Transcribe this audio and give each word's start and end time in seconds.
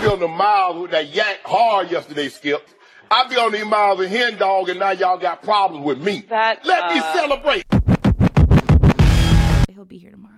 Be 0.00 0.06
on 0.06 0.20
the 0.20 0.28
miles 0.28 0.80
with 0.80 0.90
that 0.92 1.08
yank 1.08 1.40
hard 1.44 1.90
yesterday, 1.90 2.28
Skip. 2.28 2.68
I 3.10 3.26
be 3.26 3.36
on 3.36 3.52
these 3.52 3.64
miles 3.64 4.00
of 4.00 4.10
hen 4.10 4.36
dog, 4.36 4.68
and 4.68 4.78
now 4.78 4.90
y'all 4.90 5.18
got 5.18 5.42
problems 5.42 5.84
with 5.84 6.02
me. 6.02 6.26
That, 6.28 6.64
Let 6.64 6.92
me 6.92 7.00
uh, 7.00 7.12
celebrate. 7.14 7.64
He'll 9.70 9.84
be 9.84 9.98
here 9.98 10.10
tomorrow. 10.10 10.34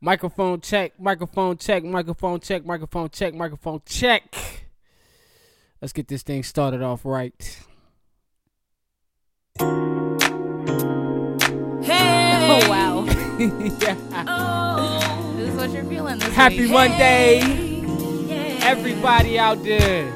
Microphone 0.00 0.60
check, 0.60 0.98
microphone 0.98 1.56
check, 1.58 1.84
microphone 1.84 2.40
check, 2.40 2.64
microphone 2.64 3.10
check, 3.10 3.34
microphone 3.34 3.82
check. 3.84 4.34
Let's 5.82 5.92
get 5.92 6.08
this 6.08 6.22
thing 6.22 6.42
started 6.42 6.80
off 6.82 7.04
right. 7.04 7.58
Wow. 13.48 13.76
yeah. 13.80 15.34
This 15.36 15.48
is 15.48 15.56
what 15.56 15.70
you're 15.70 15.84
feeling 15.84 16.18
this 16.18 16.34
Happy 16.34 16.62
week. 16.62 16.72
Monday, 16.72 17.40
everybody 18.62 19.38
out 19.38 19.62
there. 19.62 20.12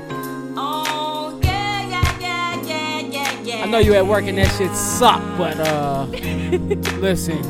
I 3.57 3.67
know 3.67 3.79
you 3.79 3.95
at 3.95 4.07
work 4.07 4.27
and 4.27 4.37
that 4.37 4.55
shit 4.59 4.75
suck, 4.77 5.23
but 5.39 5.59
uh, 5.59 6.05
listen. 7.01 7.43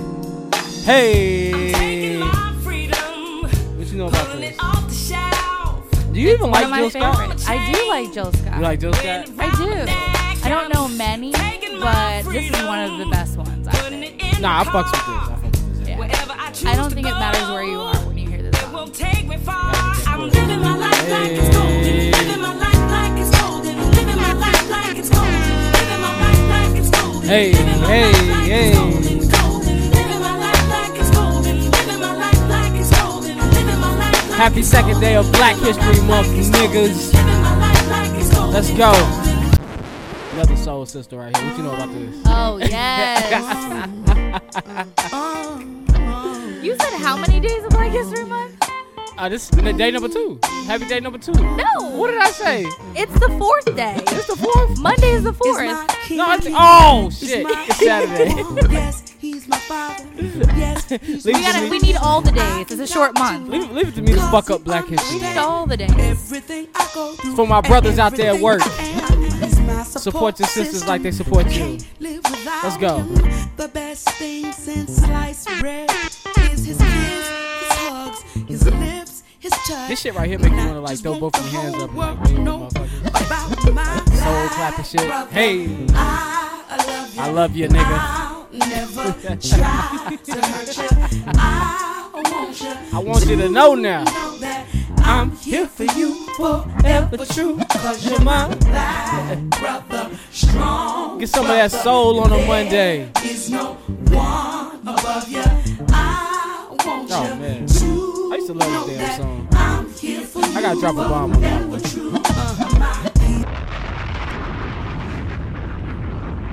Hey, 0.84 2.20
what 2.20 3.88
you 3.88 3.98
know 3.98 4.06
about 4.06 4.36
this? 4.38 4.56
Do 6.12 6.20
you 6.20 6.30
even 6.30 6.50
like 6.52 6.64
of 6.64 6.70
my 6.70 6.78
Jill 6.78 6.91
Scott? 6.91 7.48
I 7.48 7.72
do 7.72 7.88
like 7.88 8.12
Jill 8.12 8.33
Scott. 8.33 8.56
You 8.56 8.62
like 8.62 8.78
Jill 8.78 8.92
Scott? 8.92 9.28
I 9.38 9.56
do. 9.56 10.45
I 10.45 10.48
don't 10.48 10.72
know 10.72 10.86
many, 10.86 11.33
but 11.33 12.22
this 12.30 12.48
is 12.48 12.62
one 12.64 12.78
of 12.78 12.98
the 12.98 13.06
best 13.11 13.36
ones. 13.36 13.66
I 13.66 13.72
think. 13.72 14.41
Nah, 14.41 14.61
I 14.61 14.64
fucks 14.64 14.92
with 14.92 15.28
this. 15.30 15.34
Yeah. 15.97 16.71
I 16.71 16.77
don't 16.77 16.93
think 16.93 17.07
it 17.07 17.12
matters 17.12 17.48
where 17.51 17.62
you 17.62 17.80
are 17.80 17.97
when 18.07 18.19
you 18.19 18.29
hear 18.29 18.43
this 18.43 18.59
song. 18.61 18.93
Hey, 27.25 27.53
hey, 27.53 28.12
hey. 28.45 28.73
Happy 34.36 34.62
second 34.62 35.01
day 35.01 35.17
of 35.17 35.31
Black 35.33 35.56
History 35.56 36.01
Month, 36.06 36.29
niggas. 36.29 37.14
Let's 38.53 38.70
go. 38.73 38.92
Another 40.33 40.56
soul 40.56 40.84
sister 40.86 41.17
right 41.17 41.36
here. 41.36 41.48
What 41.48 41.56
you 41.56 41.62
know 41.62 41.75
about 41.75 41.92
this? 41.92 42.23
Oh 42.27 42.58
yes. 42.58 44.01
Mm. 44.34 44.91
Uh, 45.12 45.17
uh. 45.17 45.73
You 46.65 46.75
said 46.79 46.97
how 46.98 47.17
many 47.17 47.41
days 47.41 47.62
of 47.62 47.70
Black 47.70 47.93
History 47.93 48.25
Month? 48.25 48.57
Uh, 49.19 49.29
this 49.29 49.51
is 49.51 49.77
day 49.77 49.91
number 49.91 50.09
two. 50.09 50.41
Happy 50.67 50.87
day 50.87 50.98
number 50.98 51.19
two. 51.19 51.33
No. 51.33 51.67
What 51.91 52.11
did 52.11 52.20
I 52.20 52.31
say? 52.31 52.65
It's 52.97 53.12
the 53.12 53.29
fourth 53.39 53.77
day. 53.77 53.97
It's 53.98 54.27
the 54.27 54.37
fourth. 54.37 54.81
Monday 54.81 55.11
is 55.11 55.25
the 55.25 55.35
fourth. 55.35 55.61
No, 56.11 56.33
it's, 56.33 56.47
oh 56.51 57.11
shit! 57.11 57.47
It's 57.48 57.79
Saturday. 57.79 58.73
yes, 58.73 59.09
he's 59.19 59.47
my 59.47 59.59
father. 59.59 60.05
Yes, 60.17 60.89
he's 61.03 61.25
We 61.25 61.33
gotta. 61.33 61.69
We 61.69 61.79
need 61.81 61.97
all 61.97 62.23
the 62.23 62.33
days. 62.33 62.70
It's 62.70 62.91
a 62.91 62.92
short 62.92 63.15
month. 63.15 63.48
leave, 63.48 63.70
leave 63.70 63.89
it 63.89 63.95
to 63.97 64.03
me 64.03 64.12
to 64.12 64.20
fuck 64.31 64.51
up 64.51 64.65
Black 64.65 64.87
History. 64.87 65.20
We 65.20 65.27
need 65.27 65.37
all 65.37 65.67
the 65.67 65.77
days. 65.77 65.91
everything 65.92 66.69
I 66.75 66.91
go 66.95 67.12
through. 67.12 67.37
For 67.37 67.47
my 67.47 67.61
brothers 67.61 67.98
out 67.98 68.17
there 68.17 68.35
at 68.35 68.41
work. 68.41 68.62
He's 68.62 69.55
Support 69.87 70.39
your 70.41 70.48
sisters 70.48 70.87
like 70.87 71.03
they 71.03 71.12
support 71.12 71.51
you. 71.53 71.79
Let's 72.01 72.77
go. 72.79 73.03
The 73.57 73.69
best 73.69 74.09
thing 74.11 74.51
since 74.53 74.97
sliced 74.97 75.48
bread 75.61 75.91
is 76.38 76.64
his 76.66 76.78
kiss, 76.78 77.28
his 77.28 77.72
hugs, 77.72 78.22
his 78.48 78.66
lips, 78.66 79.22
his 79.38 79.52
touch. 79.52 79.88
This 79.88 80.00
shit 80.00 80.14
right 80.14 80.28
here 80.28 80.38
make 80.38 80.50
you 80.52 80.56
wanna 80.58 80.80
like 80.80 80.98
throw 80.98 81.18
both 81.18 81.38
of 81.38 81.52
your 81.52 81.62
hands 81.62 81.74
up 81.77 81.90
and 81.90 82.44
like. 82.44 82.72
About 83.27 83.74
my 83.74 84.05
Soul 84.14 84.48
clapping 84.48 84.84
shit. 84.84 85.06
brother. 85.06 85.30
Hey, 85.33 85.86
I 85.94 86.77
love 86.86 87.14
you. 87.14 87.20
I 87.23 87.28
love 87.30 87.56
you, 87.56 87.68
nigga. 87.68 87.98
I'll 88.00 88.46
never 88.52 89.12
try 89.40 90.17
to 90.17 90.40
hurt 90.42 90.77
you. 90.77 90.89
I 91.36 92.23
want 92.30 92.61
you. 92.61 92.74
I 92.92 92.98
want 92.98 93.27
you 93.27 93.36
to 93.36 93.48
know 93.48 93.74
now. 93.74 94.05
I'm 95.06 95.33
here 95.36 95.67
for 95.67 95.84
you 95.84 96.14
forever 96.36 97.24
true. 97.27 97.58
Cause 97.70 98.08
you're 98.08 98.20
my 98.23 98.48
brother. 98.55 100.11
Strong. 100.33 101.18
Get 101.18 101.28
some 101.28 101.44
of 101.44 101.52
that 101.52 101.70
soul 101.70 102.20
on 102.20 102.33
a 102.33 102.46
Monday. 102.46 103.11
Is 103.23 103.50
no 103.50 103.74
one 103.74 104.80
above 104.83 105.28
you. 105.28 105.42
I 105.90 106.14
want 106.86 107.11
Oh 107.12 107.24
you 107.34 107.40
man, 107.40 107.67
to 107.67 108.30
I 108.33 108.36
used 108.36 108.46
to 108.48 108.55
love 108.55 108.70
know 108.70 108.86
this 108.86 108.96
damn 108.96 109.06
that 109.06 109.17
song. 109.20 109.48
I'm 109.52 109.92
here 109.95 110.20
for 110.22 110.40
you. 110.40 110.45
I 110.56 110.61
gotta 110.62 110.80
drop 110.80 110.95
a 110.95 111.08
bomb 111.08 111.33
on 111.33 111.40
that 111.40 111.68
one. 111.68 111.83
True. 111.83 112.11
My 112.78 113.11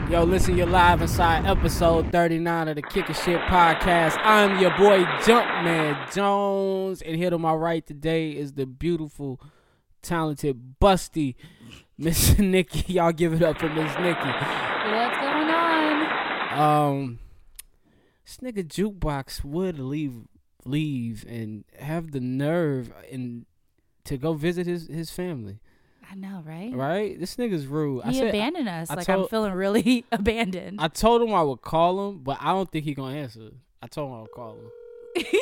Yo, 0.10 0.24
listen, 0.26 0.58
you're 0.58 0.68
live 0.68 1.02
inside 1.02 1.46
episode 1.46 2.12
39 2.12 2.68
of 2.68 2.76
the 2.76 2.82
Kickin' 2.82 3.16
Shit 3.16 3.40
podcast. 3.44 4.18
I'm 4.22 4.60
your 4.60 4.72
boy 4.72 5.06
Jumpman 5.24 6.14
Jones, 6.14 7.02
and 7.02 7.16
here 7.16 7.30
to 7.30 7.38
my 7.38 7.54
right 7.54 7.86
today 7.86 8.32
is 8.32 8.52
the 8.54 8.66
beautiful, 8.66 9.40
talented, 10.02 10.76
busty 10.82 11.36
Miss 11.98 12.38
Nikki. 12.38 12.92
Y'all 12.94 13.14
give 13.14 13.32
it 13.34 13.42
up 13.42 13.58
for 13.58 13.70
Miss 13.70 13.94
Nikki. 14.00 14.20
What's 14.20 15.18
going 15.18 15.50
on? 15.50 16.60
Um, 16.60 17.20
this 18.32 18.54
nigga 18.54 18.66
jukebox 18.66 19.44
would 19.44 19.80
leave, 19.80 20.14
leave, 20.66 21.26
and 21.28 21.66
have 21.78 22.12
the 22.12 22.20
nerve 22.20 22.92
and 23.12 23.46
to 24.06 24.18
go 24.18 24.34
visit 24.34 24.68
his 24.68 24.88
his 24.88 25.12
family. 25.12 25.60
I 26.10 26.16
know, 26.16 26.44
right? 26.46 26.74
Right? 26.74 27.20
This 27.20 27.36
nigga's 27.36 27.68
rude. 27.68 28.02
I 28.04 28.12
He 28.12 28.18
said, 28.20 28.30
abandoned 28.30 28.68
us. 28.68 28.90
I 28.90 28.96
like 28.96 29.10
I'm 29.10 29.28
feeling 29.28 29.54
really 29.54 30.06
abandoned. 30.12 30.80
I 30.82 30.88
told 30.88 31.22
him 31.22 31.34
I 31.34 31.42
would 31.42 31.62
call 31.62 32.10
him, 32.10 32.20
but 32.20 32.38
I 32.42 32.52
don't 32.52 32.70
think 32.72 32.86
he 32.86 32.94
gonna 32.94 33.16
answer. 33.18 33.52
I 33.82 33.88
told 33.88 34.10
him 34.12 34.18
I 34.18 34.22
would 34.22 34.32
call 34.32 34.56
him. 34.56 35.24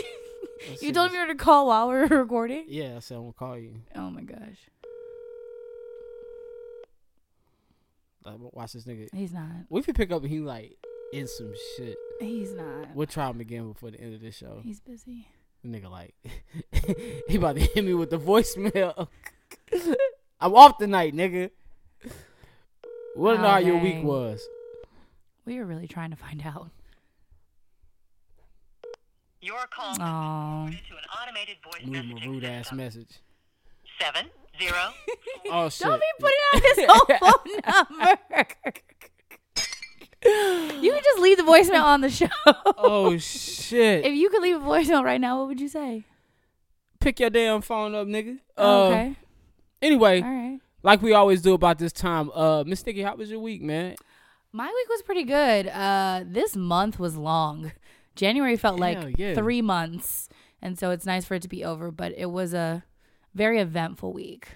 You 0.81 0.91
told 0.91 1.13
me 1.13 1.17
you 1.17 1.25
were 1.25 1.31
to 1.31 1.39
call 1.39 1.67
while 1.67 1.87
we 1.87 1.95
were 1.95 2.07
recording. 2.07 2.65
Yeah, 2.67 2.97
I 2.97 2.99
said 2.99 3.15
I'm 3.15 3.21
gonna 3.21 3.33
call 3.33 3.57
you. 3.57 3.75
Oh 3.95 4.09
my 4.09 4.23
gosh, 4.23 4.59
Like, 8.25 8.35
watch 8.37 8.73
this 8.73 8.83
nigga. 8.83 9.07
he's 9.13 9.31
not. 9.31 9.47
What 9.69 9.79
if 9.79 9.85
he 9.85 9.93
pick 9.93 10.11
up 10.11 10.21
and 10.21 10.29
he 10.29 10.39
like 10.41 10.75
in 11.13 11.27
some 11.27 11.53
shit? 11.77 11.95
He's 12.19 12.53
not. 12.53 12.93
We'll 12.95 13.07
try 13.07 13.29
him 13.29 13.39
again 13.39 13.67
before 13.71 13.91
the 13.91 13.99
end 13.99 14.13
of 14.15 14.21
this 14.21 14.35
show. 14.35 14.59
He's 14.63 14.79
busy. 14.79 15.27
The 15.63 15.69
nigga 15.69 15.89
like 15.91 16.13
he 17.27 17.35
about 17.37 17.55
to 17.55 17.61
hit 17.61 17.83
me 17.83 17.93
with 17.93 18.09
the 18.09 18.17
voicemail. 18.19 19.07
I'm 20.41 20.53
off 20.55 20.77
tonight, 20.77 21.13
nigga. 21.13 21.51
Wanna 23.15 23.39
know 23.39 23.45
Oh, 23.47 23.49
how 23.51 23.57
your 23.57 23.77
week 23.77 24.03
was? 24.03 24.41
We 25.45 25.57
were 25.59 25.65
really 25.65 25.87
trying 25.87 26.11
to 26.11 26.15
find 26.15 26.41
out. 26.45 26.69
Your 29.41 29.67
call 29.73 29.93
Oh, 29.99 30.69
to 30.69 30.95
an 30.95 31.03
automated 31.21 31.57
voice 31.63 31.81
Leave 31.85 31.95
him 32.03 32.17
a 32.23 32.29
rude 32.29 32.43
ass 32.43 32.65
system. 32.65 32.77
message. 32.77 33.19
Seven 33.99 34.27
zero. 34.61 34.73
Oh 35.51 35.69
shit. 35.69 35.87
don't 35.87 35.99
be 35.99 36.05
putting 36.19 36.37
out 36.53 36.61
his 36.61 36.85
whole 36.87 37.31
phone 37.31 37.97
number. 37.99 38.45
You 40.23 40.91
could 40.93 41.03
just 41.03 41.19
leave 41.19 41.37
the 41.37 41.43
voicemail 41.43 41.83
on 41.83 42.01
the 42.01 42.09
show. 42.09 42.27
oh 42.77 43.17
shit. 43.19 44.05
if 44.05 44.13
you 44.13 44.29
could 44.29 44.41
leave 44.41 44.57
a 44.57 44.59
voicemail 44.59 45.03
right 45.03 45.21
now, 45.21 45.39
what 45.39 45.47
would 45.47 45.59
you 45.61 45.67
say? 45.69 46.05
Pick 46.99 47.19
your 47.19 47.29
damn 47.29 47.61
phone 47.61 47.95
up, 47.95 48.07
nigga. 48.07 48.39
Oh, 48.57 48.87
Uh, 48.87 48.89
okay, 48.89 49.15
Anyway, 49.81 50.21
all 50.21 50.27
right. 50.29 50.59
like 50.83 51.01
we 51.01 51.13
always 51.13 51.41
do 51.41 51.53
about 51.53 51.77
this 51.79 51.93
time. 51.93 52.29
Uh, 52.33 52.63
Miss 52.65 52.85
Nikki, 52.85 53.01
how 53.01 53.15
was 53.15 53.31
your 53.31 53.39
week, 53.39 53.61
man? 53.61 53.95
My 54.51 54.65
week 54.65 54.89
was 54.89 55.01
pretty 55.03 55.23
good. 55.23 55.67
Uh, 55.67 56.23
this 56.25 56.55
month 56.55 56.99
was 56.99 57.15
long. 57.15 57.71
January 58.15 58.57
felt 58.57 58.79
Hell 58.81 58.93
like 59.05 59.17
yeah. 59.17 59.33
three 59.35 59.61
months, 59.61 60.27
and 60.61 60.77
so 60.77 60.91
it's 60.91 61.05
nice 61.05 61.23
for 61.23 61.35
it 61.35 61.41
to 61.43 61.47
be 61.47 61.63
over. 61.63 61.91
But 61.91 62.13
it 62.17 62.25
was 62.31 62.53
a 62.53 62.83
very 63.33 63.59
eventful 63.59 64.11
week. 64.11 64.49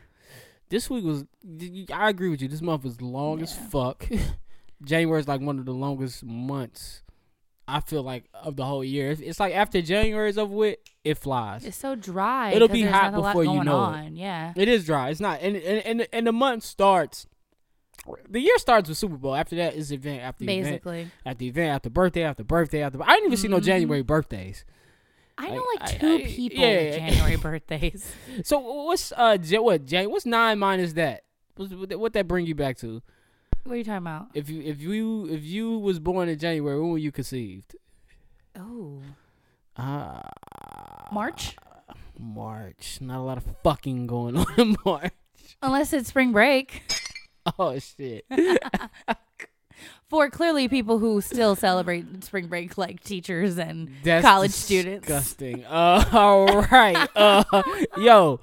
This 0.67 0.89
week 0.89 1.05
was. 1.05 1.23
I 1.93 2.09
agree 2.09 2.27
with 2.29 2.41
you. 2.41 2.49
This 2.49 2.61
month 2.61 2.83
was 2.83 2.99
long 3.01 3.41
as 3.41 3.55
fuck. 3.55 4.09
January 4.83 5.19
is 5.19 5.27
like 5.27 5.41
one 5.41 5.59
of 5.59 5.65
the 5.65 5.73
longest 5.73 6.23
months. 6.23 7.01
I 7.67 7.79
feel 7.79 8.03
like 8.03 8.25
of 8.33 8.57
the 8.57 8.65
whole 8.65 8.83
year. 8.83 9.15
It's, 9.17 9.39
like 9.39 9.53
after 9.55 9.81
January 9.81 10.29
is 10.29 10.37
over 10.37 10.53
with, 10.53 10.77
it 11.05 11.17
flies. 11.17 11.63
It's 11.63 11.77
so 11.77 11.95
dry. 11.95 12.51
It'll 12.51 12.67
be 12.67 12.81
hot 12.81 13.13
not 13.13 13.17
a 13.17 13.21
lot 13.21 13.29
before 13.35 13.45
you 13.55 13.63
know 13.63 13.93
it. 13.93 14.11
Yeah. 14.13 14.51
It 14.57 14.67
is 14.67 14.85
dry. 14.85 15.09
It's 15.09 15.21
not, 15.21 15.39
and 15.41 15.55
and 15.55 15.79
and, 16.01 16.07
and 16.11 16.27
the 16.27 16.33
month 16.33 16.63
starts. 16.63 17.25
The 18.29 18.41
year 18.41 18.57
starts 18.57 18.89
with 18.89 18.97
Super 18.97 19.15
Bowl. 19.15 19.33
After 19.33 19.55
that 19.55 19.75
is 19.75 19.93
event 19.93 20.21
after 20.23 20.43
event 20.43 20.63
Basically, 20.65 21.07
after 21.25 21.45
event 21.45 21.69
after 21.73 21.89
birthday 21.89 22.23
after 22.23 22.43
birthday 22.43 22.81
after. 22.81 23.01
I 23.01 23.13
didn't 23.15 23.27
even 23.27 23.37
see 23.37 23.47
no 23.47 23.59
Mhm. 23.59 23.63
January 23.63 24.01
birthdays. 24.01 24.65
I 25.37 25.49
know 25.51 25.65
Like, 25.75 25.79
like 25.79 25.93
I- 25.93 25.97
two 25.99 26.15
I- 26.15 26.23
people 26.27 26.59
yeah. 26.59 26.75
with 26.83 26.95
January 26.97 27.35
birthdays. 27.47 28.13
So 28.43 28.59
what's 28.59 29.13
uh 29.15 29.37
what 29.61 29.85
Jan? 29.85 30.09
What's 30.11 30.25
nine 30.25 30.59
minus 30.59 30.93
that? 30.93 31.23
What 31.55 31.87
that- 31.89 31.99
what 31.99 32.11
that 32.13 32.27
bring 32.27 32.45
you 32.45 32.55
back 32.55 32.77
to? 32.79 33.01
What 33.63 33.73
are 33.73 33.77
you 33.77 33.83
talking 33.83 33.97
about? 33.97 34.27
If 34.33 34.49
you 34.49 34.61
if 34.61 34.81
you 34.81 35.27
if 35.29 35.43
you 35.43 35.77
was 35.79 35.99
born 35.99 36.27
in 36.29 36.37
January, 36.37 36.79
when 36.79 36.91
were 36.91 36.97
you 36.97 37.11
conceived? 37.11 37.75
Oh, 38.57 39.01
Uh, 39.77 40.21
March, 41.11 41.55
March. 42.19 42.99
Not 43.01 43.17
a 43.19 43.21
lot 43.23 43.37
of 43.37 43.45
fucking 43.63 44.05
going 44.07 44.37
on 44.41 44.45
in 44.57 44.75
March. 44.85 45.13
unless 45.61 45.93
it's 45.93 46.09
spring 46.09 46.31
break. 46.31 46.83
Oh 47.57 47.77
shit. 47.79 48.25
For 50.13 50.29
clearly 50.29 50.67
people 50.67 50.99
who 50.99 51.21
still 51.21 51.55
celebrate 51.55 52.23
spring 52.23 52.45
break, 52.45 52.77
like 52.77 53.03
teachers 53.03 53.57
and 53.57 53.89
That's 54.03 54.23
college 54.23 54.51
students. 54.51 55.07
Disgusting. 55.07 55.65
Uh, 55.65 56.05
all 56.13 56.61
right. 56.65 57.09
Uh, 57.15 57.63
yo, 57.97 58.39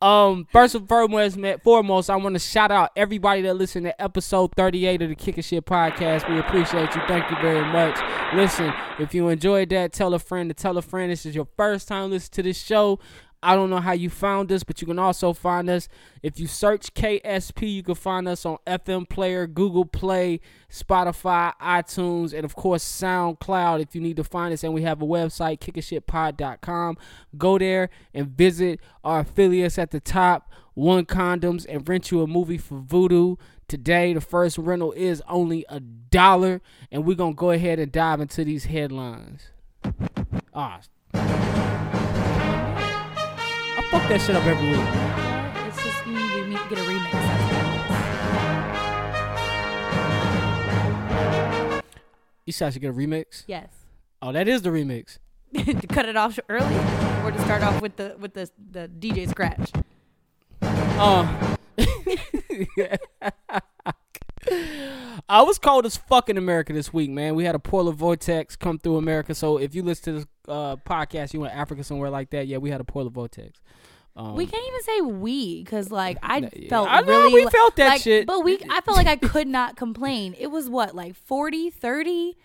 um, 0.00 0.48
first 0.50 0.74
and 0.74 0.88
foremost, 0.88 1.36
man, 1.36 1.60
foremost, 1.62 2.10
I 2.10 2.16
want 2.16 2.34
to 2.34 2.40
shout 2.40 2.72
out 2.72 2.90
everybody 2.96 3.42
that 3.42 3.54
listened 3.54 3.86
to 3.86 4.02
episode 4.02 4.50
38 4.56 5.02
of 5.02 5.10
the 5.10 5.14
Kicking 5.14 5.44
Shit 5.44 5.64
podcast. 5.64 6.28
We 6.28 6.40
appreciate 6.40 6.92
you. 6.92 7.02
Thank 7.06 7.30
you 7.30 7.36
very 7.40 7.64
much. 7.66 7.96
Listen, 8.34 8.74
if 8.98 9.14
you 9.14 9.28
enjoyed 9.28 9.68
that, 9.68 9.92
tell 9.92 10.14
a 10.14 10.18
friend 10.18 10.50
to 10.50 10.54
tell 10.54 10.76
a 10.76 10.82
friend. 10.82 11.12
This 11.12 11.24
is 11.24 11.36
your 11.36 11.46
first 11.56 11.86
time 11.86 12.10
listening 12.10 12.32
to 12.32 12.42
this 12.42 12.60
show. 12.60 12.98
I 13.42 13.56
don't 13.56 13.70
know 13.70 13.80
how 13.80 13.92
you 13.92 14.08
found 14.08 14.52
us, 14.52 14.62
but 14.62 14.80
you 14.80 14.86
can 14.86 14.98
also 14.98 15.32
find 15.32 15.68
us 15.68 15.88
if 16.22 16.38
you 16.38 16.46
search 16.46 16.94
KSP. 16.94 17.74
You 17.74 17.82
can 17.82 17.96
find 17.96 18.28
us 18.28 18.46
on 18.46 18.58
FM 18.66 19.08
Player, 19.08 19.46
Google 19.46 19.84
Play, 19.84 20.40
Spotify, 20.70 21.52
iTunes, 21.60 22.32
and 22.32 22.44
of 22.44 22.54
course 22.54 22.84
SoundCloud. 22.84 23.82
If 23.82 23.94
you 23.94 24.00
need 24.00 24.16
to 24.16 24.24
find 24.24 24.52
us, 24.54 24.62
and 24.62 24.72
we 24.72 24.82
have 24.82 25.02
a 25.02 25.06
website, 25.06 25.58
kickashitpod.com. 25.58 26.96
Go 27.36 27.58
there 27.58 27.90
and 28.14 28.28
visit 28.28 28.80
our 29.02 29.20
affiliates 29.20 29.78
at 29.78 29.90
the 29.90 30.00
top. 30.00 30.50
One 30.74 31.04
condoms 31.04 31.66
and 31.68 31.86
rent 31.88 32.10
you 32.10 32.22
a 32.22 32.26
movie 32.26 32.58
for 32.58 32.80
Vudu. 32.80 33.38
Today, 33.68 34.14
the 34.14 34.20
first 34.20 34.56
rental 34.56 34.92
is 34.92 35.22
only 35.28 35.64
a 35.68 35.80
dollar, 35.80 36.60
and 36.90 37.04
we're 37.04 37.16
gonna 37.16 37.34
go 37.34 37.50
ahead 37.50 37.78
and 37.78 37.90
dive 37.90 38.20
into 38.20 38.44
these 38.44 38.66
headlines. 38.66 39.50
Ah, 40.54 40.80
fuck 43.92 44.08
that 44.08 44.20
shit 44.22 44.34
up 44.34 44.44
every 44.46 44.68
week. 44.70 44.80
It's 45.68 45.84
just 45.84 46.06
you 46.06 46.46
need 46.46 46.56
to 46.56 46.68
get 46.70 46.78
a 46.78 46.82
remix. 46.82 47.12
That's 47.12 47.52
You 52.46 52.52
said 52.52 52.66
I 52.68 52.70
should 52.70 52.80
get 52.80 52.88
a 52.90 52.94
remix. 52.94 53.44
is. 53.46 53.68
Oh, 54.22 54.32
that 54.32 54.48
is 54.48 54.62
the 54.62 54.70
remix. 54.70 55.18
To 55.52 55.86
cut 55.86 56.08
it 56.08 56.16
off 56.16 56.38
early, 56.48 56.74
or 57.24 57.30
to 57.30 57.38
start 57.42 57.62
off 57.62 57.82
with 57.82 57.96
the 57.96 58.16
with 58.18 58.32
the 58.32 58.50
the 58.70 58.88
DJ 58.88 59.28
scratch. 59.28 59.70
Uh, 60.62 61.56
I 65.28 65.42
was 65.42 65.58
cold 65.58 65.86
as 65.86 65.96
fuck 65.96 66.28
in 66.28 66.36
America 66.36 66.72
this 66.72 66.92
week, 66.92 67.10
man. 67.10 67.34
We 67.34 67.44
had 67.44 67.54
a 67.54 67.58
polar 67.58 67.92
vortex 67.92 68.56
come 68.56 68.78
through 68.78 68.96
America. 68.96 69.34
So 69.34 69.58
if 69.58 69.74
you 69.74 69.82
listen 69.82 70.04
to 70.04 70.18
this 70.20 70.26
uh, 70.48 70.76
podcast, 70.76 71.32
you 71.34 71.44
in 71.44 71.50
Africa 71.50 71.84
somewhere 71.84 72.10
like 72.10 72.30
that, 72.30 72.46
yeah, 72.46 72.58
we 72.58 72.70
had 72.70 72.80
a 72.80 72.84
polar 72.84 73.10
vortex. 73.10 73.60
Um, 74.16 74.34
We 74.34 74.46
can't 74.46 74.66
even 74.66 74.82
say 74.82 75.00
we 75.00 75.62
because 75.62 75.90
like 75.90 76.18
I 76.22 76.50
yeah. 76.54 76.68
felt 76.68 76.88
I 76.90 77.00
know, 77.00 77.06
really 77.06 77.44
we 77.44 77.50
felt 77.50 77.76
that 77.76 77.88
like, 77.88 78.02
shit. 78.02 78.26
But 78.26 78.44
we 78.44 78.58
I 78.70 78.80
felt 78.82 78.96
like 78.96 79.06
I 79.06 79.16
could 79.16 79.48
not 79.48 79.76
complain. 79.76 80.34
It 80.38 80.48
was 80.48 80.68
what 80.68 80.94
like 80.94 81.14
40, 81.14 81.70
30? 81.70 82.36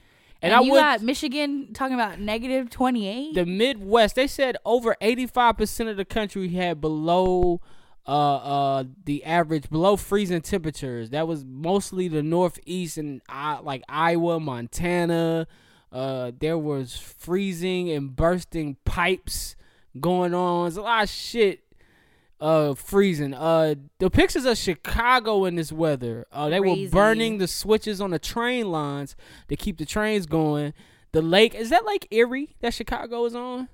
And 0.41 0.53
And, 0.53 0.53
I 0.53 0.61
you 0.63 0.71
would- 0.73 0.79
got 0.79 1.01
Michigan 1.01 1.73
talking 1.73 1.95
about 1.95 2.19
negative 2.19 2.69
28. 2.69 3.33
the 3.33 3.45
Midwest, 3.45 4.15
they 4.15 4.27
said 4.27 4.55
over 4.65 4.95
85% 5.01 5.89
of 5.89 5.97
the 5.97 6.05
country 6.05 6.47
had 6.49 6.79
below 6.79 7.59
uh 8.07 8.35
uh 8.35 8.83
the 9.05 9.23
average 9.25 9.69
below 9.69 9.95
freezing 9.97 10.41
temperatures. 10.41 11.09
That 11.09 11.27
was 11.27 11.43
mostly 11.45 12.07
the 12.07 12.23
northeast 12.23 12.97
and 12.97 13.21
uh, 13.29 13.59
like 13.63 13.83
Iowa, 13.89 14.39
Montana. 14.39 15.47
Uh 15.91 16.31
there 16.39 16.57
was 16.57 16.95
freezing 16.97 17.89
and 17.89 18.15
bursting 18.15 18.77
pipes 18.85 19.55
going 19.99 20.33
on. 20.33 20.65
There's 20.65 20.77
a 20.77 20.81
lot 20.81 21.03
of 21.03 21.09
shit 21.09 21.61
uh 22.39 22.75
freezing. 22.75 23.33
Uh 23.33 23.75
the 23.99 24.09
pictures 24.09 24.45
of 24.45 24.57
Chicago 24.57 25.45
in 25.45 25.55
this 25.55 25.71
weather. 25.71 26.25
Uh 26.31 26.49
they 26.49 26.59
Crazy. 26.59 26.85
were 26.85 26.91
burning 26.91 27.37
the 27.39 27.47
switches 27.47 27.99
on 27.99 28.11
the 28.11 28.19
train 28.19 28.71
lines 28.71 29.15
to 29.49 29.55
keep 29.55 29.77
the 29.77 29.85
trains 29.85 30.25
going. 30.25 30.73
The 31.13 31.21
lake 31.21 31.55
is 31.55 31.69
that 31.71 31.85
Lake 31.85 32.07
Erie 32.11 32.55
that 32.61 32.73
Chicago 32.73 33.25
is 33.25 33.33
on? 33.35 33.69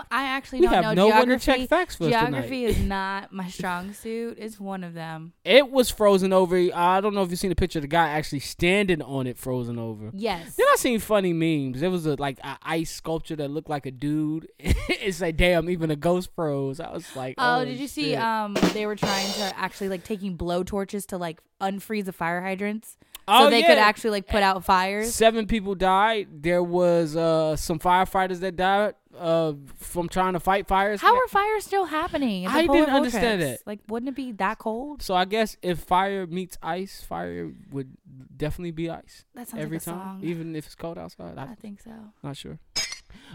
Um, 0.00 0.02
I 0.10 0.24
actually 0.24 0.60
We 0.60 0.66
don't 0.66 0.74
have 0.74 0.84
know 0.96 1.08
no 1.08 1.14
one 1.14 1.28
to 1.28 1.36
geography. 1.38 1.60
check 1.62 1.68
facts 1.68 1.96
for 1.96 2.08
geography 2.08 2.64
is 2.64 2.78
not 2.78 3.32
my 3.32 3.48
strong 3.48 3.92
suit. 3.92 4.36
It's 4.38 4.58
one 4.60 4.82
of 4.84 4.94
them. 4.94 5.32
It 5.44 5.70
was 5.70 5.90
frozen 5.90 6.32
over. 6.32 6.56
I 6.74 7.00
don't 7.00 7.14
know 7.14 7.22
if 7.22 7.30
you've 7.30 7.38
seen 7.38 7.52
a 7.52 7.56
picture 7.56 7.78
of 7.78 7.82
the 7.82 7.88
guy 7.88 8.08
actually 8.10 8.40
standing 8.40 9.02
on 9.02 9.26
it, 9.26 9.38
frozen 9.38 9.78
over. 9.78 10.10
Yes. 10.12 10.56
Then 10.56 10.66
I 10.70 10.76
seen 10.76 10.98
funny 10.98 11.32
memes. 11.32 11.80
There 11.80 11.90
was 11.90 12.06
a 12.06 12.14
like 12.16 12.38
a 12.40 12.58
ice 12.62 12.90
sculpture 12.90 13.36
that 13.36 13.50
looked 13.50 13.68
like 13.68 13.86
a 13.86 13.90
dude. 13.90 14.48
it's 14.58 15.20
like 15.20 15.36
damn, 15.36 15.68
even 15.70 15.90
a 15.90 15.96
ghost 15.96 16.30
froze. 16.34 16.80
I 16.80 16.90
was 16.90 17.14
like, 17.16 17.34
oh, 17.38 17.60
Oh, 17.60 17.64
did 17.64 17.78
you 17.78 17.88
see? 17.88 18.14
Um, 18.16 18.54
they 18.72 18.86
were 18.86 18.96
trying 18.96 19.30
to 19.34 19.52
actually 19.58 19.88
like 19.88 20.04
taking 20.04 20.36
blow 20.36 20.62
torches 20.64 21.06
to 21.06 21.18
like 21.18 21.40
unfreeze 21.60 22.06
the 22.06 22.12
fire 22.12 22.40
hydrants, 22.40 22.96
Oh, 23.28 23.44
so 23.44 23.50
they 23.50 23.62
could 23.62 23.78
actually 23.78 24.10
like 24.10 24.26
put 24.26 24.42
out 24.42 24.64
fires. 24.64 25.14
Seven 25.14 25.46
people 25.46 25.74
died. 25.76 26.42
There 26.42 26.62
was 26.62 27.14
uh 27.16 27.54
some 27.56 27.78
firefighters 27.78 28.40
that 28.40 28.56
died 28.56 28.94
uh 29.18 29.52
from 29.78 30.08
trying 30.08 30.32
to 30.32 30.40
fight 30.40 30.66
fires. 30.66 31.00
How 31.00 31.14
are 31.16 31.28
fires 31.28 31.64
still 31.64 31.84
happening? 31.84 32.46
I 32.46 32.66
didn't 32.66 32.90
understand 32.90 33.42
that. 33.42 33.60
Like, 33.66 33.80
wouldn't 33.88 34.08
it 34.10 34.14
be 34.14 34.32
that 34.32 34.58
cold? 34.58 35.02
so 35.02 35.14
I 35.14 35.24
guess 35.24 35.56
if 35.62 35.80
fire 35.80 36.26
meets 36.26 36.56
ice, 36.62 37.02
fire 37.02 37.52
would 37.70 37.96
definitely 38.36 38.70
be 38.72 38.88
ice 38.90 39.24
That 39.34 39.48
sounds 39.48 39.62
every 39.62 39.76
like 39.76 39.84
time, 39.84 39.94
song. 39.94 40.20
even 40.22 40.56
if 40.56 40.66
it's 40.66 40.74
cold 40.74 40.98
outside. 40.98 41.36
I 41.38 41.42
I 41.52 41.54
think 41.54 41.80
so. 41.80 41.92
Not 42.22 42.36
sure. 42.36 42.58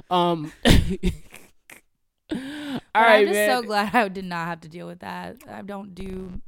Um. 0.09 0.51
all 0.65 2.37
right, 2.95 3.19
I'm 3.19 3.25
just 3.25 3.33
man. 3.33 3.49
so 3.49 3.61
glad 3.63 3.95
I 3.95 4.07
did 4.09 4.25
not 4.25 4.47
have 4.47 4.61
to 4.61 4.69
deal 4.69 4.87
with 4.87 4.99
that. 4.99 5.37
I 5.49 5.61
don't 5.61 5.93
do 5.95 6.41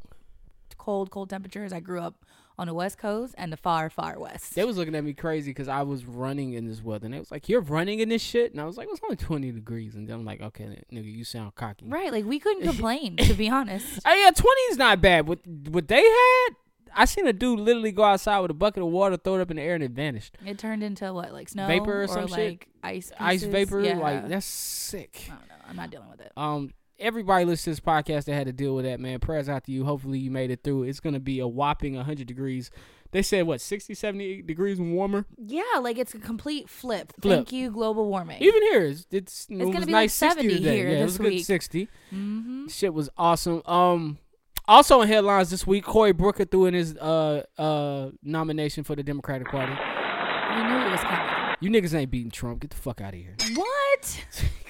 cold, 0.78 1.12
cold 1.12 1.30
temperatures. 1.30 1.72
I 1.72 1.80
grew 1.80 2.02
up 2.02 2.26
on 2.60 2.68
the 2.68 2.74
west 2.74 2.98
coast 2.98 3.34
and 3.38 3.52
the 3.54 3.58
far, 3.58 3.90
far 3.90 4.20
west. 4.20 4.54
they 4.54 4.66
was 4.66 4.78
looking 4.78 4.94
at 4.96 5.04
me 5.04 5.14
crazy 5.14 5.52
because 5.52 5.68
I 5.68 5.82
was 5.82 6.06
running 6.06 6.54
in 6.54 6.68
this 6.68 6.84
weather, 6.84 7.06
and 7.06 7.14
they 7.14 7.20
was 7.20 7.32
like, 7.32 7.48
"You're 7.50 7.62
running 7.62 8.00
in 8.00 8.10
this 8.10 8.22
shit," 8.22 8.52
and 8.52 8.60
I 8.62 8.66
was 8.66 8.78
like, 8.78 8.88
"It's 8.92 9.00
only 9.04 9.16
20 9.16 9.52
degrees," 9.52 9.96
and 9.96 10.08
then 10.08 10.16
I'm 10.18 10.26
like, 10.26 10.42
"Okay, 10.42 10.84
nigga, 10.92 11.12
you 11.12 11.24
sound 11.24 11.56
cocky." 11.56 11.86
right? 11.88 12.12
Like 12.12 12.26
we 12.26 12.38
couldn't 12.40 12.64
complain, 12.72 13.18
to 13.18 13.34
be 13.34 13.50
honest. 13.50 14.00
Oh 14.06 14.14
yeah, 14.14 14.30
20 14.32 14.62
is 14.72 14.78
not 14.78 15.02
bad. 15.02 15.28
What 15.28 15.40
what 15.48 15.88
they 15.88 16.04
had, 16.04 16.50
I 16.96 17.06
seen 17.06 17.28
a 17.28 17.34
dude 17.34 17.60
literally 17.60 17.92
go 17.92 18.04
outside 18.04 18.40
with 18.40 18.52
a 18.52 18.56
bucket 18.56 18.84
of 18.84 18.90
water, 18.90 19.16
throw 19.18 19.36
it 19.36 19.42
up 19.42 19.52
in 19.52 19.58
the 19.58 19.64
air, 19.64 19.76
and 19.76 19.84
it 19.84 19.92
vanished. 19.92 20.38
It 20.46 20.58
turned 20.58 20.84
into 20.84 21.14
what, 21.14 21.32
like 21.32 21.48
snow 21.50 21.68
Vapor 21.68 22.02
or 22.02 22.04
or 22.04 22.08
some 22.08 22.28
shit? 22.28 22.38
like 22.38 22.68
ice, 22.84 23.12
Ice 23.20 23.40
pieces? 23.42 23.52
vapor, 23.54 23.80
Yeah. 23.82 23.98
like 24.00 24.28
that's 24.28 24.46
sick. 24.46 25.28
I 25.28 25.36
don't 25.36 25.48
know. 25.48 25.56
I'm 25.70 25.76
not 25.76 25.92
dealing 25.92 26.10
with 26.10 26.20
it. 26.22 26.32
Um, 26.36 26.74
everybody 27.00 27.46
listening 27.46 27.76
to 27.76 27.82
this 27.82 27.86
podcast 27.86 28.26
that 28.26 28.34
had 28.34 28.48
to 28.48 28.54
deal 28.54 28.76
with 28.76 28.86
that, 28.86 29.00
man. 29.00 29.20
Prayers 29.20 29.50
out 29.50 29.64
to 29.66 29.72
you. 29.72 29.86
Hopefully 29.86 30.20
you 30.20 30.32
made 30.32 30.52
it 30.52 30.64
through. 30.64 30.84
It's 30.84 31.00
gonna 31.00 31.20
be 31.20 31.40
a 31.40 31.48
whopping 31.48 31.96
100 31.96 32.28
degrees. 32.28 32.70
They 33.12 33.22
said 33.24 33.48
what 33.48 33.60
60, 33.60 33.96
70 33.96 34.44
degrees 34.44 34.80
warmer. 34.80 35.26
Yeah, 35.38 35.64
like 35.82 35.98
it's 35.98 36.14
a 36.14 36.20
complete 36.20 36.70
flip. 36.70 37.14
Flip. 37.22 37.38
Thank 37.38 37.52
you, 37.52 37.72
global 37.72 38.06
warming. 38.08 38.42
Even 38.42 38.62
here, 38.64 38.86
it's 38.86 39.08
it's, 39.12 39.48
it 39.50 39.58
gonna 39.58 39.72
be 39.72 39.80
like 39.80 39.88
nice 39.90 40.14
60 40.14 40.42
70 40.42 40.58
today. 40.58 40.76
here 40.78 40.90
yeah, 40.90 40.96
it 40.96 41.00
this 41.00 41.06
was 41.06 41.16
a 41.16 41.24
good 41.24 41.34
week. 41.34 41.46
60. 41.46 41.88
mm-hmm. 42.14 42.68
Shit 42.68 42.94
was 42.94 43.10
awesome. 43.18 43.64
Um, 43.66 44.20
also 44.68 45.02
in 45.02 45.08
headlines 45.08 45.50
this 45.50 45.66
week, 45.66 45.86
Cory 45.86 46.12
Booker 46.12 46.46
threw 46.46 46.66
in 46.66 46.74
his 46.76 46.96
uh 46.98 47.44
uh 47.58 48.12
nomination 48.22 48.84
for 48.84 48.96
the 48.96 49.04
Democratic 49.04 49.48
Party. 49.48 49.72
We 49.72 50.64
knew 50.64 50.80
it 50.86 50.92
was 50.92 51.00
coming. 51.02 51.56
You 51.62 51.70
niggas 51.70 51.94
ain't 51.94 52.12
beating 52.12 52.32
Trump. 52.32 52.62
Get 52.62 52.70
the 52.70 52.78
fuck 52.78 53.02
out 53.02 53.14
of 53.14 53.20
here. 53.20 53.36
What? 53.56 54.26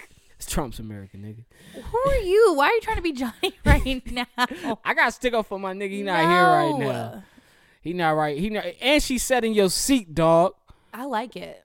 Trump's 0.50 0.80
America, 0.80 1.18
nigga. 1.18 1.46
Who 1.76 1.98
are 2.10 2.18
you? 2.18 2.54
Why 2.56 2.66
are 2.68 2.74
you 2.74 2.82
trying 2.82 2.98
to 2.98 3.02
be 3.02 3.12
Johnny 3.14 3.54
right 3.66 4.12
now? 4.12 4.26
I 4.84 4.94
got 4.94 5.06
to 5.06 5.12
stick 5.12 5.34
up 5.34 5.46
for 5.48 5.60
my 5.60 5.74
nigga. 5.74 5.92
He 5.92 6.04
not 6.04 6.20
here 6.20 6.28
right 6.28 6.76
now. 6.80 7.24
He 7.82 7.94
not 7.94 8.12
right. 8.12 8.38
He 8.38 8.50
not, 8.50 8.66
and 8.82 9.02
she 9.02 9.18
sat 9.18 9.46
in 9.46 9.54
your 9.54 9.70
seat, 9.70 10.14
dog. 10.14 10.54
I 10.94 11.06
like 11.06 11.36
it. 11.36 11.64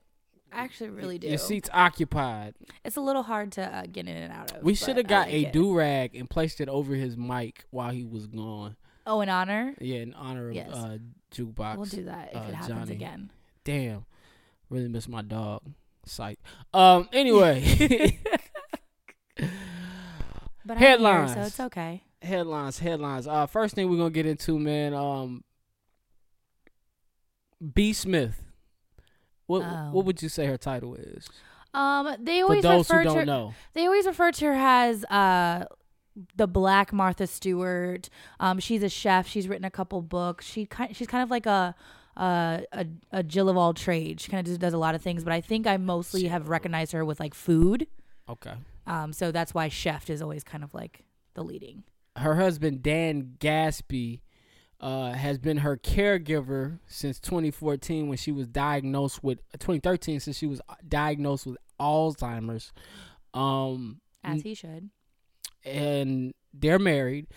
I 0.53 0.59
actually 0.59 0.91
really 0.91 1.17
do. 1.17 1.27
Your 1.27 1.37
seat's 1.37 1.69
occupied. 1.73 2.53
It's 2.85 2.95
a 2.95 3.01
little 3.01 3.23
hard 3.23 3.51
to 3.53 3.63
uh, 3.63 3.83
get 3.91 4.07
in 4.07 4.15
and 4.15 4.31
out 4.31 4.53
of. 4.53 4.63
We 4.63 4.73
should 4.73 4.95
have 4.95 5.07
got 5.07 5.27
like 5.27 5.33
a 5.47 5.51
do 5.51 5.75
rag 5.75 6.15
and 6.15 6.29
placed 6.29 6.61
it 6.61 6.69
over 6.69 6.95
his 6.95 7.17
mic 7.17 7.65
while 7.71 7.91
he 7.91 8.05
was 8.05 8.27
gone. 8.27 8.77
Oh, 9.05 9.19
in 9.19 9.27
honor. 9.27 9.75
Yeah, 9.81 9.97
in 9.97 10.13
honor 10.13 10.49
of 10.49 10.55
Yes. 10.55 10.71
uh, 10.71 10.97
jukebox. 11.33 11.75
We'll 11.75 11.85
do 11.85 12.03
that 12.05 12.29
if 12.31 12.37
uh, 12.37 12.45
it 12.47 12.53
happens 12.55 12.79
Johnny. 12.79 12.91
again. 12.93 13.31
Damn, 13.65 14.05
really 14.69 14.87
miss 14.87 15.09
my 15.09 15.21
dog. 15.21 15.61
Psych. 16.05 16.39
Um. 16.73 17.09
Anyway, 17.11 18.19
But 20.67 20.77
I'm 20.77 20.79
here, 20.79 20.89
Headlines. 20.89 21.33
so 21.35 21.41
it's 21.41 21.59
okay. 21.59 22.01
headlines. 22.23 22.79
Headlines. 22.79 23.27
Uh, 23.27 23.45
first 23.45 23.75
thing 23.75 23.87
we're 23.89 23.97
gonna 23.97 24.09
get 24.09 24.25
into, 24.25 24.57
man. 24.57 24.95
Um, 24.95 25.43
B. 27.73 27.93
Smith. 27.93 28.41
What 29.47 29.61
Oh. 29.61 29.89
What 29.91 30.05
would 30.05 30.21
you 30.23 30.29
say 30.29 30.47
her 30.47 30.57
title 30.57 30.95
is? 30.95 31.27
Um, 31.73 32.15
they 32.19 32.39
For 32.39 32.43
always 32.45 32.63
those 32.63 32.87
who 32.87 32.93
refer 32.97 33.03
to 33.03 33.09
don't 33.09 33.17
her, 33.19 33.25
know. 33.25 33.53
they 33.73 33.85
always 33.85 34.05
refer 34.07 34.31
to 34.31 34.45
her 34.45 34.53
as 34.53 35.03
uh 35.05 35.65
the 36.35 36.47
Black 36.47 36.91
Martha 36.93 37.27
Stewart. 37.27 38.09
Um, 38.39 38.59
she's 38.59 38.81
a 38.81 38.89
chef. 38.89 39.27
She's 39.27 39.47
written 39.47 39.65
a 39.65 39.69
couple 39.71 40.01
books. 40.01 40.45
She 40.45 40.65
kind 40.65 40.95
she's 40.95 41.07
kind 41.07 41.21
of 41.21 41.29
like 41.29 41.45
a 41.45 41.75
uh, 42.17 42.61
a 42.71 42.87
a 43.11 43.21
Jill 43.21 43.49
of 43.49 43.57
all 43.57 43.73
trades. 43.75 44.23
She 44.23 44.31
kind 44.31 44.39
of 44.39 44.47
just 44.49 44.61
does 44.61 44.73
a 44.73 44.77
lot 44.79 44.95
of 44.95 45.01
things, 45.01 45.23
but 45.23 45.31
I 45.33 45.41
think 45.41 45.67
I 45.67 45.77
mostly 45.77 46.23
have 46.25 46.47
recognized 46.49 46.93
her 46.93 47.03
with 47.05 47.19
like 47.19 47.33
food. 47.35 47.85
Okay. 48.27 48.53
Um, 48.87 49.13
so 49.13 49.31
that's 49.31 49.53
why 49.53 49.67
chef 49.69 50.09
is 50.09 50.21
always 50.21 50.43
kind 50.43 50.63
of 50.63 50.73
like 50.73 51.03
the 51.33 51.43
leading. 51.43 51.83
Her 52.17 52.35
husband 52.35 52.81
Dan 52.83 53.35
Gasby 53.39 54.21
uh, 54.79 55.13
has 55.13 55.37
been 55.37 55.57
her 55.57 55.77
caregiver 55.77 56.79
since 56.87 57.19
2014 57.19 58.07
when 58.07 58.17
she 58.17 58.31
was 58.31 58.47
diagnosed 58.47 59.23
with 59.23 59.39
2013 59.53 60.19
since 60.19 60.37
she 60.37 60.47
was 60.47 60.61
diagnosed 60.87 61.45
with 61.45 61.57
Alzheimer's. 61.79 62.71
Um, 63.33 63.99
As 64.23 64.41
he 64.43 64.53
should. 64.53 64.89
and 65.65 66.33
they're 66.53 66.79
married 66.79 67.27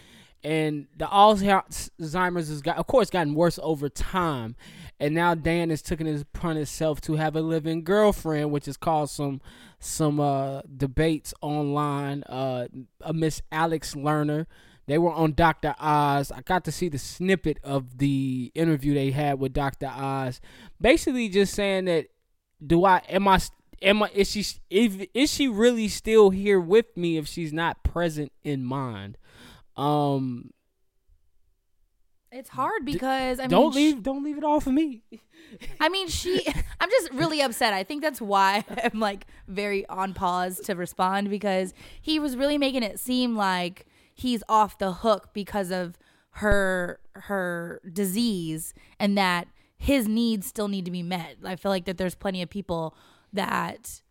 and 0.45 0.87
the 0.97 1.07
alzheimer's 1.07 2.49
has 2.49 2.63
got 2.63 2.79
of 2.79 2.87
course 2.87 3.11
gotten 3.11 3.35
worse 3.35 3.59
over 3.63 3.89
time. 3.89 4.57
And 5.01 5.15
now 5.15 5.35
dan 5.35 5.71
is 5.71 5.83
taking 5.83 6.07
it 6.07 6.21
upon 6.21 6.57
himself 6.57 7.01
to 7.03 7.15
have 7.15 7.37
a 7.37 7.41
living 7.41 7.85
girlfriend 7.85 8.51
which 8.51 8.67
has 8.67 8.77
caused 8.77 9.15
some 9.15 9.41
some 9.79 10.19
uh 10.19 10.63
debates 10.77 11.33
online 11.41 12.25
uh 12.25 12.67
a 13.01 13.13
miss 13.13 13.43
alex 13.53 13.95
lerner. 13.95 14.47
They 14.87 14.99
were 14.99 15.13
on 15.13 15.35
dr 15.35 15.75
oz. 15.79 16.33
I 16.33 16.41
got 16.43 16.65
to 16.65 16.73
see 16.73 16.89
the 16.89 16.99
snippet 16.99 17.59
of 17.63 17.99
the 17.99 18.51
interview 18.55 18.95
they 18.95 19.11
had 19.11 19.39
with 19.39 19.53
dr 19.53 19.87
oz. 19.87 20.41
Basically 20.81 21.29
just 21.29 21.55
saying 21.55 21.87
that 21.87 22.07
do 22.65 22.85
I 22.85 23.03
am 23.09 23.29
I 23.29 23.41
am 23.83 24.03
I 24.03 24.11
is 24.15 24.31
she 24.31 24.45
if 24.71 25.07
is 25.15 25.33
she 25.33 25.49
really 25.49 25.89
still 25.89 26.31
here 26.31 26.61
with 26.61 26.97
me 26.97 27.17
if 27.17 27.27
she's 27.29 27.53
not 27.53 27.83
present 27.85 28.33
in 28.43 28.65
mind? 28.65 29.17
Um 29.79 30.51
It's 32.31 32.51
hard 32.51 32.85
because 32.85 33.39
I 33.39 33.45
mean, 33.45 33.51
don't 33.51 33.75
leave 33.75 34.03
don't 34.03 34.25
leave 34.25 34.37
it 34.37 34.45
all 34.45 34.61
for 34.61 34.71
me. 34.71 35.03
I 35.81 35.89
mean, 35.89 36.09
she. 36.09 36.47
I'm 36.81 36.91
just 36.91 37.11
really 37.13 37.41
upset. 37.41 37.73
I 37.73 37.85
think 37.85 38.03
that's 38.03 38.21
why 38.21 38.65
I'm 38.85 39.01
like 39.01 39.27
very 39.47 39.87
on 39.87 40.13
pause 40.15 40.61
to 40.61 40.75
respond 40.75 41.31
because 41.31 41.73
he 42.03 42.19
was 42.19 42.37
really 42.37 42.59
making 42.59 42.83
it 42.83 42.99
seem 42.99 43.37
like 43.37 43.87
he's 44.15 44.43
off 44.49 44.79
the 44.79 44.93
hook 44.93 45.31
because 45.33 45.71
of 45.71 45.97
her 46.33 47.01
her 47.15 47.81
disease 47.93 48.75
and 48.99 49.17
that 49.17 49.49
his 49.77 50.09
needs 50.09 50.47
still 50.47 50.69
need 50.69 50.85
to 50.85 50.91
be 50.91 51.03
met. 51.03 51.37
I 51.45 51.57
feel 51.57 51.71
like 51.71 51.85
that 51.87 51.99
there's 51.99 52.17
plenty 52.17 52.43
of 52.43 52.51
people 52.51 52.97
that 53.33 54.03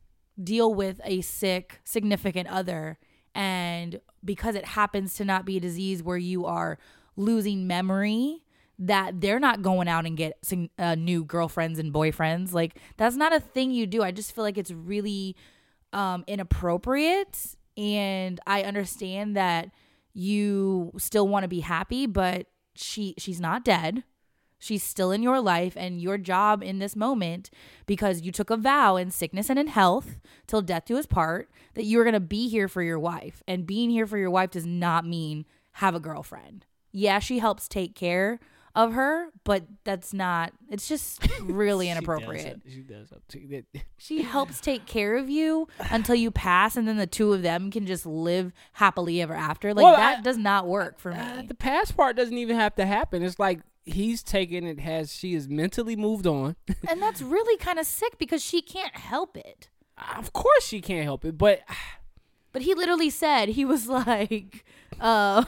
deal 0.42 0.74
with 0.74 1.02
a 1.04 1.22
sick 1.22 1.82
significant 1.84 2.48
other 2.48 2.98
and 3.38 4.02
because 4.26 4.56
it 4.56 4.66
happens 4.66 5.14
to 5.14 5.24
not 5.24 5.46
be 5.46 5.58
a 5.58 5.60
disease 5.60 6.02
where 6.02 6.18
you 6.18 6.46
are 6.46 6.80
losing 7.16 7.68
memory 7.68 8.44
that 8.80 9.22
they're 9.22 9.40
not 9.40 9.62
going 9.62 9.88
out 9.88 10.06
and 10.06 10.18
get 10.18 10.38
uh, 10.80 10.96
new 10.96 11.24
girlfriends 11.24 11.80
and 11.80 11.94
boyfriends. 11.94 12.52
Like 12.52 12.80
that's 12.98 13.16
not 13.16 13.34
a 13.34 13.40
thing 13.40 13.72
you 13.72 13.86
do. 13.86 14.02
I 14.02 14.12
just 14.12 14.34
feel 14.34 14.44
like 14.44 14.58
it's 14.58 14.72
really 14.72 15.36
um 15.94 16.26
inappropriate. 16.28 17.56
And 17.78 18.40
i 18.48 18.64
understand 18.64 19.38
that 19.38 19.70
you 20.14 20.92
still 20.98 21.28
want 21.28 21.44
to 21.44 21.48
be 21.48 21.60
happy 21.60 22.08
but 22.08 22.48
she 22.74 23.14
she's 23.20 23.40
not 23.40 23.64
dead 23.64 24.04
She's 24.60 24.84
still 24.84 25.12
in 25.12 25.22
your 25.22 25.40
life 25.40 25.74
and 25.76 26.02
your 26.02 26.18
job 26.18 26.64
in 26.64 26.80
this 26.80 26.96
moment 26.96 27.50
because 27.86 28.22
you 28.22 28.32
took 28.32 28.50
a 28.50 28.58
vow 28.58 28.96
in 28.96 29.12
sickness 29.12 29.50
and 29.50 29.60
in 29.60 29.68
health 29.68 30.20
till 30.48 30.62
death 30.62 30.86
do 30.86 30.98
us 30.98 31.06
part 31.06 31.50
that 31.76 31.86
you 31.86 31.98
were 31.98 32.04
going 32.04 32.14
to 32.14 32.20
be 32.20 32.50
here 32.50 32.68
for 32.68 32.82
your 32.82 33.00
wife. 33.00 33.44
And 33.48 33.68
being 33.68 33.90
here 33.90 34.08
for 34.08 34.18
your 34.18 34.32
wife 34.32 34.52
does 34.52 34.66
not 34.66 35.06
mean 35.06 35.46
have 35.74 35.94
a 35.94 36.00
girlfriend. 36.00 36.66
Yeah, 36.92 37.20
she 37.20 37.40
helps 37.40 37.68
take 37.68 37.94
care 37.94 38.40
of 38.78 38.94
her, 38.94 39.30
but 39.44 39.64
that's 39.84 40.14
not, 40.14 40.54
it's 40.70 40.88
just 40.88 41.28
really 41.42 41.90
inappropriate. 41.90 42.62
She 42.70 42.82
does 42.82 43.12
up 43.12 43.28
to 43.30 43.48
that. 43.50 43.66
She 43.98 44.22
helps 44.22 44.62
take 44.62 44.86
care 44.86 45.18
of 45.18 45.30
you 45.30 45.68
until 45.92 46.16
you 46.16 46.30
pass, 46.32 46.78
and 46.78 46.88
then 46.88 46.98
the 46.98 47.08
two 47.08 47.34
of 47.34 47.42
them 47.42 47.72
can 47.72 47.86
just 47.88 48.06
live 48.06 48.54
happily 48.74 49.22
ever 49.22 49.34
after. 49.34 49.74
Like, 49.74 49.84
Well, 49.84 49.96
that 49.98 50.20
I- 50.20 50.22
does 50.22 50.38
not 50.38 50.68
work 50.68 51.00
for 51.00 51.12
me. 51.12 51.18
Uh, 51.20 51.42
the 51.48 51.56
past 51.56 51.98
part 51.98 52.16
doesn't 52.16 52.38
even 52.38 52.56
have 52.56 52.76
to 52.76 52.86
happen. 52.86 53.24
It's 53.24 53.40
like 53.40 53.62
he's 53.84 54.22
taken 54.22 54.66
it 54.66 54.80
has 54.82 55.14
she 55.16 55.34
is 55.34 55.48
mentally 55.50 55.96
moved 55.96 56.28
on. 56.28 56.56
and 56.90 57.02
that's 57.02 57.22
really 57.22 57.58
kind 57.58 57.80
of 57.80 57.86
sick 57.86 58.18
because 58.20 58.44
she 58.44 58.62
can't 58.62 58.96
help 58.96 59.36
it. 59.36 59.70
of 60.18 60.32
course 60.34 60.66
she 60.68 60.80
can't 60.82 61.04
help 61.04 61.26
it, 61.26 61.38
but 61.38 61.62
But 62.54 62.62
he 62.64 62.74
literally 62.74 63.10
said 63.12 63.50
he 63.50 63.66
was 63.66 63.88
like, 63.88 64.64
uh, 65.00 65.44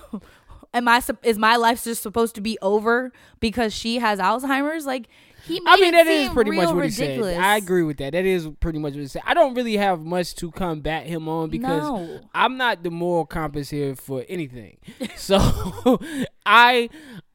"Am 0.74 0.88
I 0.88 1.02
is 1.24 1.38
my 1.38 1.56
life 1.56 1.84
just 1.84 2.02
supposed 2.04 2.36
to 2.36 2.42
be 2.42 2.58
over 2.62 3.12
because 3.40 3.74
she 3.74 4.00
has 4.00 4.20
Alzheimer's?" 4.20 4.86
Like 4.86 5.08
he 5.44 5.62
I 5.66 5.78
mean, 5.78 5.94
it 5.94 6.06
that 6.06 6.08
is 6.08 6.30
pretty 6.30 6.52
much 6.52 6.68
what 6.68 6.76
ridiculous. 6.78 7.32
he 7.32 7.36
said. 7.36 7.44
I 7.44 7.58
agree 7.58 7.84
with 7.84 7.98
that. 7.98 8.14
That 8.14 8.26
is 8.26 8.48
pretty 8.60 8.80
much 8.80 8.94
what 8.94 9.02
he 9.02 9.08
said. 9.08 9.24
I 9.26 9.34
don't 9.34 9.54
really 9.54 9.78
have 9.78 10.02
much 10.02 10.36
to 10.36 10.52
combat 10.52 11.08
him 11.08 11.28
on 11.28 11.50
because 11.50 11.82
No. 11.82 12.20
I'm 12.34 12.58
not 12.58 12.84
the 12.84 12.92
moral 12.92 13.26
compass 13.26 13.70
here 13.70 13.96
for 13.96 14.26
anything. 14.30 14.78
so 15.16 15.38
I, 16.46 16.90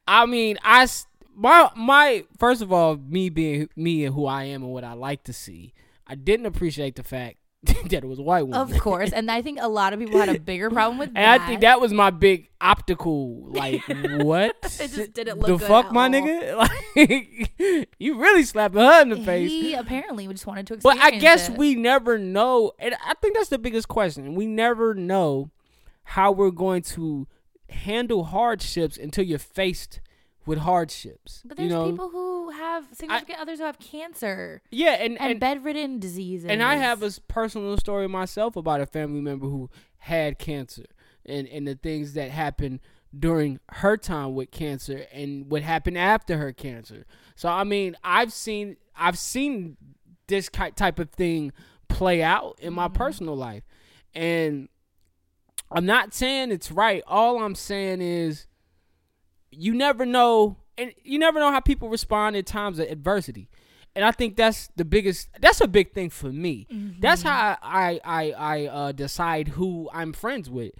I 0.07 0.25
mean, 0.25 0.57
I 0.63 0.87
my 1.35 1.69
my 1.75 2.23
first 2.37 2.61
of 2.61 2.71
all, 2.71 2.95
me 2.97 3.29
being 3.29 3.69
me 3.75 4.05
and 4.05 4.15
who 4.15 4.25
I 4.25 4.45
am 4.45 4.63
and 4.63 4.71
what 4.71 4.83
I 4.83 4.93
like 4.93 5.23
to 5.25 5.33
see, 5.33 5.73
I 6.07 6.15
didn't 6.15 6.45
appreciate 6.45 6.95
the 6.95 7.03
fact 7.03 7.37
that 7.89 8.03
it 8.03 8.05
was 8.05 8.19
a 8.19 8.23
white 8.23 8.43
woman. 8.43 8.59
Of 8.59 8.79
course, 8.79 9.11
and 9.11 9.29
I 9.29 9.41
think 9.41 9.59
a 9.61 9.67
lot 9.67 9.93
of 9.93 9.99
people 9.99 10.19
had 10.19 10.29
a 10.29 10.39
bigger 10.51 10.69
problem 10.69 10.97
with 10.97 11.07
And 11.09 11.17
that. 11.17 11.41
I 11.41 11.47
think 11.47 11.61
that 11.61 11.79
was 11.81 11.93
my 11.93 12.09
big 12.09 12.49
optical 12.61 13.45
like 13.51 13.81
what 13.87 14.55
It 14.79 14.91
just 14.91 15.13
didn't 15.13 15.37
look 15.39 15.47
the 15.47 15.57
good 15.57 15.67
fuck 15.67 15.91
my 15.91 16.05
all. 16.05 16.09
nigga 16.09 16.55
like 16.57 17.89
you 17.99 18.19
really 18.19 18.43
slapping 18.43 18.79
her 18.81 19.01
in 19.01 19.09
the 19.09 19.17
face 19.21 19.51
he 19.51 19.73
apparently 19.73 20.27
just 20.27 20.47
wanted 20.47 20.67
to. 20.67 20.75
Explain, 20.75 20.97
but 20.97 21.03
I 21.05 21.11
guess 21.17 21.49
it. 21.49 21.57
we 21.57 21.75
never 21.75 22.17
know, 22.17 22.71
and 22.79 22.95
I 23.05 23.13
think 23.21 23.35
that's 23.35 23.49
the 23.49 23.59
biggest 23.59 23.87
question. 23.87 24.35
We 24.35 24.45
never 24.45 24.93
know 24.93 25.51
how 26.03 26.31
we're 26.31 26.51
going 26.51 26.83
to 26.83 27.27
handle 27.69 28.25
hardships 28.25 28.97
until 28.97 29.23
you're 29.25 29.39
faced 29.39 29.99
with 30.45 30.59
hardships. 30.59 31.41
But 31.45 31.59
you 31.59 31.67
there's 31.67 31.71
know, 31.71 31.89
people 31.91 32.09
who 32.09 32.51
have 32.51 32.85
significant 32.93 33.39
others 33.39 33.59
who 33.59 33.65
have 33.65 33.79
cancer 33.79 34.61
yeah, 34.71 34.93
and 34.93 35.19
and, 35.19 35.31
and, 35.31 35.39
bedridden 35.39 35.99
diseases. 35.99 36.49
and 36.49 36.61
I 36.61 36.75
have 36.75 37.03
a 37.03 37.11
personal 37.27 37.77
story 37.77 38.07
myself 38.07 38.55
about 38.55 38.81
a 38.81 38.85
family 38.85 39.21
member 39.21 39.47
who 39.47 39.69
had 39.97 40.39
cancer, 40.39 40.85
and 41.25 41.47
and 41.47 41.67
the 41.67 41.75
things 41.75 42.13
that 42.13 42.31
happened 42.31 42.79
during 43.17 43.59
her 43.69 43.95
time 43.95 44.35
with 44.35 44.51
cancer 44.51 45.05
and 45.13 45.49
what 45.49 45.61
happened 45.61 45.97
after 45.97 46.37
her 46.37 46.51
cancer. 46.51 47.05
So 47.35 47.49
I 47.49 47.63
mean, 47.63 47.95
I've 48.03 48.33
seen 48.33 48.77
I've 48.95 49.17
seen 49.17 49.77
this 50.27 50.49
type 50.49 50.99
of 50.99 51.09
thing 51.11 51.51
play 51.87 52.21
out 52.21 52.57
in 52.61 52.73
my 52.73 52.85
mm-hmm. 52.85 52.95
personal 52.95 53.35
life. 53.35 53.63
And 54.13 54.69
I'm 55.71 55.85
not 55.85 56.13
saying 56.13 56.51
it's 56.51 56.71
right. 56.71 57.03
All 57.07 57.39
I'm 57.39 57.55
saying 57.55 58.01
is 58.01 58.47
you 59.57 59.73
never 59.73 60.05
know 60.05 60.57
and 60.77 60.93
you 61.03 61.19
never 61.19 61.39
know 61.39 61.51
how 61.51 61.59
people 61.59 61.89
respond 61.89 62.35
in 62.35 62.43
times 62.43 62.79
of 62.79 62.87
adversity. 62.87 63.49
And 63.95 64.03
I 64.03 64.11
think 64.11 64.35
that's 64.35 64.69
the 64.75 64.83
biggest 64.83 65.29
that's 65.39 65.61
a 65.61 65.67
big 65.67 65.93
thing 65.93 66.09
for 66.09 66.31
me. 66.31 66.67
That's 66.99 67.21
how 67.21 67.57
I 67.61 67.99
I 68.03 68.31
I 68.31 68.65
uh, 68.65 68.91
decide 68.91 69.49
who 69.49 69.89
I'm 69.93 70.11
friends 70.11 70.49
with. 70.49 70.73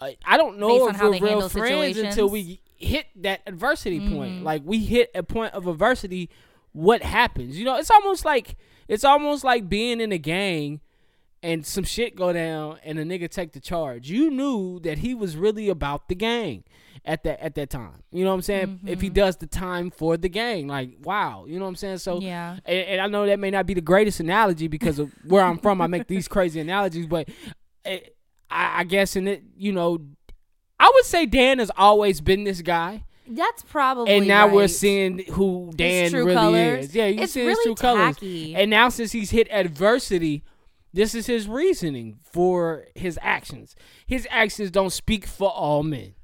Uh, 0.00 0.10
I 0.24 0.36
don't 0.36 0.58
know 0.58 0.86
Based 0.86 0.96
if 0.96 1.02
we're 1.02 1.26
real 1.26 1.48
friends 1.48 1.96
until 1.98 2.28
we 2.28 2.60
hit 2.76 3.06
that 3.16 3.40
adversity 3.46 4.00
point. 4.08 4.44
Like 4.44 4.62
we 4.64 4.84
hit 4.84 5.10
a 5.14 5.22
point 5.22 5.54
of 5.54 5.66
adversity, 5.66 6.30
what 6.72 7.02
happens? 7.02 7.58
You 7.58 7.64
know, 7.64 7.76
it's 7.76 7.90
almost 7.90 8.24
like 8.24 8.56
it's 8.86 9.04
almost 9.04 9.44
like 9.44 9.68
being 9.68 10.00
in 10.00 10.12
a 10.12 10.18
gang 10.18 10.80
and 11.42 11.64
some 11.64 11.84
shit 11.84 12.16
go 12.16 12.32
down 12.32 12.78
and 12.84 12.98
a 12.98 13.04
nigga 13.04 13.30
take 13.30 13.52
the 13.52 13.60
charge. 13.60 14.10
You 14.10 14.30
knew 14.30 14.80
that 14.80 14.98
he 14.98 15.14
was 15.14 15.36
really 15.36 15.68
about 15.68 16.08
the 16.08 16.14
gang 16.14 16.64
at 17.04 17.22
that 17.24 17.40
at 17.40 17.54
that 17.54 17.70
time. 17.70 18.02
You 18.10 18.24
know 18.24 18.30
what 18.30 18.36
I'm 18.36 18.42
saying? 18.42 18.80
If 18.86 19.00
he 19.00 19.08
mm-hmm. 19.08 19.14
does 19.14 19.36
the 19.36 19.46
time 19.46 19.90
for 19.90 20.16
the 20.16 20.28
gang, 20.28 20.66
like 20.66 20.96
wow, 21.02 21.44
you 21.46 21.58
know 21.58 21.64
what 21.64 21.70
I'm 21.70 21.76
saying? 21.76 21.98
So 21.98 22.20
Yeah. 22.20 22.58
and, 22.64 22.78
and 22.78 23.00
I 23.00 23.06
know 23.06 23.26
that 23.26 23.38
may 23.38 23.50
not 23.50 23.66
be 23.66 23.74
the 23.74 23.80
greatest 23.80 24.20
analogy 24.20 24.68
because 24.68 24.98
of 24.98 25.12
where 25.24 25.44
I'm 25.44 25.58
from. 25.58 25.80
I 25.80 25.86
make 25.86 26.06
these 26.06 26.28
crazy 26.28 26.60
analogies, 26.60 27.06
but 27.06 27.28
it, 27.84 28.16
I, 28.50 28.80
I 28.80 28.84
guess 28.84 29.16
in 29.16 29.28
it, 29.28 29.42
you 29.56 29.72
know, 29.72 30.00
I 30.80 30.90
would 30.92 31.04
say 31.04 31.26
Dan 31.26 31.58
has 31.58 31.70
always 31.76 32.20
been 32.20 32.44
this 32.44 32.62
guy. 32.62 33.04
That's 33.30 33.62
probably 33.62 34.12
And 34.12 34.26
now 34.26 34.48
we're 34.48 34.68
seeing 34.68 35.18
who 35.32 35.70
Dan 35.74 36.10
true 36.10 36.24
really 36.24 36.34
colors. 36.34 36.86
is. 36.86 36.94
Yeah, 36.94 37.06
you 37.06 37.26
see 37.26 37.40
his 37.40 37.48
really 37.48 37.64
true 37.64 37.74
colors. 37.74 38.16
tacky. 38.16 38.54
And 38.54 38.70
now 38.70 38.88
since 38.88 39.12
he's 39.12 39.30
hit 39.30 39.48
adversity, 39.50 40.44
this 40.92 41.14
is 41.14 41.26
his 41.26 41.46
reasoning 41.48 42.18
for 42.22 42.86
his 42.94 43.18
actions. 43.22 43.76
His 44.06 44.26
actions 44.30 44.70
don't 44.70 44.92
speak 44.92 45.26
for 45.26 45.50
all 45.50 45.82
men. 45.82 46.14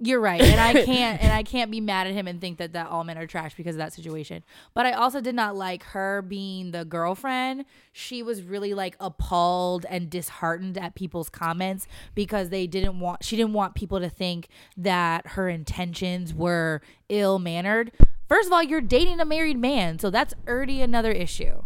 You're 0.00 0.20
right, 0.20 0.40
and 0.40 0.60
I 0.60 0.84
can't 0.84 1.22
and 1.22 1.32
I 1.32 1.42
can't 1.42 1.70
be 1.70 1.80
mad 1.80 2.06
at 2.06 2.12
him 2.12 2.26
and 2.26 2.40
think 2.40 2.58
that 2.58 2.72
that 2.72 2.88
all 2.88 3.04
men 3.04 3.16
are 3.16 3.26
trash 3.26 3.54
because 3.54 3.76
of 3.76 3.78
that 3.78 3.92
situation. 3.92 4.42
But 4.74 4.86
I 4.86 4.92
also 4.92 5.20
did 5.20 5.34
not 5.34 5.56
like 5.56 5.82
her 5.84 6.20
being 6.20 6.72
the 6.72 6.84
girlfriend. 6.84 7.64
She 7.92 8.22
was 8.22 8.42
really 8.42 8.74
like 8.74 8.96
appalled 8.98 9.86
and 9.88 10.10
disheartened 10.10 10.76
at 10.76 10.94
people's 10.94 11.30
comments 11.30 11.86
because 12.14 12.50
they 12.50 12.66
didn't 12.66 12.98
want 12.98 13.24
she 13.24 13.36
didn't 13.36 13.52
want 13.52 13.74
people 13.74 14.00
to 14.00 14.10
think 14.10 14.48
that 14.76 15.28
her 15.28 15.48
intentions 15.48 16.34
were 16.34 16.82
ill 17.08 17.38
mannered. 17.38 17.92
First 18.28 18.48
of 18.48 18.52
all, 18.52 18.62
you're 18.62 18.80
dating 18.80 19.20
a 19.20 19.24
married 19.24 19.58
man, 19.58 19.98
so 19.98 20.10
that's 20.10 20.34
already 20.48 20.82
another 20.82 21.12
issue. 21.12 21.62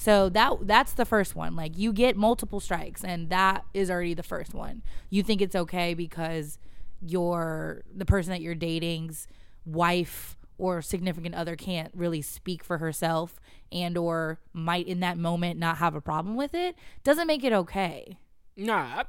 So 0.00 0.30
that 0.30 0.66
that's 0.66 0.94
the 0.94 1.04
first 1.04 1.36
one. 1.36 1.54
Like 1.54 1.76
you 1.76 1.92
get 1.92 2.16
multiple 2.16 2.58
strikes 2.58 3.04
and 3.04 3.28
that 3.28 3.66
is 3.74 3.90
already 3.90 4.14
the 4.14 4.22
first 4.22 4.54
one. 4.54 4.80
You 5.10 5.22
think 5.22 5.42
it's 5.42 5.54
okay 5.54 5.92
because 5.92 6.58
your 7.02 7.82
the 7.94 8.06
person 8.06 8.30
that 8.30 8.40
you're 8.40 8.54
dating's 8.54 9.28
wife 9.66 10.38
or 10.56 10.80
significant 10.80 11.34
other 11.34 11.54
can't 11.54 11.92
really 11.94 12.22
speak 12.22 12.64
for 12.64 12.78
herself 12.78 13.38
and 13.70 13.98
or 13.98 14.40
might 14.54 14.86
in 14.86 15.00
that 15.00 15.18
moment 15.18 15.60
not 15.60 15.76
have 15.76 15.94
a 15.94 16.00
problem 16.00 16.34
with 16.34 16.54
it 16.54 16.76
doesn't 17.04 17.26
make 17.26 17.44
it 17.44 17.52
okay 17.52 18.16
Nah, 18.56 19.00
I, 19.00 19.04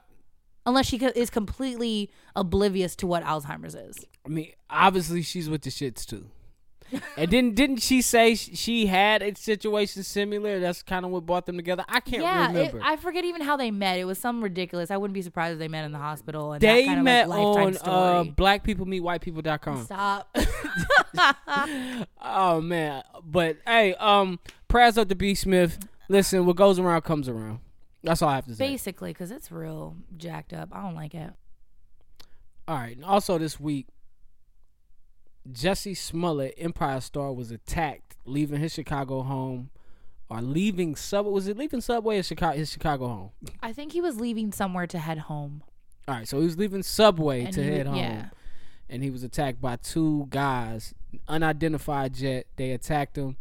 unless 0.65 0.88
she 0.88 0.98
co- 0.98 1.12
is 1.15 1.29
completely 1.29 2.10
oblivious 2.36 2.95
to 2.98 3.07
what 3.07 3.24
Alzheimer's 3.24 3.75
is. 3.75 3.98
I 4.25 4.29
mean, 4.29 4.51
obviously 4.69 5.21
she's 5.21 5.50
with 5.50 5.62
the 5.62 5.69
shits 5.69 6.05
too. 6.05 6.29
And 7.17 7.31
then 7.31 7.53
didn't 7.53 7.77
she 7.77 8.01
say 8.01 8.36
she 8.36 8.86
had 8.86 9.21
a 9.21 9.36
situation 9.36 10.03
similar? 10.03 10.60
That's 10.60 10.83
kind 10.83 11.05
of 11.05 11.12
what 11.12 11.25
brought 11.25 11.45
them 11.45 11.57
together. 11.57 11.86
I 11.88 12.00
can't 12.00 12.24
yeah, 12.24 12.50
it, 12.50 12.53
remember. 12.53 12.81
I 12.83 12.95
forget 12.98 13.25
even 13.25 13.41
how 13.41 13.57
they 13.57 13.71
met. 13.71 14.00
It 14.00 14.05
was 14.05 14.17
some 14.17 14.43
ridiculous. 14.43 14.91
I 14.91 14.98
wouldn't 14.98 15.13
be 15.13 15.21
surprised 15.21 15.53
if 15.53 15.60
they 15.60 15.67
met 15.67 15.86
in 15.86 15.91
the 15.91 16.00
hospital. 16.00 16.53
And 16.53 16.62
they 16.62 16.86
that 16.86 16.88
kind 16.88 17.00
of, 17.00 17.05
met 17.05 17.29
like, 17.29 17.39
lifetime 17.39 17.93
on 17.93 18.29
uh, 18.29 18.31
blackpeoplemeetwhitepeople.com. 18.31 19.86
Stop. 19.86 20.38
Oh 22.24 22.62
man, 22.62 23.03
but 23.24 23.57
hey, 23.65 23.95
um, 23.95 24.39
prayers 24.67 24.98
up 24.98 25.10
to 25.10 25.15
B 25.15 25.36
Smith. 25.36 25.79
Listen, 26.07 26.45
what 26.45 26.55
goes 26.55 26.79
around 26.79 27.01
comes 27.01 27.27
around. 27.27 27.60
That's 28.03 28.21
all 28.21 28.29
I 28.29 28.36
have 28.36 28.45
to 28.45 28.55
say. 28.55 28.69
Basically, 28.69 29.12
because 29.12 29.31
it's 29.31 29.51
real 29.51 29.95
jacked 30.17 30.53
up. 30.53 30.69
I 30.71 30.81
don't 30.81 30.95
like 30.95 31.13
it. 31.13 31.31
All 32.67 32.75
right. 32.75 32.95
And 32.95 33.05
also 33.05 33.38
this 33.38 33.60
week, 33.60 33.88
Jussie 35.50 35.98
Smollett, 35.98 36.53
Empire 36.57 37.01
Star, 37.01 37.33
was 37.33 37.51
attacked 37.51 38.17
leaving 38.25 38.60
his 38.60 38.74
Chicago 38.74 39.24
home, 39.24 39.69
or 40.29 40.41
leaving 40.41 40.95
sub. 40.95 41.25
Was 41.25 41.48
it 41.48 41.57
leaving 41.57 41.81
Subway 41.81 42.19
or 42.19 42.24
Chicago? 42.24 42.57
His 42.57 42.71
Chicago 42.71 43.07
home. 43.07 43.29
I 43.62 43.74
think 43.74 43.91
he 43.93 44.01
was 44.01 44.19
leaving 44.19 44.51
somewhere 44.51 44.88
to 44.88 45.00
head 45.00 45.17
home. 45.19 45.63
All 46.07 46.15
right. 46.15 46.27
So 46.27 46.39
he 46.39 46.45
was 46.45 46.57
leaving 46.57 46.83
Subway 46.83 47.45
And 47.45 47.53
to 47.53 47.63
he 47.63 47.69
head 47.69 47.88
home, 47.88 47.98
yeah. 47.98 48.29
and 48.89 49.03
he 49.03 49.10
was 49.10 49.24
attacked 49.24 49.62
by 49.62 49.77
two 49.77 50.27
guys, 50.29 50.93
unidentified 51.27 52.13
jet. 52.13 52.48
They 52.55 52.71
attacked 52.71 53.17
him. 53.17 53.38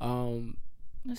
Um, 0.00 0.56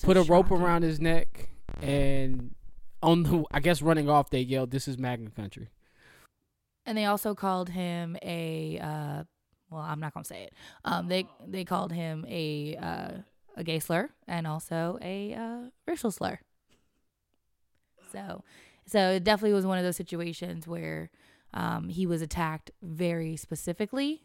put 0.02 0.18
a 0.18 0.22
is 0.22 0.30
rope 0.30 0.52
around 0.52 0.82
his 0.82 1.00
neck 1.00 1.50
and 1.82 2.54
on 3.02 3.24
the 3.24 3.46
I 3.52 3.60
guess 3.62 3.82
running 3.82 4.10
off 4.10 4.30
they 4.30 4.42
yelled 4.42 4.72
this 4.72 4.88
is 4.88 4.98
MAGA 4.98 5.30
Country. 5.32 5.70
And 6.86 6.98
they 6.98 7.06
also 7.06 7.34
called 7.34 7.70
him 7.70 8.18
a. 8.22 8.80
Uh, 8.82 9.24
well, 9.74 9.82
I'm 9.82 10.00
not 10.00 10.14
gonna 10.14 10.24
say 10.24 10.44
it. 10.44 10.54
Um, 10.86 11.08
they 11.08 11.28
they 11.46 11.66
called 11.66 11.92
him 11.92 12.26
a 12.30 12.78
uh, 12.78 13.12
a 13.58 13.64
gay 13.64 13.80
slur 13.80 14.10
and 14.28 14.48
also 14.48 14.98
a 15.02 15.34
uh, 15.34 15.70
racial 15.88 16.12
slur. 16.12 16.40
So, 18.12 18.44
so 18.86 19.12
it 19.12 19.24
definitely 19.24 19.54
was 19.54 19.66
one 19.66 19.78
of 19.78 19.84
those 19.84 19.96
situations 19.96 20.68
where 20.68 21.10
um, 21.54 21.90
he 21.90 22.06
was 22.06 22.22
attacked 22.22 22.72
very 22.82 23.36
specifically. 23.36 24.22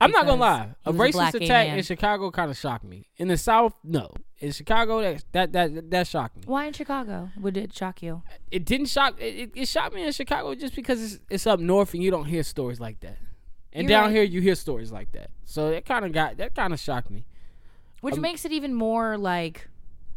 I'm 0.00 0.12
not 0.12 0.26
gonna 0.26 0.40
lie. 0.40 0.74
A 0.86 0.92
was 0.92 1.14
a 1.14 1.18
racist 1.18 1.34
attack 1.34 1.68
man. 1.68 1.78
in 1.78 1.84
Chicago 1.84 2.30
kind 2.30 2.50
of 2.50 2.56
shocked 2.56 2.84
me. 2.84 3.08
In 3.16 3.28
the 3.28 3.36
South, 3.36 3.74
no. 3.82 4.12
In 4.38 4.52
Chicago, 4.52 5.00
that 5.02 5.24
that 5.32 5.52
that, 5.52 5.90
that 5.90 6.06
shocked 6.06 6.36
me. 6.36 6.42
Why 6.46 6.66
in 6.66 6.72
Chicago 6.72 7.30
would 7.40 7.56
it 7.56 7.74
shock 7.74 8.02
you? 8.02 8.22
It 8.50 8.64
didn't 8.64 8.86
shock. 8.86 9.16
It, 9.18 9.34
it, 9.34 9.50
it 9.54 9.68
shocked 9.68 9.94
me 9.94 10.04
in 10.04 10.12
Chicago 10.12 10.54
just 10.54 10.76
because 10.76 11.02
it's, 11.02 11.24
it's 11.28 11.46
up 11.46 11.58
north 11.58 11.94
and 11.94 12.02
you 12.02 12.10
don't 12.10 12.26
hear 12.26 12.42
stories 12.42 12.78
like 12.78 13.00
that. 13.00 13.18
And 13.72 13.88
You're 13.88 13.98
down 13.98 14.04
right. 14.06 14.14
here, 14.14 14.22
you 14.22 14.40
hear 14.40 14.54
stories 14.54 14.90
like 14.90 15.12
that. 15.12 15.30
So 15.44 15.68
it 15.68 15.84
kind 15.84 16.04
of 16.04 16.12
got 16.12 16.36
that 16.38 16.54
kind 16.54 16.72
of 16.72 16.80
shocked 16.80 17.10
me. 17.10 17.24
Which 18.00 18.14
Um, 18.14 18.20
makes 18.20 18.44
it 18.44 18.52
even 18.52 18.74
more 18.74 19.18
like 19.18 19.68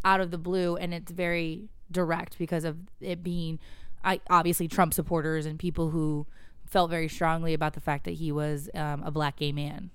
out 0.05 0.21
of 0.21 0.31
the 0.31 0.37
blue, 0.37 0.77
and 0.77 0.93
it's 0.93 1.11
very 1.11 1.69
direct 1.91 2.37
because 2.37 2.63
of 2.63 2.77
it 3.01 3.23
being, 3.23 3.59
I 4.03 4.21
obviously 4.29 4.67
Trump 4.67 4.93
supporters 4.93 5.45
and 5.45 5.59
people 5.59 5.89
who 5.89 6.25
felt 6.65 6.89
very 6.89 7.09
strongly 7.09 7.53
about 7.53 7.73
the 7.73 7.81
fact 7.81 8.05
that 8.05 8.13
he 8.13 8.31
was 8.31 8.69
um, 8.73 9.03
a 9.03 9.11
black 9.11 9.35
gay 9.37 9.51
man. 9.51 9.91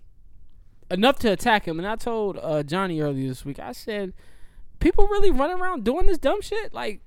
Enough 0.90 1.18
to 1.20 1.32
attack 1.32 1.66
him. 1.66 1.78
And 1.78 1.88
I 1.88 1.96
told 1.96 2.38
uh, 2.42 2.62
Johnny 2.62 3.00
earlier 3.00 3.26
this 3.28 3.44
week. 3.44 3.58
I 3.58 3.72
said, 3.72 4.12
people 4.78 5.08
really 5.08 5.30
run 5.30 5.50
around 5.58 5.84
doing 5.84 6.06
this 6.06 6.18
dumb 6.18 6.40
shit. 6.42 6.72
Like 6.74 7.00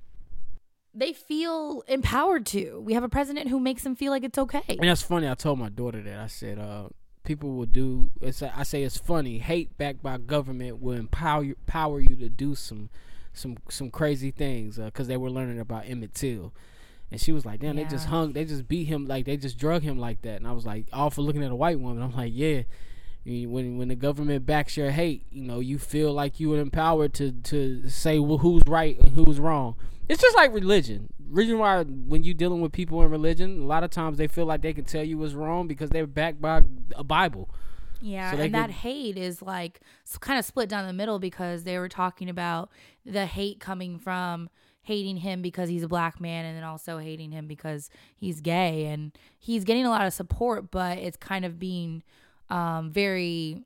They 0.92 1.12
feel 1.12 1.82
empowered 1.86 2.46
to. 2.46 2.80
We 2.80 2.94
have 2.94 3.04
a 3.04 3.08
president 3.08 3.48
who 3.48 3.60
makes 3.60 3.82
them 3.84 3.94
feel 3.94 4.10
like 4.10 4.24
it's 4.24 4.38
okay. 4.38 4.62
And 4.68 4.88
that's 4.88 5.02
funny. 5.02 5.28
I 5.28 5.34
told 5.34 5.58
my 5.58 5.68
daughter 5.68 6.02
that. 6.02 6.18
I 6.18 6.26
said, 6.26 6.58
uh, 6.58 6.88
people 7.22 7.54
will 7.54 7.66
do. 7.66 8.10
It's, 8.20 8.42
I 8.42 8.64
say 8.64 8.82
it's 8.82 8.98
funny. 8.98 9.38
Hate 9.38 9.76
backed 9.78 10.02
by 10.02 10.18
government 10.18 10.82
will 10.82 10.96
empower 10.96 11.44
you, 11.44 11.56
power 11.66 12.00
you 12.00 12.16
to 12.16 12.28
do 12.28 12.54
some, 12.56 12.90
some, 13.32 13.56
some 13.68 13.90
crazy 13.90 14.32
things. 14.32 14.78
Because 14.78 15.06
they 15.06 15.16
were 15.16 15.30
learning 15.30 15.60
about 15.60 15.84
Emmett 15.86 16.14
Till, 16.14 16.52
and 17.10 17.20
she 17.20 17.30
was 17.32 17.44
like, 17.44 17.60
"Damn, 17.60 17.76
they 17.76 17.84
just 17.84 18.06
hung, 18.06 18.32
they 18.32 18.44
just 18.44 18.66
beat 18.68 18.84
him 18.84 19.06
like 19.06 19.26
they 19.26 19.36
just 19.36 19.58
drug 19.58 19.82
him 19.82 19.98
like 19.98 20.22
that." 20.22 20.36
And 20.36 20.46
I 20.46 20.52
was 20.52 20.66
like, 20.66 20.86
all 20.92 21.10
for 21.10 21.22
looking 21.22 21.44
at 21.44 21.52
a 21.52 21.56
white 21.56 21.78
woman. 21.78 22.02
I'm 22.02 22.14
like, 22.16 22.32
yeah. 22.34 22.62
When 23.24 23.76
when 23.76 23.88
the 23.88 23.94
government 23.96 24.46
backs 24.46 24.76
your 24.76 24.90
hate, 24.90 25.26
you 25.30 25.42
know 25.42 25.60
you 25.60 25.78
feel 25.78 26.12
like 26.12 26.40
you 26.40 26.54
are 26.54 26.58
empowered 26.58 27.12
to 27.14 27.32
to 27.32 27.88
say 27.88 28.18
well, 28.18 28.38
who's 28.38 28.62
right 28.66 28.98
and 28.98 29.10
who's 29.10 29.38
wrong. 29.38 29.76
It's 30.10 30.20
just 30.20 30.36
like 30.36 30.52
religion. 30.52 31.12
Reason 31.28 31.56
why 31.56 31.84
when 31.84 32.24
you 32.24 32.34
dealing 32.34 32.60
with 32.60 32.72
people 32.72 33.00
in 33.02 33.10
religion, 33.10 33.62
a 33.62 33.64
lot 33.64 33.84
of 33.84 33.90
times 33.90 34.18
they 34.18 34.26
feel 34.26 34.44
like 34.44 34.60
they 34.60 34.72
can 34.72 34.84
tell 34.84 35.04
you 35.04 35.16
what's 35.18 35.34
wrong 35.34 35.68
because 35.68 35.88
they're 35.90 36.04
backed 36.04 36.40
by 36.40 36.62
a 36.96 37.04
Bible. 37.04 37.48
Yeah, 38.02 38.32
So 38.32 38.38
and 38.38 38.52
that 38.52 38.70
hate 38.70 39.16
is 39.16 39.40
like 39.40 39.80
kind 40.18 40.36
of 40.36 40.44
split 40.44 40.68
down 40.68 40.88
the 40.88 40.92
middle 40.92 41.20
because 41.20 41.62
they 41.62 41.78
were 41.78 41.88
talking 41.88 42.28
about 42.28 42.70
the 43.06 43.24
hate 43.24 43.60
coming 43.60 44.00
from 44.00 44.50
hating 44.82 45.18
him 45.18 45.42
because 45.42 45.68
he's 45.68 45.84
a 45.84 45.88
black 45.88 46.20
man 46.20 46.44
and 46.44 46.56
then 46.56 46.64
also 46.64 46.98
hating 46.98 47.30
him 47.30 47.46
because 47.46 47.88
he's 48.16 48.40
gay 48.40 48.86
and 48.86 49.12
he's 49.38 49.62
getting 49.62 49.84
a 49.84 49.90
lot 49.90 50.06
of 50.06 50.12
support 50.12 50.70
but 50.70 50.98
it's 50.98 51.18
kind 51.18 51.44
of 51.44 51.58
being 51.58 52.02
um, 52.48 52.90
very 52.90 53.62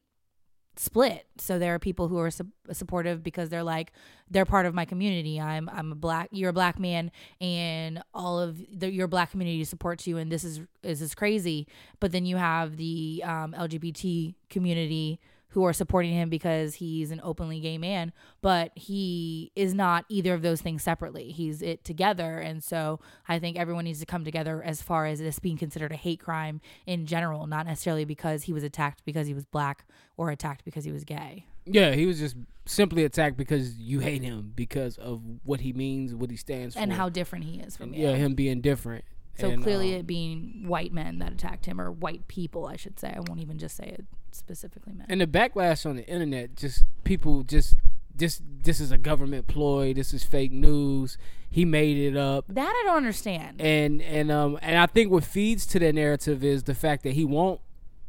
split. 0.77 1.27
So 1.39 1.59
there 1.59 1.75
are 1.75 1.79
people 1.79 2.09
who 2.09 2.19
are 2.19 2.31
su- 2.31 2.51
supportive 2.73 3.23
because 3.23 3.49
they're 3.49 3.63
like 3.63 3.93
they're 4.31 4.45
part 4.45 4.67
of 4.67 4.75
my 4.75 4.85
community. 4.85 5.41
I'm 5.41 5.69
i'm 5.73 5.93
a 5.93 5.95
black 5.95 6.29
you're 6.33 6.51
a 6.51 6.55
black 6.55 6.79
man 6.79 7.13
and 7.41 8.03
all 8.13 8.41
of 8.41 8.61
the, 8.73 8.91
your 8.91 9.07
black 9.07 9.31
community 9.31 9.65
supports 9.65 10.07
you 10.07 10.17
and 10.19 10.31
this 10.31 10.45
is 10.45 10.61
is 10.83 11.01
is 11.03 11.15
crazy. 11.15 11.67
But 12.01 12.13
then 12.13 12.27
you 12.27 12.37
have 12.37 12.77
the 12.77 13.23
um, 13.25 13.53
lgbt 13.53 14.35
community 14.51 15.21
who 15.55 15.65
are 15.65 15.73
supporting 15.73 16.13
him 16.13 16.29
because 16.29 16.75
he's 16.75 17.11
an 17.11 17.21
openly 17.25 17.61
gay 17.61 17.79
man 17.79 18.13
but 18.43 18.71
he 18.75 19.51
is 19.57 19.73
not 19.73 20.05
either 20.09 20.35
of 20.35 20.43
those 20.43 20.61
things 20.61 20.83
separately 20.83 21.31
he's 21.31 21.63
it 21.63 21.83
together 21.85 22.39
and 22.39 22.63
so 22.63 23.01
i 23.29 23.39
think 23.39 23.57
everyone 23.57 23.85
needs 23.85 24.01
to 24.01 24.07
come 24.07 24.25
together 24.25 24.63
as 24.63 24.83
far 24.83 25.07
as 25.07 25.19
this 25.19 25.39
being 25.39 25.57
considered 25.57 25.93
a 25.93 25.97
hate 25.97 26.21
crime 26.21 26.61
in 26.87 27.07
general 27.07 27.47
not 27.47 27.67
necessarily 27.67 28.05
because 28.05 28.43
he 28.45 28.53
was 28.53 28.63
attacked 28.63 29.05
because 29.05 29.27
he 29.27 29.35
was 29.35 29.45
black 29.47 29.85
or 30.17 30.31
attacked 30.31 30.65
because 30.65 30.85
he 30.85 30.93
was 30.93 31.05
gay 31.05 31.47
Yeah, 31.67 31.93
he 31.93 32.05
was 32.07 32.19
just 32.19 32.37
simply 32.67 33.05
attacked 33.05 33.37
because 33.37 33.79
you 33.79 34.01
hate 34.01 34.23
him 34.23 34.53
because 34.55 34.99
of 34.99 35.23
what 35.45 35.61
he 35.61 35.73
means, 35.73 36.15
what 36.15 36.31
he 36.31 36.37
stands 36.37 36.75
for, 36.75 36.81
and 36.81 36.93
how 36.93 37.09
different 37.09 37.45
he 37.47 37.59
is 37.59 37.77
from 37.77 37.87
and, 37.87 37.97
you. 37.97 38.07
yeah, 38.07 38.15
him 38.17 38.35
being 38.35 38.61
different. 38.61 39.05
So 39.39 39.51
And, 39.51 39.63
clearly, 39.63 39.95
um, 39.95 40.01
it 40.01 40.07
being 40.07 40.65
white 40.67 40.93
men 40.93 41.19
that 41.19 41.33
attacked 41.33 41.67
him, 41.67 41.81
or 41.81 41.91
white 41.91 42.29
people, 42.29 42.67
I 42.67 42.77
should 42.77 42.99
say. 43.01 43.13
I 43.15 43.21
won't 43.21 43.41
even 43.41 43.59
just 43.59 43.77
say 43.77 43.85
it 43.87 44.05
specifically 44.31 44.93
men. 44.93 45.07
and 45.09 45.21
the 45.21 45.27
backlash 45.29 45.87
on 45.89 45.95
the 45.95 46.05
internet 46.09 46.57
just 46.57 46.83
people 47.05 47.45
just 47.45 47.75
this 48.17 48.43
this 48.63 48.81
is 48.81 48.91
a 48.91 48.99
government 48.99 49.47
ploy 49.47 49.95
this 49.95 50.13
is 50.13 50.25
fake 50.25 50.51
news 50.51 51.17
he 51.49 51.65
made 51.65 51.97
it 51.97 52.17
up 52.17 52.45
that 52.49 52.67
I 52.69 52.83
don't 52.85 52.97
understand. 52.97 53.61
and 53.61 54.03
and 54.03 54.33
um 54.33 54.59
and 54.61 54.77
i 54.77 54.87
think 54.87 55.13
what 55.13 55.23
feeds 55.23 55.67
to 55.67 55.79
that 55.79 55.95
narrative 55.95 56.43
is 56.43 56.65
the 56.65 56.75
fact 56.75 57.05
that 57.05 57.13
he 57.13 57.25
won't 57.25 57.61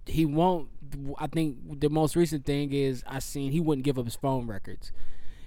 he 0.08 0.26
won't 0.26 0.68
i 1.20 1.28
think 1.28 1.80
the 1.80 1.90
most 1.92 2.16
recent 2.16 2.44
thing 2.44 2.74
is 2.74 3.04
i 3.06 3.20
seen 3.20 3.52
he 3.52 3.60
wouldn't 3.60 3.86
give 3.86 4.00
up 4.00 4.06
his 4.06 4.16
phone 4.16 4.48
records 4.48 4.92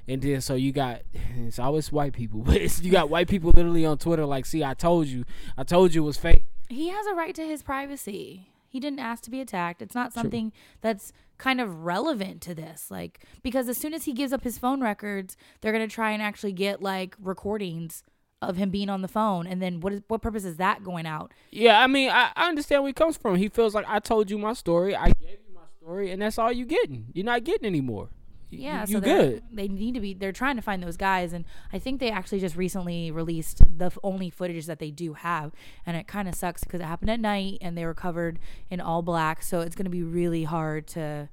and 0.08 0.22
then 0.22 0.40
so 0.40 0.54
you 0.54 0.72
got 0.72 1.02
it's 1.36 1.58
always 1.58 1.92
white 1.92 2.12
people 2.12 2.40
but 2.44 2.56
it's, 2.56 2.82
you 2.82 2.90
got 2.90 3.10
white 3.10 3.28
people 3.28 3.50
literally 3.50 3.84
on 3.84 3.98
twitter 3.98 4.24
like 4.24 4.46
see 4.46 4.64
i 4.64 4.74
told 4.74 5.06
you 5.06 5.24
i 5.56 5.62
told 5.62 5.94
you 5.94 6.02
it 6.02 6.06
was 6.06 6.16
fake 6.16 6.46
he 6.68 6.88
has 6.88 7.06
a 7.06 7.14
right 7.14 7.34
to 7.34 7.46
his 7.46 7.62
privacy. 7.62 8.50
He 8.68 8.80
didn't 8.80 8.98
ask 8.98 9.22
to 9.24 9.30
be 9.30 9.40
attacked. 9.40 9.80
It's 9.80 9.94
not 9.94 10.12
something 10.12 10.52
that's 10.82 11.12
kind 11.38 11.60
of 11.60 11.84
relevant 11.84 12.42
to 12.42 12.54
this. 12.54 12.90
Like, 12.90 13.24
because 13.42 13.68
as 13.68 13.78
soon 13.78 13.94
as 13.94 14.04
he 14.04 14.12
gives 14.12 14.32
up 14.32 14.44
his 14.44 14.58
phone 14.58 14.82
records, 14.82 15.36
they're 15.60 15.72
going 15.72 15.88
to 15.88 15.92
try 15.92 16.10
and 16.10 16.22
actually 16.22 16.52
get 16.52 16.82
like 16.82 17.16
recordings 17.18 18.02
of 18.42 18.56
him 18.56 18.68
being 18.68 18.90
on 18.90 19.00
the 19.00 19.08
phone. 19.08 19.46
And 19.46 19.62
then 19.62 19.80
what 19.80 19.94
is, 19.94 20.02
what 20.08 20.20
purpose 20.20 20.44
is 20.44 20.58
that 20.58 20.84
going 20.84 21.06
out? 21.06 21.32
Yeah, 21.50 21.80
I 21.80 21.86
mean, 21.86 22.10
I, 22.10 22.30
I 22.36 22.48
understand 22.48 22.82
where 22.82 22.90
he 22.90 22.92
comes 22.92 23.16
from. 23.16 23.36
He 23.36 23.48
feels 23.48 23.74
like 23.74 23.86
I 23.88 23.98
told 23.98 24.30
you 24.30 24.36
my 24.36 24.52
story, 24.52 24.94
I 24.94 25.06
gave 25.06 25.38
you 25.48 25.54
my 25.54 25.62
story, 25.80 26.10
and 26.10 26.20
that's 26.20 26.38
all 26.38 26.52
you're 26.52 26.66
getting. 26.66 27.06
You're 27.14 27.24
not 27.24 27.44
getting 27.44 27.66
anymore. 27.66 28.10
Yeah, 28.50 28.84
you, 28.86 28.94
so 28.94 29.00
good. 29.00 29.42
They 29.52 29.68
need 29.68 29.94
to 29.94 30.00
be. 30.00 30.14
They're 30.14 30.32
trying 30.32 30.56
to 30.56 30.62
find 30.62 30.82
those 30.82 30.96
guys, 30.96 31.32
and 31.32 31.44
I 31.72 31.78
think 31.78 32.00
they 32.00 32.10
actually 32.10 32.40
just 32.40 32.56
recently 32.56 33.10
released 33.10 33.62
the 33.78 33.86
f- 33.86 33.98
only 34.02 34.30
footage 34.30 34.66
that 34.66 34.78
they 34.78 34.90
do 34.90 35.12
have, 35.14 35.52
and 35.84 35.96
it 35.96 36.06
kind 36.06 36.28
of 36.28 36.34
sucks 36.34 36.64
because 36.64 36.80
it 36.80 36.84
happened 36.84 37.10
at 37.10 37.20
night 37.20 37.58
and 37.60 37.76
they 37.76 37.84
were 37.84 37.94
covered 37.94 38.38
in 38.70 38.80
all 38.80 39.02
black, 39.02 39.42
so 39.42 39.60
it's 39.60 39.76
going 39.76 39.84
to 39.84 39.90
be 39.90 40.02
really 40.02 40.44
hard 40.44 40.86
to 40.88 41.28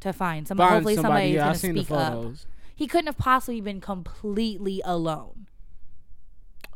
to 0.00 0.12
find 0.12 0.48
some. 0.48 0.58
Find 0.58 0.72
hopefully, 0.74 0.96
somebody, 0.96 1.28
is 1.28 1.34
yeah, 1.34 1.44
gonna 1.44 1.54
seen 1.54 1.74
the 1.74 1.84
speak 1.84 1.96
up. 1.96 2.24
He 2.74 2.86
couldn't 2.88 3.06
have 3.06 3.18
possibly 3.18 3.60
been 3.60 3.80
completely 3.80 4.82
alone. 4.84 5.46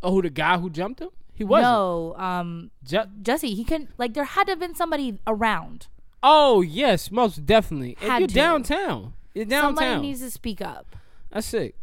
Oh, 0.03 0.23
the 0.23 0.31
guy 0.31 0.59
who 0.59 0.71
jumped 0.71 1.01
him? 1.01 1.09
He 1.35 1.43
wasn't. 1.43 1.73
No, 1.73 2.15
um, 2.17 2.71
Ju- 2.85 3.11
Jussie, 3.23 3.55
he 3.57 3.65
couldn't. 3.65 3.91
Like, 3.99 4.15
there 4.15 4.25
had 4.25 4.45
to 4.45 4.53
have 4.53 4.61
been 4.61 4.75
somebody 4.75 5.19
around. 5.27 5.89
oh 6.23 6.61
yes, 6.63 7.11
most 7.11 7.45
definitely. 7.45 7.97
If 8.01 8.19
you're 8.19 8.29
to. 8.29 8.35
downtown. 8.35 9.15
You're 9.37 9.45
downtown. 9.45 9.77
Somebody 9.77 10.01
needs 10.01 10.21
to 10.21 10.31
speak 10.31 10.63
up. 10.63 10.97
That's 11.31 11.47
sick. 11.47 11.75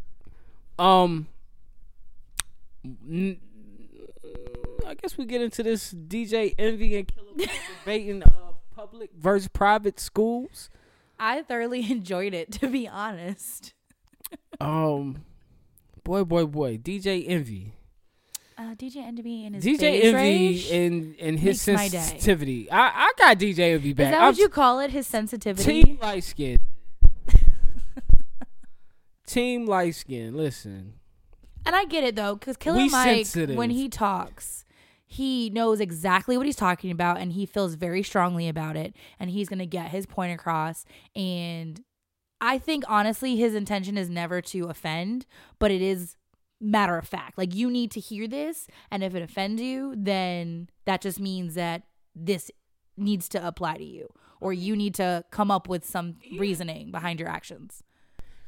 Um, 0.76 1.28
n- 2.84 3.38
I 4.84 4.94
guess 4.94 5.16
we 5.16 5.24
get 5.24 5.40
into 5.40 5.62
this 5.62 5.94
DJ 5.94 6.54
Envy 6.58 6.96
and 6.96 7.06
Killer 7.06 7.28
Mike 7.36 7.50
debating 7.84 8.24
uh, 8.24 8.28
public 8.74 9.10
versus 9.16 9.46
private 9.46 10.00
schools. 10.00 10.68
I 11.18 11.42
thoroughly 11.42 11.88
enjoyed 11.92 12.34
it, 12.34 12.50
to 12.54 12.66
be 12.66 12.88
honest. 12.88 13.72
Um, 14.60 15.24
boy, 16.02 16.24
boy, 16.24 16.46
boy, 16.46 16.76
DJ 16.78 17.24
Envy, 17.28 17.72
Uh, 18.58 18.74
DJ 18.74 18.96
Envy 18.96 19.46
and 19.46 19.54
his 19.54 19.64
DJ 19.64 20.02
Envy 20.06 20.72
and 20.72 21.14
and 21.20 21.38
his 21.38 21.64
makes 21.68 21.76
my 21.80 21.88
day. 21.88 21.98
sensitivity. 21.98 22.68
I 22.70 22.88
I 23.06 23.12
got 23.16 23.38
DJ 23.38 23.74
Envy 23.74 23.92
back. 23.92 24.06
Is 24.06 24.10
that 24.10 24.22
I'm 24.22 24.34
you 24.34 24.48
call 24.48 24.80
it? 24.80 24.90
His 24.90 25.06
sensitivity. 25.06 25.84
team 25.84 25.98
light 26.02 26.24
skin. 26.24 26.58
Team 29.26 29.66
light 29.66 29.94
skin. 29.94 30.36
Listen, 30.36 30.94
And 31.66 31.74
I 31.74 31.84
get 31.84 32.04
it 32.04 32.16
though, 32.16 32.34
because 32.34 32.56
Killer 32.56 32.76
We 32.78 32.88
Mike, 32.88 33.26
sensitive. 33.26 33.56
when 33.56 33.70
he 33.70 33.88
talks, 33.88 34.64
he 35.06 35.50
knows 35.50 35.80
exactly 35.80 36.36
what 36.36 36.46
he's 36.46 36.56
talking 36.56 36.90
about, 36.90 37.18
and 37.18 37.32
he 37.32 37.46
feels 37.46 37.74
very 37.74 38.02
strongly 38.02 38.48
about 38.48 38.76
it, 38.76 38.94
and 39.18 39.30
he's 39.30 39.48
gonna 39.48 39.66
get 39.66 39.90
his 39.90 40.06
point 40.06 40.32
across. 40.32 40.84
And 41.14 41.80
I 42.40 42.58
think 42.58 42.84
honestly, 42.88 43.36
his 43.36 43.54
intention 43.54 43.96
is 43.96 44.10
never 44.10 44.40
to 44.42 44.66
offend, 44.68 45.24
but 45.58 45.70
it 45.70 45.80
is 45.80 46.16
matter 46.60 46.96
of 46.98 47.06
fact. 47.06 47.38
Like 47.38 47.54
you 47.54 47.70
need 47.70 47.90
to 47.92 48.00
hear 48.00 48.26
this, 48.28 48.66
and 48.90 49.02
if 49.02 49.14
it 49.14 49.22
offends 49.22 49.60
you, 49.62 49.94
then 49.96 50.68
that 50.84 51.00
just 51.00 51.20
means 51.20 51.54
that 51.54 51.82
this 52.14 52.50
needs 52.96 53.28
to 53.30 53.46
apply 53.46 53.76
to 53.78 53.84
you, 53.84 54.08
or 54.40 54.52
you 54.52 54.76
need 54.76 54.94
to 54.96 55.24
come 55.30 55.50
up 55.50 55.68
with 55.68 55.84
some 55.86 56.16
reasoning 56.38 56.90
behind 56.90 57.18
your 57.20 57.28
actions. 57.28 57.82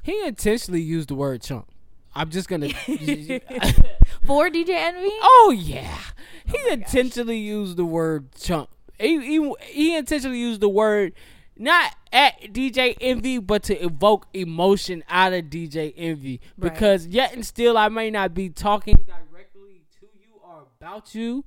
He 0.07 0.27
intentionally 0.27 0.81
used 0.81 1.09
the 1.09 1.15
word 1.15 1.43
chump. 1.43 1.69
I'm 2.15 2.31
just 2.31 2.49
gonna. 2.49 2.69
For 4.27 4.49
DJ 4.49 4.71
Envy, 4.71 5.11
Oh 5.21 5.55
yeah, 5.57 5.99
oh 5.99 6.13
he 6.47 6.73
intentionally 6.73 7.39
used 7.39 7.77
the 7.77 7.85
word 7.85 8.33
chump. 8.33 8.71
He, 8.99 9.21
he 9.21 9.53
he 9.63 9.97
intentionally 9.97 10.39
used 10.39 10.61
the 10.61 10.69
word 10.69 11.13
not 11.59 11.95
at 12.13 12.41
DJ 12.53 12.97
Envy, 13.01 13.39
but 13.39 13.63
to 13.65 13.75
evoke 13.83 14.27
emotion 14.33 15.03
out 15.09 15.33
of 15.33 15.47
DJ 15.47 15.93
Envy. 15.97 16.41
Right. 16.57 16.73
Because 16.73 17.07
yet 17.07 17.33
and 17.35 17.45
still, 17.45 17.77
I 17.77 17.89
may 17.89 18.11
not 18.11 18.33
be 18.33 18.49
talking 18.49 18.97
directly 18.97 19.83
to 20.01 20.07
you 20.19 20.41
or 20.43 20.67
about 20.81 21.15
you. 21.15 21.45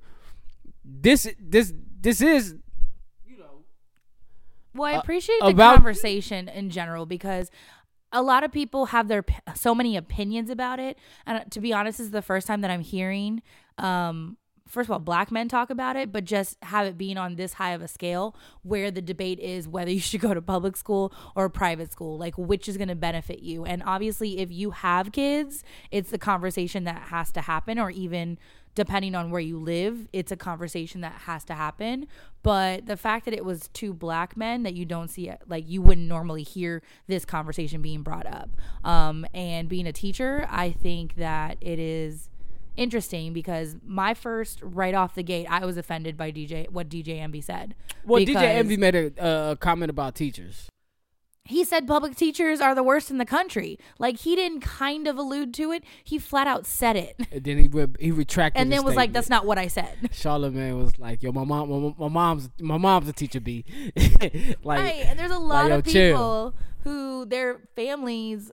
This 0.84 1.32
this 1.40 1.72
this 2.00 2.20
is 2.20 2.54
you 3.26 3.38
know 3.38 3.64
Well, 4.74 4.92
I 4.92 4.96
uh, 4.96 5.00
appreciate 5.00 5.40
the 5.40 5.46
about- 5.46 5.76
conversation 5.76 6.48
in 6.48 6.70
general 6.70 7.06
because 7.06 7.50
a 8.12 8.22
lot 8.22 8.44
of 8.44 8.52
people 8.52 8.86
have 8.86 9.08
their 9.08 9.24
so 9.54 9.74
many 9.74 9.96
opinions 9.96 10.50
about 10.50 10.78
it, 10.80 10.98
and 11.26 11.38
uh, 11.38 11.44
to 11.50 11.60
be 11.60 11.72
honest, 11.72 11.98
this 11.98 12.06
is 12.06 12.10
the 12.10 12.22
first 12.22 12.46
time 12.46 12.60
that 12.62 12.70
I'm 12.70 12.82
hearing. 12.82 13.42
Um, 13.78 14.36
First 14.70 14.86
of 14.86 14.92
all, 14.92 15.00
black 15.00 15.32
men 15.32 15.48
talk 15.48 15.68
about 15.68 15.96
it, 15.96 16.12
but 16.12 16.24
just 16.24 16.56
have 16.62 16.86
it 16.86 16.96
being 16.96 17.18
on 17.18 17.34
this 17.34 17.54
high 17.54 17.72
of 17.72 17.82
a 17.82 17.88
scale 17.88 18.36
where 18.62 18.92
the 18.92 19.02
debate 19.02 19.40
is 19.40 19.66
whether 19.66 19.90
you 19.90 19.98
should 20.00 20.20
go 20.20 20.32
to 20.32 20.40
public 20.40 20.76
school 20.76 21.12
or 21.34 21.48
private 21.48 21.90
school, 21.90 22.16
like 22.16 22.38
which 22.38 22.68
is 22.68 22.76
going 22.76 22.88
to 22.88 22.94
benefit 22.94 23.40
you. 23.40 23.64
And 23.64 23.82
obviously, 23.84 24.38
if 24.38 24.52
you 24.52 24.70
have 24.70 25.10
kids, 25.10 25.64
it's 25.90 26.10
the 26.10 26.18
conversation 26.18 26.84
that 26.84 27.02
has 27.08 27.32
to 27.32 27.40
happen, 27.40 27.80
or 27.80 27.90
even 27.90 28.38
depending 28.74 29.14
on 29.14 29.30
where 29.30 29.40
you 29.40 29.58
live, 29.58 30.08
it's 30.12 30.32
a 30.32 30.36
conversation 30.36 31.00
that 31.00 31.12
has 31.12 31.44
to 31.44 31.54
happen. 31.54 32.06
But 32.42 32.86
the 32.86 32.96
fact 32.96 33.24
that 33.26 33.34
it 33.34 33.44
was 33.44 33.68
two 33.72 33.92
black 33.92 34.36
men 34.36 34.62
that 34.62 34.74
you 34.74 34.84
don't 34.84 35.08
see, 35.08 35.30
like 35.48 35.68
you 35.68 35.82
wouldn't 35.82 36.06
normally 36.06 36.42
hear 36.42 36.82
this 37.06 37.24
conversation 37.24 37.82
being 37.82 38.02
brought 38.02 38.26
up. 38.26 38.50
Um, 38.84 39.26
and 39.34 39.68
being 39.68 39.86
a 39.86 39.92
teacher, 39.92 40.46
I 40.48 40.70
think 40.70 41.16
that 41.16 41.58
it 41.60 41.78
is 41.78 42.30
interesting 42.76 43.32
because 43.32 43.76
my 43.84 44.14
first 44.14 44.60
right 44.62 44.94
off 44.94 45.14
the 45.14 45.22
gate, 45.22 45.46
I 45.50 45.66
was 45.66 45.76
offended 45.76 46.16
by 46.16 46.32
DJ 46.32 46.70
what 46.70 46.88
DJ 46.88 47.20
Envy 47.20 47.40
said. 47.42 47.74
well, 48.04 48.22
DJ 48.22 48.42
Envy 48.42 48.76
made 48.76 48.94
a 48.94 49.22
uh, 49.22 49.54
comment 49.56 49.90
about 49.90 50.14
teachers. 50.14 50.69
He 51.50 51.64
said 51.64 51.86
public 51.88 52.14
teachers 52.14 52.60
are 52.60 52.76
the 52.76 52.82
worst 52.84 53.10
in 53.10 53.18
the 53.18 53.24
country. 53.26 53.76
Like 53.98 54.18
he 54.18 54.36
didn't 54.36 54.60
kind 54.60 55.08
of 55.08 55.18
allude 55.18 55.52
to 55.54 55.72
it; 55.72 55.82
he 56.04 56.16
flat 56.16 56.46
out 56.46 56.64
said 56.64 56.94
it, 56.94 57.16
And 57.32 57.42
then 57.42 57.58
he 57.58 57.66
re- 57.66 57.86
he 57.98 58.12
retracted, 58.12 58.62
and 58.62 58.70
then 58.70 58.84
was 58.84 58.94
like, 58.94 59.12
"That's 59.12 59.28
not 59.28 59.44
what 59.44 59.58
I 59.58 59.66
said." 59.66 60.10
Charlemagne 60.12 60.78
was 60.78 60.96
like, 61.00 61.24
"Yo, 61.24 61.32
my 61.32 61.42
mom, 61.42 61.68
my, 61.68 61.94
my 61.98 62.08
mom's, 62.08 62.48
my 62.60 62.78
mom's 62.78 63.08
a 63.08 63.12
teacher, 63.12 63.40
b." 63.40 63.64
like, 64.62 64.80
Right. 64.80 65.04
And 65.06 65.18
there's 65.18 65.32
a 65.32 65.38
lot 65.38 65.70
yo, 65.70 65.78
of 65.78 65.84
chill. 65.84 66.12
people 66.12 66.54
who 66.84 67.24
their 67.26 67.60
families 67.74 68.52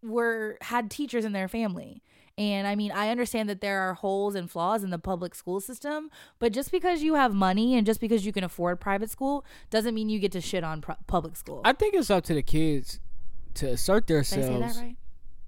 were 0.00 0.56
had 0.60 0.92
teachers 0.92 1.24
in 1.24 1.32
their 1.32 1.48
family. 1.48 2.00
And 2.36 2.66
I 2.66 2.74
mean, 2.74 2.90
I 2.90 3.10
understand 3.10 3.48
that 3.48 3.60
there 3.60 3.80
are 3.82 3.94
holes 3.94 4.34
and 4.34 4.50
flaws 4.50 4.82
in 4.82 4.90
the 4.90 4.98
public 4.98 5.34
school 5.36 5.60
system, 5.60 6.10
but 6.40 6.52
just 6.52 6.72
because 6.72 7.02
you 7.02 7.14
have 7.14 7.32
money 7.32 7.76
and 7.76 7.86
just 7.86 8.00
because 8.00 8.26
you 8.26 8.32
can 8.32 8.42
afford 8.42 8.80
private 8.80 9.08
school 9.08 9.44
doesn't 9.70 9.94
mean 9.94 10.08
you 10.08 10.18
get 10.18 10.32
to 10.32 10.40
shit 10.40 10.64
on 10.64 10.80
pro- 10.80 10.96
public 11.06 11.36
school. 11.36 11.60
I 11.64 11.72
think 11.72 11.94
it's 11.94 12.10
up 12.10 12.24
to 12.24 12.34
the 12.34 12.42
kids 12.42 12.98
to 13.54 13.68
assert 13.68 14.08
themselves. 14.08 14.48
Did 14.48 14.62
I 14.62 14.68
say 14.68 14.74
that 14.80 14.84
right? 14.84 14.96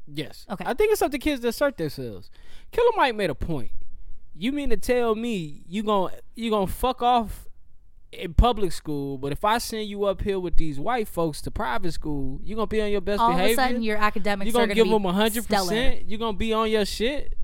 Yes. 0.06 0.46
Okay. 0.48 0.64
I 0.64 0.74
think 0.74 0.92
it's 0.92 1.02
up 1.02 1.10
to 1.10 1.18
kids 1.18 1.42
to 1.42 1.48
assert 1.48 1.76
themselves. 1.76 2.30
Killer 2.70 2.92
Mike 2.96 3.16
made 3.16 3.30
a 3.30 3.34
point. 3.34 3.72
You 4.36 4.52
mean 4.52 4.70
to 4.70 4.76
tell 4.76 5.16
me 5.16 5.62
you 5.66 5.82
gon' 5.82 6.10
you 6.36 6.50
gonna 6.50 6.66
fuck 6.68 7.02
off 7.02 7.48
in 8.12 8.34
public 8.34 8.72
school, 8.72 9.18
but 9.18 9.32
if 9.32 9.44
I 9.44 9.58
send 9.58 9.88
you 9.88 10.04
up 10.04 10.22
here 10.22 10.38
with 10.40 10.56
these 10.56 10.78
white 10.78 11.08
folks 11.08 11.40
to 11.42 11.50
private 11.50 11.92
school, 11.92 12.40
you're 12.42 12.56
gonna 12.56 12.66
be 12.66 12.80
on 12.80 12.90
your 12.90 13.00
best 13.00 13.20
All 13.20 13.30
behavior. 13.30 13.52
of 13.52 13.58
a 13.58 13.62
sudden, 13.62 13.82
your 13.82 13.96
academics 13.98 14.46
you 14.46 14.56
are 14.58 14.62
gonna 14.62 14.68
to 14.68 14.74
give 14.74 14.88
them 14.90 15.04
hundred 15.04 15.46
percent. 15.46 16.08
You're 16.08 16.18
gonna 16.18 16.36
be 16.36 16.52
on 16.52 16.70
your 16.70 16.84
shit. 16.86 17.34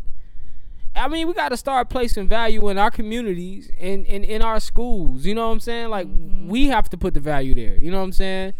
I 0.94 1.09
mean, 1.09 1.27
we 1.27 1.33
got 1.33 1.48
to 1.48 1.57
start 1.57 1.88
placing 1.88 2.29
value 2.29 2.68
in 2.68 2.77
our 2.77 2.90
communities 2.90 3.70
and, 3.81 4.07
and 4.07 4.27
in 4.27 4.42
our 4.42 4.61
schools. 4.61 5.25
You 5.25 5.35
know 5.35 5.46
what 5.46 5.55
I'm 5.55 5.61
saying? 5.61 5.88
Like 5.88 6.07
Mm-hmm. 6.07 6.48
we 6.48 6.66
have 6.68 6.90
to 6.90 6.98
put 6.98 7.14
the 7.14 7.20
value 7.20 7.55
there. 7.55 7.77
You 7.81 7.90
know 7.90 7.98
what 7.98 8.05
I'm 8.05 8.12
saying? 8.12 8.53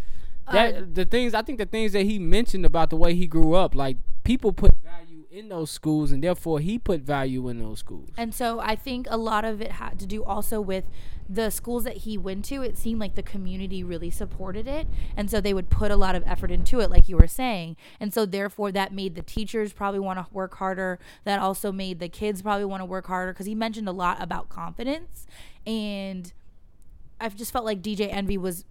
That 0.51 0.75
Uh, 0.75 0.81
the 0.91 1.05
things 1.05 1.33
I 1.35 1.41
think 1.43 1.59
the 1.59 1.65
things 1.65 1.93
that 1.93 2.03
he 2.03 2.17
mentioned 2.19 2.65
about 2.65 2.89
the 2.89 2.95
way 2.97 3.13
he 3.13 3.27
grew 3.27 3.53
up, 3.53 3.75
like 3.75 3.97
people 4.23 4.51
put 4.51 4.73
value 4.83 5.02
in 5.33 5.49
those 5.49 5.71
schools, 5.71 6.11
and 6.11 6.23
therefore 6.23 6.59
he 6.59 6.77
put 6.77 7.01
value 7.01 7.49
in 7.49 7.57
those 7.57 7.79
schools. 7.79 8.09
And 8.15 8.35
so 8.35 8.59
I 8.59 8.75
think 8.75 9.07
a 9.09 9.17
lot 9.17 9.43
of 9.43 9.61
it 9.61 9.73
had 9.73 9.99
to 9.99 10.05
do 10.05 10.23
also 10.23 10.61
with 10.61 10.85
the 11.27 11.49
schools 11.49 11.85
that 11.85 11.97
he 11.97 12.19
went 12.19 12.45
to. 12.45 12.61
It 12.61 12.77
seemed 12.77 12.99
like 12.99 13.15
the 13.15 13.23
community 13.23 13.83
really 13.83 14.11
supported 14.11 14.67
it. 14.67 14.85
And 15.17 15.31
so 15.31 15.41
they 15.41 15.53
would 15.53 15.71
put 15.71 15.89
a 15.89 15.95
lot 15.95 16.15
of 16.15 16.23
effort 16.27 16.51
into 16.51 16.81
it, 16.81 16.91
like 16.91 17.09
you 17.09 17.17
were 17.17 17.27
saying. 17.27 17.77
And 17.99 18.13
so 18.13 18.27
therefore 18.27 18.71
that 18.73 18.93
made 18.93 19.15
the 19.15 19.23
teachers 19.23 19.73
probably 19.73 19.99
want 19.99 20.19
to 20.19 20.27
work 20.31 20.55
harder. 20.55 20.99
That 21.23 21.39
also 21.39 21.71
made 21.71 21.99
the 21.99 22.09
kids 22.09 22.43
probably 22.43 22.65
want 22.65 22.81
to 22.81 22.85
work 22.85 23.07
harder 23.07 23.33
because 23.33 23.47
he 23.47 23.55
mentioned 23.55 23.87
a 23.87 23.93
lot 23.93 24.21
about 24.21 24.49
confidence. 24.49 25.25
And 25.65 26.31
I've 27.19 27.35
just 27.35 27.51
felt 27.51 27.65
like 27.65 27.81
DJ 27.81 28.13
Envy 28.13 28.37
was 28.37 28.65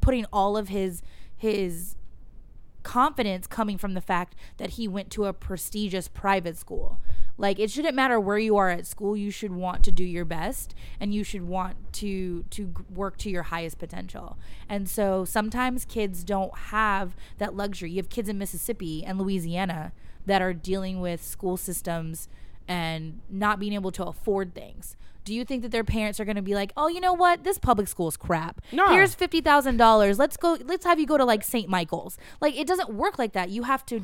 putting 0.00 0.24
all 0.32 0.56
of 0.56 0.68
his 0.68 1.02
his 1.36 1.96
confidence 2.82 3.46
coming 3.46 3.78
from 3.78 3.94
the 3.94 4.00
fact 4.00 4.34
that 4.56 4.70
he 4.70 4.88
went 4.88 5.10
to 5.10 5.26
a 5.26 5.32
prestigious 5.32 6.08
private 6.08 6.56
school. 6.56 7.00
Like 7.38 7.58
it 7.58 7.70
shouldn't 7.70 7.94
matter 7.94 8.20
where 8.20 8.38
you 8.38 8.56
are 8.56 8.68
at 8.68 8.86
school, 8.86 9.16
you 9.16 9.30
should 9.30 9.52
want 9.52 9.82
to 9.84 9.92
do 9.92 10.04
your 10.04 10.26
best 10.26 10.74
and 11.00 11.14
you 11.14 11.24
should 11.24 11.48
want 11.48 11.92
to 11.94 12.44
to 12.50 12.74
work 12.92 13.16
to 13.18 13.30
your 13.30 13.44
highest 13.44 13.78
potential. 13.78 14.36
And 14.68 14.88
so 14.88 15.24
sometimes 15.24 15.84
kids 15.84 16.22
don't 16.22 16.56
have 16.56 17.16
that 17.38 17.54
luxury. 17.54 17.90
You 17.92 17.96
have 17.96 18.10
kids 18.10 18.28
in 18.28 18.36
Mississippi 18.36 19.04
and 19.04 19.18
Louisiana 19.18 19.92
that 20.26 20.42
are 20.42 20.52
dealing 20.52 21.00
with 21.00 21.24
school 21.24 21.56
systems 21.56 22.28
and 22.68 23.20
not 23.30 23.58
being 23.58 23.72
able 23.72 23.90
to 23.92 24.04
afford 24.04 24.54
things. 24.54 24.96
Do 25.24 25.34
you 25.34 25.44
think 25.44 25.62
that 25.62 25.70
their 25.70 25.84
parents 25.84 26.20
are 26.20 26.24
going 26.24 26.36
to 26.36 26.42
be 26.42 26.54
like, 26.54 26.72
"Oh, 26.76 26.88
you 26.88 27.00
know 27.00 27.12
what? 27.12 27.44
This 27.44 27.58
public 27.58 27.88
school 27.88 28.08
is 28.08 28.16
crap. 28.16 28.60
No. 28.72 28.88
Here's 28.88 29.14
fifty 29.14 29.40
thousand 29.40 29.76
dollars. 29.76 30.18
Let's 30.18 30.36
go. 30.36 30.58
Let's 30.64 30.84
have 30.84 30.98
you 30.98 31.06
go 31.06 31.16
to 31.16 31.24
like 31.24 31.44
St. 31.44 31.68
Michael's." 31.68 32.18
Like 32.40 32.56
it 32.56 32.66
doesn't 32.66 32.94
work 32.94 33.18
like 33.18 33.32
that. 33.32 33.50
You 33.50 33.64
have 33.64 33.84
to 33.86 34.02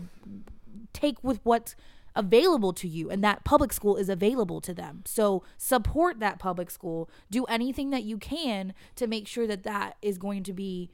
take 0.92 1.22
with 1.22 1.40
what's 1.42 1.74
available 2.14 2.72
to 2.72 2.88
you, 2.88 3.10
and 3.10 3.22
that 3.22 3.44
public 3.44 3.72
school 3.72 3.96
is 3.96 4.08
available 4.08 4.60
to 4.62 4.74
them. 4.74 5.02
So 5.04 5.42
support 5.58 6.18
that 6.20 6.38
public 6.38 6.70
school. 6.70 7.08
Do 7.30 7.44
anything 7.44 7.90
that 7.90 8.04
you 8.04 8.18
can 8.18 8.74
to 8.96 9.06
make 9.06 9.28
sure 9.28 9.46
that 9.46 9.62
that 9.64 9.96
is 10.02 10.18
going 10.18 10.42
to 10.44 10.52
be 10.52 10.90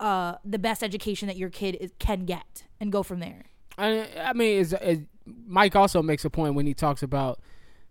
uh, 0.00 0.36
the 0.44 0.58
best 0.58 0.82
education 0.82 1.28
that 1.28 1.36
your 1.36 1.50
kid 1.50 1.76
is, 1.80 1.92
can 1.98 2.24
get, 2.24 2.64
and 2.80 2.90
go 2.90 3.02
from 3.02 3.20
there. 3.20 3.44
I, 3.78 4.08
I 4.18 4.32
mean, 4.32 4.60
it's, 4.60 4.72
it's, 4.72 5.02
Mike 5.46 5.76
also 5.76 6.02
makes 6.02 6.24
a 6.24 6.30
point 6.30 6.54
when 6.54 6.66
he 6.66 6.74
talks 6.74 7.02
about 7.02 7.40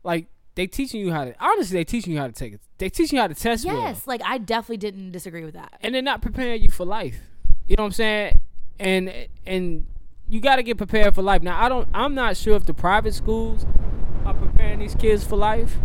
like 0.03 0.27
they 0.55 0.67
teaching 0.67 1.01
you 1.01 1.11
how 1.11 1.25
to 1.25 1.33
honestly 1.39 1.77
they 1.79 1.83
teaching 1.83 2.13
you 2.13 2.19
how 2.19 2.27
to 2.27 2.33
take 2.33 2.53
it. 2.53 2.61
They 2.77 2.89
teaching 2.89 3.17
you 3.17 3.21
how 3.21 3.27
to 3.27 3.35
test 3.35 3.65
well. 3.65 3.77
Yes, 3.77 4.07
like 4.07 4.21
I 4.25 4.37
definitely 4.37 4.77
didn't 4.77 5.11
disagree 5.11 5.43
with 5.45 5.53
that. 5.53 5.77
and 5.81 5.93
they're 5.95 6.01
not 6.01 6.21
preparing 6.21 6.61
you 6.61 6.69
for 6.69 6.85
life. 6.85 7.19
You 7.67 7.75
know 7.77 7.83
what 7.83 7.87
I'm 7.87 7.93
saying? 7.93 8.39
And 8.79 9.13
and 9.45 9.87
you 10.27 10.39
got 10.41 10.55
to 10.57 10.63
get 10.63 10.77
prepared 10.77 11.13
for 11.15 11.21
life. 11.21 11.41
Now 11.41 11.63
I 11.63 11.69
don't. 11.69 11.87
I'm 11.93 12.15
not 12.15 12.37
sure 12.37 12.55
if 12.55 12.65
the 12.65 12.73
private 12.73 13.13
schools 13.13 13.65
are 14.25 14.33
preparing 14.33 14.79
these 14.79 14.95
kids 14.95 15.23
for 15.23 15.35
life. 15.35 15.77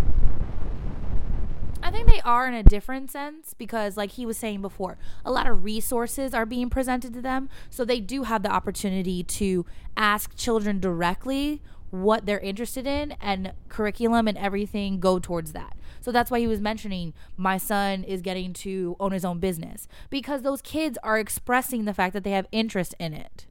I 1.82 1.90
think 1.92 2.08
they 2.08 2.20
are 2.22 2.48
in 2.48 2.54
a 2.54 2.64
different 2.64 3.12
sense 3.12 3.54
because, 3.54 3.96
like 3.96 4.12
he 4.12 4.26
was 4.26 4.36
saying 4.36 4.60
before, 4.60 4.98
a 5.24 5.30
lot 5.30 5.46
of 5.46 5.62
resources 5.62 6.34
are 6.34 6.44
being 6.44 6.68
presented 6.68 7.14
to 7.14 7.20
them. 7.20 7.48
So 7.70 7.84
they 7.84 8.00
do 8.00 8.24
have 8.24 8.42
the 8.42 8.50
opportunity 8.50 9.22
to 9.22 9.64
ask 9.96 10.34
children 10.36 10.80
directly 10.80 11.62
what 12.02 12.26
they're 12.26 12.40
interested 12.40 12.86
in, 12.86 13.12
and 13.20 13.52
curriculum 13.68 14.28
and 14.28 14.38
everything 14.38 15.00
go 15.00 15.18
towards 15.18 15.52
that. 15.52 15.76
So 16.00 16.12
that's 16.12 16.30
why 16.30 16.38
he 16.38 16.46
was 16.46 16.60
mentioning 16.60 17.14
my 17.36 17.58
son 17.58 18.04
is 18.04 18.22
getting 18.22 18.52
to 18.54 18.96
own 19.00 19.12
his 19.12 19.24
own 19.24 19.40
business 19.40 19.88
because 20.08 20.42
those 20.42 20.62
kids 20.62 20.98
are 21.02 21.18
expressing 21.18 21.84
the 21.84 21.94
fact 21.94 22.12
that 22.14 22.22
they 22.22 22.30
have 22.30 22.46
interest 22.52 22.94
in 23.00 23.12
it. 23.12 23.46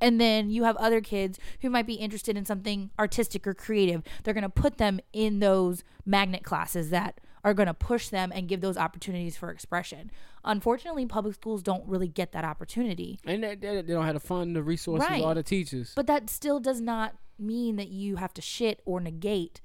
And 0.00 0.18
then 0.18 0.50
you 0.50 0.64
have 0.64 0.76
other 0.76 1.00
kids 1.00 1.38
who 1.60 1.68
might 1.68 1.86
be 1.86 1.94
interested 1.94 2.36
in 2.36 2.46
something 2.46 2.90
artistic 2.98 3.46
or 3.46 3.52
creative. 3.52 4.02
They're 4.24 4.34
going 4.34 4.42
to 4.42 4.48
put 4.48 4.78
them 4.78 5.00
in 5.12 5.40
those 5.40 5.84
magnet 6.06 6.42
classes 6.42 6.88
that 6.90 7.20
are 7.44 7.54
going 7.54 7.66
to 7.66 7.74
push 7.74 8.08
them 8.08 8.32
and 8.34 8.48
give 8.48 8.60
those 8.60 8.76
opportunities 8.76 9.36
for 9.36 9.50
expression. 9.50 10.10
Unfortunately, 10.44 11.04
public 11.06 11.34
schools 11.34 11.62
don't 11.62 11.86
really 11.86 12.08
get 12.08 12.32
that 12.32 12.44
opportunity. 12.44 13.18
And 13.24 13.42
they, 13.42 13.54
they, 13.54 13.82
don't 13.82 14.04
have 14.04 14.14
the 14.14 14.20
fund, 14.20 14.56
the 14.56 14.62
resources, 14.62 15.08
Right. 15.08 15.22
or 15.22 15.34
the 15.34 15.42
teachers. 15.42 15.92
But 15.94 16.06
that 16.06 16.30
still 16.30 16.60
does 16.60 16.80
not 16.80 17.14
mean 17.40 17.76
that 17.76 17.88
you 17.88 18.16
have 18.16 18.32
to 18.34 18.42
shit 18.42 18.80
or 18.84 19.00
negate 19.00 19.60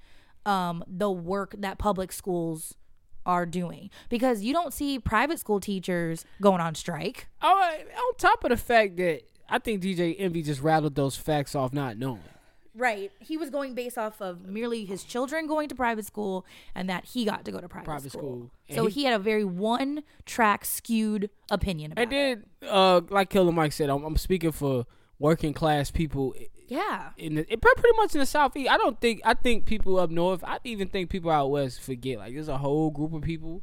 um, 0.46 0.84
the 0.88 1.10
work 1.12 1.56
that 1.58 1.78
public 1.78 2.12
schools 2.12 2.76
are 3.26 3.46
doing 3.46 3.90
because 4.10 4.44
you 4.44 4.54
don't 4.54 4.72
see 4.74 5.00
private 5.00 5.40
school 5.40 5.60
teachers 5.60 6.24
going 6.42 6.62
on 6.62 6.76
strike. 6.76 7.28
Oh, 7.42 7.78
on 7.98 8.16
top 8.18 8.44
of 8.44 8.50
the 8.52 8.58
fact 8.58 8.98
that 8.98 9.22
I 9.50 9.58
think 9.60 9.82
DJ 9.82 10.16
Envy 10.20 10.44
just 10.44 10.62
rattled 10.62 10.94
those 10.96 11.16
facts 11.18 11.56
off 11.56 11.74
not 11.74 11.98
knowing. 11.98 12.22
Right. 12.78 13.12
He 13.20 13.38
was 13.38 13.50
going 13.50 13.74
based 13.74 13.98
off 13.98 14.22
of 14.22 14.46
merely 14.46 14.84
his 14.84 15.04
children 15.06 15.48
going 15.48 15.70
to 15.70 15.76
private 15.76 16.06
school 16.06 16.46
and 16.76 16.90
that 16.90 17.06
he 17.06 17.24
got 17.24 17.46
to 17.46 17.52
go 17.52 17.62
to 17.62 17.70
private, 17.70 17.86
Private 17.86 18.12
school. 18.12 18.50
school. 18.68 18.76
So 18.76 18.86
he- 18.88 18.94
he, 19.02 19.04
had 19.06 19.14
a 19.14 19.20
very 19.20 19.46
one 19.46 20.04
track 20.26 20.66
skewed 20.66 21.30
opinion 21.50 21.94
about 21.94 22.04
And 22.04 22.14
it. 22.14 22.46
then, 22.62 22.70
uh, 22.70 23.02
like 23.10 23.30
Killer 23.30 23.54
Mike 23.54 23.72
said, 23.72 23.90
I'm, 23.90 24.04
I'm 24.04 24.18
speaking 24.18 24.52
for 24.52 24.86
working 25.20 25.54
class 25.54 25.92
people 25.92 26.36
Yeah. 26.68 27.10
in 27.18 27.36
the, 27.36 27.52
it, 27.52 27.62
pretty 27.62 27.98
much 27.98 28.14
in 28.14 28.20
the 28.20 28.26
southeast. 28.26 28.70
I 28.70 28.78
don't 28.78 29.00
think 29.00 29.22
I 29.24 29.34
think 29.34 29.66
people 29.66 30.00
up 30.00 30.10
north. 30.10 30.44
I 30.44 30.60
even 30.64 30.88
think 30.90 31.10
people 31.10 31.32
out 31.32 31.50
west 31.52 31.82
forget. 31.82 32.20
Like 32.20 32.34
there's 32.34 32.48
a 32.48 32.58
whole 32.58 32.92
group 32.92 33.14
of 33.14 33.22
people 33.22 33.62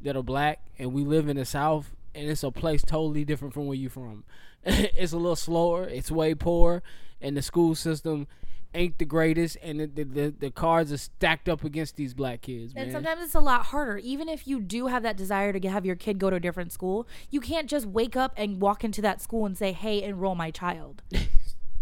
that 0.00 0.16
are 0.16 0.22
black, 0.22 0.60
and 0.78 0.92
we 0.92 1.02
live 1.02 1.28
in 1.28 1.36
the 1.36 1.44
south, 1.44 1.90
and 2.14 2.28
it's 2.30 2.42
a 2.44 2.50
place 2.50 2.82
totally 2.82 3.24
different 3.24 3.54
from 3.54 3.66
where 3.66 3.76
you're 3.76 3.90
from. 3.90 4.24
it's 4.64 5.12
a 5.12 5.16
little 5.16 5.36
slower. 5.36 5.84
It's 5.84 6.10
way 6.10 6.34
poorer, 6.34 6.82
and 7.20 7.36
the 7.36 7.42
school 7.42 7.74
system 7.74 8.26
ain't 8.74 8.98
the 8.98 9.04
greatest, 9.04 9.56
and 9.62 9.80
the 9.80 9.86
the, 9.86 10.04
the, 10.04 10.34
the 10.38 10.50
cards 10.50 10.92
are 10.92 10.98
stacked 10.98 11.48
up 11.48 11.64
against 11.64 11.96
these 11.96 12.14
black 12.14 12.42
kids. 12.42 12.72
And 12.76 12.92
sometimes 12.92 13.22
it's 13.22 13.34
a 13.34 13.40
lot 13.40 13.66
harder. 13.66 13.98
Even 13.98 14.28
if 14.28 14.46
you 14.46 14.60
do 14.60 14.86
have 14.86 15.02
that 15.02 15.16
desire 15.16 15.52
to 15.52 15.68
have 15.68 15.84
your 15.86 15.96
kid 15.96 16.18
go 16.18 16.30
to 16.30 16.36
a 16.36 16.40
different 16.40 16.72
school, 16.72 17.06
you 17.30 17.40
can't 17.40 17.68
just 17.68 17.86
wake 17.86 18.16
up 18.16 18.32
and 18.36 18.60
walk 18.60 18.84
into 18.84 19.00
that 19.02 19.20
school 19.20 19.46
and 19.46 19.56
say, 19.56 19.72
"Hey, 19.72 20.02
enroll 20.02 20.34
my 20.34 20.50
child." 20.50 21.02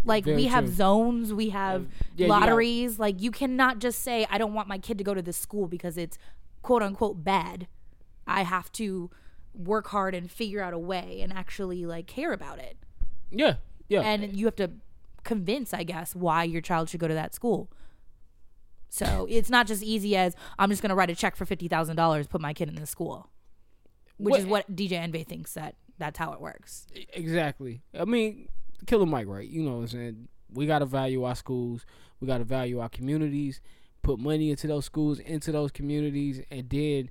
Like 0.05 0.23
Very 0.23 0.37
we 0.37 0.45
have 0.45 0.69
zones, 0.69 1.33
we 1.33 1.49
have 1.49 1.87
Yeah, 2.15 2.27
you 2.27 2.27
got- 2.31 2.41
lotteries. 2.41 2.97
Like 2.97 3.21
you 3.21 3.29
cannot 3.29 3.79
just 3.79 3.99
say, 4.03 4.25
"I 4.29 4.37
don't 4.37 4.53
want 4.53 4.69
my 4.69 4.77
kid 4.77 4.97
to 4.99 5.03
go 5.03 5.13
to 5.13 5.21
this 5.21 5.35
school 5.35 5.67
because 5.67 5.97
it's 5.97 6.17
quote 6.61 6.81
unquote 6.81 7.25
bad." 7.25 7.67
I 8.25 8.43
have 8.43 8.71
to 8.73 9.09
work 9.53 9.87
hard 9.87 10.15
and 10.15 10.31
figure 10.31 10.61
out 10.61 10.73
a 10.73 10.77
way 10.79 11.19
and 11.21 11.33
actually 11.33 11.85
like 11.85 12.07
care 12.07 12.31
about 12.31 12.59
it. 12.59 12.77
yeah, 13.31 13.55
yeah. 13.89 14.01
And 14.01 14.33
you 14.37 14.45
have 14.45 14.55
to 14.57 14.71
convince, 15.27 15.73
I 15.73 15.83
guess, 15.83 16.15
why 16.15 16.43
your 16.43 16.61
child 16.61 16.89
should 16.89 16.99
go 16.99 17.07
to 17.07 17.13
that 17.13 17.35
school. 17.35 17.69
So 18.89 19.27
it's 19.29 19.49
not 19.49 19.67
just 19.67 19.83
easy 19.83 20.15
as 20.15 20.35
I'm 20.57 20.69
just 20.69 20.81
going 20.81 20.89
to 20.89 20.95
write 20.95 21.09
a 21.11 21.15
check 21.15 21.35
for 21.35 21.45
fifty 21.45 21.67
thousand 21.67 21.95
dollars, 21.97 22.25
put 22.27 22.41
my 22.41 22.53
kid 22.53 22.69
in 22.69 22.75
this 22.75 22.89
school, 22.89 23.29
which 24.17 24.31
What- 24.31 24.39
is 24.39 24.45
what 24.45 24.75
DJ 24.75 24.93
Envy 24.93 25.23
thinks 25.23 25.53
that 25.53 25.75
that's 25.99 26.17
how 26.17 26.31
it 26.33 26.41
works. 26.41 26.87
Exactly. 27.13 27.81
I 27.99 28.05
mean, 28.05 28.49
Killer 28.85 29.05
Mike, 29.07 29.27
right? 29.27 29.47
You 29.47 29.63
know 29.63 29.75
what 29.77 29.81
I'm 29.81 29.87
saying? 29.87 30.27
We 30.53 30.65
got 30.67 30.79
to 30.79 30.85
value 30.85 31.23
our 31.23 31.35
schools. 31.35 31.85
We 32.19 32.27
got 32.27 32.37
to 32.37 32.43
value 32.43 32.79
our 32.79 32.89
communities. 32.89 33.61
Put 34.03 34.19
money 34.19 34.51
into 34.51 34.67
those 34.67 34.85
schools, 34.85 35.19
into 35.19 35.51
those 35.51 35.71
communities, 35.71 36.41
and 36.51 36.69
then 36.69 37.09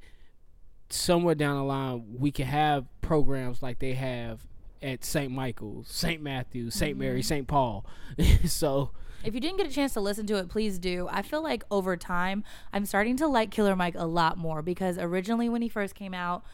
somewhere 0.89 1.35
down 1.35 1.57
the 1.57 1.65
line, 1.65 2.05
we 2.19 2.31
can 2.31 2.47
have 2.47 2.87
programs 3.03 3.61
like 3.61 3.81
they 3.81 3.93
have 3.95 4.47
at 4.83 5.05
St. 5.05 5.31
Michael's, 5.33 5.89
St. 5.89 6.23
Matthew's, 6.23 6.75
saint 6.75 6.99
Mary, 6.99 7.23
St. 7.23 7.47
Paul. 7.47 7.87
so, 8.45 8.91
If 9.25 9.35
you 9.35 9.41
didn't 9.41 9.59
get 9.59 9.67
a 9.67 9.73
chance 9.73 9.93
to 9.95 10.01
listen 10.01 10.27
to 10.27 10.37
it, 10.37 10.49
please 10.49 10.79
do. 10.79 11.09
I 11.11 11.23
feel 11.23 11.43
like 11.43 11.65
over 11.71 11.97
time, 11.97 12.45
I'm 12.73 12.87
starting 12.87 13.17
to 13.19 13.27
like 13.27 13.51
Killer 13.51 13.77
Mike 13.77 13.95
a 13.97 14.07
lot 14.07 14.39
more 14.39 14.63
because 14.63 14.99
originally 14.99 15.49
when 15.49 15.63
he 15.63 15.69
first 15.69 15.95
came 15.95 16.15
out, 16.15 16.45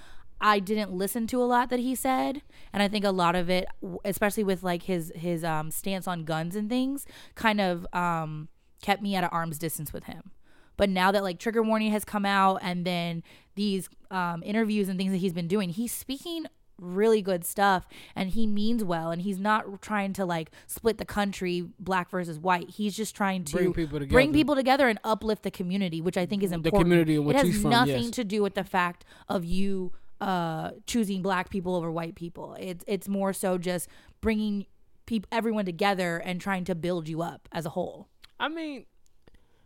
I 0.43 0.59
didn't 0.59 0.93
listen 0.93 1.29
to 1.29 1.41
a 1.41 1.47
lot 1.47 1.71
that 1.71 1.79
he 1.79 1.95
said, 1.95 2.43
and 2.73 2.83
I 2.83 2.89
think 2.89 3.05
a 3.05 3.13
lot 3.13 3.37
of 3.37 3.49
it, 3.49 3.69
especially 4.05 4.43
with 4.43 4.65
like 4.65 4.83
his 4.83 5.13
his 5.15 5.45
um, 5.45 5.71
stance 5.71 6.09
on 6.09 6.25
guns 6.25 6.57
and 6.57 6.69
things, 6.69 7.07
kind 7.37 7.61
of 7.61 7.87
um, 7.93 8.49
kept 8.83 9.03
me 9.03 9.15
at 9.15 9.23
an 9.23 9.31
arm's 9.33 9.57
distance 9.57 9.93
with 9.93 10.05
him. 10.05 10.33
But 10.77 10.89
now 10.91 11.13
that 11.13 11.23
like 11.23 11.39
trigger 11.39 11.63
warning 11.63 11.93
has 11.93 12.05
come 12.05 12.27
out, 12.27 12.59
and 12.61 12.85
then 12.85 13.23
these 13.55 13.89
um, 14.11 14.43
interviews 14.45 14.89
and 14.89 14.99
things 14.99 15.13
that 15.13 15.19
he's 15.19 15.33
been 15.33 15.47
doing, 15.47 15.71
he's 15.71 15.93
speaking 15.93 16.47
really 16.83 17.23
good 17.23 17.45
stuff 17.45 17.87
and 18.14 18.31
he 18.31 18.47
means 18.47 18.85
well 18.85 19.11
and 19.11 19.23
he's 19.23 19.38
not 19.38 19.81
trying 19.81 20.12
to 20.12 20.25
like 20.25 20.51
split 20.66 20.99
the 20.99 21.05
country 21.05 21.68
black 21.79 22.11
versus 22.11 22.38
white. 22.38 22.71
He's 22.71 22.97
just 22.97 23.14
trying 23.14 23.45
to 23.45 23.53
Bring 23.53 23.73
people 23.73 23.99
together, 23.99 24.12
bring 24.12 24.33
people 24.33 24.55
together 24.55 24.88
and 24.88 24.99
uplift 25.05 25.42
the 25.42 25.51
community 25.51 26.01
which 26.01 26.16
i 26.16 26.27
think 26.27 26.42
is 26.42 26.53
important. 26.53 26.79
the 26.79 26.85
community 26.85 27.16
it 27.16 27.37
has 27.37 27.47
he's 27.47 27.62
from, 27.62 27.71
nothing 27.71 28.05
yes. 28.05 28.11
to 28.11 28.25
do 28.25 28.42
with 28.42 28.55
the 28.55 28.64
fact 28.64 29.05
of 29.29 29.45
you 29.45 29.92
uh 30.21 30.71
choosing 30.87 31.23
black 31.23 31.51
people 31.51 31.75
over 31.75 31.90
white 31.90 32.14
people. 32.14 32.57
It's 32.59 32.85
it's 32.87 33.09
more 33.09 33.33
so 33.33 33.59
just 33.59 33.88
bringing 34.21 34.66
people 35.07 35.29
everyone 35.33 35.64
together 35.64 36.18
and 36.18 36.40
trying 36.40 36.64
to 36.64 36.75
build 36.75 37.09
you 37.09 37.23
up 37.23 37.49
as 37.53 37.66
a 37.66 37.71
whole. 37.71 38.09
I 38.38 38.49
mean, 38.49 38.87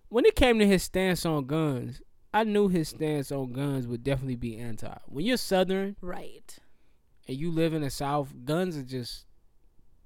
when 0.08 0.24
it 0.24 0.34
came 0.34 0.58
to 0.58 0.66
his 0.66 0.82
stance 0.82 1.26
on 1.26 1.46
guns, 1.46 2.00
I 2.32 2.44
knew 2.44 2.68
his 2.68 2.88
stance 2.88 3.30
on 3.30 3.52
guns 3.52 3.86
would 3.86 4.02
definitely 4.02 4.36
be 4.36 4.56
anti. 4.56 4.96
When 5.06 5.24
you're 5.24 5.36
Southern, 5.36 5.96
right 6.00 6.58
and 7.28 7.36
you 7.36 7.50
live 7.50 7.74
in 7.74 7.82
the 7.82 7.90
South, 7.90 8.32
guns 8.44 8.76
are 8.76 8.82
just 8.82 9.26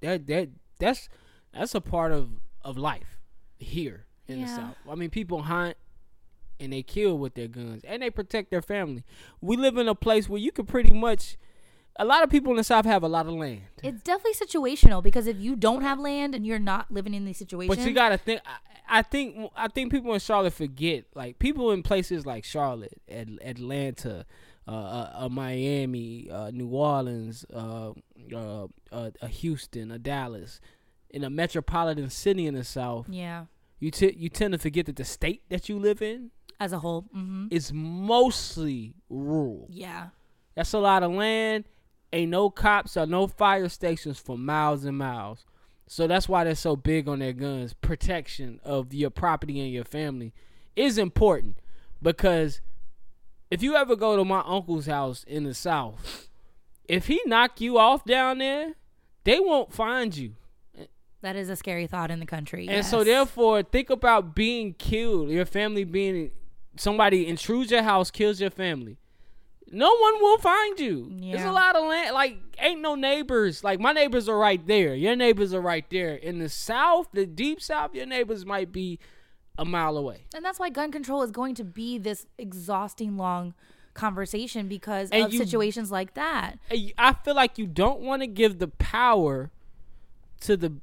that 0.01 0.27
that 0.27 0.49
that's 0.79 1.09
that's 1.53 1.75
a 1.75 1.81
part 1.81 2.11
of 2.11 2.29
of 2.63 2.77
life 2.77 3.19
here 3.59 4.05
in 4.27 4.41
the 4.41 4.47
South. 4.47 4.75
I 4.89 4.95
mean, 4.95 5.09
people 5.09 5.43
hunt 5.43 5.77
and 6.59 6.73
they 6.73 6.83
kill 6.83 7.17
with 7.17 7.33
their 7.35 7.47
guns 7.47 7.83
and 7.83 8.01
they 8.01 8.09
protect 8.09 8.51
their 8.51 8.61
family. 8.61 9.03
We 9.41 9.57
live 9.57 9.77
in 9.77 9.87
a 9.87 9.95
place 9.95 10.29
where 10.29 10.39
you 10.39 10.51
can 10.51 10.65
pretty 10.65 10.93
much. 10.93 11.37
A 11.97 12.05
lot 12.05 12.23
of 12.23 12.29
people 12.29 12.51
in 12.51 12.57
the 12.57 12.63
South 12.63 12.85
have 12.85 13.03
a 13.03 13.09
lot 13.09 13.27
of 13.27 13.33
land, 13.33 13.63
it's 13.83 14.01
definitely 14.01 14.33
situational 14.33 15.03
because 15.03 15.27
if 15.27 15.37
you 15.37 15.57
don't 15.57 15.81
have 15.81 15.99
land 15.99 16.33
and 16.33 16.47
you're 16.47 16.57
not 16.57 16.89
living 16.89 17.13
in 17.13 17.25
these 17.25 17.37
situations 17.37 17.75
but 17.75 17.85
you 17.85 17.93
gotta 17.93 18.17
think. 18.17 18.41
I, 18.45 18.57
I 18.99 19.01
think 19.03 19.51
I 19.55 19.67
think 19.67 19.91
people 19.91 20.13
in 20.13 20.19
Charlotte 20.19 20.53
forget. 20.53 21.05
Like 21.15 21.37
people 21.37 21.71
in 21.71 21.83
places 21.83 22.25
like 22.25 22.43
Charlotte, 22.45 23.01
At, 23.09 23.27
Atlanta, 23.43 24.25
uh, 24.71 25.25
uh, 25.25 25.29
Miami, 25.29 26.29
uh, 26.31 26.51
New 26.51 26.69
Orleans, 26.69 27.45
uh, 27.53 27.91
uh, 28.33 28.67
uh, 28.91 29.09
uh, 29.21 29.27
Houston, 29.27 29.91
uh, 29.91 29.97
Dallas, 30.01 30.59
in 31.09 31.23
a 31.23 31.29
metropolitan 31.29 32.09
city 32.09 32.47
in 32.47 32.53
the 32.55 32.63
South, 32.63 33.07
yeah 33.09 33.45
you 33.79 33.89
t- 33.91 34.15
you 34.17 34.29
tend 34.29 34.51
to 34.53 34.57
forget 34.59 34.85
that 34.85 34.95
the 34.95 35.03
state 35.03 35.41
that 35.49 35.67
you 35.67 35.77
live 35.79 36.01
in 36.01 36.29
as 36.59 36.71
a 36.71 36.79
whole 36.79 37.01
hmm 37.11 37.47
is 37.49 37.73
mostly 37.73 38.93
rural. 39.09 39.67
yeah 39.69 40.09
That's 40.55 40.73
a 40.73 40.79
lot 40.79 41.03
of 41.03 41.11
land. 41.11 41.65
Ain't 42.13 42.29
no 42.31 42.49
cops 42.49 42.97
or 42.97 43.05
no 43.05 43.25
fire 43.27 43.69
stations 43.69 44.19
for 44.19 44.37
miles 44.37 44.83
and 44.85 44.97
miles. 44.97 45.45
So 45.87 46.07
that's 46.07 46.29
why 46.29 46.43
they're 46.43 46.55
so 46.55 46.75
big 46.75 47.07
on 47.07 47.19
their 47.19 47.33
guns. 47.33 47.73
Protection 47.73 48.59
of 48.63 48.93
your 48.93 49.09
property 49.09 49.59
and 49.59 49.71
your 49.71 49.85
family 49.85 50.33
is 50.75 50.97
important 50.97 51.57
because 52.01 52.61
if 53.51 53.61
you 53.61 53.75
ever 53.75 53.95
go 53.95 54.15
to 54.15 54.25
my 54.25 54.41
uncle's 54.45 54.87
house 54.87 55.23
in 55.27 55.43
the 55.43 55.53
south, 55.53 56.29
if 56.87 57.07
he 57.07 57.21
knock 57.25 57.61
you 57.61 57.77
off 57.77 58.03
down 58.05 58.39
there, 58.39 58.73
they 59.25 59.39
won't 59.39 59.71
find 59.73 60.15
you. 60.15 60.33
that 61.21 61.35
is 61.35 61.49
a 61.49 61.55
scary 61.55 61.85
thought 61.85 62.09
in 62.09 62.19
the 62.19 62.25
country 62.25 62.67
And 62.67 62.85
so 62.85 63.03
therefore, 63.03 63.61
think 63.61 63.89
about 63.89 64.33
being 64.33 64.73
killed, 64.73 65.29
your 65.29 65.45
family 65.45 65.83
being 65.83 66.31
somebody 66.77 67.27
intrudes 67.27 67.69
your 67.69 67.83
house, 67.83 68.09
kills 68.09 68.41
your 68.41 68.49
family. 68.49 68.97
No 69.73 69.95
one 69.95 70.15
will 70.21 70.37
find 70.37 70.79
you. 70.79 71.09
There's 71.21 71.43
a 71.43 71.51
lot 71.51 71.77
of 71.77 71.87
land. 71.87 72.13
Like, 72.13 72.37
ain't 72.59 72.81
no 72.81 72.95
neighbors. 72.95 73.63
Like, 73.63 73.79
my 73.79 73.93
neighbors 73.93 74.27
are 74.27 74.37
right 74.37 74.65
there. 74.67 74.95
Your 74.95 75.15
neighbors 75.15 75.53
are 75.53 75.61
right 75.61 75.85
there. 75.89 76.15
In 76.15 76.39
the 76.39 76.49
south, 76.49 77.07
the 77.13 77.25
deep 77.25 77.61
south, 77.61 77.95
your 77.95 78.05
neighbors 78.05 78.45
might 78.45 78.73
be 78.73 78.99
a 79.57 79.65
mile 79.65 79.97
away. 79.97 80.25
And 80.35 80.43
that's 80.43 80.59
why 80.59 80.69
gun 80.69 80.91
control 80.91 81.21
is 81.23 81.31
going 81.31 81.55
to 81.55 81.63
be 81.63 81.97
this 81.97 82.25
exhausting 82.37 83.17
long 83.17 83.53
conversation 83.93 84.67
because 84.67 85.09
And 85.11 85.25
of 85.25 85.33
you- 85.33 85.39
situations 85.39 85.91
like 85.91 86.13
that. 86.13 86.55
I 86.71 86.93
I 86.97 87.13
feel 87.13 87.35
like 87.35 87.57
you 87.57 87.67
don't 87.67 87.99
want 88.01 88.21
to 88.21 88.27
give 88.27 88.59
the 88.59 88.67
power 88.69 89.51
to 90.41 90.55
the 90.57 90.73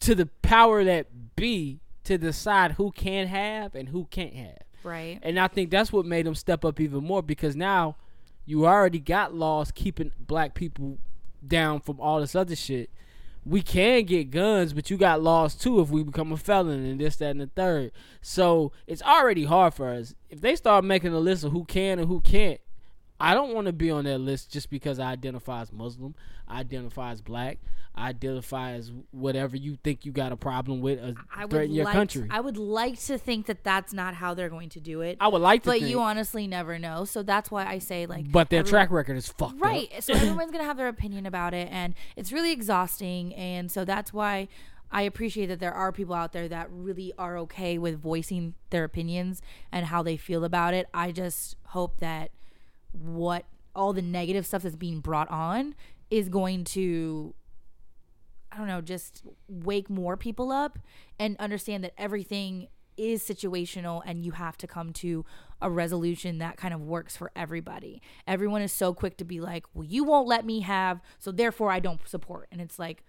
to 0.00 0.14
the 0.14 0.26
power 0.42 0.82
that 0.84 1.36
be 1.36 1.80
to 2.04 2.16
decide 2.16 2.72
who 2.72 2.90
can 2.92 3.26
have 3.26 3.74
and 3.74 3.90
who 3.90 4.06
can't 4.10 4.34
have. 4.34 4.58
Right. 4.82 5.18
And 5.22 5.38
I 5.38 5.46
think 5.48 5.70
that's 5.70 5.92
what 5.92 6.06
made 6.06 6.24
them 6.24 6.34
step 6.34 6.64
up 6.64 6.80
even 6.80 7.04
more 7.04 7.22
because 7.22 7.54
now 7.54 7.96
you 8.46 8.66
already 8.66 8.98
got 8.98 9.34
laws 9.34 9.70
keeping 9.70 10.10
black 10.18 10.54
people 10.54 10.96
down 11.46 11.80
from 11.80 12.00
all 12.00 12.20
this 12.20 12.34
other 12.34 12.56
shit. 12.56 12.88
We 13.44 13.62
can 13.62 14.04
get 14.04 14.30
guns, 14.30 14.72
but 14.72 14.90
you 14.90 14.96
got 14.96 15.22
laws 15.22 15.54
too 15.54 15.80
if 15.80 15.90
we 15.90 16.02
become 16.02 16.30
a 16.32 16.36
felon 16.36 16.84
and 16.84 17.00
this, 17.00 17.16
that, 17.16 17.30
and 17.30 17.40
the 17.40 17.46
third. 17.46 17.92
So 18.20 18.72
it's 18.86 19.02
already 19.02 19.44
hard 19.44 19.74
for 19.74 19.88
us. 19.90 20.14
If 20.28 20.40
they 20.40 20.56
start 20.56 20.84
making 20.84 21.14
a 21.14 21.18
list 21.18 21.44
of 21.44 21.52
who 21.52 21.64
can 21.64 21.98
and 21.98 22.08
who 22.08 22.20
can't, 22.20 22.60
I 23.20 23.34
don't 23.34 23.54
want 23.54 23.66
to 23.66 23.72
be 23.72 23.90
on 23.90 24.04
that 24.04 24.18
list 24.18 24.50
just 24.50 24.70
because 24.70 24.98
I 24.98 25.12
identify 25.12 25.62
as 25.62 25.72
Muslim, 25.72 26.14
I 26.48 26.60
identify 26.60 27.12
as 27.12 27.20
black, 27.20 27.58
I 27.94 28.08
identify 28.08 28.72
as 28.72 28.92
whatever 29.10 29.56
you 29.56 29.76
think 29.82 30.04
you 30.04 30.12
got 30.12 30.32
a 30.32 30.36
problem 30.36 30.80
with, 30.80 30.98
or 31.00 31.14
I 31.34 31.46
threaten 31.46 31.74
your 31.74 31.84
like 31.84 31.94
country. 31.94 32.28
I 32.30 32.40
would 32.40 32.56
like 32.56 32.98
to 33.00 33.18
think 33.18 33.46
that 33.46 33.64
that's 33.64 33.92
not 33.92 34.14
how 34.14 34.34
they're 34.34 34.48
going 34.48 34.70
to 34.70 34.80
do 34.80 35.02
it. 35.02 35.18
I 35.20 35.28
would 35.28 35.42
like 35.42 35.64
to 35.64 35.70
but 35.70 35.78
think, 35.80 35.90
you 35.90 36.00
honestly 36.00 36.46
never 36.46 36.78
know. 36.78 37.04
So 37.04 37.22
that's 37.22 37.50
why 37.50 37.66
I 37.66 37.78
say 37.78 38.06
like 38.06 38.30
but 38.30 38.48
their 38.50 38.60
everyone- 38.60 38.70
track 38.70 38.90
record 38.90 39.16
is 39.16 39.28
fucked 39.28 39.54
up. 39.54 39.60
Right. 39.60 39.92
So 40.02 40.14
everyone's 40.14 40.50
going 40.50 40.62
to 40.62 40.68
have 40.68 40.76
their 40.76 40.88
opinion 40.88 41.26
about 41.26 41.52
it 41.52 41.68
and 41.70 41.94
it's 42.16 42.32
really 42.32 42.52
exhausting 42.52 43.34
and 43.34 43.70
so 43.70 43.84
that's 43.84 44.12
why 44.12 44.48
I 44.92 45.02
appreciate 45.02 45.46
that 45.46 45.60
there 45.60 45.72
are 45.72 45.92
people 45.92 46.14
out 46.14 46.32
there 46.32 46.48
that 46.48 46.68
really 46.70 47.12
are 47.16 47.38
okay 47.38 47.78
with 47.78 48.00
voicing 48.00 48.54
their 48.70 48.84
opinions 48.84 49.40
and 49.70 49.86
how 49.86 50.02
they 50.02 50.16
feel 50.16 50.44
about 50.44 50.74
it. 50.74 50.88
I 50.92 51.12
just 51.12 51.56
hope 51.66 52.00
that 52.00 52.32
what 52.92 53.44
all 53.74 53.92
the 53.92 54.02
negative 54.02 54.46
stuff 54.46 54.62
that's 54.62 54.76
being 54.76 55.00
brought 55.00 55.30
on 55.30 55.74
is 56.10 56.28
going 56.28 56.64
to 56.64 57.34
I 58.52 58.56
don't 58.56 58.66
know, 58.66 58.80
just 58.80 59.22
wake 59.46 59.88
more 59.88 60.16
people 60.16 60.50
up 60.50 60.78
and 61.20 61.36
understand 61.38 61.84
that 61.84 61.92
everything 61.96 62.66
is 62.96 63.22
situational 63.22 64.02
and 64.04 64.24
you 64.24 64.32
have 64.32 64.56
to 64.58 64.66
come 64.66 64.92
to 64.92 65.24
a 65.62 65.70
resolution 65.70 66.38
that 66.38 66.56
kind 66.56 66.74
of 66.74 66.80
works 66.80 67.16
for 67.16 67.30
everybody. 67.36 68.02
Everyone 68.26 68.60
is 68.60 68.72
so 68.72 68.92
quick 68.92 69.16
to 69.18 69.24
be 69.24 69.40
like, 69.40 69.64
well, 69.72 69.84
you 69.84 70.04
won't 70.04 70.26
let 70.26 70.44
me 70.44 70.60
have, 70.60 71.00
so 71.18 71.30
therefore 71.30 71.70
I 71.70 71.80
don't 71.80 72.06
support. 72.08 72.48
And 72.50 72.60
it's 72.60 72.78
like, 72.78 73.04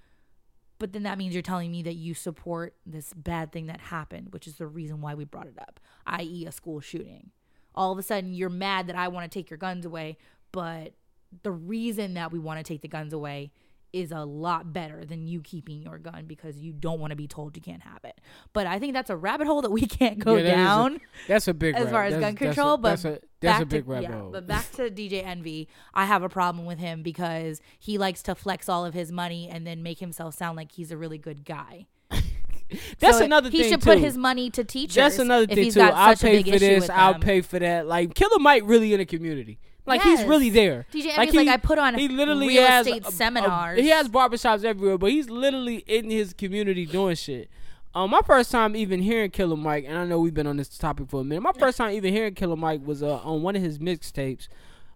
but 0.80 0.94
then 0.94 1.04
that 1.04 1.17
means 1.17 1.34
you're 1.34 1.41
telling 1.41 1.72
me 1.72 1.84
that 1.84 1.96
you 1.96 2.13
support 2.13 2.76
this 2.86 3.13
bad 3.13 3.52
thing 3.52 3.67
that 3.67 3.82
happened, 3.82 4.30
which 4.32 4.48
is 4.48 4.56
the 4.56 4.67
reason 4.67 5.02
why 5.02 5.13
we 5.13 5.26
brought 5.26 5.48
it 5.48 5.58
up, 5.60 5.80
i.e., 6.08 6.46
a 6.46 6.52
school 6.52 6.80
shooting. 6.80 7.32
All 7.76 7.92
of 7.92 7.98
a 7.98 8.04
sudden, 8.04 8.34
you're 8.34 8.50
mad 8.50 8.88
that 8.88 8.96
I 8.96 9.08
want 9.08 9.30
to 9.32 9.40
take 9.40 9.50
your 9.50 9.58
guns 9.58 9.86
away, 9.86 10.18
but 10.52 10.94
the 11.44 11.52
reason 11.52 12.16
that 12.16 12.32
we 12.32 12.40
want 12.40 12.60
to 12.60 12.64
take 12.64 12.82
the 12.82 12.88
guns 12.88 13.14
away 13.14 13.52
is 13.94 14.12
a 14.14 14.24
lot 14.24 14.72
better 14.72 15.04
than 15.04 15.28
you 15.28 15.42
keeping 15.42 15.82
your 15.82 15.98
gun 15.98 16.24
because 16.26 16.58
you 16.58 16.72
don't 16.72 17.00
want 17.02 17.12
to 17.12 17.16
be 17.16 17.28
told 17.28 17.58
you 17.58 17.62
can't 17.62 17.82
have 17.82 18.00
it. 18.06 18.20
But 18.54 18.66
I 18.66 18.80
think 18.80 18.94
that's 18.94 19.10
a 19.10 19.18
rabbit 19.18 19.48
hole 19.48 19.62
that 19.64 19.72
we 19.72 19.82
can't 19.86 20.18
go 20.18 20.36
Yeah, 20.38 20.44
that 20.44 20.48
is 20.48 20.54
a- 20.54 20.56
down 20.56 21.02
That's 21.28 21.48
a 21.50 21.54
big 21.54 21.76
as 21.76 21.90
far 21.90 22.06
as 22.06 22.14
that's- 22.14 22.22
gun 22.22 22.36
that's 22.36 22.42
a- 22.42 22.46
control. 22.56 22.78
but 22.78 22.90
that's 22.92 23.06
a 23.06 23.10
that's 23.10 23.58
back 23.58 23.62
a 23.62 23.66
big 23.66 23.84
to, 23.86 23.92
rabbit 23.92 24.10
yeah, 24.10 24.18
hole. 24.18 24.32
But 24.32 24.48
back 24.48 24.72
to 24.74 24.90
DJ 24.90 25.26
Envy, 25.26 25.68
I 25.94 26.06
have 26.06 26.24
a 26.24 26.30
problem 26.30 26.66
with 26.66 26.80
him 26.80 27.04
because 27.04 27.60
he 27.80 27.98
likes 27.98 28.22
to 28.24 28.36
flex 28.36 28.70
all 28.70 28.86
of 28.86 28.94
his 28.94 29.12
money 29.12 29.50
and 29.50 29.68
then 29.68 29.84
make 29.84 30.00
himself 30.00 30.36
sound 30.36 30.56
like 30.56 30.72
he's 30.72 30.92
a 30.92 30.98
really 30.98 31.18
good 31.18 31.44
guy. 31.44 31.88
That's 33.00 33.18
So 33.20 33.26
another 33.26 33.50
he 33.50 33.62
thing 33.64 33.72
should 33.72 33.82
too. 33.82 33.86
put 33.92 33.98
his 34.00 34.18
money 34.18 34.50
to 34.52 34.64
teachers. 34.64 34.96
That's 34.96 35.20
another 35.20 35.44
if 35.44 35.50
thing 35.52 35.64
he's 35.66 35.74
too. 35.76 35.82
I'll 35.82 36.14
a 36.14 36.18
pay 36.18 36.44
for 36.44 36.60
this. 36.60 36.90
I'll 36.90 37.14
them. 37.14 37.22
pay 37.22 37.42
for 37.42 37.60
that. 37.60 37.88
Like 37.88 38.14
Killer 38.16 38.40
Mike 38.40 38.64
really 38.66 38.94
in 38.94 39.00
the 39.00 39.06
community. 39.06 39.60
Like 39.86 40.04
he's 40.04 40.24
really 40.24 40.50
there. 40.52 40.86
DJ 40.94 41.18
Envy's 41.18 41.34
like, 41.36 41.48
I 41.48 41.58
put 41.58 41.80
on 41.80 41.96
he 41.96 42.08
literally 42.08 42.48
real 42.50 42.66
has 42.68 42.86
estate 42.88 43.04
a- 43.04 43.08
a- 43.08 43.12
seminars. 43.12 43.80
he 43.80 43.90
has 43.90 44.08
barbershops 44.08 44.64
everywhere, 44.64 44.98
but 44.98 45.10
he's 45.12 45.30
literally 45.30 45.78
in 45.88 46.10
his 46.10 46.34
community 46.34 46.86
doing 46.86 47.16
shit. 47.16 47.50
Um, 47.94 48.12
my 48.12 48.22
first 48.26 48.52
time 48.52 48.76
even 48.76 49.02
hearing 49.02 49.32
Killer 49.32 49.58
Mike, 49.58 49.84
and 49.88 49.98
I 49.98 50.06
know 50.06 50.20
we've 50.20 50.34
been 50.34 50.48
on 50.48 50.56
this 50.56 50.78
topic 50.78 51.10
for 51.10 51.22
a 51.22 51.24
minute. 51.26 51.42
My 51.42 51.52
first 51.60 51.78
time 51.78 51.92
even 51.94 52.14
hearing 52.14 52.36
Killer 52.36 52.56
Mike 52.56 52.80
was 52.86 53.04
uh, 53.04 53.18
on 53.18 53.42
one 53.42 53.56
of 53.58 53.62
his 53.62 53.80
mixtapes, 53.80 54.48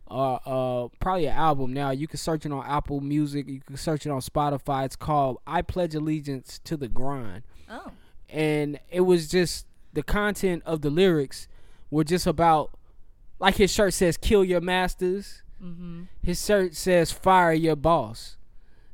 uh, 0.10 0.36
uh, 0.36 0.88
probably 1.02 1.26
an 1.26 1.36
album. 1.36 1.74
Now 1.74 1.90
you 1.90 2.08
can 2.08 2.18
search 2.18 2.46
it 2.46 2.52
on 2.54 2.64
Apple 2.66 3.02
Music, 3.02 3.50
you 3.50 3.60
can 3.60 3.76
search 3.76 4.06
it 4.06 4.12
on 4.12 4.22
Spotify. 4.22 4.86
It's 4.86 4.96
called 4.96 5.40
"I 5.46 5.62
Pledge 5.62 5.94
Allegiance 5.96 6.60
to 6.64 6.78
the 6.78 6.88
Grind." 6.88 7.42
Oh. 7.69 7.91
and 8.30 8.80
it 8.91 9.01
was 9.01 9.28
just 9.28 9.65
the 9.93 10.04
content 10.04 10.63
of 10.65 10.82
the 10.82 10.89
lyrics 10.89 11.47
were 11.89 12.04
just 12.04 12.28
about 12.28 12.71
like 13.39 13.56
his 13.56 13.71
shirt 13.71 13.93
says 13.93 14.17
kill 14.17 14.43
your 14.43 14.62
masters 14.62 15.41
Mm-hmm. 15.63 16.04
his 16.21 16.45
shirt 16.45 16.75
says 16.75 17.13
fire 17.13 17.54
your 17.54 17.78
boss 17.78 18.36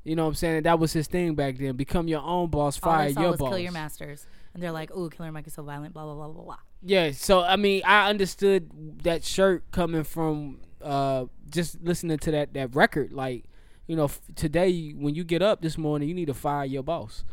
you 0.03 0.15
know 0.15 0.23
what 0.23 0.29
i'm 0.29 0.36
saying 0.36 0.63
that 0.63 0.77
was 0.77 0.93
his 0.93 1.07
thing 1.07 1.34
back 1.34 1.57
then 1.57 1.75
become 1.75 2.07
your 2.07 2.21
own 2.21 2.49
boss 2.51 2.77
fire 2.77 3.10
your 3.10 3.36
boss 3.36 3.49
kill 3.49 3.57
your 3.60 3.71
masters. 3.71 4.27
And 4.53 4.62
they're 4.62 4.71
like, 4.73 4.91
oh, 4.93 5.07
Killer 5.07 5.31
Mike 5.31 5.47
is 5.47 5.53
so 5.53 5.63
violent, 5.63 5.93
blah, 5.93 6.03
blah, 6.03 6.13
blah, 6.13 6.27
blah, 6.27 6.43
blah. 6.43 6.57
yeah 6.84 7.12
so 7.12 7.41
i 7.41 7.55
mean 7.55 7.81
i 7.84 8.10
understood 8.10 8.69
that 9.03 9.23
shirt 9.23 9.63
coming 9.71 10.03
from 10.03 10.60
uh 10.84 11.25
just 11.49 11.81
listening 11.81 12.19
to 12.19 12.31
that 12.31 12.53
that 12.53 12.75
record 12.75 13.12
like 13.12 13.45
you 13.88 13.95
know 13.95 14.05
f- 14.05 14.21
today 14.36 14.91
when 14.91 15.15
you 15.15 15.23
get 15.23 15.41
up 15.41 15.62
this 15.62 15.77
morning 15.79 16.07
you 16.10 16.13
need 16.13 16.27
to 16.27 16.34
fire 16.34 16.63
your 16.65 16.84
boss 16.84 17.23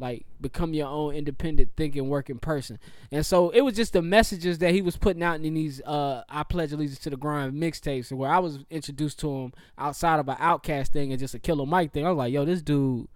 like 0.00 0.24
become 0.40 0.72
your 0.72 0.88
own 0.88 1.14
independent 1.14 1.70
thinking 1.76 2.08
working 2.08 2.38
person. 2.38 2.78
And 3.12 3.24
so 3.24 3.50
it 3.50 3.60
was 3.60 3.74
just 3.74 3.92
the 3.92 4.02
messages 4.02 4.58
that 4.58 4.72
he 4.72 4.80
was 4.80 4.96
putting 4.96 5.22
out 5.22 5.40
in 5.40 5.54
these 5.54 5.82
uh 5.82 6.24
i 6.28 6.42
pledge 6.42 6.72
allegiance 6.72 6.98
to 7.00 7.10
the 7.10 7.16
grind 7.16 7.52
mixtapes 7.54 8.10
where 8.12 8.30
i 8.30 8.38
was 8.38 8.60
introduced 8.70 9.18
to 9.20 9.30
him 9.30 9.52
outside 9.78 10.18
of 10.18 10.28
an 10.28 10.36
OutKast 10.36 10.88
thing 10.88 11.12
and 11.12 11.20
just 11.20 11.34
a 11.34 11.38
killer 11.38 11.66
mike 11.66 11.92
thing. 11.92 12.06
I 12.06 12.10
was 12.10 12.18
like 12.18 12.32
yo 12.32 12.44
this 12.44 12.62
dude 12.62 13.08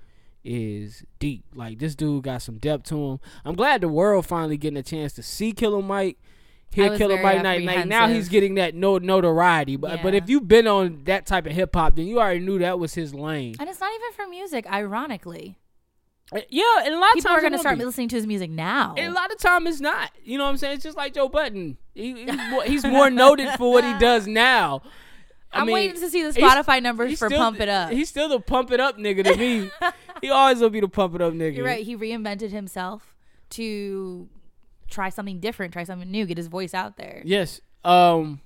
is 0.45 1.05
deep. 1.19 1.45
Like 1.55 1.79
this 1.79 1.95
dude 1.95 2.25
got 2.25 2.43
some 2.43 2.59
depth 2.59 2.85
to 2.91 3.13
him. 3.13 3.21
I'm 3.45 3.55
glad 3.55 3.81
the 3.81 3.89
world 3.89 4.27
finally 4.27 4.59
getting 4.59 4.77
a 4.77 4.83
chance 4.83 5.15
to 5.15 5.23
see 5.23 5.53
killer 5.53 5.83
mike 5.83 6.19
hear 6.71 6.91
was 6.91 6.99
killer 6.99 7.23
mike 7.23 7.43
night 7.43 7.63
night. 7.63 7.89
Now 7.89 8.09
he's 8.09 8.29
getting 8.29 8.57
that 8.57 8.75
no 8.75 8.99
notoriety. 8.99 9.77
But 9.77 10.03
but 10.03 10.15
if 10.15 10.29
you've 10.29 10.47
been 10.47 10.67
on 10.67 11.05
that 11.05 11.25
type 11.25 11.47
of 11.47 11.53
hip-hop 11.53 11.97
then 11.97 12.07
you 12.07 12.21
already 12.21 12.41
knew 12.41 12.59
that 12.59 12.79
was 12.79 12.95
his 12.95 13.15
lane. 13.15 13.57
And 13.59 13.69
it's 13.69 13.81
not 13.81 13.91
even 13.95 14.13
for 14.13 14.27
music, 14.29 14.67
ironically. 14.71 15.57
Uh, 16.33 16.41
yeah 16.49 16.63
and 16.85 16.95
a 16.95 16.99
lot 16.99 17.09
of 17.11 17.15
People 17.15 17.29
times 17.31 17.39
are 17.39 17.41
going 17.43 17.53
to 17.53 17.59
start 17.59 17.79
be. 17.79 17.85
listening 17.85 18.09
to 18.09 18.17
his 18.17 18.27
music 18.27 18.51
now. 18.51 18.95
And 18.97 19.13
a 19.13 19.15
lot 19.15 19.31
of 19.31 19.39
time 19.39 19.67
it's 19.67 19.81
not. 19.81 20.11
You 20.25 20.39
know 20.39 20.45
what 20.45 20.51
I'm 20.51 20.57
saying? 20.57 20.75
It's 20.77 20.83
just 20.83 20.97
like 20.97 21.13
Joe 21.15 21.29
Budden. 21.29 21.77
He, 21.95 22.25
he's, 22.25 22.37
more, 22.51 22.63
he's 22.65 22.85
more 22.85 23.11
noted 23.11 23.51
for 23.59 23.71
what 23.73 23.85
he 23.85 23.93
does 23.99 24.27
now. 24.27 24.83
I 25.53 25.61
I'm 25.61 25.67
mean, 25.67 25.75
waiting 25.75 26.01
to 26.01 26.11
see 26.11 26.23
the 26.25 26.33
he's- 26.33 26.53
Spotify 26.53 26.83
numbers 26.83 27.11
he's 27.11 27.19
for 27.19 27.29
still 27.29 27.39
Pump 27.39 27.61
It 27.61 27.69
Up. 27.69 27.91
He's 27.91 28.09
still 28.09 28.29
the 28.29 28.41
pump 28.41 28.73
it 28.73 28.81
up 28.81 28.99
nigga 28.99 29.23
to 29.25 29.37
me. 29.37 29.71
he 30.23 30.31
always 30.31 30.61
will 30.61 30.71
be 30.71 30.81
the 30.81 30.89
pump 30.89 31.15
it 31.15 31.21
up 31.21 31.33
nigga. 31.35 31.57
You're 31.57 31.67
right. 31.67 31.85
He 31.85 31.97
reinvented 31.97 32.51
himself 32.51 33.15
to 33.51 34.29
try 34.91 35.11
something 35.11 35.39
different, 35.41 35.73
try 35.73 35.85
something 35.85 36.11
new, 36.11 36.27
get 36.27 36.39
his 36.39 36.49
voice 36.49 36.75
out 36.75 36.97
there. 36.97 37.23
Yes. 37.25 37.61
Um. 37.85 38.41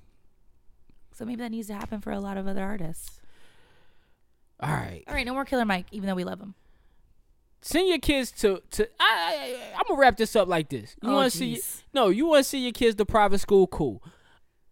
So 1.13 1.25
maybe 1.25 1.41
that 1.41 1.51
needs 1.51 1.67
to 1.67 1.73
happen 1.73 1.99
for 2.01 2.11
a 2.11 2.19
lot 2.19 2.37
of 2.37 2.45
other 2.47 2.63
artists. 2.63 3.19
All 4.59 4.69
right. 4.69 5.03
All 5.07 5.13
right, 5.15 5.25
no 5.25 5.33
more 5.33 5.45
Killer 5.45 5.65
Mike, 5.65 5.85
even 5.91 6.07
though 6.07 6.15
we 6.15 6.23
love 6.25 6.39
him. 6.39 6.53
Send 7.61 7.87
your 7.89 7.99
kids 7.99 8.31
to 8.41 8.61
to. 8.71 8.87
I, 8.99 9.57
I 9.73 9.75
I'm 9.77 9.83
gonna 9.87 9.99
wrap 9.99 10.17
this 10.17 10.35
up 10.35 10.47
like 10.47 10.69
this. 10.69 10.95
You 11.03 11.09
Oh, 11.09 11.15
want 11.15 11.31
to 11.31 11.37
see? 11.37 11.59
No, 11.93 12.09
you 12.09 12.25
want 12.27 12.43
to 12.43 12.49
see 12.49 12.59
your 12.59 12.71
kids 12.71 12.95
to 12.95 13.05
private 13.05 13.39
school? 13.39 13.67
Cool. 13.67 14.01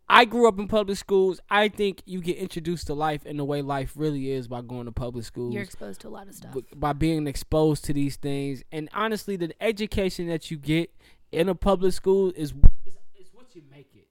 I 0.09 0.23
grew 0.23 0.47
up 0.47 0.57
in 0.57 0.69
public 0.69 0.97
schools. 0.97 1.41
I 1.49 1.67
think 1.67 2.01
you 2.05 2.21
get 2.21 2.37
introduced 2.37 2.87
to 2.87 2.93
life 2.93 3.25
and 3.25 3.37
the 3.37 3.43
way 3.43 3.61
life 3.61 3.91
really 3.97 4.31
is 4.31 4.47
by 4.47 4.61
going 4.61 4.85
to 4.85 4.91
public 4.93 5.25
schools. 5.25 5.53
You're 5.53 5.63
exposed 5.63 5.99
to 6.01 6.07
a 6.07 6.09
lot 6.09 6.29
of 6.29 6.33
stuff. 6.35 6.55
by 6.77 6.93
being 6.93 7.27
exposed 7.27 7.83
to 7.85 7.93
these 7.93 8.15
things 8.15 8.63
and 8.71 8.87
honestly 8.93 9.35
the 9.35 9.51
education 9.61 10.27
that 10.27 10.49
you 10.49 10.55
get 10.55 10.89
in 11.33 11.49
a 11.49 11.55
public 11.55 11.91
school 11.91 12.29
is 12.37 12.53
is, 12.85 12.93
is 13.19 13.27
what 13.33 13.53
you 13.53 13.61
make 13.69 13.89
it 13.95 14.07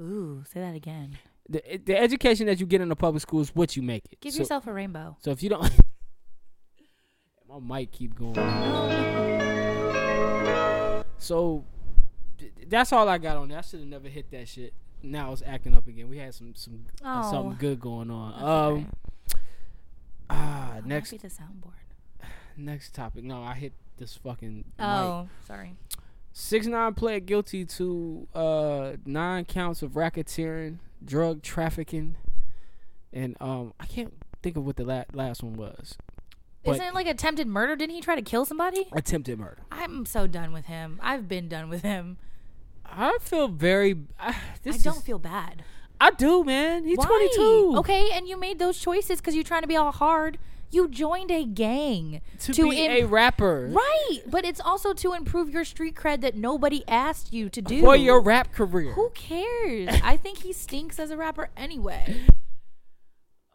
Ooh, 0.00 0.42
say 0.50 0.60
that 0.60 0.74
again. 0.74 1.18
the, 1.46 1.62
the 1.84 1.94
education 1.94 2.46
that 2.46 2.58
you 2.58 2.64
get 2.64 2.80
in 2.80 2.90
a 2.90 2.96
public 2.96 3.20
school 3.20 3.42
is 3.42 3.54
what 3.54 3.76
you 3.76 3.82
make 3.82 4.04
it 4.10 4.20
Give 4.22 4.32
so, 4.32 4.38
yourself 4.38 4.66
a 4.66 4.72
rainbow. 4.72 5.18
so 5.20 5.30
if 5.30 5.42
you 5.42 5.50
don't 5.50 5.70
my 7.62 7.78
mic 7.80 7.92
keep 7.92 8.14
going 8.14 8.34
so 11.18 11.64
that's 12.68 12.92
all 12.92 13.08
i 13.08 13.18
got 13.18 13.36
on 13.36 13.48
there 13.48 13.58
i 13.58 13.60
should 13.62 13.80
have 13.80 13.88
never 13.88 14.08
hit 14.08 14.30
that 14.30 14.48
shit 14.48 14.72
now 15.02 15.32
it's 15.32 15.42
acting 15.46 15.74
up 15.76 15.86
again 15.86 16.08
we 16.08 16.18
had 16.18 16.34
some 16.34 16.54
some 16.54 16.84
uh, 17.04 17.22
Oh. 17.24 17.30
something 17.30 17.56
good 17.58 17.80
going 17.80 18.10
on 18.10 18.32
That's 18.32 18.42
um 18.42 18.74
okay. 18.74 18.86
ah 20.30 20.72
Oh, 20.76 20.80
next 20.86 21.12
might 21.12 21.22
the 21.22 21.28
soundboard. 21.28 22.26
next 22.56 22.94
topic 22.94 23.24
no 23.24 23.42
i 23.42 23.54
hit 23.54 23.72
this 23.96 24.16
fucking 24.16 24.56
mic. 24.56 24.64
Oh, 24.80 25.28
sorry. 25.46 25.74
Six 26.32 26.66
nine 26.66 26.94
pled 26.94 27.26
guilty 27.26 27.64
to 27.64 28.26
uh 28.34 28.92
nine 29.06 29.44
counts 29.44 29.82
of 29.82 29.92
racketeering, 29.92 30.78
drug 31.04 31.42
trafficking, 31.42 32.16
and 33.12 33.36
um 33.40 33.72
I 33.78 33.86
can't 33.86 34.12
think 34.42 34.56
of 34.56 34.66
what 34.66 34.74
the 34.74 34.84
la- 34.84 35.04
last 35.12 35.44
one 35.44 35.52
was. 35.54 35.96
But 36.64 36.72
Isn't 36.76 36.86
it 36.86 36.94
like 36.94 37.06
attempted 37.06 37.46
murder? 37.46 37.76
Didn't 37.76 37.94
he 37.94 38.00
try 38.00 38.14
to 38.16 38.22
kill 38.22 38.44
somebody? 38.44 38.86
attempted 38.92 39.38
murder. 39.38 39.58
I'm 39.70 40.06
so 40.06 40.26
done 40.26 40.52
with 40.52 40.66
him. 40.66 40.98
I've 41.02 41.28
been 41.28 41.48
done 41.48 41.68
with 41.68 41.82
him. 41.82 42.16
I 42.86 43.18
feel 43.20 43.48
very. 43.48 43.96
I, 44.18 44.34
this 44.62 44.76
I 44.76 44.78
don't 44.90 44.98
is- 44.98 45.02
feel 45.04 45.18
bad. 45.18 45.62
I 46.00 46.10
do, 46.10 46.42
man. 46.44 46.84
He's 46.84 46.98
Why? 46.98 47.06
22. 47.06 47.74
Okay, 47.78 48.10
and 48.12 48.26
you 48.28 48.38
made 48.38 48.58
those 48.58 48.78
choices 48.78 49.20
because 49.20 49.34
you're 49.34 49.44
trying 49.44 49.62
to 49.62 49.68
be 49.68 49.76
all 49.76 49.92
hard. 49.92 50.38
You 50.70 50.88
joined 50.88 51.30
a 51.30 51.44
gang 51.44 52.20
To, 52.40 52.68
be 52.68 52.84
im- 52.84 52.90
a 52.90 53.04
rapper. 53.04 53.68
right, 53.72 54.18
but 54.26 54.44
it's 54.44 54.60
also 54.60 54.92
to 54.94 55.12
improve 55.12 55.48
your 55.50 55.64
street 55.64 55.94
cred 55.94 56.20
that 56.22 56.34
nobody 56.34 56.82
asked 56.88 57.32
you 57.32 57.48
to 57.50 57.62
do 57.62 57.80
For 57.80 57.94
your 57.94 58.20
rap 58.20 58.52
career. 58.52 58.92
Who 58.94 59.10
cares? 59.10 60.00
I 60.02 60.16
think 60.16 60.38
he 60.38 60.52
stinks 60.52 60.98
as 60.98 61.10
a 61.12 61.16
rapper 61.16 61.50
anyway. 61.56 62.22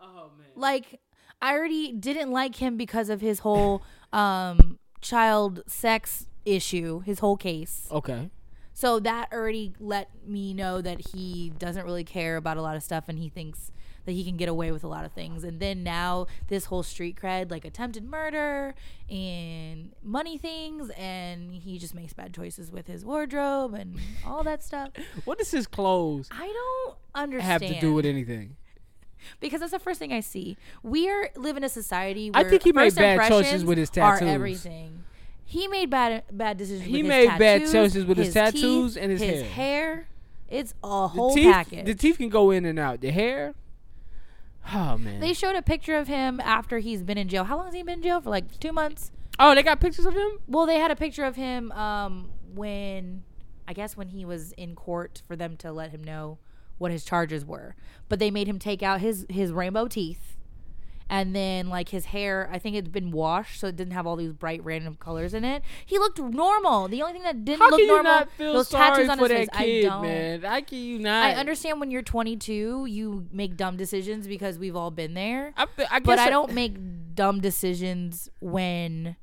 Oh 0.01 0.29
man. 0.37 0.47
Like 0.55 0.99
I 1.41 1.53
already 1.53 1.91
didn't 1.91 2.31
like 2.31 2.55
him 2.55 2.77
because 2.77 3.09
of 3.09 3.21
his 3.21 3.39
whole 3.39 3.83
um 4.13 4.79
child 5.01 5.61
sex 5.67 6.27
issue, 6.45 7.01
his 7.01 7.19
whole 7.19 7.37
case. 7.37 7.87
Okay. 7.91 8.29
So 8.73 8.99
that 9.01 9.31
already 9.33 9.73
let 9.79 10.09
me 10.25 10.53
know 10.53 10.81
that 10.81 11.09
he 11.09 11.51
doesn't 11.57 11.83
really 11.85 12.05
care 12.05 12.37
about 12.37 12.55
a 12.57 12.61
lot 12.61 12.77
of 12.77 12.83
stuff 12.83 13.05
and 13.09 13.19
he 13.19 13.27
thinks 13.27 13.71
that 14.05 14.13
he 14.13 14.23
can 14.23 14.37
get 14.37 14.49
away 14.49 14.71
with 14.71 14.83
a 14.83 14.87
lot 14.87 15.05
of 15.05 15.11
things. 15.11 15.43
And 15.43 15.59
then 15.59 15.83
now 15.83 16.27
this 16.47 16.65
whole 16.65 16.81
street 16.81 17.17
cred, 17.21 17.51
like 17.51 17.65
attempted 17.65 18.03
murder 18.03 18.73
and 19.09 19.91
money 20.01 20.37
things, 20.37 20.89
and 20.91 21.53
he 21.53 21.77
just 21.77 21.93
makes 21.93 22.13
bad 22.13 22.33
choices 22.33 22.71
with 22.71 22.87
his 22.87 23.05
wardrobe 23.05 23.73
and 23.73 23.97
all 24.25 24.43
that 24.43 24.63
stuff. 24.63 24.91
What 25.25 25.37
does 25.37 25.51
his 25.51 25.67
clothes 25.67 26.29
I 26.31 26.47
don't 26.47 26.97
understand. 27.13 27.63
have 27.63 27.73
to 27.73 27.79
do 27.79 27.93
with 27.93 28.05
anything? 28.05 28.55
Because 29.39 29.59
that's 29.59 29.71
the 29.71 29.79
first 29.79 29.99
thing 29.99 30.11
I 30.13 30.19
see. 30.19 30.57
We 30.83 31.09
are 31.09 31.29
live 31.35 31.57
in 31.57 31.63
a 31.63 31.69
society. 31.69 32.31
I 32.33 32.43
think 32.43 32.63
he 32.63 32.71
made 32.71 32.95
bad 32.95 33.27
choices 33.29 33.63
with 33.65 33.77
his 33.77 33.89
are 33.91 34.17
tattoos. 34.17 34.27
everything. 34.29 35.03
He 35.45 35.67
made 35.67 35.89
bad 35.89 36.23
bad 36.31 36.57
decisions. 36.57 36.85
He 36.85 37.01
with 37.03 37.11
his 37.11 37.27
made 37.29 37.39
bad 37.39 37.71
choices 37.71 38.05
with 38.05 38.17
his 38.17 38.27
teeth, 38.27 38.33
tattoos 38.35 38.97
and 38.97 39.11
his 39.11 39.21
his 39.21 39.41
hair. 39.43 39.49
hair. 39.51 40.07
It's 40.47 40.73
a 40.83 40.87
The 40.87 41.07
whole 41.09 41.33
teeth, 41.33 41.51
package. 41.53 41.85
the 41.85 41.95
teeth 41.95 42.17
can 42.17 42.29
go 42.29 42.51
in 42.51 42.65
and 42.65 42.77
out. 42.79 43.01
The 43.01 43.11
hair. 43.11 43.53
Oh 44.71 44.97
man. 44.97 45.19
They 45.19 45.33
showed 45.33 45.55
a 45.55 45.61
picture 45.61 45.95
of 45.95 46.07
him 46.07 46.39
after 46.43 46.79
he's 46.79 47.01
been 47.03 47.17
in 47.17 47.27
jail. 47.27 47.43
How 47.45 47.57
long 47.57 47.65
has 47.65 47.73
he 47.75 47.81
been 47.83 47.95
in 47.95 48.03
jail 48.03 48.21
for? 48.21 48.29
Like 48.29 48.59
two 48.59 48.71
months. 48.71 49.11
oh, 49.39 49.55
they 49.55 49.63
got 49.63 49.79
pictures 49.79 50.05
of 50.05 50.13
him. 50.15 50.39
Well, 50.47 50.65
they 50.65 50.77
had 50.77 50.91
a 50.91 50.95
picture 50.95 51.23
of 51.23 51.35
him 51.35 51.71
um, 51.71 52.29
when 52.53 53.23
I 53.67 53.73
guess 53.73 53.95
when 53.97 54.09
he 54.09 54.25
was 54.25 54.51
in 54.53 54.75
court 54.75 55.21
for 55.27 55.35
them 55.35 55.57
to 55.57 55.71
let 55.71 55.91
him 55.91 56.03
know 56.03 56.37
what 56.79 56.91
his 56.91 57.05
charges 57.05 57.45
were. 57.45 57.75
But 58.07 58.17
they 58.17 58.31
made 58.31 58.47
him 58.47 58.57
take 58.57 58.81
out 58.81 58.99
his 58.99 59.25
his 59.29 59.51
rainbow 59.51 59.87
teeth. 59.87 60.35
And 61.11 61.35
then 61.35 61.69
like 61.69 61.89
his 61.89 62.05
hair, 62.05 62.47
I 62.51 62.59
think 62.59 62.75
it'd 62.75 62.91
been 62.91 63.09
washed, 63.09 63.59
so 63.59 63.65
it 63.67 63.75
didn't 63.75 63.93
have 63.93 64.05
all 64.05 64.15
these 64.15 64.31
bright 64.31 64.63
random 64.63 64.95
colors 64.99 65.33
in 65.33 65.43
it. 65.43 65.63
He 65.83 65.97
looked 65.97 66.19
normal. 66.19 66.87
The 66.87 67.01
only 67.01 67.13
thing 67.13 67.23
that 67.23 67.43
didn't 67.43 67.61
How 67.61 67.69
look 67.71 67.79
can 67.79 67.87
you 67.87 67.93
normal, 67.93 68.11
not 68.11 68.31
feel 68.33 68.53
those 68.53 68.67
sorry 68.67 68.91
tattoos 68.91 69.09
on 69.09 69.17
for 69.17 69.23
his 69.27 69.31
face. 69.31 69.49
kid, 69.57 69.85
I 69.85 69.89
don't. 69.89 70.01
man? 70.03 70.41
How 70.43 70.61
can 70.61 70.77
you 70.77 70.99
not? 70.99 71.25
I 71.25 71.33
understand 71.33 71.79
when 71.79 71.89
you're 71.89 72.03
22, 72.03 72.85
you 72.85 73.27
make 73.31 73.57
dumb 73.57 73.75
decisions 73.75 74.27
because 74.27 74.59
we've 74.59 74.75
all 74.75 74.91
been 74.91 75.15
there. 75.15 75.53
I, 75.57 75.63
I 75.89 75.99
guess 75.99 76.05
But 76.05 76.19
I 76.19 76.29
don't 76.29 76.53
make 76.53 76.75
dumb 77.15 77.41
decisions 77.41 78.29
when 78.39 79.15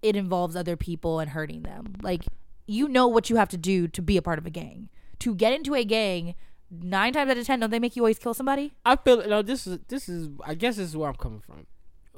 it 0.00 0.16
involves 0.16 0.56
other 0.56 0.76
people 0.78 1.20
and 1.20 1.30
hurting 1.30 1.64
them. 1.64 1.96
Like 2.02 2.24
you 2.66 2.88
know 2.88 3.06
what 3.06 3.28
you 3.28 3.36
have 3.36 3.50
to 3.50 3.58
do 3.58 3.88
to 3.88 4.00
be 4.00 4.16
a 4.16 4.22
part 4.22 4.38
of 4.38 4.46
a 4.46 4.50
gang. 4.50 4.88
To 5.22 5.34
get 5.34 5.52
into 5.52 5.74
a 5.74 5.84
gang, 5.84 6.34
nine 6.70 7.12
times 7.12 7.30
out 7.30 7.36
of 7.38 7.46
ten, 7.46 7.60
don't 7.60 7.70
they 7.70 7.78
make 7.78 7.96
you 7.96 8.02
always 8.02 8.18
kill 8.18 8.34
somebody? 8.34 8.72
I 8.84 8.96
feel 8.96 9.26
no. 9.28 9.42
This 9.42 9.66
is 9.66 9.78
this 9.88 10.08
is. 10.08 10.28
I 10.44 10.54
guess 10.54 10.76
this 10.76 10.88
is 10.88 10.96
where 10.96 11.08
I'm 11.08 11.16
coming 11.16 11.40
from. 11.40 11.66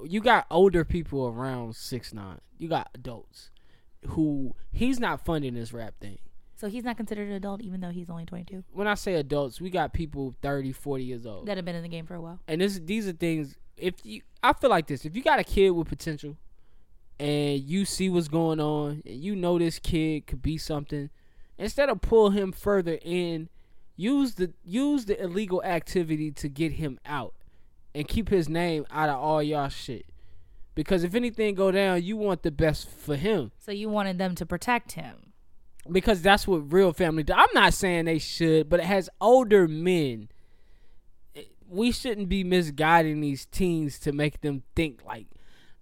You 0.07 0.21
got 0.21 0.47
older 0.51 0.85
people 0.85 1.27
around 1.29 1.77
six 1.77 2.13
nine. 2.15 2.41
You 2.59 2.69
got 2.69 2.91
adults 2.95 3.51
who 4.09 4.55
he's 4.73 4.99
not 5.01 5.25
funding 5.25 5.55
this 5.55 5.73
rap 5.73 5.95
thing. 6.01 6.19
So 6.57 6.69
he's 6.69 6.85
not 6.85 6.97
considered 6.97 7.29
an 7.29 7.35
adult, 7.35 7.63
even 7.63 7.81
though 7.81 7.91
he's 7.91 8.09
only 8.09 8.25
22. 8.25 8.65
When 8.73 8.87
I 8.87 8.95
say 8.95 9.15
adults, 9.15 9.61
we 9.61 9.71
got 9.71 9.93
people 9.93 10.35
30, 10.41 10.73
40 10.73 11.05
years 11.05 11.27
old. 11.27 11.47
That 11.47 11.57
have 11.57 11.65
been 11.65 11.75
in 11.75 11.83
the 11.83 11.89
game 11.89 12.07
for 12.07 12.15
a 12.15 12.21
while. 12.21 12.39
and 12.47 12.61
this 12.61 12.79
these 12.79 13.09
are 13.09 13.13
things 13.13 13.57
if 13.77 13.95
you 14.05 14.23
I 14.43 14.53
feel 14.53 14.71
like 14.71 14.87
this 14.87 15.05
if 15.05 15.17
you 15.17 15.23
got 15.23 15.41
a 15.41 15.45
kid 15.45 15.71
with 15.71 15.89
potential 15.89 16.37
and 17.19 17.61
you 17.61 17.85
see 17.85 18.09
what's 18.09 18.29
going 18.29 18.61
on 18.61 19.03
and 19.05 19.17
you 19.23 19.35
know 19.37 19.59
this 19.59 19.79
kid 19.79 20.27
could 20.27 20.43
be 20.43 20.57
something 20.59 21.11
instead 21.59 21.89
of 21.89 22.01
pull 22.01 22.31
him 22.31 22.53
further 22.53 22.99
in 23.03 23.49
use 23.97 24.35
the 24.35 24.53
use 24.65 25.05
the 25.05 25.23
illegal 25.23 25.63
activity 25.63 26.31
to 26.33 26.49
get 26.49 26.73
him 26.73 26.99
out 27.07 27.35
and 27.95 28.09
keep 28.09 28.29
his 28.29 28.49
name 28.49 28.85
out 28.91 29.09
of 29.09 29.17
all 29.17 29.43
y'all 29.43 29.69
shit 29.69 30.07
because 30.75 31.05
if 31.05 31.15
anything 31.15 31.55
go 31.55 31.71
down 31.71 32.03
you 32.03 32.17
want 32.17 32.43
the 32.43 32.51
best 32.51 32.89
for 32.91 33.15
him 33.17 33.53
So 33.59 33.71
you 33.71 33.89
wanted 33.89 34.19
them 34.19 34.35
to 34.35 34.45
protect 34.47 34.93
him. 34.93 35.33
because 35.91 36.21
that's 36.23 36.49
what 36.49 36.73
real 36.73 36.93
family 36.93 37.23
do. 37.23 37.35
I'm 37.35 37.47
not 37.55 37.73
saying 37.75 38.07
they 38.07 38.19
should, 38.19 38.69
but 38.69 38.81
as 38.81 39.09
older 39.21 39.69
men, 39.69 40.29
we 41.69 41.93
shouldn't 41.93 42.29
be 42.29 42.43
misguiding 42.43 43.21
these 43.21 43.47
teens 43.47 43.99
to 44.01 44.11
make 44.13 44.41
them 44.41 44.63
think 44.75 45.05
like 45.05 45.27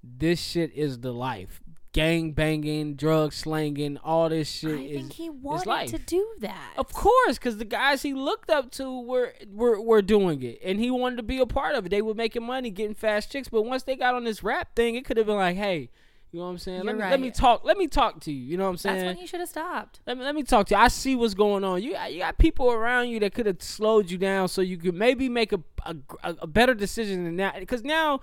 this 0.02 0.40
shit 0.40 0.72
is 0.74 0.98
the 1.00 1.12
life. 1.12 1.61
Gang 1.92 2.32
banging, 2.32 2.94
drug 2.94 3.34
slanging, 3.34 3.98
all 3.98 4.30
this 4.30 4.50
shit 4.50 4.78
I 4.78 4.82
is 4.82 4.96
think 4.96 5.12
he 5.12 5.28
wanted 5.28 5.88
to 5.88 5.98
do 5.98 6.26
that. 6.40 6.72
Of 6.78 6.92
course, 6.92 7.36
because 7.38 7.58
the 7.58 7.66
guys 7.66 8.00
he 8.00 8.14
looked 8.14 8.48
up 8.48 8.70
to 8.72 9.00
were, 9.02 9.34
were 9.52 9.78
were 9.78 10.00
doing 10.00 10.42
it, 10.42 10.58
and 10.64 10.80
he 10.80 10.90
wanted 10.90 11.16
to 11.16 11.22
be 11.22 11.38
a 11.38 11.44
part 11.44 11.74
of 11.74 11.84
it. 11.84 11.90
They 11.90 12.00
were 12.00 12.14
making 12.14 12.44
money, 12.44 12.70
getting 12.70 12.94
fast 12.94 13.30
chicks. 13.30 13.50
But 13.50 13.62
once 13.62 13.82
they 13.82 13.94
got 13.94 14.14
on 14.14 14.24
this 14.24 14.42
rap 14.42 14.74
thing, 14.74 14.94
it 14.94 15.04
could 15.04 15.18
have 15.18 15.26
been 15.26 15.36
like, 15.36 15.56
"Hey, 15.56 15.90
you 16.32 16.38
know 16.38 16.46
what 16.46 16.52
I'm 16.52 16.58
saying? 16.58 16.84
let 16.84 16.96
me 16.96 17.02
let 17.02 17.20
me 17.20 17.30
talk. 17.30 17.62
Let 17.62 17.76
me 17.76 17.86
talk 17.86 18.20
to 18.20 18.32
you. 18.32 18.42
You 18.42 18.56
know 18.56 18.64
what 18.64 18.70
I'm 18.70 18.76
saying? 18.78 18.96
That's 18.96 19.06
when 19.08 19.16
he 19.18 19.26
should 19.26 19.40
have 19.40 19.50
stopped. 19.50 20.00
Let 20.06 20.16
me 20.16 20.24
let 20.24 20.34
me 20.34 20.42
talk 20.44 20.68
to 20.68 20.74
you. 20.74 20.80
I 20.80 20.88
see 20.88 21.14
what's 21.14 21.34
going 21.34 21.62
on. 21.62 21.82
You 21.82 21.94
you 22.08 22.20
got 22.20 22.38
people 22.38 22.72
around 22.72 23.10
you 23.10 23.20
that 23.20 23.34
could 23.34 23.44
have 23.44 23.60
slowed 23.60 24.10
you 24.10 24.16
down, 24.16 24.48
so 24.48 24.62
you 24.62 24.78
could 24.78 24.94
maybe 24.94 25.28
make 25.28 25.52
a 25.52 25.60
a, 25.84 25.94
a 26.24 26.46
better 26.46 26.72
decision 26.72 27.24
than 27.24 27.36
that. 27.36 27.60
Because 27.60 27.84
now 27.84 28.20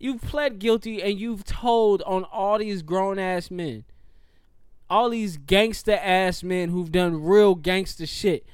you've 0.00 0.22
pled 0.22 0.58
guilty 0.58 1.00
and 1.00 1.20
you've 1.20 1.44
told 1.44 2.02
on 2.02 2.24
all 2.24 2.58
these 2.58 2.82
grown 2.82 3.18
ass 3.20 3.50
men, 3.50 3.84
all 4.88 5.10
these 5.10 5.36
gangster 5.36 5.92
ass 6.02 6.42
men 6.42 6.70
who've 6.70 6.90
done 6.90 7.22
real 7.22 7.54
gangster 7.54 8.06
shit. 8.06 8.44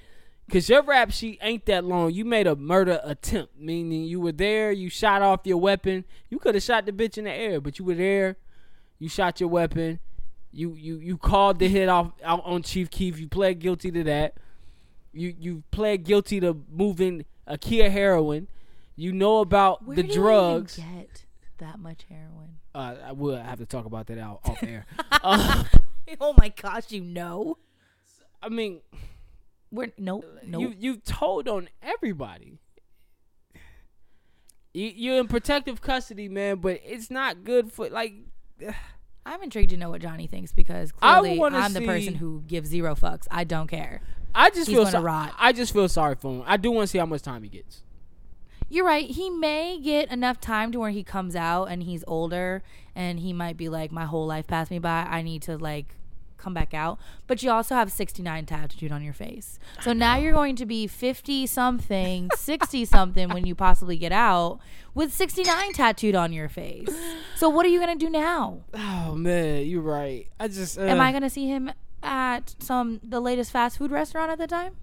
Cause 0.50 0.68
your 0.68 0.82
rap 0.82 1.10
sheet 1.10 1.38
ain't 1.42 1.66
that 1.66 1.84
long. 1.84 2.12
You 2.12 2.24
made 2.24 2.46
a 2.46 2.54
murder 2.54 3.00
attempt, 3.02 3.58
meaning 3.58 4.04
you 4.04 4.20
were 4.20 4.32
there, 4.32 4.70
you 4.70 4.88
shot 4.88 5.22
off 5.22 5.40
your 5.44 5.56
weapon. 5.56 6.04
You 6.28 6.38
could 6.38 6.54
have 6.54 6.62
shot 6.62 6.86
the 6.86 6.92
bitch 6.92 7.18
in 7.18 7.24
the 7.24 7.32
air, 7.32 7.60
but 7.60 7.78
you 7.78 7.84
were 7.84 7.94
there. 7.94 8.36
You 8.98 9.08
shot 9.08 9.40
your 9.40 9.48
weapon. 9.48 9.98
You 10.52 10.74
you 10.74 10.98
you 10.98 11.18
called 11.18 11.58
the 11.58 11.68
hit 11.68 11.88
off 11.88 12.12
out 12.22 12.42
on 12.44 12.62
Chief 12.62 12.90
Keef. 12.90 13.18
You 13.18 13.28
pled 13.28 13.58
guilty 13.58 13.90
to 13.90 14.04
that. 14.04 14.36
You 15.12 15.34
you 15.38 15.64
pled 15.72 16.04
guilty 16.04 16.38
to 16.40 16.62
moving 16.70 17.24
a 17.46 17.58
Kia 17.58 17.90
heroin. 17.90 18.46
You 18.94 19.12
know 19.12 19.40
about 19.40 19.84
Where 19.84 19.96
the 19.96 20.04
drugs. 20.04 20.78
That 21.58 21.78
much 21.78 22.06
heroin? 22.08 22.58
Uh, 22.74 22.94
I 23.06 23.12
will 23.12 23.36
have 23.36 23.58
to 23.58 23.66
talk 23.66 23.86
about 23.86 24.06
that 24.06 24.18
out 24.18 24.40
off 24.44 24.62
air. 24.62 24.86
uh, 25.22 25.64
oh 26.20 26.34
my 26.38 26.48
gosh, 26.50 26.90
you 26.90 27.00
know. 27.00 27.58
I 28.42 28.48
mean, 28.48 28.80
We're 29.70 29.92
nope, 29.98 30.24
nope. 30.44 30.60
you 30.60 30.74
you 30.78 30.96
told 30.96 31.48
on 31.48 31.68
everybody. 31.82 32.58
You 34.74 34.92
you're 34.94 35.18
in 35.18 35.28
protective 35.28 35.80
custody, 35.80 36.28
man, 36.28 36.56
but 36.58 36.80
it's 36.84 37.10
not 37.10 37.44
good 37.44 37.72
for 37.72 37.88
like. 37.88 38.14
I'm 39.28 39.42
intrigued 39.42 39.70
to 39.70 39.76
know 39.76 39.90
what 39.90 40.02
Johnny 40.02 40.28
thinks 40.28 40.52
because 40.52 40.92
clearly 40.92 41.42
I'm 41.42 41.72
the 41.72 41.80
person 41.80 42.14
who 42.14 42.44
gives 42.46 42.68
zero 42.68 42.94
fucks. 42.94 43.26
I 43.28 43.42
don't 43.42 43.66
care. 43.66 44.00
I 44.36 44.50
just 44.50 44.68
He's 44.68 44.76
feel 44.76 44.86
so, 44.86 45.00
rot. 45.00 45.34
I 45.36 45.52
just 45.52 45.72
feel 45.72 45.88
sorry 45.88 46.14
for 46.14 46.32
him. 46.32 46.42
I 46.46 46.56
do 46.56 46.70
want 46.70 46.84
to 46.84 46.86
see 46.86 46.98
how 46.98 47.06
much 47.06 47.22
time 47.22 47.42
he 47.42 47.48
gets. 47.48 47.82
You're 48.68 48.86
right. 48.86 49.08
He 49.08 49.30
may 49.30 49.78
get 49.78 50.10
enough 50.10 50.40
time 50.40 50.72
to 50.72 50.80
where 50.80 50.90
he 50.90 51.04
comes 51.04 51.36
out 51.36 51.66
and 51.66 51.82
he's 51.82 52.02
older 52.06 52.62
and 52.94 53.20
he 53.20 53.32
might 53.32 53.56
be 53.56 53.68
like, 53.68 53.92
my 53.92 54.04
whole 54.06 54.26
life 54.26 54.46
passed 54.46 54.70
me 54.70 54.78
by. 54.78 55.06
I 55.08 55.22
need 55.22 55.42
to 55.42 55.56
like 55.56 55.94
come 56.36 56.52
back 56.54 56.74
out. 56.74 56.98
But 57.26 57.42
you 57.42 57.50
also 57.50 57.74
have 57.74 57.90
69 57.90 58.46
tattooed 58.46 58.92
on 58.92 59.02
your 59.02 59.12
face. 59.12 59.58
So 59.80 59.92
now 59.92 60.16
you're 60.16 60.32
going 60.32 60.56
to 60.56 60.66
be 60.66 60.86
50 60.86 61.46
something, 61.46 62.28
60 62.36 62.84
something 62.84 63.28
when 63.28 63.46
you 63.46 63.54
possibly 63.54 63.96
get 63.96 64.12
out 64.12 64.58
with 64.94 65.12
69 65.12 65.72
tattooed 65.72 66.14
on 66.14 66.32
your 66.32 66.48
face. 66.48 66.88
So 67.36 67.48
what 67.48 67.66
are 67.66 67.68
you 67.68 67.80
going 67.80 67.98
to 67.98 68.04
do 68.04 68.10
now? 68.10 68.62
Oh 68.74 69.14
man, 69.14 69.66
you're 69.66 69.82
right. 69.82 70.28
I 70.40 70.48
just 70.48 70.78
uh, 70.78 70.82
Am 70.82 71.00
I 71.00 71.10
going 71.12 71.22
to 71.22 71.30
see 71.30 71.46
him 71.46 71.70
at 72.02 72.54
some 72.58 73.00
the 73.02 73.20
latest 73.20 73.50
fast 73.50 73.78
food 73.78 73.90
restaurant 73.90 74.30
at 74.30 74.38
the 74.38 74.46
time? 74.46 74.76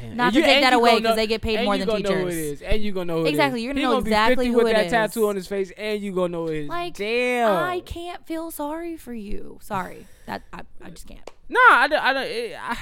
Damn. 0.00 0.16
Not 0.16 0.24
And 0.26 0.34
to 0.34 0.42
take 0.42 0.62
that 0.62 0.72
away 0.72 0.90
gonna 0.90 1.00
'cause 1.00 1.10
know- 1.10 1.16
they 1.16 1.26
get 1.26 1.42
paid 1.42 1.64
more 1.64 1.74
you 1.76 1.84
than 1.84 2.02
gonna 2.02 2.14
Know 2.20 2.26
it 2.26 2.30
teachers. 2.32 2.62
and 2.62 2.82
you 2.82 2.92
gonna 2.92 3.04
know 3.06 3.20
who 3.22 3.26
Exactly, 3.26 3.60
is. 3.60 3.64
you're 3.64 3.74
gonna 3.74 3.80
He 3.86 3.86
know 3.92 4.00
be 4.00 4.08
exactly 4.10 4.36
50 4.46 4.50
who 4.50 4.56
with 4.58 4.66
it 4.68 4.76
that 4.76 4.86
is. 4.86 4.92
tattoo 4.92 5.28
on 5.28 5.36
his 5.36 5.46
face, 5.46 5.72
and 5.76 6.00
you 6.02 6.12
gonna 6.12 6.28
know 6.28 6.46
it 6.48 6.56
is. 6.64 6.68
Like 6.68 6.94
damn. 6.96 7.50
I 7.64 7.80
can't 7.80 8.26
feel 8.26 8.50
sorry 8.50 8.96
for 8.96 9.14
you. 9.14 9.58
Sorry. 9.62 10.06
That 10.26 10.42
I, 10.52 10.62
I 10.84 10.90
just 10.90 11.06
can't. 11.06 11.28
Nah, 11.48 11.58
I 11.70 11.88
don't. 11.88 12.02
I 12.02 12.12
don't. 12.12 12.24
It, 12.26 12.56
I, 12.60 12.76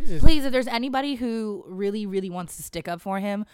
just. 0.00 0.24
Please, 0.24 0.44
if 0.46 0.52
there's 0.52 0.66
anybody 0.66 1.16
who 1.16 1.64
really, 1.68 2.06
really 2.06 2.30
wants 2.30 2.56
to 2.56 2.62
stick 2.62 2.88
up 2.88 3.00
for 3.02 3.18
him, 3.20 3.44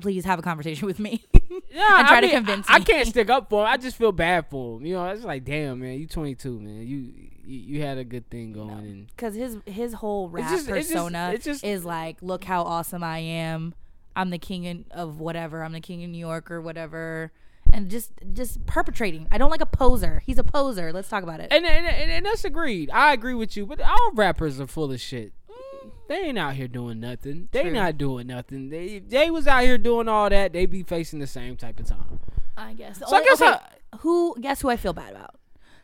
please 0.00 0.24
have 0.24 0.38
a 0.38 0.42
conversation 0.42 0.86
with 0.86 0.98
me. 0.98 1.24
Yeah, 1.70 1.98
and 1.98 2.08
try 2.08 2.16
I 2.16 2.20
to 2.22 2.30
convince 2.30 2.70
I, 2.70 2.76
I 2.76 2.80
can't 2.80 3.06
stick 3.06 3.28
up 3.28 3.50
for 3.50 3.60
him. 3.62 3.68
I 3.70 3.76
just 3.76 3.96
feel 3.98 4.10
bad 4.10 4.46
for 4.48 4.78
him. 4.78 4.86
You 4.86 4.94
know, 4.94 5.04
it's 5.08 5.22
like, 5.22 5.44
damn, 5.44 5.80
man, 5.80 5.98
you 5.98 6.06
22, 6.06 6.58
man. 6.58 6.86
You 6.86 7.12
you, 7.44 7.76
you 7.76 7.82
had 7.82 7.98
a 7.98 8.04
good 8.04 8.28
thing 8.30 8.52
going, 8.52 8.70
and 8.78 9.06
Because 9.08 9.34
his 9.34 9.58
his 9.66 9.94
whole 9.94 10.28
rap 10.28 10.50
just- 10.50 10.68
it's 10.68 10.78
just- 10.88 10.90
persona 10.92 11.30
it's 11.34 11.44
just- 11.44 11.64
is 11.64 11.84
like, 11.84 12.18
look 12.22 12.44
how 12.44 12.62
awesome 12.62 13.02
I 13.04 13.18
am. 13.18 13.74
I'm 14.14 14.30
the 14.30 14.38
king 14.38 14.64
in, 14.64 14.84
of 14.90 15.20
whatever. 15.20 15.62
I'm 15.62 15.72
the 15.72 15.80
king 15.80 16.04
of 16.04 16.10
New 16.10 16.18
York 16.18 16.50
or 16.50 16.60
whatever. 16.60 17.32
And 17.72 17.88
just 17.90 18.10
just 18.34 18.66
perpetrating. 18.66 19.26
I 19.30 19.38
don't 19.38 19.50
like 19.50 19.62
a 19.62 19.66
poser. 19.66 20.22
He's 20.26 20.36
a 20.36 20.44
poser. 20.44 20.92
Let's 20.92 21.08
talk 21.08 21.22
about 21.22 21.40
it. 21.40 21.48
and 21.50 21.64
and, 21.64 21.86
and, 21.86 22.10
and 22.10 22.26
that's 22.26 22.44
agreed. 22.44 22.90
I 22.90 23.14
agree 23.14 23.32
with 23.34 23.56
you, 23.56 23.64
but 23.64 23.80
all 23.80 24.10
rappers 24.12 24.60
are 24.60 24.66
full 24.66 24.92
of 24.92 25.00
shit. 25.00 25.32
Mm. 25.48 25.90
They 26.08 26.16
ain't 26.16 26.38
out 26.38 26.54
here 26.54 26.68
doing 26.68 27.00
nothing. 27.00 27.48
They 27.52 27.62
True. 27.62 27.72
not 27.72 27.96
doing 27.96 28.26
nothing. 28.26 28.68
They 28.68 28.86
if 28.96 29.08
they 29.08 29.30
was 29.30 29.46
out 29.46 29.62
here 29.62 29.78
doing 29.78 30.06
all 30.08 30.28
that. 30.28 30.52
They 30.52 30.66
be 30.66 30.82
facing 30.82 31.20
the 31.20 31.26
same 31.26 31.56
type 31.56 31.80
of 31.80 31.86
time. 31.86 32.20
I 32.58 32.74
guess. 32.74 32.98
So 32.98 33.06
I 33.16 33.20
oh, 33.20 33.24
guess 33.24 33.40
I- 33.40 33.60
who 34.00 34.36
guess 34.38 34.60
who 34.60 34.68
I 34.68 34.76
feel 34.76 34.92
bad 34.92 35.12
about? 35.12 35.36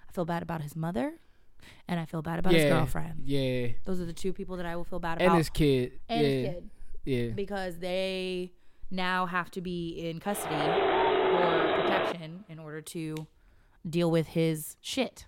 I 0.09 0.13
feel 0.13 0.27
bad 0.27 0.43
about 0.43 0.61
his 0.61 0.77
mother, 0.77 1.15
and 1.89 1.99
I 1.99 2.05
feel 2.05 2.23
bad 2.23 2.39
about 2.39 2.53
his 2.53 2.65
girlfriend. 2.65 3.23
Yeah, 3.25 3.69
Those 3.85 4.01
are 4.01 4.05
the 4.05 4.13
two 4.13 4.33
people 4.33 4.57
that 4.59 4.67
I 4.67 4.77
will 4.77 4.85
feel 4.85 5.01
bad 5.01 5.19
about. 5.19 5.29
and 5.31 5.39
his 5.39 5.49
kid. 5.49 5.93
and 6.09 6.21
yeah, 6.21 6.29
his 6.29 6.49
kid 6.55 6.71
yeah. 7.05 7.29
because 7.29 7.79
they 7.79 8.53
now 8.91 9.27
have 9.27 9.51
to 9.53 9.61
be 9.61 9.91
in 10.09 10.21
custody 10.21 10.55
or 10.55 11.83
protection 11.83 12.45
in 12.49 12.59
order 12.59 12.81
to 12.83 13.27
deal 13.89 14.11
with 14.11 14.29
his 14.29 14.77
shit. 14.81 15.27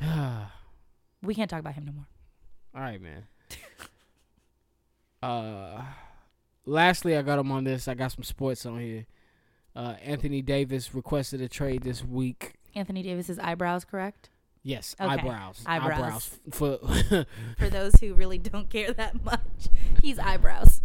We 1.22 1.34
can't 1.34 1.48
talk 1.48 1.60
about 1.60 1.72
him 1.72 1.86
no 1.86 1.92
more. 1.92 2.06
All 2.74 2.82
right, 2.82 3.00
man. 3.00 3.24
uh, 5.22 5.82
lastly, 6.66 7.16
I 7.16 7.22
got 7.22 7.38
him 7.38 7.50
on 7.50 7.64
this. 7.64 7.88
I 7.88 7.94
got 7.94 8.12
some 8.12 8.24
sports 8.24 8.66
on 8.66 8.78
here. 8.78 9.06
Uh, 9.74 9.94
Anthony 10.02 10.42
Davis 10.42 10.94
requested 10.94 11.40
a 11.40 11.48
trade 11.48 11.82
this 11.82 12.04
week. 12.04 12.52
Anthony 12.74 13.02
Davis's 13.02 13.38
eyebrows, 13.38 13.86
correct? 13.86 14.28
Yes, 14.66 14.96
Okay. 14.98 15.10
eyebrows. 15.12 15.62
Eyebrows. 15.66 16.40
for. 16.50 16.78
For 17.58 17.68
those 17.68 17.94
who 18.00 18.14
really 18.14 18.38
don't 18.38 18.70
care 18.70 18.92
that 18.94 19.22
much, 19.22 19.68
he's 20.02 20.18
eyebrows. 20.30 20.80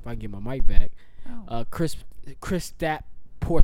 if 0.00 0.06
I 0.06 0.14
get 0.14 0.30
my 0.30 0.40
mic 0.40 0.66
back, 0.66 0.90
Oh. 1.28 1.44
uh, 1.48 1.64
Chris 1.70 1.96
Chris 2.40 2.70
that 2.78 3.04
poor 3.40 3.62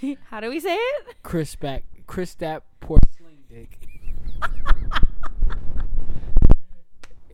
How 0.30 0.38
do 0.40 0.48
we 0.50 0.60
say 0.60 0.74
it? 0.76 1.16
Chris 1.24 1.56
back 1.56 1.82
Chris 2.06 2.34
that 2.34 2.62
porcelain 2.80 3.38
dick. 3.48 3.76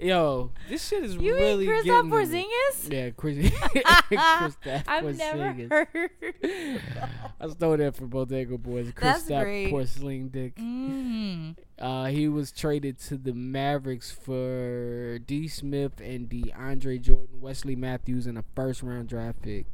Yo, 0.05 0.51
this 0.69 0.87
shit 0.87 1.03
is 1.03 1.15
You 1.17 1.35
really 1.35 1.67
mean 1.67 1.77
Kristaps 1.83 1.85
getting. 1.85 2.11
Porzingis? 2.11 2.93
Yeah, 2.93 3.11
Chris. 3.11 3.51
Chris 4.09 4.83
I've 4.87 5.17
never 5.17 5.89
heard. 5.89 6.81
I 7.41 7.49
stole 7.49 7.79
that 7.79 7.97
from 7.97 8.09
Bodega 8.09 8.59
Boys. 8.59 8.93
Chris 8.95 9.13
That's 9.15 9.23
that 9.25 9.45
great. 9.45 9.71
porcelain 9.71 10.29
dick. 10.29 10.57
Mm. 10.57 11.57
Uh, 11.79 12.05
he 12.07 12.29
was 12.29 12.53
traded 12.53 12.99
to 13.01 13.17
the 13.17 13.33
Mavericks 13.33 14.11
for 14.11 15.19
D. 15.21 15.49
Smith 15.49 16.01
and 16.03 16.29
DeAndre 16.29 17.01
Jordan, 17.01 17.41
Wesley 17.41 17.75
Matthews, 17.75 18.27
and 18.27 18.37
a 18.37 18.45
first 18.55 18.83
round 18.83 19.09
draft 19.09 19.41
pick. 19.41 19.65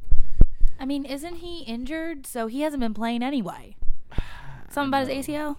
I 0.79 0.85
mean, 0.85 1.03
isn't 1.03 1.35
he 1.35 1.63
injured? 1.63 2.25
So 2.25 2.47
he 2.47 2.61
hasn't 2.61 2.79
been 2.79 2.93
playing 2.93 3.21
anyway. 3.21 3.75
Something 4.69 4.87
about 4.87 5.07
his 5.09 5.27
ACL? 5.27 5.57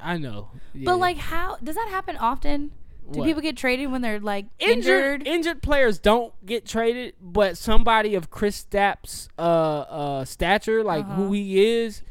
I 0.00 0.16
know. 0.16 0.48
yeah. 0.72 0.86
But 0.86 0.96
like, 0.96 1.18
how 1.18 1.58
does 1.62 1.74
that 1.76 1.88
happen 1.90 2.16
often? 2.16 2.72
Do 3.10 3.18
What? 3.20 3.26
people 3.26 3.42
get 3.42 3.56
traded 3.56 3.90
when 3.92 4.00
they're 4.00 4.18
like 4.20 4.46
injured 4.58 5.22
injured? 5.22 5.26
injured 5.26 5.62
players 5.62 5.98
don't 5.98 6.32
get 6.46 6.64
traded, 6.66 7.14
but 7.20 7.58
somebody 7.58 8.14
of 8.14 8.30
Kristaps's 8.30 9.28
uh 9.38 9.42
uh 9.42 10.24
stature, 10.24 10.82
like 10.82 11.04
Uh-huh. 11.04 11.14
who 11.14 11.32
he 11.32 11.64
is, 11.82 12.02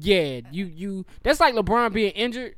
yeah, 0.00 0.40
you 0.50 0.66
you 0.66 1.06
that's 1.22 1.40
like 1.40 1.54
LeBron 1.54 1.92
being 1.92 2.12
injured. 2.12 2.56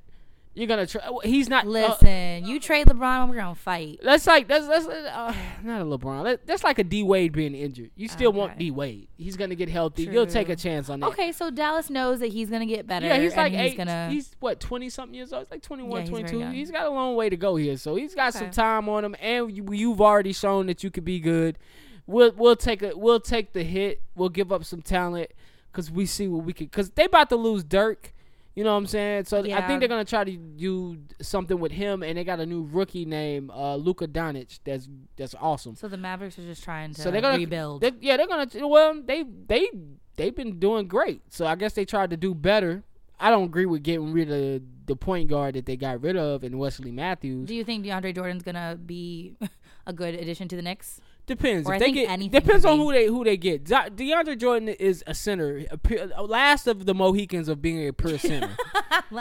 You're 0.55 0.67
gonna 0.67 0.87
try. 0.87 1.01
He's 1.25 1.49
not. 1.49 1.65
uh, 1.65 1.71
Listen, 1.71 2.45
you 2.45 2.61
trade 2.61 2.87
LeBron, 2.87 3.31
we're 3.31 3.37
gonna 3.37 3.55
fight. 3.55 4.01
that's 4.03 4.27
like 4.27 4.49
that's 4.49 4.67
that's 4.69 4.87
uh, 4.87 5.35
not 5.63 5.81
a 5.81 5.85
LeBron. 5.85 6.25
That, 6.25 6.47
that's 6.47 6.63
like 6.63 6.79
a 6.79 6.85
D 6.85 7.03
Wade 7.03 7.33
being 7.33 7.55
injured. 7.55 7.91
You 7.97 8.07
still 8.09 8.33
want 8.35 8.59
D 8.59 8.71
Wade. 8.71 9.09
He's 9.17 9.37
gonna 9.39 9.55
get 9.55 9.71
healthy. 9.71 10.03
You'll 10.05 10.27
take 10.27 10.51
a 10.51 10.57
chance 10.57 10.91
on 10.91 11.01
that. 11.01 11.07
Okay, 11.07 11.33
so 11.33 11.51
Dallas 11.51 11.89
knows 11.89 12.21
that 12.21 12.33
he's 12.33 12.51
gonna 12.51 12.67
get 12.67 12.87
better. 12.87 13.07
Yeah, 13.07 13.19
he's 13.19 13.35
like 13.35 13.53
he's 13.53 13.61
eight. 13.61 13.77
gonna. 13.79 14.11
He's 14.11 14.37
what 14.41 14.61
twenty 14.61 14.91
something 14.91 15.15
years 15.15 15.33
old. 15.33 15.45
He's 15.45 15.51
like 15.51 15.63
21, 15.63 15.91
Yeah, 15.91 16.01
he's 16.01 16.09
very 16.11 16.23
22. 16.23 16.39
young. 16.39 16.53
he's 16.53 16.71
got 16.71 16.87
a 16.87 16.91
long 16.91 17.17
way 17.17 17.31
to 17.31 17.37
go 17.37 17.57
here. 17.57 17.79
So 17.79 17.95
he's 17.95 18.15
got 18.15 18.35
some 18.35 18.51
time 18.51 18.89
on 18.91 19.05
him, 19.07 19.17
and 19.21 19.51
you, 19.57 19.67
you've 19.73 20.01
already 20.03 20.35
shown 20.35 20.67
that 20.67 20.85
you 20.85 20.91
could 20.91 21.05
be 21.05 21.19
good. 21.19 21.59
We'll 22.07 22.33
we'll 22.37 22.57
take 22.57 22.83
a 22.83 22.93
we'll 22.95 23.21
take 23.21 23.55
the 23.55 23.63
hit. 23.65 24.03
We'll 24.15 24.29
give 24.29 24.53
up 24.53 24.65
some 24.67 24.83
talent 24.83 25.31
because 25.71 25.91
we 25.91 26.05
see 26.05 26.29
what 26.29 26.45
we 26.45 26.53
can. 26.53 26.67
Because 26.67 26.91
they 26.91 27.05
about 27.05 27.31
to 27.31 27.37
lose 27.37 27.65
Dirk. 27.65 28.13
You 28.55 28.65
know 28.65 28.73
what 28.73 28.79
I'm 28.79 28.87
saying? 28.87 29.25
So 29.25 29.39
I 29.39 29.67
think 29.67 29.81
they're 29.81 29.89
gonna 29.89 30.05
try 30.05 30.25
to 30.25 30.37
do 30.37 30.99
something 31.23 31.59
with 31.59 31.73
him, 31.73 32.03
and 32.03 32.19
they 32.19 32.25
got 32.25 32.39
a 32.39 32.45
new 32.47 32.69
rookie 32.71 33.05
named 33.07 33.51
uh, 33.51 33.77
Luka 33.77 34.07
Doncic. 34.07 34.59
That's 34.65 34.89
that's 35.17 35.35
awesome. 35.41 35.75
so 35.75 35.89
the 35.89 35.97
Mavericks 35.97 36.39
are 36.39 36.43
just 36.43 36.63
trying 36.63 36.93
to 36.95 37.01
So 37.01 37.11
they're 37.11 37.23
gonna 37.23 37.39
rebuild. 37.39 37.81
they- 37.81 37.93
yeah, 38.01 38.17
they're 38.19 38.27
gonna. 38.27 38.49
Well, 38.69 39.01
they 39.03 39.23
they 39.47 39.69
they've 40.17 40.35
been 40.37 40.59
doing 40.59 40.87
great. 40.87 41.23
So 41.31 41.47
I 41.47 41.55
guess 41.55 41.73
they 41.73 41.85
tried 41.87 42.11
to 42.11 42.17
do 42.19 42.35
better. 42.35 42.83
I 43.19 43.31
don't 43.31 43.45
agree 43.45 43.67
with 43.67 43.83
getting 43.85 44.13
rid 44.13 44.31
of 44.31 44.63
the 44.87 44.97
point 44.97 45.31
guard 45.31 45.55
that 45.55 45.65
they 45.65 45.77
got 45.77 46.03
rid 46.03 46.17
of 46.17 46.43
in 46.45 46.59
Wesley 46.59 46.91
Matthews. 46.91 47.47
Do 47.49 47.55
you 47.55 47.65
think 47.65 47.87
DeAndre 47.87 48.15
Jordan's 48.15 48.43
gonna 48.43 48.77
be 48.85 49.35
a 49.87 49.93
good 49.93 50.15
addition 50.15 50.49
to 50.49 50.57
the 50.57 50.63
Knicks? 50.63 51.01
Depends. 51.27 51.69
Or 51.69 51.75
if 51.75 51.83
I 51.83 51.85
they 51.87 51.93
get 51.93 52.31
depends 52.33 52.65
on 52.65 52.79
who 52.79 52.93
they 52.93 53.07
who 53.07 53.23
they 53.25 53.37
get. 53.37 53.65
DeAndre 53.65 54.37
Jordan 54.39 54.69
is 54.69 55.05
a 55.07 55.15
center, 55.15 55.63
a 55.71 55.79
pure, 55.79 56.07
last 56.07 56.67
of 56.67 56.85
the 56.85 56.95
Mohicans 56.95 57.49
of 57.49 57.63
being 57.63 57.87
a 57.87 57.93
pure 57.93 58.19
center. 58.31 58.57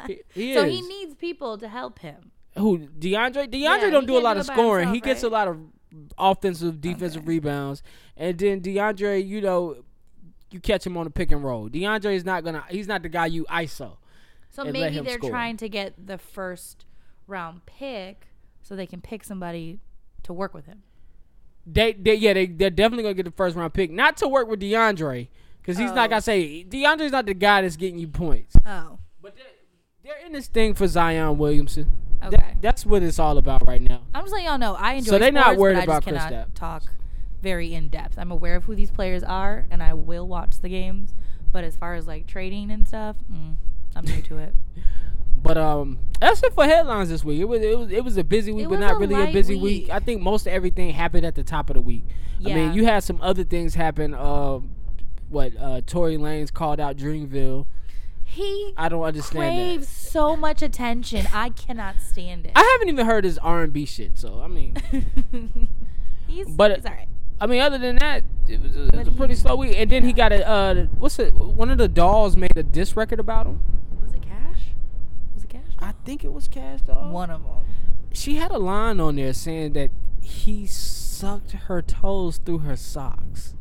He- 0.07 0.21
he 0.33 0.53
so 0.55 0.63
is. 0.63 0.73
he 0.73 0.81
needs 0.81 1.15
people 1.15 1.57
to 1.59 1.67
help 1.67 1.99
him. 1.99 2.31
Who 2.57 2.79
DeAndre? 2.79 3.47
DeAndre 3.49 3.59
Yeah, 3.59 3.89
don't 3.91 4.07
do 4.07 4.17
a 4.17 4.19
lot 4.19 4.33
do 4.33 4.39
of 4.41 4.45
scoring. 4.47 4.87
he 4.89 4.95
himself, 4.95 5.05
gets 5.05 5.23
a 5.23 5.29
lot 5.29 5.47
of 5.47 5.57
offensive, 6.17 6.81
defensive 6.81 7.21
Okay. 7.21 7.27
rebounds, 7.29 7.83
and 8.17 8.37
then 8.37 8.61
DeAndre, 8.61 9.25
you 9.25 9.39
know, 9.41 9.83
you 10.49 10.59
catch 10.59 10.85
him 10.85 10.97
on 10.97 11.05
the 11.05 11.09
pick 11.11 11.31
and 11.31 11.43
roll. 11.43 11.69
DeAndre 11.69 12.13
is 12.15 12.25
not 12.25 12.43
gonna. 12.43 12.63
He's 12.69 12.87
not 12.87 13.03
the 13.03 13.09
guy 13.09 13.27
you 13.27 13.45
ISO. 13.45 13.97
So 14.49 14.65
maybe 14.65 14.99
they're 14.99 15.13
score. 15.17 15.29
trying 15.29 15.55
to 15.57 15.69
get 15.69 16.07
the 16.07 16.17
first 16.17 16.85
round 17.27 17.65
pick 17.65 18.27
so 18.61 18.75
they 18.75 18.85
can 18.87 18.99
pick 19.01 19.23
somebody 19.23 19.79
to 20.23 20.33
work 20.33 20.53
with 20.53 20.65
him. 20.65 20.83
They, 21.66 21.93
they 21.93 22.16
yeah, 22.16 22.34
they 22.34 22.47
they're 22.47 22.70
definitely 22.70 23.03
gonna 23.03 23.14
get 23.16 23.26
the 23.26 23.32
first 23.32 23.55
round 23.55 23.74
pick. 23.74 23.91
Not 23.91 24.18
to 24.18 24.28
work 24.28 24.47
with 24.47 24.59
DeAndre, 24.62 25.28
because 25.62 25.78
he's 25.78 25.91
not 25.91 26.07
Oh. 26.07 26.09
gonna 26.09 26.22
say 26.22 26.64
DeAndre's 26.68 27.12
not 27.12 27.26
the 27.26 27.34
guy 27.34 27.62
that's 27.62 27.76
getting 27.78 27.99
you 27.99 28.07
points. 28.07 28.55
Oh. 28.66 28.97
But 29.22 29.36
they're, 29.36 29.45
they're 30.16 30.26
in 30.26 30.34
this 30.34 30.47
thing 30.47 30.74
for 30.74 30.88
Zion 30.88 31.38
Williamson. 31.38 31.91
That- 32.22 32.34
Okay. 32.34 32.53
that's 32.62 32.86
what 32.86 33.01
it's 33.03 33.18
all 33.20 33.38
about 33.38 33.68
right 33.68 33.82
now. 33.82 34.01
I'm 34.14 34.22
just 34.24 34.32
letting 34.34 34.47
y'all 34.47 34.57
know 34.59 34.76
I 34.76 34.93
enjoy 34.93 35.09
So 35.12 35.20
they're 35.20 35.32
not 35.32 35.57
worried 35.57 35.84
about 35.84 36.03
Chris 36.03 36.18
cannot 36.24 36.49
Stapp. 36.49 36.53
talk 36.55 36.84
very 37.41 37.74
in 37.74 37.88
depth. 37.89 38.18
I'm 38.20 38.30
aware 38.32 38.55
of 38.55 38.66
who 38.66 38.76
these 38.76 38.91
players 38.91 39.24
are 39.24 39.66
and 39.72 39.82
I 39.82 39.93
will 39.95 40.28
watch 40.28 40.59
the 40.62 40.70
games, 40.70 41.16
but 41.51 41.64
as 41.64 41.76
far 41.76 41.95
as 41.95 42.05
like 42.07 42.28
trading 42.28 42.70
and 42.72 42.88
stuff, 42.88 43.16
mm, 43.32 43.55
I'm 43.95 44.05
new 44.05 44.22
to 44.24 44.38
it. 44.38 44.53
But 45.43 45.57
um, 45.57 45.97
that's 46.19 46.43
it 46.43 46.53
for 46.53 46.65
headlines 46.65 47.09
this 47.09 47.23
week. 47.23 47.41
It 47.41 47.45
was 47.45 47.61
it 47.61 47.77
was 47.77 47.91
it 47.91 48.03
was 48.03 48.17
a 48.17 48.23
busy 48.23 48.51
week, 48.51 48.65
It 48.65 48.69
but 48.69 48.79
not 48.79 48.93
a 48.93 48.95
really 48.97 49.15
a 49.29 49.33
busy 49.33 49.55
week. 49.55 49.83
week. 49.83 49.89
I 49.89 49.99
think 49.99 50.21
most 50.21 50.47
everything 50.47 50.91
happened 50.91 51.25
at 51.25 51.35
the 51.35 51.43
top 51.43 51.69
of 51.69 51.75
the 51.75 51.81
week. 51.81 52.03
Yeah. 52.39 52.53
I 52.53 52.55
mean, 52.57 52.73
you 52.73 52.85
had 52.85 53.03
some 53.03 53.19
other 53.21 53.43
things 53.43 53.73
happen. 53.75 54.13
Um, 54.13 54.69
what 55.29 55.53
uh, 55.59 55.81
Tory 55.87 56.17
Lanez 56.17 56.53
called 56.53 56.79
out 56.79 56.97
Dreamville. 56.97 57.65
He 58.23 58.73
I 58.77 58.87
don't 58.87 59.01
understand 59.03 59.55
craves 59.55 59.87
that. 59.87 60.11
so 60.11 60.37
much 60.37 60.61
attention. 60.61 61.27
I 61.33 61.49
cannot 61.49 61.95
stand 61.99 62.45
it. 62.45 62.51
I 62.55 62.69
haven't 62.73 62.89
even 62.93 63.05
heard 63.05 63.23
his 63.25 63.37
R 63.39 63.63
and 63.63 63.73
B 63.73 63.85
shit. 63.85 64.17
So 64.17 64.41
I 64.41 64.47
mean, 64.47 64.75
he's 66.27 66.47
But- 66.47 66.75
he's 66.77 66.85
all 66.85 66.93
right. 66.93 67.07
I 67.39 67.47
mean, 67.47 67.59
other 67.59 67.79
than 67.79 67.95
that, 67.95 68.23
it 68.47 68.61
was 68.61 68.75
a, 68.77 68.83
it 68.89 68.95
was 68.95 69.07
a 69.07 69.11
pretty 69.11 69.33
slow 69.33 69.55
week. 69.55 69.73
And 69.75 69.89
then 69.89 70.03
he 70.03 70.13
got 70.13 70.31
a 70.31 70.47
uh, 70.47 70.85
what's 70.99 71.17
it? 71.17 71.33
One 71.33 71.71
of 71.71 71.79
the 71.79 71.87
dolls 71.87 72.37
made 72.37 72.55
a 72.55 72.61
diss 72.61 72.95
record 72.95 73.19
about 73.19 73.47
him. 73.47 73.61
Was 73.99 74.13
it 74.13 74.21
Kash? 74.21 74.59
Was 75.33 75.43
it 75.45 75.49
Kash? 75.49 75.70
I 75.82 75.93
think 76.05 76.23
it 76.23 76.32
was 76.32 76.47
Kash 76.47 76.82
Doll. 76.82 77.11
One 77.11 77.29
of 77.29 77.43
them. 77.43 77.51
She 78.13 78.36
had 78.36 78.51
a 78.51 78.57
line 78.59 78.99
on 78.99 79.15
there 79.15 79.34
saying 79.34 79.73
that 79.73 79.89
he 80.21 80.67
sucked 80.67 81.51
her 81.51 81.82
toes 81.82 82.38
through 82.38 82.59
her 82.59 82.75
socks. 82.75 83.55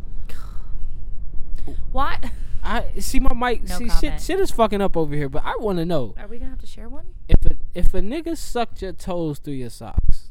What? 1.92 2.24
I 2.62 2.86
see 2.98 3.20
my 3.20 3.32
mic. 3.34 3.68
No 3.68 3.78
see, 3.78 3.88
shit, 3.88 4.20
shit 4.20 4.40
is 4.40 4.50
fucking 4.50 4.80
up 4.80 4.96
over 4.96 5.14
here. 5.14 5.28
But 5.28 5.44
I 5.44 5.56
want 5.56 5.78
to 5.78 5.84
know 5.86 6.14
Are 6.18 6.26
we 6.26 6.38
gonna 6.38 6.50
have 6.50 6.60
to 6.60 6.66
share 6.66 6.88
one? 6.88 7.06
if 7.28 7.44
a 7.46 7.56
if 7.74 7.94
a 7.94 8.00
nigga 8.00 8.36
sucked 8.36 8.82
your 8.82 8.92
toes 8.92 9.38
through 9.38 9.54
your 9.54 9.70
socks. 9.70 10.30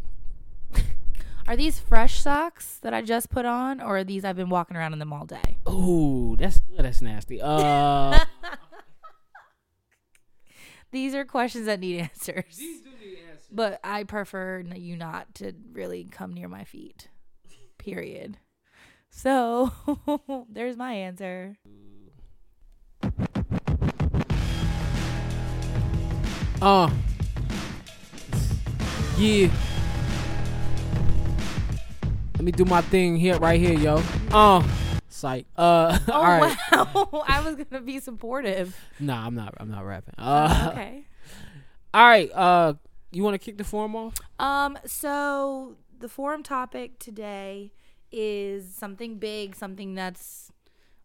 Are 1.48 1.56
these 1.56 1.80
fresh 1.80 2.20
socks 2.20 2.78
that 2.82 2.94
I 2.94 3.02
just 3.02 3.32
put 3.32 3.46
on, 3.46 3.82
or 3.82 3.98
are 3.98 4.04
these 4.04 4.24
I've 4.24 4.36
been 4.36 4.50
walking 4.50 4.78
around 4.78 4.94
in 4.94 5.00
them 5.00 5.12
all 5.12 5.26
day? 5.26 5.58
Ooh, 5.68 6.36
that's 6.38 6.62
that's 6.78 7.02
nasty. 7.02 7.42
Uh, 7.42 8.20
These 10.92 11.14
are 11.14 11.26
questions 11.26 11.66
that 11.68 11.80
need 11.80 12.00
answers. 12.02 12.58
These 12.58 12.82
do 12.82 12.90
need 12.90 13.20
answers. 13.30 13.48
But 13.52 13.80
I 13.84 14.04
prefer 14.04 14.64
you 14.76 14.96
not 14.96 15.34
to 15.36 15.54
really 15.72 16.06
come 16.10 16.34
near 16.34 16.48
my 16.48 16.64
feet. 16.64 17.10
Period. 17.78 18.38
So 19.10 19.72
there's 20.50 20.78
my 20.78 20.94
answer. 20.94 21.58
Uh. 26.62 26.90
Yeah. 29.18 29.50
Let 32.36 32.44
me 32.44 32.52
do 32.52 32.66
my 32.66 32.82
thing 32.82 33.18
here, 33.18 33.38
right 33.38 33.60
here, 33.60 33.78
yo. 33.78 34.02
Uh. 34.32 34.64
Psych. 35.20 35.46
Uh. 35.58 36.00
Oh 36.08 36.14
all 36.14 36.24
right. 36.24 36.58
wow! 36.72 37.24
I 37.28 37.42
was 37.42 37.56
gonna 37.56 37.82
be 37.82 38.00
supportive. 38.00 38.76
Nah, 39.00 39.26
I'm 39.26 39.36
not. 39.36 39.54
I'm 39.58 39.70
not 39.70 39.86
rapping. 39.86 40.16
Uh. 40.18 40.70
okay. 40.72 41.06
All 41.94 42.06
right. 42.08 42.32
Uh. 42.34 42.74
You 43.12 43.24
want 43.24 43.34
to 43.34 43.40
kick 43.40 43.58
the 43.58 43.64
forum 43.64 43.96
off? 43.96 44.16
Um. 44.40 44.78
So 44.86 45.76
the 46.00 46.10
forum 46.10 46.42
topic 46.42 47.00
today 47.00 47.74
is 48.12 48.74
something 48.74 49.18
big, 49.18 49.56
something 49.56 49.94
that's 49.94 50.52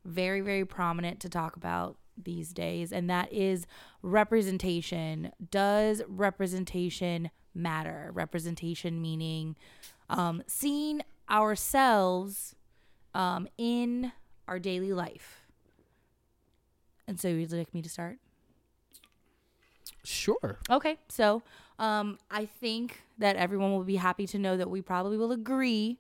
very, 0.05 0.41
very 0.41 0.65
prominent 0.65 1.21
to 1.21 1.29
talk 1.29 1.57
about 1.57 1.97
these 2.23 2.53
days, 2.53 2.93
and 2.93 3.11
that 3.11 3.33
is 3.33 3.67
representation. 4.03 5.33
Does 5.51 6.03
representation 6.07 7.31
matter? 7.55 8.11
Representation 8.15 9.03
meaning 9.03 9.57
um, 10.09 10.43
seeing 10.47 11.03
ourselves 11.31 12.54
um, 13.15 13.49
in 13.57 14.13
our 14.49 14.59
daily 14.59 14.93
life. 14.93 15.41
And 17.07 17.21
so, 17.21 17.29
you'd 17.29 17.53
like 17.53 17.73
me 17.75 17.83
to 17.83 17.89
start? 17.89 18.19
Sure. 20.05 20.59
Okay, 20.71 20.99
so 21.09 21.43
um, 21.79 22.19
I 22.31 22.47
think 22.47 23.03
that 23.19 23.37
everyone 23.37 23.73
will 23.73 23.85
be 23.85 23.97
happy 23.97 24.27
to 24.29 24.39
know 24.39 24.57
that 24.57 24.71
we 24.71 24.83
probably 24.83 25.17
will 25.17 25.33
agree 25.33 25.99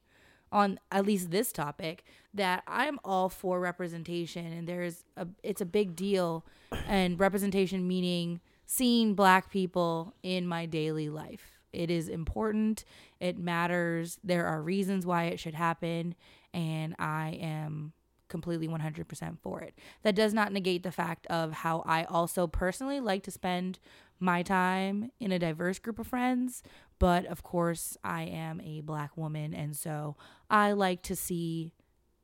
on 0.53 0.79
at 0.93 1.05
least 1.05 1.31
this 1.31 1.53
topic 1.53 2.05
that 2.33 2.63
I'm 2.67 2.99
all 3.05 3.29
for 3.29 3.59
representation, 3.61 4.47
and 4.47 4.69
there's 4.69 5.05
a 5.17 5.27
it's 5.43 5.61
a 5.61 5.67
big 5.67 5.97
deal, 5.97 6.45
and 6.87 7.19
representation 7.19 7.89
meaning 7.89 8.41
seeing 8.67 9.15
Black 9.15 9.51
people 9.51 10.15
in 10.23 10.47
my 10.47 10.67
daily 10.67 11.09
life. 11.09 11.54
It 11.75 11.91
is 11.91 12.09
important. 12.09 12.85
It 13.21 13.39
matters. 13.39 14.19
There 14.25 14.47
are 14.47 14.63
reasons 14.63 15.05
why 15.05 15.25
it 15.25 15.41
should 15.41 15.55
happen, 15.55 16.15
and 16.53 16.95
I 16.99 17.39
am 17.41 17.93
completely 18.29 18.67
100% 18.67 19.39
for 19.41 19.61
it. 19.61 19.75
That 20.03 20.17
does 20.17 20.35
not 20.35 20.53
negate 20.53 20.83
the 20.83 20.91
fact 20.91 21.27
of 21.29 21.53
how 21.53 21.85
I 21.87 22.05
also 22.05 22.47
personally 22.47 22.99
like 22.99 23.23
to 23.25 23.31
spend 23.31 23.79
my 24.19 24.43
time 24.43 25.11
in 25.21 25.31
a 25.33 25.39
diverse 25.39 25.79
group 25.79 25.99
of 25.99 26.07
friends, 26.07 26.63
but 26.99 27.27
of 27.27 27.43
course, 27.43 27.97
I 28.03 28.23
am 28.23 28.61
a 28.61 28.81
black 28.81 29.17
woman 29.17 29.55
and 29.55 29.77
so 29.77 30.17
I 30.51 30.73
like 30.73 31.03
to 31.03 31.17
see 31.17 31.75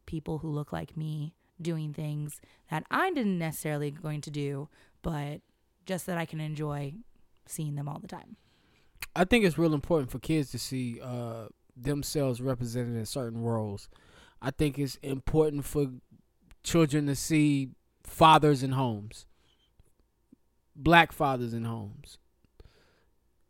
people 0.06 0.38
who 0.38 0.48
look 0.48 0.72
like 0.72 0.96
me 0.96 1.34
doing 1.60 1.92
things 1.92 2.40
that 2.70 2.84
I 2.90 3.10
didn't 3.10 3.38
necessarily 3.38 3.90
going 3.90 4.20
to 4.22 4.30
do, 4.30 4.68
but 5.02 5.42
just 5.86 6.06
that 6.06 6.18
I 6.18 6.24
can 6.24 6.40
enjoy 6.40 6.94
seeing 7.46 7.74
them 7.74 7.88
all 7.88 7.98
the 7.98 8.08
time. 8.08 8.36
I 9.14 9.24
think 9.24 9.44
it's 9.44 9.58
real 9.58 9.74
important 9.74 10.10
for 10.10 10.18
kids 10.18 10.50
to 10.52 10.58
see 10.58 11.00
uh, 11.02 11.46
themselves 11.76 12.40
represented 12.40 12.96
in 12.96 13.06
certain 13.06 13.42
roles. 13.42 13.88
I 14.40 14.50
think 14.50 14.78
it's 14.78 14.96
important 14.96 15.64
for 15.64 15.88
children 16.62 17.06
to 17.06 17.14
see 17.14 17.70
fathers 18.04 18.62
in 18.62 18.72
homes, 18.72 19.26
black 20.76 21.12
fathers 21.12 21.52
in 21.52 21.64
homes. 21.64 22.18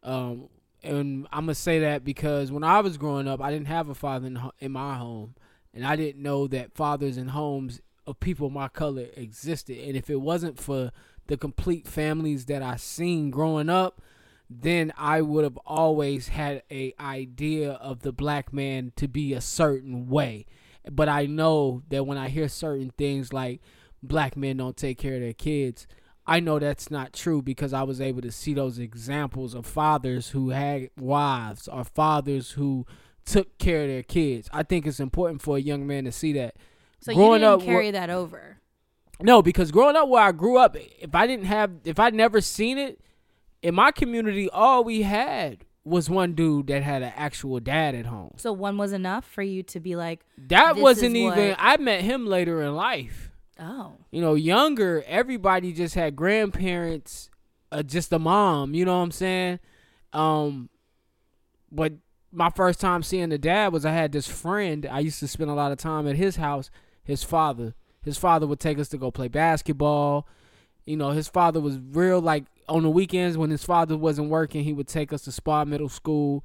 Um, 0.02 0.48
and 0.82 1.26
I'm 1.30 1.44
gonna 1.44 1.54
say 1.54 1.80
that 1.80 2.04
because 2.04 2.50
when 2.50 2.64
I 2.64 2.80
was 2.80 2.96
growing 2.96 3.28
up, 3.28 3.40
I 3.40 3.50
didn't 3.50 3.68
have 3.68 3.88
a 3.88 3.94
father 3.94 4.26
in, 4.26 4.36
ho- 4.36 4.52
in 4.58 4.72
my 4.72 4.96
home, 4.96 5.34
and 5.74 5.86
I 5.86 5.94
didn't 5.96 6.22
know 6.22 6.46
that 6.48 6.72
fathers 6.74 7.18
in 7.18 7.28
homes 7.28 7.80
of 8.06 8.18
people 8.18 8.48
my 8.50 8.68
color 8.68 9.06
existed. 9.14 9.78
And 9.78 9.96
if 9.96 10.08
it 10.08 10.20
wasn't 10.20 10.58
for 10.58 10.90
the 11.26 11.36
complete 11.36 11.86
families 11.86 12.46
that 12.46 12.62
I 12.62 12.76
seen 12.76 13.30
growing 13.30 13.68
up, 13.68 14.00
then 14.52 14.92
I 14.98 15.22
would 15.22 15.44
have 15.44 15.56
always 15.64 16.28
had 16.28 16.64
a 16.72 16.92
idea 16.98 17.72
of 17.72 18.00
the 18.00 18.12
black 18.12 18.52
man 18.52 18.92
to 18.96 19.06
be 19.06 19.32
a 19.32 19.40
certain 19.40 20.08
way. 20.08 20.44
But 20.90 21.08
I 21.08 21.26
know 21.26 21.82
that 21.88 22.04
when 22.04 22.18
I 22.18 22.28
hear 22.30 22.48
certain 22.48 22.90
things 22.98 23.32
like 23.32 23.60
black 24.02 24.36
men 24.36 24.56
don't 24.56 24.76
take 24.76 24.98
care 24.98 25.14
of 25.14 25.20
their 25.20 25.32
kids, 25.32 25.86
I 26.26 26.40
know 26.40 26.58
that's 26.58 26.90
not 26.90 27.12
true 27.12 27.42
because 27.42 27.72
I 27.72 27.82
was 27.84 28.00
able 28.00 28.22
to 28.22 28.32
see 28.32 28.52
those 28.54 28.78
examples 28.78 29.54
of 29.54 29.66
fathers 29.66 30.30
who 30.30 30.50
had 30.50 30.90
wives 30.98 31.68
or 31.68 31.84
fathers 31.84 32.52
who 32.52 32.86
took 33.24 33.56
care 33.58 33.82
of 33.82 33.88
their 33.88 34.02
kids. 34.02 34.48
I 34.52 34.62
think 34.64 34.86
it's 34.86 35.00
important 35.00 35.42
for 35.42 35.56
a 35.58 35.60
young 35.60 35.86
man 35.86 36.04
to 36.04 36.12
see 36.12 36.32
that. 36.32 36.56
So 37.00 37.14
Growing 37.14 37.42
you 37.42 37.48
didn't 37.48 37.60
up, 37.62 37.66
carry 37.66 37.90
wh- 37.90 37.92
that 37.92 38.10
over. 38.10 38.58
no, 39.20 39.42
because 39.42 39.70
growing 39.70 39.96
up 39.96 40.08
where 40.08 40.22
I 40.22 40.32
grew 40.32 40.58
up, 40.58 40.76
if 40.76 41.14
I 41.14 41.26
didn't 41.26 41.46
have, 41.46 41.70
if 41.84 41.98
I'd 42.00 42.14
never 42.14 42.40
seen 42.40 42.78
it 42.78 43.00
in 43.62 43.74
my 43.74 43.90
community, 43.90 44.48
all 44.50 44.84
we 44.84 45.02
had 45.02 45.64
was 45.84 46.10
one 46.10 46.34
dude 46.34 46.66
that 46.68 46.82
had 46.82 47.02
an 47.02 47.12
actual 47.16 47.58
dad 47.60 47.94
at 47.94 48.06
home. 48.06 48.32
So 48.36 48.52
one 48.52 48.76
was 48.76 48.92
enough 48.92 49.24
for 49.24 49.42
you 49.42 49.62
to 49.64 49.80
be 49.80 49.96
like, 49.96 50.20
That 50.48 50.76
wasn't 50.76 51.16
even. 51.16 51.48
what- 51.50 51.56
I 51.58 51.76
met 51.78 52.02
him 52.02 52.26
later 52.26 52.62
in 52.62 52.74
life. 52.74 53.30
oh, 53.58 53.94
You 54.10 54.20
know, 54.20 54.34
younger, 54.34 55.02
everybody 55.06 55.72
just 55.72 55.94
had 55.94 56.16
grandparents, 56.16 57.30
uh, 57.72 57.82
just 57.82 58.12
a 58.12 58.18
mom. 58.18 58.74
You 58.74 58.84
know 58.84 58.96
what 58.96 59.04
I'm 59.04 59.10
saying? 59.10 59.58
Um, 60.12 60.68
but 61.72 61.94
my 62.32 62.50
first 62.50 62.80
time 62.80 63.02
seeing 63.02 63.28
the 63.30 63.38
dad 63.38 63.72
was 63.72 63.84
I 63.84 63.92
had 63.92 64.12
this 64.12 64.26
friend. 64.28 64.86
I 64.90 65.00
used 65.00 65.18
to 65.20 65.28
spend 65.28 65.50
a 65.50 65.54
lot 65.54 65.72
of 65.72 65.78
time 65.78 66.06
at 66.06 66.16
his 66.16 66.36
house. 66.36 66.70
His 67.02 67.22
father, 67.24 67.74
his 68.02 68.16
father 68.18 68.46
would 68.46 68.60
take 68.60 68.78
us 68.78 68.88
to 68.90 68.98
go 68.98 69.10
play 69.10 69.28
basketball. 69.28 70.26
You 70.86 70.96
know, 70.96 71.10
his 71.10 71.28
father 71.28 71.60
was 71.60 71.78
real. 71.78 72.20
Like 72.20 72.44
on 72.70 72.82
the 72.82 72.90
weekends 72.90 73.36
when 73.36 73.50
his 73.50 73.64
father 73.64 73.98
wasn't 73.98 74.30
working, 74.30 74.64
he 74.64 74.72
would 74.72 74.88
take 74.88 75.12
us 75.12 75.22
to 75.22 75.32
Spa 75.32 75.64
Middle 75.64 75.88
School 75.88 76.44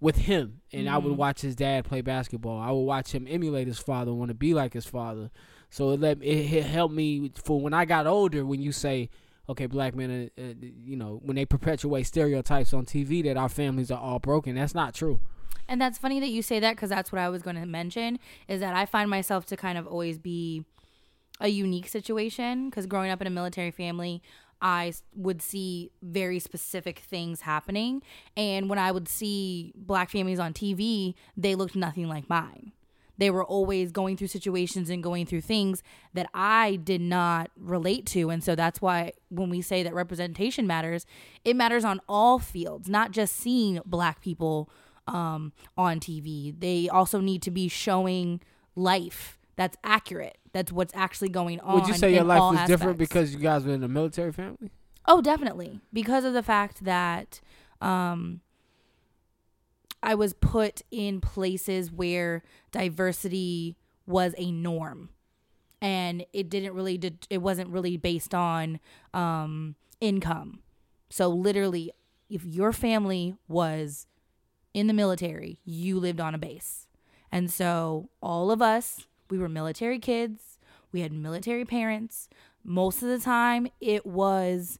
with 0.00 0.16
him, 0.16 0.60
and 0.72 0.88
I 0.88 0.98
would 0.98 1.16
watch 1.16 1.42
his 1.42 1.54
dad 1.54 1.84
play 1.84 2.00
basketball. 2.00 2.58
I 2.58 2.72
would 2.72 2.80
watch 2.80 3.12
him 3.12 3.26
emulate 3.30 3.68
his 3.68 3.78
father, 3.78 4.12
want 4.12 4.30
to 4.30 4.34
be 4.34 4.52
like 4.52 4.72
his 4.72 4.84
father. 4.84 5.30
So 5.70 5.90
it 5.90 6.00
let 6.00 6.18
it, 6.22 6.52
it 6.52 6.64
helped 6.64 6.92
me 6.92 7.30
for 7.42 7.60
when 7.60 7.72
I 7.72 7.84
got 7.84 8.08
older. 8.08 8.44
When 8.44 8.60
you 8.60 8.72
say, 8.72 9.10
okay, 9.48 9.66
black 9.66 9.94
men, 9.94 10.30
uh, 10.36 10.42
uh, 10.42 10.54
you 10.60 10.96
know, 10.96 11.20
when 11.22 11.36
they 11.36 11.46
perpetuate 11.46 12.02
stereotypes 12.02 12.74
on 12.74 12.84
TV 12.84 13.22
that 13.24 13.36
our 13.36 13.48
families 13.48 13.92
are 13.92 14.00
all 14.00 14.18
broken, 14.18 14.56
that's 14.56 14.74
not 14.74 14.92
true. 14.92 15.20
And 15.68 15.80
that's 15.80 15.98
funny 15.98 16.18
that 16.18 16.28
you 16.28 16.42
say 16.42 16.58
that 16.58 16.74
because 16.74 16.90
that's 16.90 17.12
what 17.12 17.20
I 17.20 17.28
was 17.28 17.42
going 17.42 17.56
to 17.56 17.64
mention 17.64 18.18
is 18.48 18.60
that 18.60 18.74
I 18.74 18.84
find 18.84 19.08
myself 19.08 19.46
to 19.46 19.56
kind 19.56 19.78
of 19.78 19.86
always 19.86 20.18
be 20.18 20.64
a 21.40 21.48
unique 21.48 21.88
situation 21.88 22.68
because 22.68 22.86
growing 22.86 23.10
up 23.10 23.20
in 23.20 23.26
a 23.26 23.30
military 23.30 23.70
family, 23.70 24.20
I 24.62 24.94
would 25.14 25.42
see 25.42 25.90
very 26.00 26.38
specific 26.38 27.00
things 27.00 27.42
happening. 27.42 28.02
And 28.36 28.70
when 28.70 28.78
I 28.78 28.92
would 28.92 29.08
see 29.08 29.72
black 29.74 30.08
families 30.10 30.38
on 30.38 30.54
TV, 30.54 31.14
they 31.36 31.54
looked 31.54 31.76
nothing 31.76 32.08
like 32.08 32.30
mine. 32.30 32.72
They 33.18 33.30
were 33.30 33.44
always 33.44 33.92
going 33.92 34.16
through 34.16 34.28
situations 34.28 34.88
and 34.88 35.02
going 35.02 35.26
through 35.26 35.42
things 35.42 35.82
that 36.14 36.28
I 36.32 36.76
did 36.76 37.00
not 37.00 37.50
relate 37.56 38.06
to. 38.06 38.30
And 38.30 38.42
so 38.42 38.54
that's 38.54 38.80
why 38.80 39.12
when 39.28 39.50
we 39.50 39.60
say 39.60 39.82
that 39.82 39.94
representation 39.94 40.66
matters, 40.66 41.06
it 41.44 41.54
matters 41.54 41.84
on 41.84 42.00
all 42.08 42.38
fields, 42.38 42.88
not 42.88 43.10
just 43.10 43.36
seeing 43.36 43.80
black 43.84 44.22
people 44.22 44.70
um, 45.06 45.52
on 45.76 46.00
TV. 46.00 46.58
They 46.58 46.88
also 46.88 47.20
need 47.20 47.42
to 47.42 47.50
be 47.50 47.68
showing 47.68 48.40
life 48.74 49.38
that's 49.56 49.76
accurate. 49.84 50.38
That's 50.52 50.70
what's 50.70 50.94
actually 50.94 51.30
going 51.30 51.60
on. 51.60 51.74
Would 51.74 51.88
you 51.88 51.94
say 51.94 52.14
your 52.14 52.24
life 52.24 52.40
was 52.40 52.66
different 52.66 52.98
because 52.98 53.32
you 53.32 53.40
guys 53.40 53.64
were 53.64 53.72
in 53.72 53.82
a 53.82 53.88
military 53.88 54.32
family? 54.32 54.70
Oh, 55.06 55.20
definitely. 55.20 55.80
Because 55.92 56.24
of 56.24 56.32
the 56.34 56.42
fact 56.42 56.84
that 56.84 57.40
um 57.80 58.40
I 60.02 60.14
was 60.14 60.32
put 60.32 60.82
in 60.90 61.20
places 61.20 61.90
where 61.90 62.42
diversity 62.72 63.76
was 64.06 64.34
a 64.36 64.50
norm. 64.50 65.10
And 65.80 66.24
it 66.32 66.48
didn't 66.50 66.74
really 66.74 66.98
did 66.98 67.26
it 67.30 67.38
wasn't 67.38 67.70
really 67.70 67.96
based 67.96 68.34
on 68.34 68.78
um 69.14 69.76
income. 70.00 70.60
So 71.08 71.28
literally 71.28 71.92
if 72.28 72.44
your 72.44 72.72
family 72.72 73.34
was 73.48 74.06
in 74.74 74.86
the 74.86 74.94
military, 74.94 75.58
you 75.64 75.98
lived 75.98 76.20
on 76.20 76.34
a 76.34 76.38
base. 76.38 76.86
And 77.30 77.50
so 77.50 78.08
all 78.22 78.50
of 78.50 78.62
us, 78.62 79.06
we 79.32 79.38
were 79.38 79.48
military 79.48 79.98
kids, 79.98 80.58
we 80.92 81.00
had 81.00 81.10
military 81.10 81.64
parents. 81.64 82.28
Most 82.62 83.02
of 83.02 83.08
the 83.08 83.18
time 83.18 83.66
it 83.80 84.04
was 84.04 84.78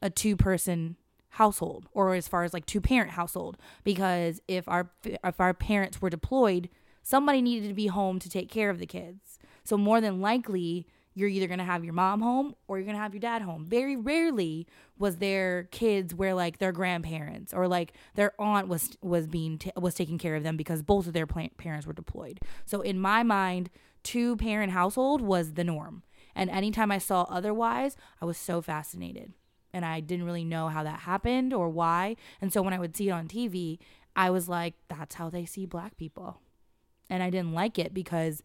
a 0.00 0.08
two 0.08 0.36
person 0.36 0.96
household 1.28 1.86
or 1.92 2.14
as 2.14 2.26
far 2.26 2.42
as 2.42 2.54
like 2.54 2.64
two 2.64 2.80
parent 2.80 3.10
household 3.10 3.58
because 3.84 4.40
if 4.48 4.66
our 4.66 4.90
if 5.04 5.38
our 5.38 5.52
parents 5.52 6.00
were 6.00 6.08
deployed 6.08 6.70
somebody 7.02 7.42
needed 7.42 7.68
to 7.68 7.74
be 7.74 7.88
home 7.88 8.18
to 8.18 8.28
take 8.30 8.48
care 8.48 8.70
of 8.70 8.78
the 8.78 8.86
kids. 8.86 9.38
So 9.64 9.76
more 9.76 10.00
than 10.00 10.22
likely 10.22 10.86
you're 11.14 11.28
either 11.28 11.46
going 11.46 11.58
to 11.58 11.64
have 11.64 11.84
your 11.84 11.92
mom 11.92 12.20
home 12.20 12.54
or 12.68 12.78
you're 12.78 12.84
going 12.84 12.96
to 12.96 13.02
have 13.02 13.14
your 13.14 13.20
dad 13.20 13.42
home. 13.42 13.66
Very 13.66 13.96
rarely 13.96 14.66
was 14.98 15.16
there 15.16 15.64
kids 15.64 16.14
where 16.14 16.34
like 16.34 16.58
their 16.58 16.72
grandparents 16.72 17.52
or 17.52 17.66
like 17.68 17.92
their 18.14 18.32
aunt 18.40 18.68
was 18.68 18.96
was 19.02 19.26
being 19.26 19.58
t- 19.58 19.72
was 19.76 19.94
taking 19.94 20.18
care 20.18 20.36
of 20.36 20.42
them 20.42 20.56
because 20.56 20.82
both 20.82 21.06
of 21.06 21.12
their 21.12 21.26
parents 21.26 21.86
were 21.86 21.92
deployed. 21.92 22.40
So 22.64 22.80
in 22.80 22.98
my 22.98 23.22
mind 23.22 23.70
two 24.02 24.36
parent 24.36 24.72
household 24.72 25.20
was 25.20 25.54
the 25.54 25.64
norm 25.64 26.02
and 26.34 26.50
anytime 26.50 26.90
i 26.90 26.98
saw 26.98 27.22
otherwise 27.28 27.96
i 28.20 28.24
was 28.24 28.36
so 28.36 28.60
fascinated 28.60 29.32
and 29.72 29.84
I 29.84 30.00
didn't 30.00 30.26
really 30.26 30.44
know 30.44 30.68
how 30.68 30.82
that 30.82 31.00
happened 31.00 31.52
or 31.52 31.68
why. 31.68 32.16
And 32.40 32.52
so 32.52 32.62
when 32.62 32.74
I 32.74 32.78
would 32.78 32.96
see 32.96 33.08
it 33.08 33.12
on 33.12 33.28
TV, 33.28 33.78
I 34.16 34.30
was 34.30 34.48
like, 34.48 34.74
that's 34.88 35.14
how 35.14 35.30
they 35.30 35.44
see 35.44 35.66
black 35.66 35.96
people. 35.96 36.40
And 37.08 37.22
I 37.22 37.30
didn't 37.30 37.52
like 37.52 37.78
it 37.78 37.94
because 37.94 38.42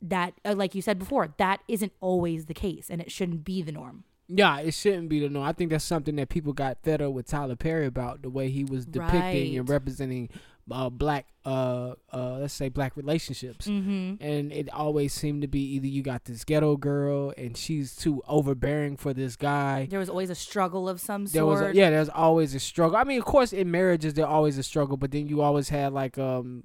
that, 0.00 0.34
uh, 0.44 0.54
like 0.54 0.74
you 0.74 0.82
said 0.82 0.98
before, 0.98 1.34
that 1.38 1.60
isn't 1.68 1.92
always 2.00 2.46
the 2.46 2.54
case 2.54 2.88
and 2.90 3.00
it 3.00 3.10
shouldn't 3.10 3.44
be 3.44 3.62
the 3.62 3.72
norm. 3.72 4.04
Yeah, 4.28 4.58
it 4.60 4.74
shouldn't 4.74 5.08
be 5.08 5.20
the 5.20 5.30
norm. 5.30 5.46
I 5.46 5.52
think 5.52 5.70
that's 5.70 5.84
something 5.84 6.16
that 6.16 6.28
people 6.28 6.52
got 6.52 6.82
fed 6.82 7.00
up 7.00 7.12
with 7.12 7.26
Tyler 7.26 7.56
Perry 7.56 7.86
about 7.86 8.20
the 8.20 8.28
way 8.28 8.50
he 8.50 8.62
was 8.62 8.84
depicting 8.84 9.56
and 9.56 9.68
representing 9.68 10.28
uh, 10.70 10.90
black, 10.90 11.26
uh, 11.44 11.94
uh, 12.12 12.38
let's 12.40 12.54
say 12.54 12.68
black 12.68 12.96
relationships. 12.96 13.66
Mm-hmm. 13.66 14.22
And 14.22 14.52
it 14.52 14.68
always 14.72 15.12
seemed 15.14 15.42
to 15.42 15.48
be 15.48 15.60
either 15.74 15.86
you 15.86 16.02
got 16.02 16.24
this 16.24 16.44
ghetto 16.44 16.76
girl 16.76 17.32
and 17.36 17.56
she's 17.56 17.96
too 17.96 18.22
overbearing 18.28 18.96
for 18.96 19.12
this 19.14 19.36
guy. 19.36 19.86
There 19.90 19.98
was 19.98 20.08
always 20.10 20.30
a 20.30 20.34
struggle 20.34 20.88
of 20.88 21.00
some 21.00 21.26
There 21.26 21.46
was 21.46 21.60
sort. 21.60 21.72
a, 21.72 21.76
yeah, 21.76 21.90
there's 21.90 22.08
always 22.08 22.54
a 22.54 22.60
struggle. 22.60 22.96
I 22.96 23.04
mean, 23.04 23.18
of 23.18 23.24
course, 23.24 23.52
in 23.52 23.70
marriages 23.70 24.14
there's 24.14 24.26
always 24.28 24.58
a 24.58 24.62
struggle, 24.62 24.96
but 24.96 25.10
then 25.10 25.26
you 25.28 25.40
always 25.40 25.68
had 25.70 25.92
like 25.92 26.18
um, 26.18 26.64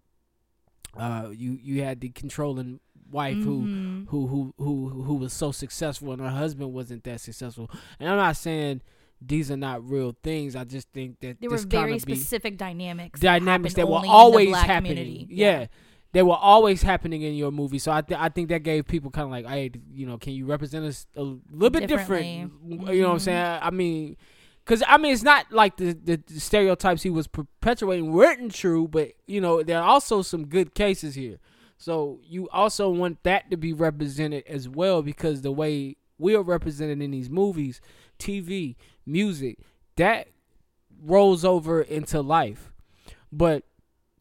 uh, 0.97 1.29
you 1.31 1.57
you 1.61 1.81
had 1.83 2.01
the 2.01 2.09
controlling 2.09 2.79
wife 3.11 3.37
Mhm. 3.37 4.07
who 4.07 4.27
who 4.27 4.27
who 4.27 4.53
who 4.57 5.03
who 5.03 5.13
was 5.15 5.33
so 5.33 5.51
successful 5.51 6.11
and 6.13 6.21
her 6.21 6.29
husband 6.29 6.73
wasn't 6.73 7.03
that 7.03 7.21
successful. 7.21 7.69
And 7.99 8.09
I'm 8.09 8.17
not 8.17 8.37
saying 8.37 8.81
these 9.25 9.49
are 9.51 9.57
not 9.57 9.87
real 9.87 10.15
things. 10.23 10.55
I 10.55 10.63
just 10.63 10.89
think 10.89 11.19
that 11.21 11.39
There 11.39 11.49
were 11.49 11.57
very 11.57 11.99
specific 11.99 12.57
dynamics. 12.57 13.19
dynamics 13.19 13.73
that 13.75 13.87
were 13.87 13.95
only 13.97 14.07
in 14.07 14.11
the 14.11 14.17
always 14.17 14.55
happening. 14.55 14.95
community. 14.97 15.27
Yeah. 15.29 15.67
They 16.11 16.21
were 16.21 16.35
always 16.35 16.83
happening 16.83 17.23
in 17.23 17.33
your 17.33 17.51
movie, 17.51 17.79
so 17.79 17.91
I 17.91 18.01
th- 18.01 18.19
I 18.19 18.29
think 18.29 18.49
that 18.49 18.59
gave 18.61 18.85
people 18.85 19.09
kind 19.09 19.25
of 19.25 19.31
like, 19.31 19.47
hey, 19.47 19.71
you 19.91 20.05
know, 20.05 20.19
can 20.19 20.33
you 20.33 20.45
represent 20.45 20.85
us 20.85 21.07
a 21.15 21.23
little 21.23 21.71
bit 21.71 21.87
different? 21.87 22.25
You 22.67 22.77
know 22.77 22.83
what 22.85 22.89
I'm 22.91 23.17
Mhm. 23.17 23.21
saying? 23.21 23.59
I 23.63 23.71
mean, 23.71 24.17
because 24.63 24.83
I 24.87 24.97
mean, 24.97 25.11
it's 25.11 25.23
not 25.23 25.51
like 25.51 25.77
the, 25.77 25.93
the 25.93 26.17
the 26.27 26.39
stereotypes 26.39 27.01
he 27.01 27.09
was 27.09 27.25
perpetuating 27.27 28.11
weren't 28.13 28.53
true, 28.53 28.87
but 28.87 29.13
you 29.25 29.41
know, 29.41 29.63
there 29.63 29.79
are 29.79 29.87
also 29.89 30.21
some 30.21 30.45
good 30.45 30.75
cases 30.75 31.15
here. 31.15 31.39
So 31.79 32.19
you 32.23 32.47
also 32.49 32.89
want 32.91 33.23
that 33.23 33.49
to 33.49 33.57
be 33.57 33.73
represented 33.73 34.43
as 34.47 34.69
well, 34.69 35.01
because 35.01 35.41
the 35.41 35.51
way 35.51 35.97
we 36.19 36.35
are 36.35 36.43
represented 36.43 37.01
in 37.01 37.09
these 37.09 37.29
movies, 37.31 37.81
TV, 38.19 38.75
music, 39.05 39.59
that 39.95 40.27
rolls 41.03 41.43
over 41.45 41.81
into 41.81 42.21
life. 42.21 42.71
But 43.31 43.63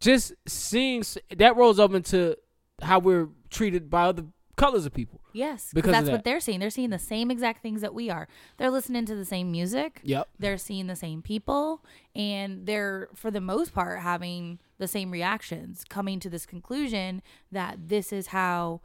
just 0.01 0.33
seeing 0.47 1.05
that 1.37 1.57
rolls 1.57 1.79
over 1.79 1.97
into 1.97 2.37
how 2.83 2.99
we're 2.99 3.29
treated 3.51 3.89
by 3.89 4.03
other 4.05 4.25
colors 4.57 4.85
of 4.87 4.93
people. 4.93 5.21
Yes, 5.33 5.71
Because 5.73 5.93
that's 5.93 6.07
that. 6.07 6.13
what 6.13 6.25
they're 6.25 6.41
seeing. 6.41 6.61
They're 6.61 6.69
seeing 6.69 6.91
the 6.91 6.99
same 6.99 7.31
exact 7.31 7.63
things 7.63 7.81
that 7.81 7.95
we 7.95 8.11
are. 8.11 8.29
They're 8.59 8.71
listening 8.71 9.07
to 9.07 9.15
the 9.15 9.25
same 9.25 9.51
music. 9.51 10.01
Yep. 10.03 10.29
They're 10.39 10.59
seeing 10.59 10.89
the 10.89 10.97
same 10.97 11.23
people, 11.23 11.83
and 12.15 12.67
they're 12.67 13.09
for 13.15 13.31
the 13.31 13.41
most 13.41 13.73
part 13.73 14.01
having 14.01 14.59
the 14.79 14.89
same 14.89 15.11
reactions, 15.11 15.85
coming 15.89 16.21
to 16.21 16.29
this 16.29 16.45
conclusion 16.45 17.23
that 17.51 17.89
this 17.89 18.13
is 18.13 18.29
how 18.29 18.83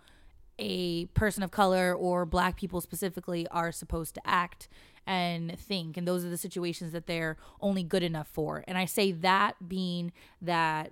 a 0.57 1.05
person 1.07 1.43
of 1.43 1.51
color 1.51 1.93
or 1.93 2.25
black 2.25 2.55
people 2.55 2.79
specifically 2.79 3.45
are 3.49 3.71
supposed 3.71 4.15
to 4.15 4.21
act 4.25 4.69
and 5.07 5.57
think 5.57 5.97
and 5.97 6.07
those 6.07 6.23
are 6.25 6.29
the 6.29 6.37
situations 6.37 6.91
that 6.91 7.07
they're 7.07 7.37
only 7.61 7.83
good 7.83 8.03
enough 8.03 8.27
for. 8.27 8.63
And 8.67 8.77
i 8.77 8.85
say 8.85 9.11
that 9.11 9.67
being 9.67 10.11
that 10.41 10.91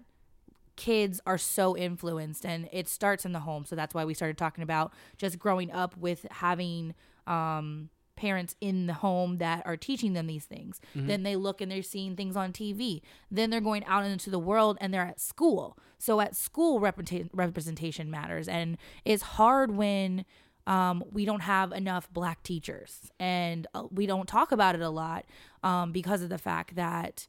kids 0.75 1.21
are 1.25 1.37
so 1.37 1.77
influenced 1.77 2.45
and 2.45 2.67
it 2.71 2.87
starts 2.87 3.25
in 3.25 3.31
the 3.31 3.39
home. 3.41 3.65
So 3.65 3.75
that's 3.75 3.93
why 3.93 4.05
we 4.05 4.13
started 4.13 4.37
talking 4.37 4.63
about 4.63 4.91
just 5.17 5.39
growing 5.39 5.71
up 5.71 5.95
with 5.97 6.25
having 6.31 6.95
um 7.27 7.89
parents 8.15 8.55
in 8.61 8.87
the 8.87 8.93
home 8.93 9.39
that 9.39 9.61
are 9.65 9.75
teaching 9.75 10.13
them 10.13 10.25
these 10.27 10.45
things. 10.45 10.79
Then 11.07 11.23
they 11.23 11.35
look 11.35 11.59
and 11.59 11.69
they're 11.69 11.83
seeing 11.83 12.15
things 12.15 12.37
on 12.37 12.53
tv 12.53 13.01
then 13.29 13.49
they're 13.49 13.59
going 13.59 13.83
out 13.85 14.05
into 14.05 14.29
the 14.29 14.39
world 14.39 14.77
and 14.79 14.93
they're 14.93 15.01
at 15.01 15.19
school. 15.19 15.77
So 15.97 16.21
at 16.21 16.35
school 16.35 16.79
representa- 16.79 17.29
representation 17.33 18.09
matters. 18.09 18.47
And 18.47 18.77
it's 19.03 19.23
hard 19.23 19.71
when 19.71 20.25
um, 20.67 21.03
we 21.11 21.25
don't 21.25 21.41
have 21.41 21.71
enough 21.71 22.11
black 22.11 22.43
teachers. 22.43 23.11
And 23.19 23.67
uh, 23.73 23.83
we 23.91 24.05
don't 24.05 24.27
talk 24.27 24.51
about 24.51 24.75
it 24.75 24.81
a 24.81 24.89
lot 24.89 25.25
um, 25.63 25.91
because 25.91 26.21
of 26.21 26.29
the 26.29 26.37
fact 26.37 26.75
that 26.75 27.27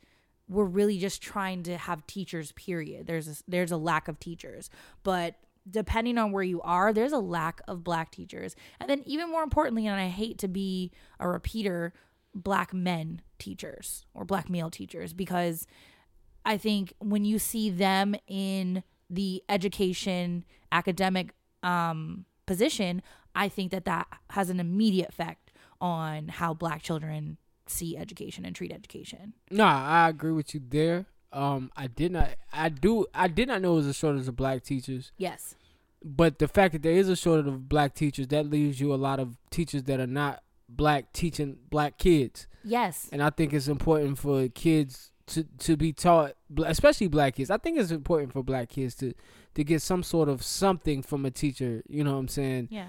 we're 0.49 0.65
really 0.65 0.99
just 0.99 1.23
trying 1.23 1.63
to 1.65 1.77
have 1.77 2.07
teachers 2.07 2.53
period. 2.53 3.07
There's 3.07 3.29
a, 3.29 3.35
there's 3.49 3.73
a 3.73 3.77
lack 3.77 4.09
of 4.09 4.19
teachers. 4.19 4.71
But 5.03 5.35
depending 5.69 6.17
on 6.17 6.31
where 6.31 6.45
you 6.45 6.61
are 6.63 6.93
there's 6.93 7.13
a 7.13 7.19
lack 7.19 7.61
of 7.67 7.83
black 7.83 8.11
teachers. 8.11 8.55
And 8.81 8.89
then 8.89 9.03
even 9.05 9.31
more 9.31 9.43
importantly 9.43 9.87
and 9.87 9.99
i 9.99 10.07
hate 10.07 10.39
to 10.39 10.49
be 10.49 10.93
a 11.19 11.29
repeater 11.29 11.93
black 12.35 12.73
men 12.73 13.21
teachers 13.39 14.05
or 14.15 14.25
black 14.25 14.49
male 14.49 14.71
teachers. 14.71 15.13
Because 15.13 15.67
i 16.45 16.57
think 16.57 16.93
when 17.01 17.25
you 17.25 17.39
see 17.39 17.69
them 17.69 18.15
in 18.29 18.85
the 19.11 19.43
education 19.49 20.45
academic 20.71 21.33
um, 21.63 22.27
position 22.47 23.03
i 23.37 23.49
think 23.49 23.71
that 23.71 23.85
that 23.85 24.07
has 24.31 24.51
an 24.51 24.59
immediate 24.59 25.09
effect 25.09 25.53
on 25.81 26.29
how 26.29 26.53
black 26.55 26.83
children 26.83 27.37
see 27.67 27.97
education 27.97 28.45
and 28.47 28.55
treat 28.57 28.73
education 28.73 29.35
No, 29.51 29.65
I 29.65 30.09
agree 30.09 30.33
with 30.33 30.55
you 30.55 30.61
there. 30.69 31.07
Um, 31.33 31.71
I 31.77 31.87
did 31.89 32.13
not. 32.13 32.31
I 32.53 32.69
do. 32.71 33.07
I 33.13 33.27
did 33.29 33.49
not 33.49 33.61
know 33.61 33.73
it 33.73 33.77
was 33.77 33.87
a 33.89 33.93
shortage 33.93 34.27
of 34.29 34.37
black 34.37 34.63
teachers. 34.63 35.11
yes 35.19 35.55
But 36.03 36.39
the 36.39 36.47
fact 36.49 36.73
that 36.75 36.83
there 36.83 36.93
is 36.95 37.09
a 37.09 37.17
shortage 37.17 37.49
of 37.49 37.69
black 37.69 37.95
teachers, 37.95 38.29
that 38.29 38.49
leaves 38.49 38.81
you 38.81 38.95
a 38.95 38.97
lot 39.09 39.19
of 39.19 39.37
teachers 39.51 39.83
that 39.83 39.99
are 40.01 40.07
not 40.07 40.43
black 40.69 41.13
teaching 41.13 41.59
black 41.69 41.99
kids. 41.99 42.47
yes 42.65 43.09
And 43.13 43.21
I 43.23 43.31
think 43.31 43.53
it's 43.53 43.69
important 43.69 44.17
for 44.19 44.49
kids 44.49 45.11
to 45.29 45.45
to 45.59 45.77
be 45.77 45.93
taught, 45.93 46.35
especially 46.65 47.09
black 47.09 47.37
kids. 47.37 47.51
I 47.51 47.57
think 47.59 47.79
it's 47.79 47.91
important 47.91 48.33
for 48.33 48.43
black 48.43 48.69
kids 48.69 48.95
to 48.97 49.15
to 49.55 49.65
get 49.65 49.83
some 49.83 50.03
sort 50.03 50.29
of 50.29 50.43
something 50.43 51.03
from 51.03 51.25
a 51.25 51.31
teacher. 51.31 51.83
You 51.89 52.05
know 52.05 52.13
what 52.13 52.19
I'm 52.19 52.29
saying? 52.29 52.69
yeah 52.71 52.87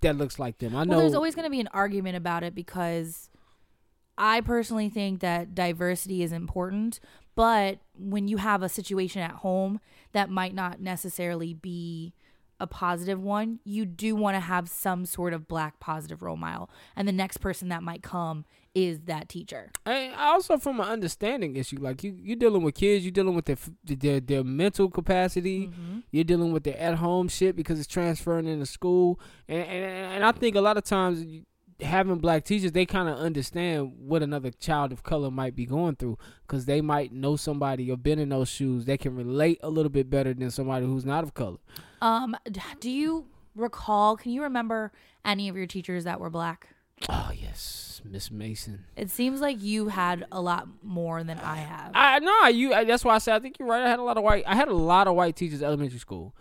That 0.00 0.16
looks 0.16 0.38
like 0.38 0.58
them. 0.58 0.76
I 0.76 0.84
know. 0.84 0.98
There's 0.98 1.14
always 1.14 1.34
going 1.34 1.44
to 1.44 1.50
be 1.50 1.60
an 1.60 1.68
argument 1.72 2.16
about 2.16 2.42
it 2.42 2.54
because 2.54 3.30
I 4.16 4.40
personally 4.40 4.88
think 4.88 5.20
that 5.20 5.54
diversity 5.54 6.22
is 6.22 6.32
important, 6.32 7.00
but 7.34 7.80
when 7.98 8.28
you 8.28 8.36
have 8.36 8.62
a 8.62 8.68
situation 8.68 9.22
at 9.22 9.32
home 9.32 9.80
that 10.12 10.30
might 10.30 10.54
not 10.54 10.80
necessarily 10.80 11.52
be 11.52 12.14
a 12.60 12.66
positive 12.66 13.20
one, 13.20 13.60
you 13.64 13.84
do 13.84 14.14
want 14.14 14.36
to 14.36 14.40
have 14.40 14.68
some 14.68 15.06
sort 15.06 15.32
of 15.32 15.48
black 15.48 15.80
positive 15.80 16.22
role 16.22 16.36
model. 16.36 16.70
And 16.96 17.08
the 17.08 17.12
next 17.12 17.38
person 17.38 17.68
that 17.68 17.82
might 17.82 18.02
come 18.02 18.44
is 18.74 19.00
that 19.02 19.28
teacher. 19.28 19.70
And 19.86 20.14
also 20.14 20.58
from 20.58 20.80
an 20.80 20.86
understanding 20.86 21.56
issue, 21.56 21.78
like 21.80 22.02
you, 22.02 22.16
you're 22.20 22.36
dealing 22.36 22.62
with 22.62 22.74
kids, 22.74 23.04
you're 23.04 23.12
dealing 23.12 23.34
with 23.34 23.44
their 23.44 23.56
their 23.84 24.20
their 24.20 24.44
mental 24.44 24.90
capacity, 24.90 25.68
mm-hmm. 25.68 26.00
you're 26.10 26.24
dealing 26.24 26.52
with 26.52 26.64
their 26.64 26.76
at 26.78 26.96
home 26.96 27.28
shit 27.28 27.54
because 27.54 27.78
it's 27.78 27.88
transferring 27.88 28.46
into 28.46 28.66
school, 28.66 29.20
and 29.48 29.62
and, 29.62 29.84
and 30.14 30.24
I 30.24 30.32
think 30.32 30.56
a 30.56 30.60
lot 30.60 30.76
of 30.76 30.84
times 30.84 31.24
having 31.80 32.18
black 32.18 32.44
teachers, 32.44 32.72
they 32.72 32.86
kind 32.86 33.08
of 33.08 33.16
understand 33.18 33.92
what 33.98 34.22
another 34.22 34.50
child 34.50 34.92
of 34.92 35.02
color 35.02 35.30
might 35.30 35.54
be 35.56 35.66
going 35.66 35.96
through 35.96 36.18
because 36.46 36.66
they 36.66 36.80
might 36.80 37.12
know 37.12 37.36
somebody 37.36 37.90
or 37.90 37.96
been 37.96 38.18
in 38.18 38.28
those 38.28 38.48
shoes. 38.48 38.84
They 38.84 38.96
can 38.96 39.16
relate 39.16 39.58
a 39.62 39.70
little 39.70 39.90
bit 39.90 40.08
better 40.08 40.32
than 40.34 40.50
somebody 40.50 40.86
who's 40.86 41.04
not 41.04 41.24
of 41.24 41.34
color. 41.34 41.58
Um, 42.00 42.36
do 42.80 42.90
you 42.90 43.26
recall, 43.54 44.16
can 44.16 44.32
you 44.32 44.42
remember 44.42 44.92
any 45.24 45.48
of 45.48 45.56
your 45.56 45.66
teachers 45.66 46.04
that 46.04 46.20
were 46.20 46.30
black? 46.30 46.68
Oh 47.08 47.32
yes, 47.34 48.00
Miss 48.04 48.30
Mason. 48.30 48.84
It 48.96 49.10
seems 49.10 49.40
like 49.40 49.60
you 49.60 49.88
had 49.88 50.24
a 50.30 50.40
lot 50.40 50.68
more 50.82 51.24
than 51.24 51.38
I 51.38 51.56
have. 51.56 51.90
I 51.94 52.18
no, 52.20 52.46
you. 52.46 52.70
That's 52.70 53.04
why 53.04 53.16
I 53.16 53.18
said 53.18 53.34
I 53.34 53.40
think 53.40 53.58
you're 53.58 53.68
right. 53.68 53.82
I 53.82 53.88
had 53.88 53.98
a 53.98 54.02
lot 54.02 54.16
of 54.16 54.22
white. 54.22 54.44
I 54.46 54.54
had 54.54 54.68
a 54.68 54.74
lot 54.74 55.08
of 55.08 55.14
white 55.16 55.34
teachers 55.34 55.62
elementary 55.62 55.98
school. 55.98 56.34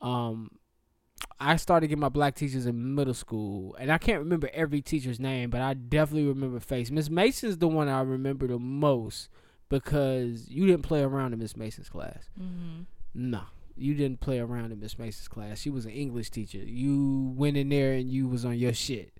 Um, 0.00 0.50
I 1.38 1.56
started 1.56 1.88
getting 1.88 2.00
my 2.00 2.08
black 2.10 2.34
teachers 2.34 2.66
in 2.66 2.94
middle 2.94 3.14
school, 3.14 3.74
and 3.78 3.90
I 3.90 3.98
can't 3.98 4.18
remember 4.18 4.50
every 4.52 4.82
teacher's 4.82 5.18
name, 5.18 5.50
but 5.50 5.60
I 5.62 5.74
definitely 5.74 6.28
remember 6.28 6.60
face. 6.60 6.90
Miss 6.90 7.08
Mason's 7.08 7.58
the 7.58 7.68
one 7.68 7.88
I 7.88 8.00
remember 8.02 8.46
the 8.46 8.58
most 8.58 9.28
because 9.68 10.48
you 10.50 10.66
didn't 10.66 10.82
play 10.82 11.02
around 11.02 11.32
in 11.32 11.38
Miss 11.38 11.56
Mason's 11.56 11.88
class. 11.88 12.28
hmm 12.38 12.82
No, 13.14 13.42
you 13.76 13.94
didn't 13.94 14.20
play 14.20 14.38
around 14.38 14.72
in 14.72 14.80
Miss 14.80 14.98
Mason's 14.98 15.28
class. 15.28 15.58
She 15.60 15.70
was 15.70 15.86
an 15.86 15.92
English 15.92 16.30
teacher. 16.30 16.58
You 16.58 17.32
went 17.36 17.56
in 17.56 17.68
there 17.70 17.92
and 17.94 18.10
you 18.10 18.28
was 18.28 18.44
on 18.44 18.58
your 18.58 18.74
shit. 18.74 19.12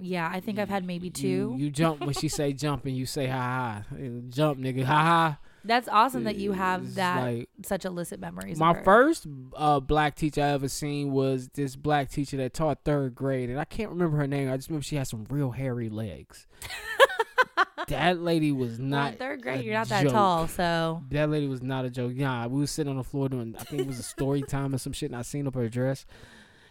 Yeah, 0.00 0.30
I 0.32 0.40
think 0.40 0.58
I've 0.58 0.68
had 0.70 0.84
maybe 0.84 1.10
two. 1.10 1.26
You, 1.28 1.56
you 1.56 1.70
jump 1.70 2.00
when 2.00 2.14
she 2.14 2.28
say 2.28 2.52
jump, 2.64 2.86
and 2.86 2.96
you 2.96 3.04
say 3.04 3.26
ha 3.26 3.82
ha. 3.90 3.96
Jump, 4.28 4.58
nigga, 4.60 4.84
ha 4.84 5.02
ha. 5.02 5.38
That's 5.64 5.88
awesome 5.88 6.24
that 6.24 6.36
you 6.36 6.52
have 6.52 6.94
that 6.96 7.22
like- 7.22 7.48
such 7.64 7.84
illicit 7.84 8.20
memories. 8.20 8.54
of 8.54 8.58
My 8.58 8.82
first 8.82 9.26
uh, 9.56 9.80
black 9.80 10.16
teacher 10.16 10.42
I 10.42 10.48
ever 10.48 10.68
seen 10.68 11.12
was 11.12 11.48
this 11.54 11.76
black 11.76 12.10
teacher 12.10 12.36
that 12.38 12.52
taught 12.54 12.80
third 12.84 13.14
grade, 13.14 13.50
and 13.50 13.60
I 13.60 13.64
can't 13.64 13.90
remember 13.90 14.16
her 14.18 14.26
name. 14.26 14.50
I 14.50 14.56
just 14.56 14.68
remember 14.68 14.84
she 14.84 14.96
had 14.96 15.06
some 15.06 15.24
real 15.30 15.50
hairy 15.52 15.88
legs. 15.88 16.46
that 17.88 18.20
lady 18.20 18.52
was 18.52 18.78
not 18.78 19.12
in 19.12 19.18
third 19.18 19.40
a 19.40 19.42
grade, 19.42 19.64
you're 19.64 19.74
not 19.74 19.88
that 19.88 20.08
tall, 20.08 20.48
so 20.48 21.02
That 21.10 21.30
lady 21.30 21.46
was 21.48 21.62
not 21.62 21.84
a 21.84 21.90
joke. 21.90 22.12
Yeah, 22.14 22.46
we 22.46 22.60
was 22.60 22.70
sitting 22.70 22.90
on 22.90 22.96
the 22.96 23.04
floor 23.04 23.28
doing. 23.28 23.54
I 23.58 23.64
think 23.64 23.82
it 23.82 23.86
was 23.86 23.98
a 23.98 24.04
story 24.04 24.42
time 24.48 24.74
or 24.74 24.78
some 24.78 24.92
shit, 24.92 25.10
and 25.10 25.16
I 25.18 25.22
seen 25.22 25.46
up 25.46 25.54
her 25.54 25.68
dress, 25.68 26.06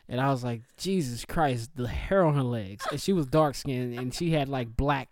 and 0.09 0.19
I 0.19 0.31
was 0.31 0.43
like, 0.43 0.63
Jesus 0.77 1.25
Christ, 1.25 1.71
the 1.75 1.87
hair 1.87 2.25
on 2.25 2.35
her 2.35 2.43
legs, 2.43 2.85
and 2.91 2.99
she 3.01 3.13
was 3.13 3.25
dark 3.27 3.55
skinned, 3.55 3.97
and 3.97 4.13
she 4.13 4.31
had 4.31 4.49
like 4.49 4.75
black 4.75 5.09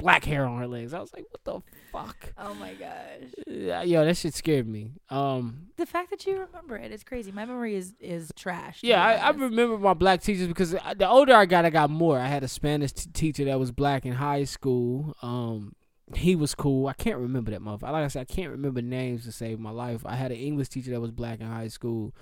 black 0.00 0.24
hair 0.24 0.44
on 0.46 0.58
her 0.58 0.66
legs. 0.66 0.92
I 0.94 1.00
was 1.00 1.12
like, 1.12 1.24
what 1.30 1.44
the 1.44 1.60
fuck? 1.92 2.32
Oh 2.38 2.54
my 2.54 2.74
gosh. 2.74 3.30
Yeah, 3.46 3.82
Yo, 3.82 4.04
that 4.04 4.16
shit 4.16 4.34
scared 4.34 4.66
me. 4.68 4.92
Um, 5.10 5.68
The 5.76 5.86
fact 5.86 6.10
that 6.10 6.26
you 6.26 6.38
remember 6.40 6.76
it 6.76 6.90
is 6.92 7.04
crazy. 7.04 7.32
My 7.32 7.44
memory 7.44 7.74
is 7.76 7.94
is 8.00 8.32
trash. 8.36 8.80
yeah, 8.82 9.04
I, 9.04 9.14
I 9.14 9.30
remember 9.30 9.78
my 9.78 9.94
black 9.94 10.22
teachers 10.22 10.48
because 10.48 10.74
I- 10.74 10.94
the 10.94 11.08
older 11.08 11.34
I 11.34 11.46
got, 11.46 11.64
I 11.64 11.70
got 11.70 11.90
more. 11.90 12.18
I 12.18 12.26
had 12.26 12.42
a 12.44 12.48
Spanish 12.48 12.92
t- 12.92 13.10
teacher 13.12 13.44
that 13.46 13.58
was 13.58 13.72
black 13.72 14.04
in 14.06 14.12
high 14.14 14.44
school. 14.44 15.14
Um, 15.22 15.74
he 16.14 16.34
was 16.34 16.54
cool. 16.56 16.88
I 16.88 16.92
can't 16.94 17.18
remember 17.18 17.50
that 17.52 17.60
motherfucker. 17.60 17.82
Like 17.92 18.04
I 18.04 18.08
said, 18.08 18.22
I 18.22 18.32
can't 18.34 18.50
remember 18.50 18.82
names 18.82 19.24
to 19.24 19.32
save 19.32 19.60
my 19.60 19.70
life. 19.70 20.02
I 20.04 20.16
had 20.16 20.32
an 20.32 20.38
English 20.38 20.68
teacher 20.70 20.90
that 20.90 21.00
was 21.00 21.12
black 21.12 21.40
in 21.40 21.46
high 21.46 21.68
school. 21.68 22.14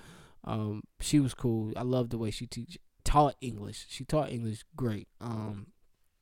Um, 0.43 0.83
she 0.99 1.19
was 1.19 1.33
cool. 1.33 1.73
I 1.75 1.81
loved 1.83 2.11
the 2.11 2.17
way 2.17 2.29
she 2.31 2.45
teach 2.45 2.77
taught 3.03 3.35
English. 3.41 3.87
She 3.89 4.05
taught 4.05 4.31
English 4.31 4.63
great. 4.75 5.07
Um, 5.19 5.67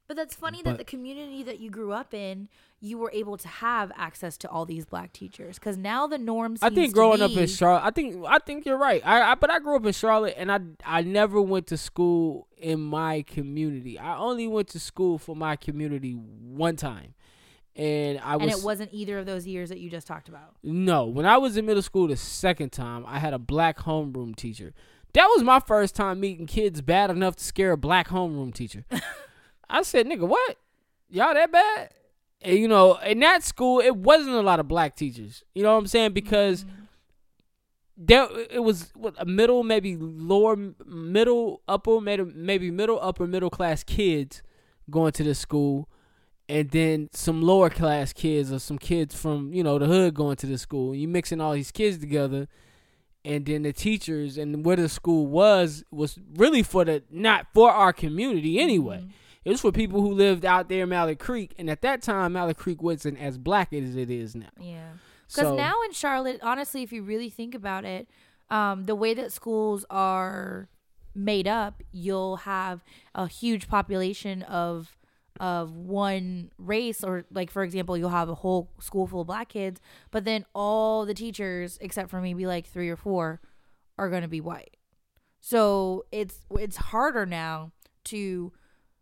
But 0.08 0.16
that's 0.16 0.36
funny 0.36 0.62
But- 0.64 0.72
that 0.72 0.78
the 0.78 0.84
community 0.86 1.44
that 1.44 1.60
you 1.60 1.70
grew 1.70 1.92
up 1.92 2.14
in, 2.14 2.48
you 2.80 2.98
were 2.98 3.12
able 3.12 3.38
to 3.38 3.48
have 3.48 3.92
access 3.96 4.38
to 4.38 4.50
all 4.50 4.66
these 4.66 4.86
black 4.86 5.12
teachers. 5.12 5.60
Because 5.60 5.78
now 5.78 6.08
the 6.08 6.18
norms. 6.18 6.60
I 6.62 6.70
think 6.70 6.94
growing 6.94 7.22
up 7.22 7.32
in 7.32 7.48
Charlotte, 7.48 7.84
I 7.84 7.92
think 7.92 8.24
I 8.26 8.40
think 8.40 8.66
you're 8.66 8.78
right. 8.78 9.02
I, 9.06 9.32
I 9.32 9.36
but 9.36 9.52
I 9.52 9.60
grew 9.60 9.76
up 9.76 9.86
in 9.86 9.94
Charlotte, 9.94 10.36
and 10.38 10.52
I 10.52 10.60
I 10.86 11.02
never 11.02 11.42
went 11.42 11.68
to 11.68 11.78
school 11.78 12.48
in 12.58 12.80
my 12.80 13.24
community. 13.24 14.00
I 14.00 14.18
only 14.18 14.48
went 14.48 14.70
to 14.70 14.80
school 14.80 15.18
for 15.18 15.36
my 15.36 15.56
community 15.56 16.14
one 16.14 16.76
time, 16.78 17.14
and 17.76 18.20
I 18.20 18.38
was 18.38 18.44
and 18.44 18.52
it 18.60 18.64
wasn't 18.64 18.94
either 18.94 19.18
of 19.20 19.26
those 19.26 19.46
years 19.46 19.70
that 19.70 19.80
you 19.80 19.90
just 19.90 20.08
talked 20.08 20.30
about. 20.30 20.56
no. 20.64 21.06
When 21.06 21.26
I 21.26 21.38
was 21.38 21.58
in 21.58 21.66
middle 21.66 21.82
school, 21.84 22.08
the 22.08 22.16
second 22.16 22.72
time 22.72 23.04
I 23.08 23.20
had 23.20 23.34
a 23.34 23.40
black 23.40 23.80
homeroom 23.80 24.36
teacher. 24.36 24.74
That 25.14 25.26
was 25.36 25.44
my 25.44 25.60
first 25.60 25.96
time 25.96 26.20
meeting 26.20 26.46
kids 26.46 26.82
bad 26.82 27.10
enough 27.10 27.38
to 27.38 27.44
scare 27.44 27.72
a 27.72 27.78
black 27.78 28.10
homeroom 28.10 28.54
teacher. 28.54 28.86
I 29.70 29.82
said, 29.84 30.08
"Nigga, 30.08 30.28
what? 30.28 30.58
Y'all 31.10 31.34
that 31.34 31.52
bad?" 31.52 31.92
And, 32.42 32.58
you 32.58 32.68
know, 32.68 32.98
in 32.98 33.20
that 33.20 33.44
school, 33.44 33.80
it 33.80 33.96
wasn't 33.96 34.36
a 34.36 34.42
lot 34.42 34.60
of 34.60 34.68
black 34.68 34.96
teachers. 34.96 35.44
You 35.56 35.64
know 35.64 35.74
what 35.74 35.80
I'm 35.80 35.88
saying? 35.88 36.14
Because 36.14 36.64
mm-hmm. 36.64 36.84
there 37.98 38.28
it 38.52 38.64
was 38.64 38.92
what, 38.96 39.16
a 39.18 39.26
middle, 39.26 39.64
maybe 39.64 39.96
lower, 39.98 40.56
middle, 40.86 41.62
upper, 41.68 42.00
maybe 42.00 42.24
maybe 42.24 42.72
middle, 42.72 43.00
upper, 43.02 43.26
middle 43.26 43.50
class 43.50 43.84
kids 43.84 44.44
going 44.90 45.12
to 45.14 45.24
this 45.24 45.40
school, 45.40 45.90
and 46.48 46.70
then 46.70 47.10
some 47.12 47.42
lower 47.42 47.70
class 47.70 48.14
kids 48.14 48.52
or 48.52 48.60
some 48.60 48.78
kids 48.78 49.16
from 49.16 49.52
you 49.54 49.64
know 49.64 49.80
the 49.80 49.86
hood 49.86 50.14
going 50.14 50.36
to 50.38 50.46
the 50.46 50.58
school. 50.58 50.94
You 50.94 51.08
mixing 51.08 51.42
all 51.42 51.54
these 51.54 51.72
kids 51.72 51.98
together, 51.98 52.48
and 53.26 53.46
then 53.46 53.64
the 53.64 53.74
teachers 53.74 54.38
and 54.38 54.64
where 54.64 54.76
the 54.76 54.90
school 54.90 55.26
was 55.26 55.84
was 55.92 56.20
really 56.36 56.62
for 56.62 56.86
the 56.86 57.04
not 57.10 57.48
for 57.54 57.72
our 57.72 57.94
community 57.94 58.60
anyway. 58.60 59.00
Mm-hmm. 59.00 59.10
It 59.48 59.52
was 59.52 59.62
for 59.62 59.72
people 59.72 60.02
who 60.02 60.12
lived 60.12 60.44
out 60.44 60.68
there 60.68 60.84
in 60.84 60.90
Mallard 60.90 61.20
Creek, 61.20 61.56
and 61.58 61.70
at 61.70 61.82
that 61.82 62.02
time, 62.02 62.34
Mallard 62.34 62.58
Creek 62.58 62.82
wasn't 62.84 63.18
as 63.18 63.38
black 63.38 63.72
as 63.72 63.96
it 63.96 64.12
is 64.12 64.36
now. 64.36 64.50
Yeah. 64.60 64.90
Because 65.26 65.48
So- 65.48 65.56
now 65.56 65.82
in 65.84 65.94
Charlotte, 65.94 66.42
honestly, 66.44 66.84
if 66.84 66.92
you 66.92 67.02
really 67.02 67.30
think 67.30 67.56
about 67.56 67.86
it, 67.86 68.10
um, 68.50 68.88
the 68.88 68.94
way 68.96 69.14
that 69.14 69.32
schools 69.32 69.86
are 69.90 70.68
made 71.16 71.48
up, 71.48 71.82
you'll 71.94 72.36
have 72.38 72.84
a 73.16 73.30
huge 73.30 73.70
population 73.70 74.44
of 74.44 74.98
of 75.40 75.72
one 75.78 76.52
race, 76.58 77.02
or 77.02 77.24
like 77.32 77.50
for 77.50 77.64
example, 77.64 77.96
you'll 77.98 78.10
have 78.10 78.28
a 78.28 78.36
whole 78.36 78.70
school 78.82 79.08
full 79.08 79.22
of 79.22 79.28
black 79.28 79.48
kids, 79.48 79.80
but 80.12 80.26
then 80.26 80.44
all 80.54 81.06
the 81.06 81.14
teachers, 81.14 81.78
except 81.80 82.10
for 82.10 82.20
maybe 82.20 82.46
like 82.46 82.66
three 82.66 82.90
or 82.90 82.98
four, 82.98 83.40
are 83.98 84.10
going 84.10 84.24
to 84.24 84.28
be 84.28 84.42
white. 84.42 84.76
So 85.40 86.06
it's 86.12 86.42
it's 86.52 86.76
harder 86.78 87.26
now 87.26 87.72
to 88.06 88.52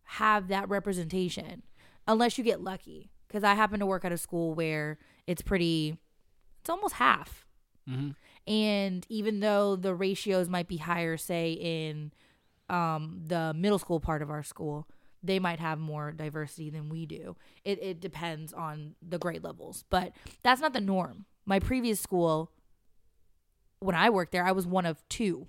have 0.06 0.48
that 0.48 0.70
representation 0.70 1.64
unless 2.08 2.38
you 2.38 2.44
get 2.44 2.62
lucky. 2.62 3.12
Because 3.28 3.44
I 3.44 3.54
happen 3.56 3.80
to 3.80 3.86
work 3.86 4.06
at 4.06 4.12
a 4.12 4.18
school 4.18 4.54
where 4.54 4.98
it's 5.28 5.42
pretty, 5.42 5.98
it's 6.62 6.70
almost 6.70 6.96
half. 6.96 7.46
And 8.48 9.06
even 9.10 9.40
though 9.42 9.76
the 9.76 9.94
ratios 9.94 10.48
might 10.48 10.68
be 10.68 10.78
higher, 10.78 11.18
say 11.18 11.52
in 11.54 12.14
um, 12.70 13.22
the 13.26 13.54
middle 13.56 13.80
school 13.80 14.00
part 14.00 14.22
of 14.22 14.30
our 14.30 14.44
school, 14.44 14.88
they 15.24 15.40
might 15.40 15.60
have 15.60 15.80
more 15.80 16.12
diversity 16.12 16.70
than 16.70 16.88
we 16.90 17.06
do. 17.08 17.36
It, 17.64 17.82
it 17.82 18.00
depends 18.00 18.54
on 18.54 18.96
the 19.02 19.18
grade 19.18 19.44
levels, 19.44 19.84
but 19.90 20.14
that's 20.44 20.62
not 20.62 20.74
the 20.74 20.82
norm. 20.82 21.26
My 21.46 21.60
previous 21.60 22.00
school, 22.00 22.52
when 23.80 23.96
I 23.96 24.10
worked 24.12 24.32
there, 24.32 24.46
I 24.46 24.52
was 24.52 24.68
one 24.68 24.86
of 24.86 25.04
two 25.10 25.48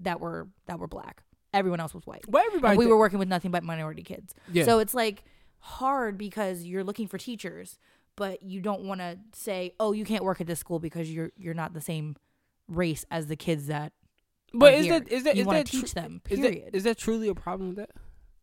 that 0.00 0.20
were 0.20 0.48
that 0.66 0.78
were 0.78 0.86
black. 0.86 1.22
Everyone 1.56 1.80
else 1.80 1.94
was 1.94 2.06
white. 2.06 2.24
Well, 2.28 2.44
everybody 2.46 2.72
And 2.72 2.78
we 2.78 2.86
were 2.86 2.98
working 2.98 3.18
with 3.18 3.28
nothing 3.28 3.50
but 3.50 3.64
minority 3.64 4.02
kids. 4.02 4.34
Yeah. 4.52 4.64
So 4.64 4.78
it's 4.78 4.94
like 4.94 5.24
hard 5.58 6.18
because 6.18 6.64
you're 6.64 6.84
looking 6.84 7.08
for 7.08 7.18
teachers, 7.18 7.78
but 8.14 8.42
you 8.42 8.60
don't 8.60 8.84
want 8.84 9.00
to 9.00 9.18
say, 9.32 9.72
"Oh, 9.80 9.92
you 9.92 10.04
can't 10.04 10.24
work 10.24 10.40
at 10.40 10.46
this 10.46 10.58
school 10.60 10.78
because 10.78 11.10
you're 11.12 11.30
you're 11.36 11.54
not 11.54 11.72
the 11.74 11.80
same 11.80 12.16
race 12.68 13.04
as 13.10 13.26
the 13.26 13.36
kids 13.36 13.66
that." 13.66 13.92
But 14.52 14.74
is 14.74 14.86
here. 14.86 15.00
that 15.00 15.08
is 15.08 15.24
that 15.24 15.36
you 15.36 15.42
is 15.42 15.48
that 15.48 15.66
teach 15.66 15.92
tru- 15.92 16.00
them? 16.02 16.20
Is 16.28 16.38
Period. 16.40 16.66
that 16.66 16.76
is 16.76 16.84
that 16.84 16.98
truly 16.98 17.28
a 17.28 17.34
problem 17.34 17.68
with 17.70 17.78
that? 17.78 17.90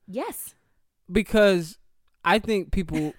yes. 0.08 0.56
Because 1.12 1.78
I 2.24 2.40
think 2.40 2.72
people, 2.72 3.14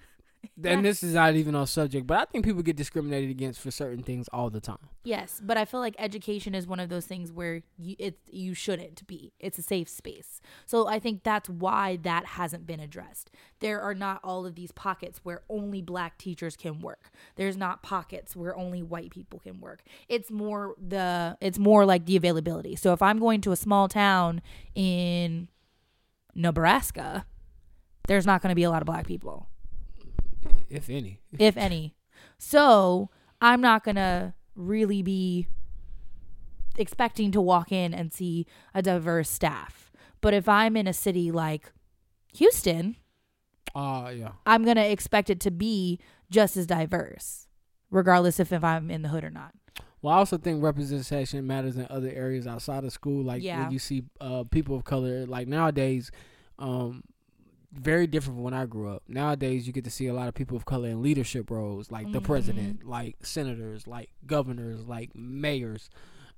and 0.63 0.85
this 0.85 1.03
is 1.03 1.13
not 1.13 1.35
even 1.35 1.55
on 1.55 1.67
subject, 1.67 2.07
but 2.07 2.17
I 2.17 2.25
think 2.25 2.45
people 2.45 2.61
get 2.61 2.75
discriminated 2.75 3.29
against 3.29 3.59
for 3.59 3.71
certain 3.71 4.03
things 4.03 4.27
all 4.33 4.49
the 4.49 4.59
time. 4.59 4.89
Yes, 5.03 5.41
but 5.43 5.57
I 5.57 5.65
feel 5.65 5.79
like 5.79 5.95
education 5.99 6.55
is 6.55 6.67
one 6.67 6.79
of 6.79 6.89
those 6.89 7.05
things 7.05 7.31
where 7.31 7.61
you, 7.77 7.95
it 7.99 8.19
you 8.29 8.53
shouldn't 8.53 9.05
be. 9.07 9.33
It's 9.39 9.57
a 9.57 9.61
safe 9.61 9.89
space. 9.89 10.41
So 10.65 10.87
I 10.87 10.99
think 10.99 11.23
that's 11.23 11.49
why 11.49 11.97
that 12.03 12.25
hasn't 12.25 12.65
been 12.65 12.79
addressed. 12.79 13.31
There 13.59 13.81
are 13.81 13.93
not 13.93 14.19
all 14.23 14.45
of 14.45 14.55
these 14.55 14.71
pockets 14.71 15.19
where 15.23 15.41
only 15.49 15.81
black 15.81 16.17
teachers 16.17 16.55
can 16.55 16.79
work. 16.79 17.11
There's 17.35 17.57
not 17.57 17.83
pockets 17.83 18.35
where 18.35 18.55
only 18.57 18.81
white 18.81 19.11
people 19.11 19.39
can 19.39 19.59
work. 19.59 19.83
It's 20.09 20.31
more 20.31 20.75
the 20.79 21.37
it's 21.41 21.59
more 21.59 21.85
like 21.85 22.05
the 22.05 22.15
availability. 22.15 22.75
So 22.75 22.93
if 22.93 23.01
I'm 23.01 23.19
going 23.19 23.41
to 23.41 23.51
a 23.51 23.55
small 23.55 23.87
town 23.87 24.41
in 24.73 25.49
Nebraska, 26.33 27.25
there's 28.07 28.25
not 28.25 28.41
going 28.41 28.49
to 28.49 28.55
be 28.55 28.63
a 28.63 28.69
lot 28.69 28.81
of 28.81 28.85
black 28.85 29.07
people 29.07 29.49
If 30.69 30.89
any, 30.89 31.19
if 31.37 31.57
any. 31.57 31.95
So 32.37 33.09
I'm 33.41 33.61
not 33.61 33.83
gonna 33.83 34.33
really 34.55 35.01
be 35.01 35.47
expecting 36.77 37.31
to 37.31 37.41
walk 37.41 37.71
in 37.71 37.93
and 37.93 38.13
see 38.13 38.45
a 38.73 38.81
diverse 38.81 39.29
staff. 39.29 39.91
But 40.21 40.33
if 40.33 40.49
I'm 40.49 40.75
in 40.75 40.87
a 40.87 40.93
city 40.93 41.31
like 41.31 41.71
Houston, 42.33 42.95
uh 43.73 44.11
yeah. 44.15 44.31
I'm 44.45 44.63
gonna 44.65 44.85
expect 44.85 45.29
it 45.29 45.39
to 45.41 45.51
be 45.51 45.99
just 46.29 46.57
as 46.57 46.65
diverse, 46.65 47.47
regardless 47.91 48.39
if, 48.39 48.51
if 48.51 48.63
I'm 48.63 48.89
in 48.89 49.01
the 49.03 49.09
hood 49.09 49.23
or 49.23 49.29
not. 49.29 49.53
Well, 50.01 50.13
I 50.13 50.17
also 50.17 50.37
think 50.37 50.63
representation 50.63 51.47
matters 51.47 51.77
in 51.77 51.87
other 51.89 52.09
areas 52.09 52.45
outside 52.47 52.83
of 52.83 52.91
school. 52.91 53.23
Like 53.23 53.41
Yeah. 53.43 53.63
when 53.63 53.71
you 53.71 53.79
see 53.79 54.03
uh, 54.21 54.43
people 54.43 54.75
of 54.75 54.83
color, 54.83 55.25
like 55.25 55.47
nowadays, 55.47 56.11
um, 56.59 57.03
very 57.75 58.07
different 58.07 58.37
from 58.37 58.43
when 58.43 58.53
I 58.53 58.65
grew 58.65 58.89
up. 58.89 59.03
Nowadays, 59.07 59.67
you 59.67 59.73
get 59.73 59.83
to 59.83 59.91
see 59.91 60.07
a 60.07 60.13
lot 60.13 60.27
of 60.27 60.33
people 60.33 60.57
of 60.57 60.65
color 60.65 60.89
in 60.89 61.01
leadership 61.01 61.49
roles, 61.51 61.91
like 61.91 62.11
the 62.11 62.21
president, 62.21 62.85
like 62.87 63.17
senators, 63.23 63.87
like 63.87 64.09
governors, 64.25 64.85
like 64.85 65.11
mayors, 65.15 65.89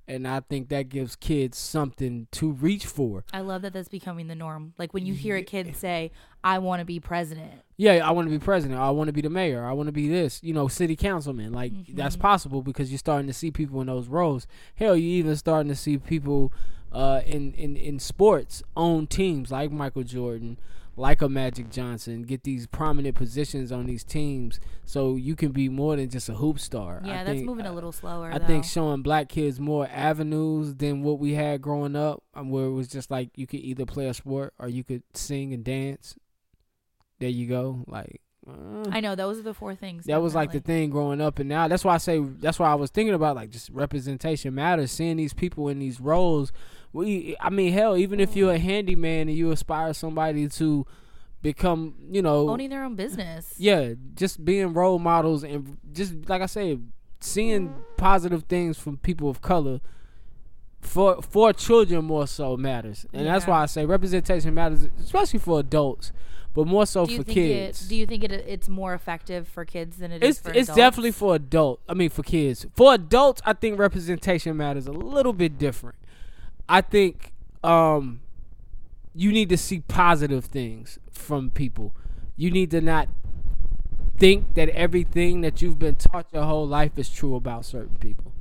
and 0.08 0.26
I 0.26 0.40
think 0.40 0.70
that 0.70 0.88
gives 0.88 1.14
kids 1.16 1.58
something 1.58 2.28
to 2.32 2.50
reach 2.50 2.86
for. 2.86 3.24
I 3.32 3.40
love 3.40 3.62
that 3.62 3.74
that's 3.74 3.88
becoming 3.88 4.26
the 4.26 4.34
norm. 4.34 4.72
Like 4.78 4.94
when 4.94 5.04
you 5.04 5.12
hear 5.14 5.36
a 5.36 5.42
kid 5.42 5.76
say, 5.76 6.10
"I 6.42 6.58
want 6.58 6.80
to 6.80 6.86
be 6.86 6.98
president," 6.98 7.62
Yeah, 7.76 8.06
I 8.08 8.10
want 8.10 8.26
to 8.26 8.30
be 8.30 8.42
president. 8.42 8.80
I 8.80 8.90
want 8.90 9.08
to 9.08 9.12
be 9.12 9.20
the 9.20 9.30
mayor. 9.30 9.64
I 9.64 9.72
want 9.72 9.86
to 9.86 9.92
be 9.92 10.08
this, 10.08 10.42
you 10.42 10.54
know, 10.54 10.66
city 10.66 10.96
councilman. 10.96 11.52
Like 11.52 11.72
that's 11.94 12.16
possible 12.16 12.62
because 12.62 12.90
you're 12.90 12.98
starting 12.98 13.26
to 13.28 13.34
see 13.34 13.50
people 13.50 13.80
in 13.80 13.86
those 13.86 14.08
roles. 14.08 14.46
Hell, 14.74 14.96
you 14.96 15.08
even 15.10 15.36
starting 15.36 15.68
to 15.68 15.76
see 15.76 15.98
people 15.98 16.52
uh, 16.90 17.20
in 17.26 17.52
in 17.52 17.76
in 17.76 17.98
sports 17.98 18.62
own 18.76 19.06
teams 19.06 19.50
like 19.50 19.70
Michael 19.70 20.04
Jordan, 20.04 20.58
like 20.98 21.22
a 21.22 21.28
Magic 21.28 21.70
Johnson, 21.70 22.22
get 22.22 22.42
these 22.42 22.66
prominent 22.66 23.14
positions 23.14 23.70
on 23.70 23.86
these 23.86 24.02
teams, 24.02 24.58
so 24.84 25.14
you 25.14 25.36
can 25.36 25.52
be 25.52 25.68
more 25.68 25.96
than 25.96 26.10
just 26.10 26.28
a 26.28 26.34
hoop 26.34 26.58
star. 26.58 27.00
yeah, 27.04 27.20
I 27.20 27.24
that's 27.24 27.36
think, 27.36 27.46
moving 27.46 27.66
a 27.66 27.72
little 27.72 27.92
slower. 27.92 28.30
I 28.32 28.38
though. 28.38 28.46
think 28.46 28.64
showing 28.64 29.02
black 29.02 29.28
kids 29.28 29.60
more 29.60 29.88
avenues 29.90 30.74
than 30.74 31.02
what 31.02 31.18
we 31.18 31.34
had 31.34 31.62
growing 31.62 31.94
up, 31.96 32.22
um, 32.34 32.50
where 32.50 32.66
it 32.66 32.72
was 32.72 32.88
just 32.88 33.10
like 33.10 33.30
you 33.36 33.46
could 33.46 33.60
either 33.60 33.86
play 33.86 34.08
a 34.08 34.14
sport 34.14 34.54
or 34.58 34.68
you 34.68 34.82
could 34.82 35.02
sing 35.14 35.54
and 35.54 35.64
dance. 35.64 36.16
There 37.20 37.28
you 37.28 37.46
go. 37.46 37.84
Like 37.86 38.20
uh, 38.48 38.84
I 38.90 39.00
know 39.00 39.14
those 39.14 39.38
are 39.38 39.42
the 39.42 39.54
four 39.54 39.74
things. 39.74 40.04
that 40.06 40.22
was 40.22 40.34
like 40.34 40.52
the 40.52 40.60
thing 40.60 40.90
growing 40.90 41.20
up, 41.20 41.38
and 41.38 41.48
now 41.48 41.68
that's 41.68 41.84
why 41.84 41.94
I 41.94 41.98
say 41.98 42.18
that's 42.18 42.58
why 42.58 42.70
I 42.70 42.74
was 42.74 42.90
thinking 42.90 43.14
about 43.14 43.36
like 43.36 43.50
just 43.50 43.70
representation 43.70 44.54
matters. 44.54 44.90
Seeing 44.90 45.16
these 45.16 45.34
people 45.34 45.68
in 45.68 45.78
these 45.78 46.00
roles, 46.00 46.52
we, 46.92 47.36
I 47.40 47.50
mean, 47.50 47.72
hell, 47.72 47.96
even 47.96 48.20
if 48.20 48.34
you're 48.36 48.52
a 48.52 48.58
handyman 48.58 49.28
and 49.28 49.36
you 49.36 49.50
aspire 49.50 49.92
somebody 49.94 50.48
to 50.48 50.86
become, 51.42 51.94
you 52.10 52.22
know, 52.22 52.48
owning 52.48 52.70
their 52.70 52.84
own 52.84 52.96
business. 52.96 53.54
yeah, 53.58 53.92
just 54.14 54.44
being 54.44 54.72
role 54.72 54.98
models 54.98 55.44
and 55.44 55.76
just 55.92 56.14
like 56.28 56.42
I 56.42 56.46
say, 56.46 56.78
seeing 57.20 57.74
positive 57.96 58.44
things 58.44 58.78
from 58.78 58.96
people 58.96 59.28
of 59.28 59.40
color 59.42 59.80
for 60.80 61.20
for 61.22 61.52
children 61.52 62.04
more 62.04 62.26
so 62.26 62.56
matters, 62.56 63.04
and 63.12 63.26
that's 63.26 63.46
why 63.46 63.62
I 63.62 63.66
say 63.66 63.84
representation 63.84 64.54
matters, 64.54 64.88
especially 65.00 65.40
for 65.40 65.60
adults. 65.60 66.12
but 66.54 66.66
more 66.66 66.86
so 66.86 67.04
do 67.04 67.12
you 67.12 67.18
for 67.18 67.24
think 67.24 67.34
kids. 67.34 67.84
it? 67.84 67.88
Do 67.88 67.96
you 67.96 68.06
think 68.06 68.24
it? 68.24 68.32
It's 68.32 68.68
more 68.68 68.94
effective 68.94 69.46
for 69.48 69.64
kids 69.64 69.98
than 69.98 70.12
it 70.12 70.22
is 70.22 70.30
it's 70.30 70.38
for 70.40 70.50
it's 70.50 70.68
adults? 70.68 70.76
definitely 70.76 71.10
for 71.12 71.34
adult. 71.34 71.80
I 71.88 71.94
mean, 71.94 72.10
for 72.10 72.22
kids. 72.22 72.66
For 72.74 72.94
adults, 72.94 73.42
I 73.44 73.52
think 73.52 73.78
representation 73.78 74.56
matters 74.56 74.86
a 74.86 74.92
little 74.92 75.32
bit 75.32 75.58
different. 75.58 75.96
I 76.68 76.80
think 76.80 77.32
um, 77.64 78.20
you 79.14 79.32
need 79.32 79.48
to 79.48 79.56
see 79.56 79.80
positive 79.80 80.44
things 80.44 80.98
from 81.10 81.50
people. 81.50 81.94
You 82.36 82.50
need 82.50 82.70
to 82.72 82.80
not 82.80 83.08
think 84.16 84.54
that 84.54 84.68
everything 84.70 85.40
that 85.42 85.62
you've 85.62 85.78
been 85.78 85.94
taught 85.96 86.26
your 86.32 86.44
whole 86.44 86.66
life 86.66 86.92
is 86.96 87.08
true 87.08 87.34
about 87.36 87.64
certain 87.64 87.96
people. 87.96 88.32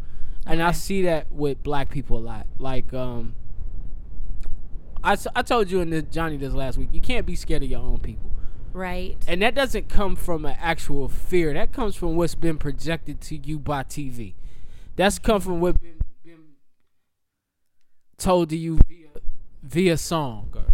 And 0.45 0.61
I 0.63 0.71
see 0.71 1.01
that 1.03 1.31
with 1.31 1.61
black 1.63 1.89
people 1.89 2.17
a 2.17 2.19
lot. 2.19 2.47
Like 2.57 2.93
um 2.93 3.35
I, 5.03 5.15
I 5.35 5.41
told 5.41 5.69
you 5.69 5.79
in 5.79 5.89
the 5.91 6.01
Johnny 6.01 6.37
this 6.37 6.53
last 6.53 6.77
week, 6.77 6.89
you 6.91 7.01
can't 7.01 7.25
be 7.25 7.35
scared 7.35 7.63
of 7.63 7.69
your 7.69 7.81
own 7.81 7.99
people. 7.99 8.31
right. 8.73 9.15
And 9.27 9.41
that 9.41 9.55
doesn't 9.55 9.89
come 9.89 10.15
from 10.15 10.45
an 10.45 10.55
actual 10.59 11.07
fear. 11.07 11.53
That 11.53 11.71
comes 11.71 11.95
from 11.95 12.15
what's 12.15 12.35
been 12.35 12.57
projected 12.57 13.21
to 13.21 13.37
you 13.37 13.59
by 13.59 13.83
TV. 13.83 14.33
That's 14.95 15.19
come 15.19 15.39
from 15.41 15.59
what 15.61 15.79
been 15.81 15.96
told 18.17 18.49
to 18.49 18.57
you 18.57 18.79
via 18.87 19.07
via 19.63 19.97
song 19.97 20.53
or, 20.55 20.65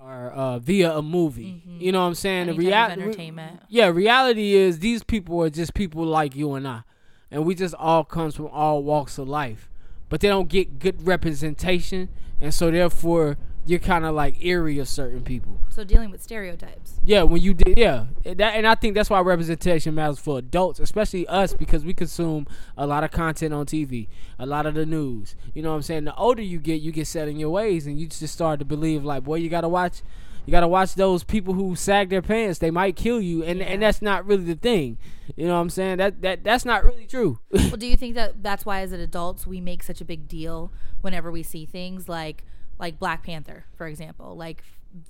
or 0.00 0.30
uh, 0.30 0.58
via 0.58 0.92
a 0.96 1.02
movie. 1.02 1.62
You 1.66 1.92
know 1.92 2.00
what 2.00 2.06
I'm 2.08 2.14
saying? 2.14 2.48
Any 2.48 2.58
the 2.58 2.70
type 2.70 2.90
of 2.92 2.96
rea- 2.98 3.02
entertainment. 3.04 3.60
yeah, 3.68 3.86
reality 3.88 4.54
is 4.54 4.78
these 4.78 5.02
people 5.02 5.42
are 5.42 5.50
just 5.50 5.74
people 5.74 6.04
like 6.04 6.34
you 6.34 6.54
and 6.54 6.66
I, 6.66 6.82
and 7.30 7.44
we 7.44 7.54
just 7.54 7.74
all 7.74 8.04
comes 8.04 8.36
from 8.36 8.46
all 8.48 8.82
walks 8.82 9.18
of 9.18 9.28
life, 9.28 9.68
but 10.08 10.20
they 10.20 10.28
don't 10.28 10.48
get 10.48 10.78
good 10.78 11.06
representation, 11.06 12.08
and 12.40 12.52
so 12.54 12.70
therefore 12.70 13.36
you're 13.66 13.80
kind 13.80 14.04
of 14.04 14.14
like 14.14 14.42
eerie 14.44 14.78
of 14.78 14.88
certain 14.88 15.22
people. 15.22 15.58
So 15.68 15.82
dealing 15.82 16.10
with 16.10 16.22
stereotypes. 16.22 17.00
Yeah, 17.04 17.24
when 17.24 17.42
you 17.42 17.52
did, 17.52 17.76
yeah, 17.76 18.06
and, 18.24 18.38
that, 18.38 18.54
and 18.54 18.66
I 18.66 18.76
think 18.76 18.94
that's 18.94 19.10
why 19.10 19.20
representation 19.20 19.94
matters 19.94 20.18
for 20.18 20.38
adults, 20.38 20.78
especially 20.78 21.26
us, 21.26 21.52
because 21.52 21.84
we 21.84 21.92
consume 21.92 22.46
a 22.76 22.86
lot 22.86 23.02
of 23.04 23.10
content 23.10 23.52
on 23.52 23.66
TV, 23.66 24.08
a 24.38 24.46
lot 24.46 24.66
of 24.66 24.74
the 24.74 24.86
news. 24.86 25.34
You 25.52 25.62
know 25.62 25.70
what 25.70 25.76
I'm 25.76 25.82
saying? 25.82 26.04
The 26.04 26.14
older 26.14 26.42
you 26.42 26.58
get, 26.58 26.80
you 26.80 26.92
get 26.92 27.06
set 27.06 27.28
in 27.28 27.38
your 27.38 27.50
ways, 27.50 27.86
and 27.86 27.98
you 27.98 28.06
just 28.06 28.32
start 28.32 28.60
to 28.60 28.64
believe 28.64 29.04
like, 29.04 29.24
boy, 29.24 29.36
you 29.36 29.48
gotta 29.48 29.68
watch, 29.68 30.02
you 30.46 30.52
gotta 30.52 30.68
watch 30.68 30.94
those 30.94 31.24
people 31.24 31.54
who 31.54 31.74
sag 31.74 32.08
their 32.08 32.22
pants. 32.22 32.60
They 32.60 32.70
might 32.70 32.94
kill 32.94 33.20
you, 33.20 33.42
and 33.42 33.60
and 33.60 33.82
that's 33.82 34.00
not 34.00 34.24
really 34.24 34.44
the 34.44 34.54
thing. 34.54 34.96
You 35.34 35.46
know 35.48 35.54
what 35.54 35.60
I'm 35.60 35.70
saying? 35.70 35.98
That 35.98 36.22
that 36.22 36.44
that's 36.44 36.64
not 36.64 36.84
really 36.84 37.06
true. 37.06 37.40
well, 37.50 37.76
do 37.76 37.86
you 37.86 37.96
think 37.96 38.14
that 38.14 38.44
that's 38.44 38.64
why 38.64 38.80
as 38.82 38.92
adults 38.92 39.44
we 39.44 39.60
make 39.60 39.82
such 39.82 40.00
a 40.00 40.04
big 40.04 40.28
deal 40.28 40.72
whenever 41.00 41.32
we 41.32 41.42
see 41.42 41.66
things 41.66 42.08
like 42.08 42.44
like 42.78 42.98
Black 42.98 43.22
Panther, 43.24 43.64
for 43.76 43.86
example, 43.86 44.36
like 44.36 44.62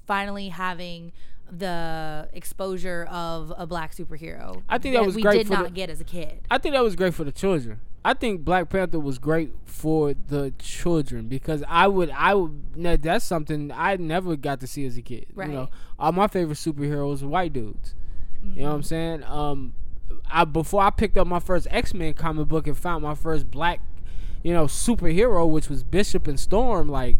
finally 0.07 0.49
having 0.49 1.12
the 1.51 2.29
exposure 2.33 3.05
of 3.11 3.53
a 3.57 3.67
black 3.67 3.95
superhero. 3.95 4.62
I 4.69 4.79
think 4.79 4.95
that 4.95 5.05
was 5.05 5.14
we 5.14 5.23
great 5.23 5.39
did 5.39 5.51
not 5.51 5.64
the- 5.64 5.71
get 5.71 5.91
as 5.91 6.01
a 6.01 6.05
kid. 6.05 6.41
I 6.51 6.59
think 6.59 6.75
that 6.75 6.83
was 6.83 6.97
great 6.97 7.14
for 7.14 7.25
the 7.25 7.33
children. 7.33 7.81
I 8.05 8.14
think 8.14 8.45
Black 8.45 8.69
Panther 8.69 9.01
was 9.01 9.19
great 9.19 9.53
for 9.64 10.14
the 10.14 10.53
children 10.61 11.27
because 11.27 11.64
I 11.67 11.89
would 11.89 12.09
I 12.11 12.35
would 12.35 13.03
that's 13.03 13.25
something 13.25 13.73
I 13.73 13.97
never 13.97 14.37
got 14.37 14.61
to 14.61 14.69
see 14.69 14.87
as 14.87 14.97
a 14.97 15.03
kid. 15.03 15.27
Right. 15.35 15.49
You 15.49 15.55
know, 15.55 15.69
all 15.99 16.12
my 16.12 16.29
favorite 16.29 16.55
superheroes 16.55 17.23
were 17.23 17.29
white 17.29 17.53
dudes. 17.53 17.97
You 18.55 18.62
know 18.62 18.69
what 18.69 18.75
I'm 18.77 18.83
saying? 18.85 19.25
Um, 19.25 19.75
I 20.31 20.45
before 20.45 20.83
I 20.83 20.91
picked 20.91 21.19
up 21.19 21.27
my 21.27 21.41
first 21.41 21.67
X 21.69 21.93
Men 21.95 22.14
comic 22.14 22.47
book 22.47 22.69
and 22.69 22.79
found 22.79 23.03
my 23.03 23.17
first 23.17 23.51
black, 23.51 23.81
you 24.45 24.53
know, 24.53 24.67
superhero, 24.67 25.49
which 25.49 25.69
was 25.69 25.83
Bishop 25.83 26.29
and 26.29 26.39
Storm. 26.39 26.89
Like, 26.89 27.17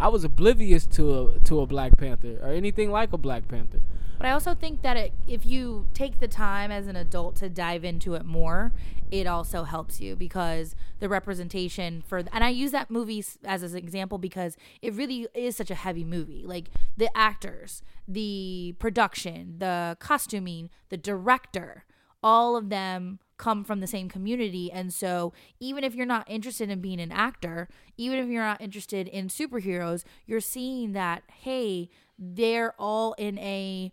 I 0.00 0.08
was 0.08 0.24
oblivious 0.24 0.86
to 0.86 1.12
a 1.12 1.38
to 1.40 1.60
a 1.60 1.66
Black 1.66 1.98
Panther 1.98 2.38
or 2.42 2.48
anything 2.48 2.90
like 2.90 3.12
a 3.12 3.18
Black 3.18 3.46
Panther. 3.46 3.80
But 4.16 4.26
I 4.26 4.32
also 4.32 4.54
think 4.54 4.82
that 4.82 4.96
it, 4.96 5.12
if 5.26 5.46
you 5.46 5.86
take 5.94 6.20
the 6.20 6.28
time 6.28 6.70
as 6.70 6.86
an 6.86 6.96
adult 6.96 7.36
to 7.36 7.48
dive 7.48 7.84
into 7.84 8.14
it 8.14 8.24
more, 8.24 8.72
it 9.10 9.26
also 9.26 9.64
helps 9.64 10.00
you 10.00 10.16
because 10.16 10.74
the 11.00 11.08
representation 11.08 12.02
for 12.06 12.22
and 12.32 12.44
I 12.44 12.48
use 12.48 12.70
that 12.72 12.90
movie 12.90 13.24
as 13.44 13.62
an 13.62 13.76
example 13.76 14.16
because 14.16 14.56
it 14.80 14.94
really 14.94 15.26
is 15.34 15.56
such 15.56 15.70
a 15.70 15.74
heavy 15.74 16.04
movie. 16.04 16.44
Like 16.46 16.70
the 16.96 17.14
actors, 17.16 17.82
the 18.08 18.74
production, 18.78 19.56
the 19.58 19.98
costuming, 20.00 20.70
the 20.88 20.96
director, 20.96 21.84
all 22.22 22.56
of 22.56 22.68
them 22.68 23.18
come 23.36 23.64
from 23.64 23.80
the 23.80 23.86
same 23.86 24.08
community 24.08 24.70
and 24.70 24.92
so 24.92 25.32
even 25.58 25.82
if 25.82 25.94
you're 25.94 26.04
not 26.04 26.28
interested 26.28 26.68
in 26.68 26.80
being 26.80 27.00
an 27.00 27.10
actor 27.10 27.68
even 27.96 28.18
if 28.18 28.28
you're 28.28 28.44
not 28.44 28.60
interested 28.60 29.08
in 29.08 29.28
superheroes 29.28 30.04
you're 30.26 30.40
seeing 30.40 30.92
that 30.92 31.22
hey 31.42 31.88
they're 32.18 32.74
all 32.78 33.14
in 33.14 33.38
a 33.38 33.90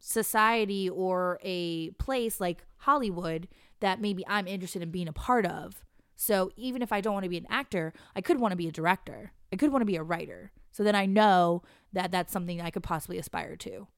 society 0.00 0.88
or 0.88 1.38
a 1.42 1.90
place 1.92 2.40
like 2.40 2.64
Hollywood 2.78 3.46
that 3.80 4.00
maybe 4.00 4.24
I'm 4.26 4.46
interested 4.46 4.82
in 4.82 4.90
being 4.90 5.08
a 5.08 5.12
part 5.12 5.46
of. 5.46 5.84
So 6.16 6.50
even 6.56 6.82
if 6.82 6.92
I 6.92 7.00
don't 7.00 7.14
want 7.14 7.24
to 7.24 7.30
be 7.30 7.38
an 7.38 7.46
actor, 7.48 7.92
I 8.16 8.20
could 8.20 8.40
want 8.40 8.52
to 8.52 8.56
be 8.56 8.68
a 8.68 8.72
director. 8.72 9.32
I 9.52 9.56
could 9.56 9.72
want 9.72 9.82
to 9.82 9.86
be 9.86 9.96
a 9.96 10.02
writer. 10.02 10.52
So 10.72 10.82
then 10.82 10.94
I 10.94 11.06
know 11.06 11.62
that 11.92 12.10
that's 12.10 12.32
something 12.32 12.60
I 12.60 12.70
could 12.70 12.82
possibly 12.82 13.18
aspire 13.18 13.56
to, 13.56 13.88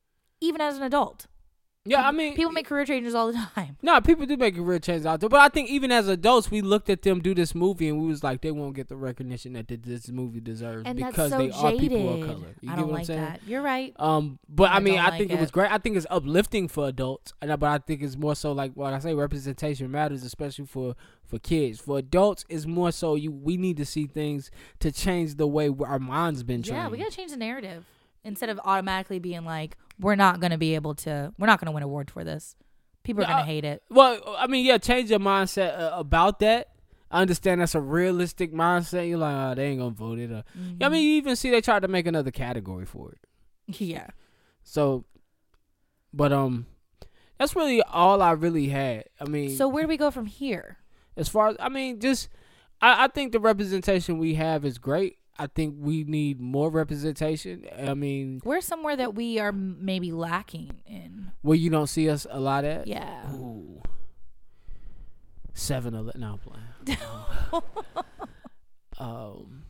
even 0.40 0.60
as 0.60 0.76
an 0.76 0.82
adult. 0.82 1.26
Yeah, 1.84 2.06
I 2.06 2.12
mean, 2.12 2.36
People 2.36 2.52
make 2.52 2.66
career 2.66 2.84
changes 2.84 3.12
all 3.12 3.32
the 3.32 3.38
time. 3.56 3.76
No, 3.82 4.00
people 4.00 4.24
do 4.24 4.36
make 4.36 4.54
career 4.54 4.78
changes 4.78 5.04
out 5.04 5.18
there, 5.18 5.28
but 5.28 5.40
I 5.40 5.48
think 5.48 5.68
even 5.68 5.90
as 5.90 6.06
adults, 6.06 6.48
we 6.48 6.60
looked 6.60 6.88
at 6.88 7.02
them 7.02 7.20
do 7.20 7.34
this 7.34 7.56
movie 7.56 7.88
and 7.88 8.00
we 8.00 8.06
was 8.06 8.22
like, 8.22 8.40
they 8.40 8.52
won't 8.52 8.76
get 8.76 8.86
the 8.88 8.94
recognition 8.94 9.54
that 9.54 9.66
this 9.66 10.08
movie 10.08 10.38
deserves 10.40 10.84
And 10.86 10.96
because 10.96 11.30
so 11.32 11.38
they 11.38 11.50
are 11.50 11.72
people 11.72 12.22
of 12.22 12.28
color. 12.28 12.54
You 12.60 12.70
I 12.70 12.76
get 12.76 12.76
don't 12.76 12.78
what 12.78 12.86
I'm 12.86 12.90
like 12.92 13.06
saying? 13.06 13.20
that. 13.20 13.40
You're 13.48 13.62
right. 13.62 13.92
Um, 13.98 14.38
but 14.48 14.70
I, 14.70 14.76
I 14.76 14.80
mean, 14.80 15.00
I 15.00 15.08
like 15.08 15.18
think 15.18 15.32
it. 15.32 15.38
it. 15.38 15.40
was 15.40 15.50
great. 15.50 15.72
I 15.72 15.78
think 15.78 15.96
it's 15.96 16.06
uplifting 16.08 16.68
for 16.68 16.86
adults, 16.86 17.32
and 17.42 17.50
but 17.58 17.68
I 17.68 17.78
think 17.78 18.02
it's 18.02 18.16
more 18.16 18.36
so 18.36 18.52
like 18.52 18.72
what 18.74 18.92
I 18.92 19.00
say, 19.00 19.14
representation 19.14 19.90
matters, 19.90 20.22
especially 20.22 20.66
for 20.66 20.94
for 21.26 21.40
kids. 21.40 21.80
For 21.80 21.98
adults, 21.98 22.44
it's 22.48 22.64
more 22.66 22.92
so 22.92 23.16
you. 23.16 23.32
We 23.32 23.56
need 23.56 23.76
to 23.78 23.84
see 23.84 24.06
things 24.06 24.52
to 24.78 24.92
change 24.92 25.34
the 25.34 25.48
way 25.48 25.68
our 25.84 25.98
minds 25.98 26.44
been 26.44 26.62
trained. 26.62 26.76
Yeah, 26.76 26.88
we 26.88 26.98
got 26.98 27.10
to 27.10 27.16
change 27.16 27.32
the 27.32 27.36
narrative 27.38 27.84
instead 28.24 28.48
of 28.48 28.60
automatically 28.64 29.18
being 29.18 29.44
like, 29.44 29.76
we're 29.98 30.16
not 30.16 30.40
going 30.40 30.50
to 30.52 30.58
be 30.58 30.74
able 30.74 30.94
to, 30.96 31.32
we're 31.38 31.46
not 31.46 31.60
going 31.60 31.66
to 31.66 31.72
win 31.72 31.82
award 31.82 32.10
for 32.10 32.24
this. 32.24 32.56
People 33.02 33.24
are 33.24 33.26
going 33.26 33.38
to 33.38 33.44
hate 33.44 33.64
it. 33.64 33.82
Well, 33.90 34.20
I 34.38 34.46
mean, 34.46 34.64
yeah, 34.64 34.78
change 34.78 35.10
your 35.10 35.18
mindset 35.18 35.78
uh, 35.78 35.90
about 35.94 36.38
that. 36.40 36.68
I 37.10 37.20
understand 37.20 37.60
that's 37.60 37.74
a 37.74 37.80
realistic 37.80 38.54
mindset. 38.54 39.08
You're 39.08 39.18
like, 39.18 39.34
oh, 39.34 39.54
they 39.54 39.66
ain't 39.66 39.80
gonna 39.80 39.90
vote 39.90 40.18
it. 40.18 40.32
Up. 40.32 40.46
I 40.80 40.88
mean, 40.88 41.04
you 41.04 41.16
even 41.16 41.36
see 41.36 41.50
they 41.50 41.60
tried 41.60 41.82
to 41.82 41.88
make 41.88 42.06
another 42.06 42.30
category 42.30 42.86
for 42.86 43.12
it. 43.12 43.18
Yeah. 43.78 44.06
So, 44.62 45.04
but 46.14 46.32
um, 46.32 46.64
that's 47.38 47.54
really 47.54 47.82
all 47.82 48.22
I 48.22 48.30
really 48.32 48.68
had. 48.68 49.04
I 49.20 49.24
mean, 49.24 49.54
So 49.56 49.68
where 49.68 49.82
do 49.82 49.88
we 49.88 49.98
go 49.98 50.10
from 50.10 50.24
here? 50.24 50.78
as 51.14 51.28
far 51.28 51.48
as 51.48 51.56
I 51.60 51.68
mean, 51.68 52.00
just 52.00 52.30
I, 52.80 53.04
I 53.04 53.08
think 53.08 53.32
the 53.32 53.40
representation 53.40 54.16
we 54.18 54.34
have 54.36 54.64
is 54.64 54.78
great. 54.78 55.18
I 55.38 55.46
think 55.46 55.76
we 55.78 56.04
need 56.04 56.40
more 56.40 56.70
representation. 56.70 57.64
I 57.78 57.94
mean, 57.94 58.40
We're 58.44 58.60
somewhere 58.60 58.96
that 58.96 59.14
we 59.14 59.38
are 59.38 59.52
maybe 59.52 60.12
lacking 60.12 60.82
in. 60.86 61.32
where 61.40 61.56
you 61.56 61.70
don't 61.70 61.86
see 61.86 62.08
us 62.10 62.26
a 62.30 62.38
lot 62.38 62.64
at. 62.64 62.86
Yeah. 62.86 63.32
Ooh. 63.32 63.80
Seven 65.54 65.94
eleven. 65.94 66.20
No, 66.20 66.38
I'm 66.86 66.98
playing. 67.58 67.62
um. 68.98 69.62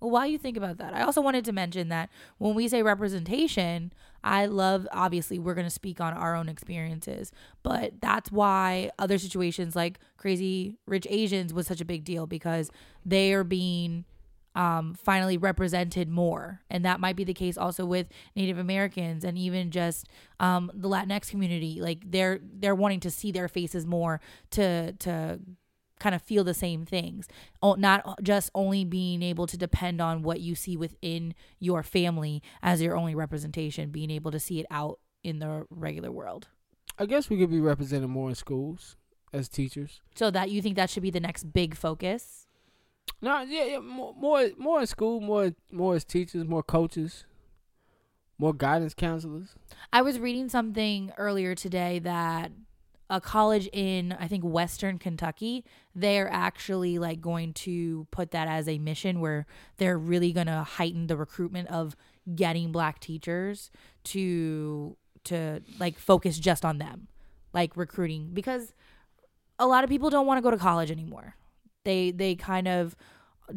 Well, 0.00 0.10
while 0.12 0.26
you 0.26 0.38
think 0.38 0.56
about 0.56 0.78
that, 0.78 0.94
I 0.94 1.02
also 1.02 1.20
wanted 1.20 1.44
to 1.44 1.52
mention 1.52 1.90
that 1.90 2.08
when 2.38 2.54
we 2.54 2.68
say 2.68 2.82
representation, 2.82 3.92
I 4.24 4.46
love, 4.46 4.88
obviously, 4.92 5.38
we're 5.38 5.52
going 5.52 5.66
to 5.66 5.70
speak 5.70 6.00
on 6.00 6.14
our 6.14 6.34
own 6.34 6.48
experiences, 6.48 7.32
but 7.62 8.00
that's 8.00 8.32
why 8.32 8.90
other 8.98 9.18
situations 9.18 9.76
like 9.76 9.98
Crazy 10.16 10.78
Rich 10.86 11.06
Asians 11.10 11.52
was 11.52 11.66
such 11.66 11.82
a 11.82 11.84
big 11.84 12.04
deal 12.04 12.26
because 12.26 12.70
they 13.04 13.34
are 13.34 13.44
being 13.44 14.06
um, 14.54 14.94
finally 14.94 15.36
represented 15.36 16.08
more. 16.08 16.60
And 16.68 16.84
that 16.84 17.00
might 17.00 17.16
be 17.16 17.24
the 17.24 17.34
case 17.34 17.56
also 17.56 17.84
with 17.84 18.08
Native 18.34 18.58
Americans 18.58 19.24
and 19.24 19.38
even 19.38 19.70
just 19.70 20.08
um, 20.38 20.70
the 20.74 20.88
Latinx 20.88 21.30
community. 21.30 21.80
Like 21.80 22.10
they're 22.10 22.40
they're 22.42 22.74
wanting 22.74 23.00
to 23.00 23.10
see 23.10 23.32
their 23.32 23.48
faces 23.48 23.86
more 23.86 24.20
to 24.50 24.92
to 24.92 25.40
kind 25.98 26.14
of 26.14 26.22
feel 26.22 26.42
the 26.42 26.54
same 26.54 26.84
things. 26.84 27.28
Not 27.62 28.22
just 28.22 28.50
only 28.54 28.84
being 28.84 29.22
able 29.22 29.46
to 29.46 29.56
depend 29.56 30.00
on 30.00 30.22
what 30.22 30.40
you 30.40 30.54
see 30.54 30.76
within 30.76 31.34
your 31.58 31.82
family 31.82 32.42
as 32.62 32.82
your 32.82 32.96
only 32.96 33.14
representation, 33.14 33.90
being 33.90 34.10
able 34.10 34.30
to 34.30 34.40
see 34.40 34.60
it 34.60 34.66
out 34.70 34.98
in 35.22 35.38
the 35.38 35.66
regular 35.70 36.10
world. 36.10 36.48
I 36.98 37.06
guess 37.06 37.30
we 37.30 37.38
could 37.38 37.50
be 37.50 37.60
represented 37.60 38.08
more 38.10 38.30
in 38.30 38.34
schools 38.34 38.96
as 39.32 39.48
teachers. 39.48 40.00
So 40.14 40.30
that 40.30 40.50
you 40.50 40.60
think 40.60 40.76
that 40.76 40.90
should 40.90 41.02
be 41.02 41.10
the 41.10 41.20
next 41.20 41.52
big 41.52 41.76
focus. 41.76 42.46
No, 43.22 43.42
yeah, 43.42 43.64
yeah 43.64 43.78
more, 43.80 44.14
more, 44.14 44.48
more 44.56 44.80
in 44.80 44.86
school, 44.86 45.20
more, 45.20 45.52
more 45.70 45.94
as 45.94 46.04
teachers, 46.04 46.46
more 46.46 46.62
coaches, 46.62 47.24
more 48.38 48.54
guidance 48.54 48.94
counselors. 48.94 49.54
I 49.92 50.02
was 50.02 50.18
reading 50.18 50.48
something 50.48 51.12
earlier 51.18 51.54
today 51.54 51.98
that 52.00 52.50
a 53.10 53.20
college 53.20 53.68
in 53.72 54.16
I 54.18 54.28
think 54.28 54.44
Western 54.44 54.98
Kentucky, 54.98 55.64
they're 55.94 56.30
actually 56.32 56.98
like 56.98 57.20
going 57.20 57.52
to 57.54 58.06
put 58.10 58.30
that 58.30 58.48
as 58.48 58.68
a 58.68 58.78
mission 58.78 59.20
where 59.20 59.46
they're 59.76 59.98
really 59.98 60.32
going 60.32 60.46
to 60.46 60.62
heighten 60.62 61.08
the 61.08 61.16
recruitment 61.16 61.68
of 61.68 61.96
getting 62.34 62.72
black 62.72 63.00
teachers 63.00 63.70
to 64.04 64.96
to 65.24 65.60
like 65.78 65.98
focus 65.98 66.38
just 66.38 66.64
on 66.64 66.78
them, 66.78 67.08
like 67.52 67.76
recruiting 67.76 68.30
because 68.32 68.72
a 69.58 69.66
lot 69.66 69.84
of 69.84 69.90
people 69.90 70.08
don't 70.08 70.26
want 70.26 70.38
to 70.38 70.42
go 70.42 70.50
to 70.50 70.56
college 70.56 70.90
anymore. 70.90 71.34
They 71.84 72.10
they 72.10 72.34
kind 72.34 72.68
of 72.68 72.96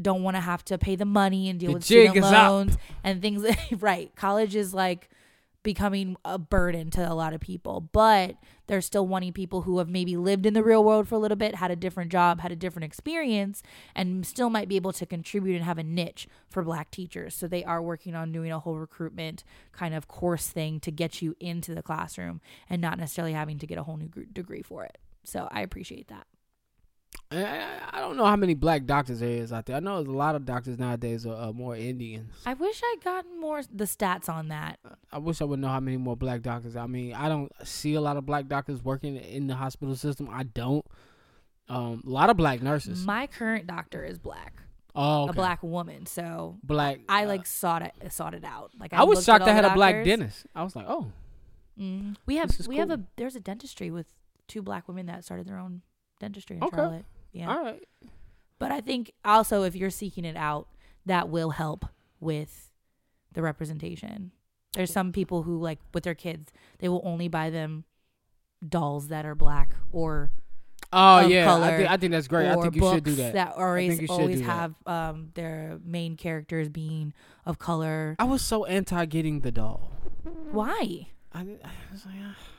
don't 0.02 0.24
want 0.24 0.36
to 0.36 0.42
have 0.42 0.66
to 0.66 0.78
pay 0.78 0.96
the 0.96 1.06
money 1.06 1.50
and 1.50 1.60
deal 1.60 1.70
The 1.70 1.74
with 1.76 1.84
student 1.86 2.18
is 2.18 2.24
up. 2.24 2.32
loans 2.50 2.78
and 3.04 3.22
things. 3.22 3.46
right, 3.80 4.14
college 4.16 4.56
is 4.56 4.74
like 4.74 5.10
becoming 5.64 6.18
a 6.26 6.38
burden 6.38 6.90
to 6.92 7.10
a 7.10 7.14
lot 7.14 7.34
of 7.34 7.40
people, 7.40 7.80
but 7.80 8.36
they're 8.68 8.82
still 8.82 9.08
wanting 9.08 9.32
people 9.32 9.62
who 9.62 9.78
have 9.78 9.88
maybe 9.88 10.18
lived 10.18 10.46
in 10.46 10.54
the 10.54 10.62
real 10.64 10.84
world 10.84 11.08
for 11.08 11.16
a 11.16 11.20
little 11.20 11.38
bit, 11.38 11.56
had 11.56 11.72
a 11.72 11.76
different 11.76 12.12
job, 12.12 12.42
had 12.42 12.52
a 12.52 12.56
different 12.56 12.84
experience, 12.84 13.64
and 13.96 14.26
still 14.26 14.50
might 14.50 14.68
be 14.68 14.76
able 14.76 14.92
to 14.92 15.06
contribute 15.06 15.56
and 15.56 15.64
have 15.64 15.78
a 15.78 15.84
niche 15.84 16.28
for 16.50 16.64
black 16.64 16.92
teachers. 16.92 17.34
So 17.34 17.48
they 17.48 17.64
are 17.64 17.82
working 17.82 18.14
on 18.14 18.34
doing 18.34 18.52
a 18.52 18.60
whole 18.60 18.76
recruitment 18.76 19.46
kind 19.72 19.96
of 19.96 20.10
course 20.10 20.50
thing 20.50 20.82
to 20.82 20.92
get 20.92 21.22
you 21.22 21.34
into 21.40 21.74
the 21.74 21.82
classroom 21.82 22.42
and 22.70 22.82
not 22.82 22.98
necessarily 22.98 23.34
having 23.34 23.58
to 23.60 23.68
get 23.68 23.78
a 23.78 23.84
whole 23.84 23.96
new 23.98 24.10
degree 24.34 24.64
for 24.64 24.84
it. 24.84 24.98
So 25.24 25.48
I 25.50 25.62
appreciate 25.62 26.10
that. 26.10 26.28
I, 27.32 27.44
I- 27.46 27.80
I 27.94 28.00
don't 28.00 28.18
know 28.18 28.26
how 28.26 28.36
many 28.36 28.54
black 28.56 28.86
doctors 28.86 29.20
there 29.20 29.30
is 29.30 29.54
out 29.54 29.66
there. 29.68 29.76
I 29.76 29.80
know 29.80 29.98
a 29.98 30.02
lot 30.02 30.36
of 30.36 30.46
doctors 30.46 30.80
nowadays 30.80 31.26
are, 31.28 31.36
are 31.36 31.54
more 31.54 31.76
Indians. 31.76 32.34
I 32.46 32.54
wish 32.56 32.82
I'd 32.84 33.04
gotten 33.04 33.40
more 33.40 33.62
the 33.72 33.86
stats 33.86 34.28
on 34.30 34.48
that. 34.48 34.80
I 35.12 35.20
wish 35.20 35.42
I 35.42 35.46
would 35.46 35.60
know 35.60 35.68
how 35.68 35.80
many 35.80 35.98
more 35.98 36.18
black 36.18 36.42
doctors. 36.42 36.76
I 36.76 36.88
mean, 36.88 37.14
I 37.14 37.30
don't 37.30 37.52
see 37.66 37.94
a 37.94 38.02
lot 38.02 38.18
of 38.18 38.26
black 38.26 38.48
doctors 38.48 38.84
working 38.84 39.16
in 39.16 39.48
the 39.48 39.56
hospital 39.56 39.96
system. 39.96 40.28
I 40.32 40.44
don't. 40.44 40.86
Um, 41.70 42.04
a 42.06 42.10
lot 42.10 42.30
of 42.30 42.36
black 42.38 42.62
nurses. 42.62 43.06
My 43.06 43.28
current 43.28 43.68
doctor 43.68 44.04
is 44.04 44.18
black, 44.20 44.62
oh, 44.96 45.24
okay. 45.24 45.30
a 45.30 45.34
black 45.34 45.64
woman. 45.64 46.06
So 46.08 46.58
black. 46.64 47.00
I 47.08 47.24
uh, 47.24 47.28
like 47.28 47.46
sought 47.46 47.84
it 47.84 48.12
sought 48.12 48.34
it 48.34 48.44
out. 48.44 48.72
Like 48.78 48.92
I 48.92 49.04
was 49.04 49.24
shocked 49.24 49.46
I 49.46 49.54
had 49.54 49.66
a 49.66 49.74
black 49.74 50.04
dentist. 50.04 50.46
I 50.56 50.64
was 50.64 50.76
like, 50.76 50.86
oh, 50.90 51.12
Mm. 51.80 52.16
We 52.26 52.36
have 52.36 52.56
we 52.68 52.78
have 52.78 52.92
a 52.92 53.02
there's 53.16 53.36
a 53.36 53.40
dentistry 53.40 53.90
with 53.90 54.08
two 54.48 54.62
black 54.62 54.88
women 54.88 55.06
that 55.08 55.24
started 55.24 55.48
their 55.48 55.58
own 55.58 55.82
dentistry 56.24 56.58
in 56.58 56.64
Okay. 56.64 56.76
Charlotte. 56.78 57.06
Yeah. 57.32 57.50
all 57.56 57.64
right. 57.64 57.84
But 58.60 58.72
I 58.72 58.80
think 58.82 59.12
also 59.26 59.64
if 59.64 59.76
you're 59.76 59.90
seeking 59.90 60.24
it 60.26 60.38
out, 60.38 60.68
that 61.06 61.28
will 61.30 61.50
help 61.52 61.86
with 62.20 62.72
the 63.34 63.42
representation. 63.42 64.32
There's 64.74 64.92
some 64.92 65.12
people 65.12 65.44
who 65.44 65.60
like 65.60 65.80
with 65.94 66.04
their 66.04 66.16
kids, 66.16 66.52
they 66.80 66.88
will 66.90 67.02
only 67.04 67.28
buy 67.28 67.50
them 67.50 67.84
dolls 68.68 69.10
that 69.10 69.26
are 69.26 69.36
black 69.36 69.76
or 69.92 70.32
Oh 70.96 71.26
of 71.26 71.30
yeah, 71.32 71.42
I 71.42 71.46
color 71.46 71.78
think 71.78 71.90
I 71.90 71.98
think 71.98 72.12
that's 72.12 72.28
great. 72.28 72.48
I 72.48 72.54
or 72.56 72.64
think 72.64 72.76
you 72.76 72.82
books 72.82 72.96
should 72.96 73.04
do 73.04 73.16
that. 73.16 73.34
that 73.34 73.54
I 73.58 73.64
always 73.64 73.90
think 73.90 74.02
you 74.02 74.08
should 74.08 74.14
always 74.14 74.40
do 74.40 74.46
that. 74.46 74.52
have 74.52 74.76
um 74.86 75.30
their 75.34 75.80
main 75.84 76.16
characters 76.16 76.70
being 76.70 77.14
of 77.46 77.58
color. 77.60 78.16
I 78.20 78.24
was 78.26 78.42
so 78.44 78.66
anti 78.66 79.06
getting 79.06 79.40
the 79.42 79.52
doll. 79.52 79.92
Why? 80.52 81.08
I, 81.34 81.40
I 81.42 81.72
was 81.92 82.06
like, 82.06 82.16
ah, 82.22 82.36
why? 82.38 82.53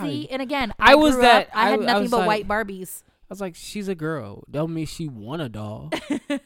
See, 0.00 0.28
and 0.30 0.40
again, 0.42 0.72
I 0.78 0.92
I, 0.92 0.94
was 0.94 1.18
that- 1.18 1.48
Up, 1.48 1.56
I 1.56 1.66
I 1.66 1.70
had 1.70 1.80
nothing 1.80 2.02
was 2.02 2.10
but 2.10 2.26
like- 2.26 2.26
white 2.26 2.48
Barbies. 2.48 3.02
I 3.04 3.32
was 3.32 3.40
like, 3.40 3.54
she's 3.56 3.88
a 3.88 3.94
girl. 3.94 4.44
Don't 4.50 4.74
mean 4.74 4.84
she 4.84 5.08
want 5.08 5.40
a 5.40 5.48
doll. 5.48 5.90
and 6.28 6.40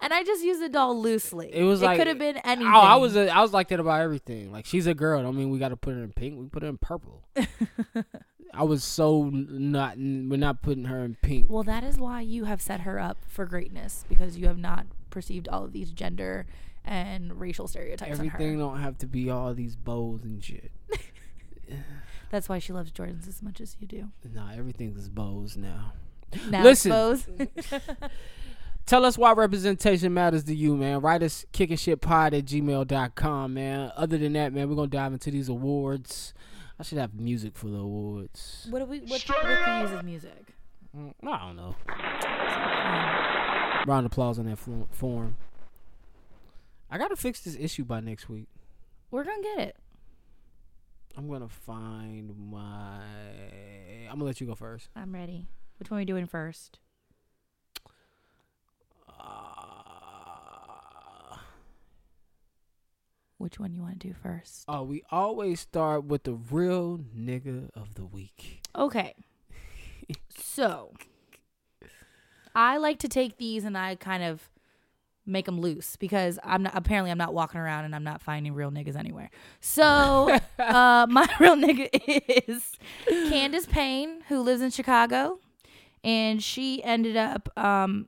I 0.00 0.22
just 0.24 0.42
used 0.42 0.62
the 0.62 0.70
doll 0.70 0.98
loosely. 0.98 1.50
It 1.52 1.62
was 1.64 1.82
like 1.82 1.98
could 1.98 2.06
have 2.06 2.18
been 2.18 2.38
anything. 2.38 2.72
Oh, 2.72 2.78
I 2.80 2.96
was 2.96 3.14
a, 3.16 3.28
I 3.28 3.42
was 3.42 3.52
like 3.52 3.68
that 3.68 3.80
about 3.80 4.00
everything. 4.00 4.50
Like 4.50 4.64
she's 4.64 4.86
a 4.86 4.94
girl. 4.94 5.22
Don't 5.22 5.36
mean 5.36 5.50
we 5.50 5.58
got 5.58 5.68
to 5.68 5.76
put 5.76 5.94
her 5.94 6.02
in 6.02 6.12
pink. 6.14 6.38
We 6.38 6.46
put 6.46 6.62
her 6.62 6.70
in 6.70 6.78
purple. 6.78 7.22
I 8.54 8.62
was 8.62 8.82
so 8.82 9.28
not. 9.30 9.98
We're 9.98 10.38
not 10.38 10.62
putting 10.62 10.86
her 10.86 11.04
in 11.04 11.16
pink. 11.20 11.50
Well, 11.50 11.64
that 11.64 11.84
is 11.84 11.98
why 11.98 12.22
you 12.22 12.44
have 12.44 12.62
set 12.62 12.80
her 12.80 12.98
up 12.98 13.18
for 13.28 13.44
greatness 13.44 14.06
because 14.08 14.38
you 14.38 14.46
have 14.46 14.56
not 14.56 14.86
perceived 15.10 15.48
all 15.48 15.64
of 15.64 15.74
these 15.74 15.90
gender 15.90 16.46
and 16.82 17.38
racial 17.38 17.68
stereotypes 17.68 18.12
Everything 18.12 18.58
don't 18.58 18.80
have 18.80 18.96
to 18.98 19.06
be 19.06 19.28
all 19.28 19.52
these 19.52 19.76
bows 19.76 20.24
and 20.24 20.42
shit. 20.42 20.70
That's 22.30 22.48
why 22.48 22.58
she 22.58 22.72
loves 22.72 22.90
Jordans 22.92 23.28
as 23.28 23.42
much 23.42 23.60
as 23.60 23.76
you 23.80 23.86
do. 23.86 24.08
Nah, 24.32 24.52
everything's 24.52 25.08
bows 25.08 25.56
now. 25.56 25.92
Now, 26.50 26.62
Listen. 26.64 27.18
suppose 27.18 27.80
Tell 28.86 29.04
us 29.04 29.18
why 29.18 29.32
representation 29.32 30.14
matters 30.14 30.44
to 30.44 30.54
you, 30.54 30.76
man. 30.76 31.00
Write 31.00 31.24
us 31.24 31.44
kickingshitpod 31.52 32.38
at 32.38 32.44
gmail.com, 32.44 33.54
man. 33.54 33.90
Other 33.96 34.16
than 34.16 34.34
that, 34.34 34.52
man, 34.52 34.68
we're 34.68 34.76
going 34.76 34.90
to 34.90 34.96
dive 34.96 35.12
into 35.12 35.32
these 35.32 35.48
awards. 35.48 36.32
I 36.78 36.84
should 36.84 36.98
have 36.98 37.14
music 37.14 37.56
for 37.56 37.66
the 37.66 37.78
awards. 37.78 38.68
what 38.70 38.78
do 38.78 38.84
we 38.84 39.00
what, 39.00 39.22
what 39.28 39.44
can 39.44 39.82
use 39.82 39.90
as 39.90 40.04
music? 40.04 40.44
Mm, 40.96 41.14
I 41.26 41.46
don't 41.46 41.56
know. 41.56 41.74
Round 43.86 44.06
of 44.06 44.12
applause 44.12 44.38
on 44.38 44.46
that 44.46 44.58
form. 44.92 45.36
I 46.88 46.98
got 46.98 47.08
to 47.08 47.16
fix 47.16 47.40
this 47.40 47.56
issue 47.58 47.84
by 47.84 47.98
next 48.00 48.28
week. 48.28 48.46
We're 49.10 49.24
gonna 49.24 49.42
get 49.42 49.68
it. 49.68 49.76
I'm 51.16 51.28
to 51.40 51.48
find 51.48 52.32
my. 52.50 53.00
I'm 54.10 54.18
to 54.18 54.24
let 54.24 54.40
you 54.40 54.46
go 54.46 54.54
first. 54.54 54.90
I'm 54.94 55.14
ready. 55.14 55.48
Which 55.78 55.90
one 55.90 55.98
are 55.98 56.02
we 56.02 56.04
doing 56.04 56.26
first? 56.26 56.78
Uh, 59.08 59.22
Which 63.38 63.58
one 63.58 63.74
you 63.74 63.82
want 63.82 64.00
to 64.00 64.08
do 64.08 64.14
first? 64.14 64.64
oh, 64.68 64.82
we 64.82 65.02
always 65.10 65.60
start 65.60 66.04
with 66.04 66.24
the 66.24 66.34
real 66.34 66.98
nigga 66.98 67.70
of 67.74 67.94
the 67.94 68.04
week. 68.04 68.60
Okay. 68.74 69.14
so, 70.28 70.92
I 72.54 72.76
like 72.76 72.98
to 73.00 73.08
take 73.08 73.38
these 73.38 73.64
and 73.64 73.76
I 73.76 73.94
kind 73.94 74.22
of 74.22 74.48
make 75.26 75.46
them 75.46 75.60
loose 75.60 75.96
because 75.96 76.38
I'm 76.44 76.62
not 76.62 76.72
apparently 76.74 77.10
I'm 77.10 77.18
not 77.18 77.34
walking 77.34 77.60
around 77.60 77.84
and 77.84 77.94
I'm 77.94 78.04
not 78.04 78.22
finding 78.22 78.54
real 78.54 78.70
niggas 78.70 78.96
anywhere. 78.96 79.30
So, 79.60 80.38
uh, 80.58 81.06
my 81.08 81.28
real 81.40 81.56
nigga 81.56 81.88
is 82.48 82.72
Candace 83.28 83.66
Payne, 83.66 84.22
who 84.28 84.40
lives 84.40 84.62
in 84.62 84.70
Chicago, 84.70 85.40
and 86.04 86.42
she 86.42 86.82
ended 86.82 87.16
up 87.16 87.48
um, 87.58 88.06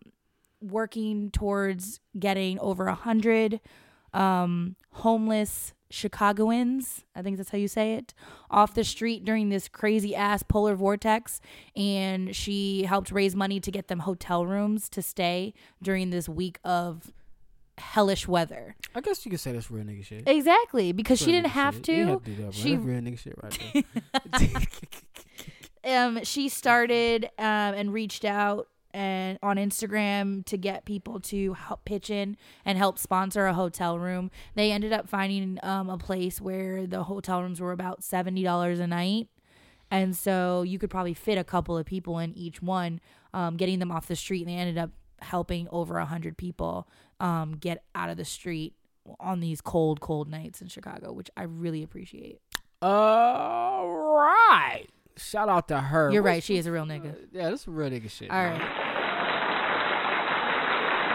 working 0.61 1.31
towards 1.31 2.01
getting 2.19 2.59
over 2.61 2.87
a 2.87 2.95
hundred 2.95 3.61
um, 4.12 4.77
homeless 4.91 5.75
Chicagoans, 5.91 7.05
I 7.14 7.22
think 7.22 7.36
that's 7.36 7.51
how 7.51 7.59
you 7.59 7.68
say 7.68 7.95
it, 7.95 8.14
off 8.51 8.74
the 8.74 8.84
street 8.84 9.24
during 9.24 9.49
this 9.49 9.68
crazy 9.68 10.14
ass 10.14 10.43
polar 10.43 10.74
vortex. 10.74 11.41
And 11.74 12.34
she 12.34 12.84
helped 12.84 13.11
raise 13.11 13.34
money 13.34 13.61
to 13.61 13.70
get 13.70 13.89
them 13.89 14.01
hotel 14.01 14.47
rooms 14.47 14.89
to 14.91 15.03
stay 15.03 15.55
during 15.82 16.11
this 16.11 16.28
week 16.28 16.59
of 16.64 17.12
hellish 17.78 18.28
weather. 18.28 18.76
I 18.95 19.01
guess 19.01 19.24
you 19.24 19.30
could 19.30 19.41
say 19.41 19.53
that's 19.53 19.70
real 19.70 19.84
nigga 19.84 20.05
shit. 20.05 20.28
Exactly, 20.28 20.93
because 20.93 21.18
she 21.18 21.32
didn't 21.32 21.49
have 21.49 21.76
shit. 21.76 21.84
to. 21.84 21.93
You 21.93 22.07
have 22.07 22.24
to 22.24 22.30
do 22.30 22.43
that, 22.45 22.55
she 22.55 22.74
That's 22.74 22.86
real 22.86 23.01
nigga 23.01 23.18
shit 23.18 23.34
right 23.43 23.59
there. 23.72 24.55
um 26.07 26.24
she 26.24 26.49
started 26.49 27.26
um 27.39 27.74
and 27.74 27.93
reached 27.93 28.24
out 28.24 28.69
and 28.93 29.39
on 29.43 29.56
Instagram 29.56 30.44
to 30.47 30.56
get 30.56 30.85
people 30.85 31.20
to 31.20 31.55
help 31.55 31.85
pitch 31.85 32.10
in 32.10 32.36
and 32.65 32.78
help 32.78 32.98
sponsor 32.98 33.47
a 33.47 33.55
hotel 33.55 33.98
room. 33.98 34.31
They 34.55 34.73
ended 34.73 34.93
up 34.93 35.09
finding 35.09 35.59
um 35.62 35.89
a 35.90 35.98
place 35.98 36.40
where 36.40 36.86
the 36.86 37.05
hotel 37.05 37.43
rooms 37.43 37.60
were 37.60 37.73
about 37.73 38.02
seventy 38.02 38.43
dollars 38.43 38.78
a 38.81 38.86
night. 38.86 39.28
And 39.90 40.15
so 40.15 40.62
you 40.62 40.78
could 40.78 40.90
probably 40.90 41.15
fit 41.15 41.39
a 41.39 41.44
couple 41.44 41.78
of 41.78 41.86
people 41.86 42.19
in 42.19 42.35
each 42.35 42.60
one, 42.60 43.01
um, 43.32 43.56
getting 43.56 43.78
them 43.78 43.90
off 43.90 44.06
the 44.06 44.16
street. 44.16 44.40
And 44.47 44.51
they 44.51 44.60
ended 44.60 44.77
up 44.77 44.90
helping 45.20 45.66
over 45.70 45.97
a 45.98 46.05
hundred 46.05 46.36
people 46.36 46.86
um, 47.20 47.56
get 47.59 47.82
out 47.94 48.10
of 48.10 48.16
the 48.19 48.24
street 48.24 48.74
on 49.19 49.40
these 49.40 49.62
cold, 49.62 50.01
cold 50.01 50.28
nights 50.28 50.60
in 50.60 50.69
Chicago, 50.69 51.12
which 51.12 51.31
I 51.36 51.44
really 51.44 51.82
appreciate. 51.82 52.40
All 52.82 53.89
right. 53.89 54.86
Shout 55.19 55.49
out 55.49 55.69
to 55.69 55.81
her. 55.81 56.11
You're 56.11 56.23
What's- 56.23 56.32
right, 56.35 56.43
she 56.43 56.57
is 56.57 56.66
a 56.66 56.73
real 56.73 56.85
nigga. 56.85 57.12
Uh, 57.12 57.16
yeah, 57.32 57.51
this 57.51 57.62
is 57.62 57.69
real 57.69 57.90
nigga 57.90 58.11
shit. 58.11 58.31
All 58.31 58.36
man. 58.36 58.61
right. 58.61 58.85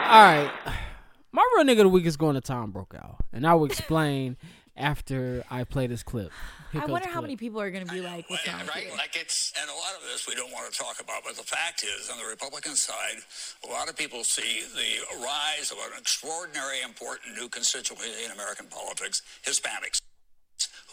All 0.06 0.24
right. 0.24 0.52
My 1.32 1.44
real 1.56 1.66
nigga 1.66 1.80
of 1.80 1.86
the 1.86 1.90
week 1.90 2.06
is 2.06 2.16
going 2.18 2.36
to 2.36 2.42
Tom 2.42 2.70
Brokaw. 2.72 3.16
And 3.32 3.48
I 3.48 3.56
will 3.56 3.66
explain 3.66 4.38
after 4.78 5.44
I 5.50 5.64
play 5.64 5.88
this 5.88 6.04
clip. 6.04 6.32
Here 6.72 6.82
I 6.82 6.86
wonder 6.86 7.08
the 7.08 7.14
how 7.14 7.22
many 7.22 7.36
people 7.38 7.62
are 7.62 7.70
going 7.72 7.86
to 7.86 7.92
be 7.92 8.02
like, 8.02 8.28
"What's 8.30 8.48
wrong 8.48 8.60
with 8.62 8.70
right? 8.70 8.86
you?" 8.86 8.92
Like 8.98 9.16
it's, 9.16 9.54
and 9.62 9.70
a 9.70 9.74
lot 9.74 9.94
of 9.96 10.02
this 10.12 10.28
we 10.28 10.34
don't 10.34 10.52
want 10.52 10.72
to 10.72 10.78
talk 10.78 11.00
about, 11.00 11.22
but 11.24 11.36
the 11.36 11.44
fact 11.44 11.84
is, 11.84 12.10
on 12.10 12.18
the 12.18 12.26
Republican 12.26 12.76
side, 12.76 13.22
a 13.68 13.72
lot 13.72 13.90
of 13.90 13.96
people 13.96 14.24
see 14.24 14.62
the 14.74 15.22
rise 15.24 15.72
of 15.72 15.78
an 15.78 15.98
extraordinary, 16.00 16.82
important 16.84 17.36
new 17.38 17.48
constituency 17.48 18.26
in 18.26 18.32
American 18.32 18.66
politics: 18.68 19.22
Hispanics. 19.46 20.02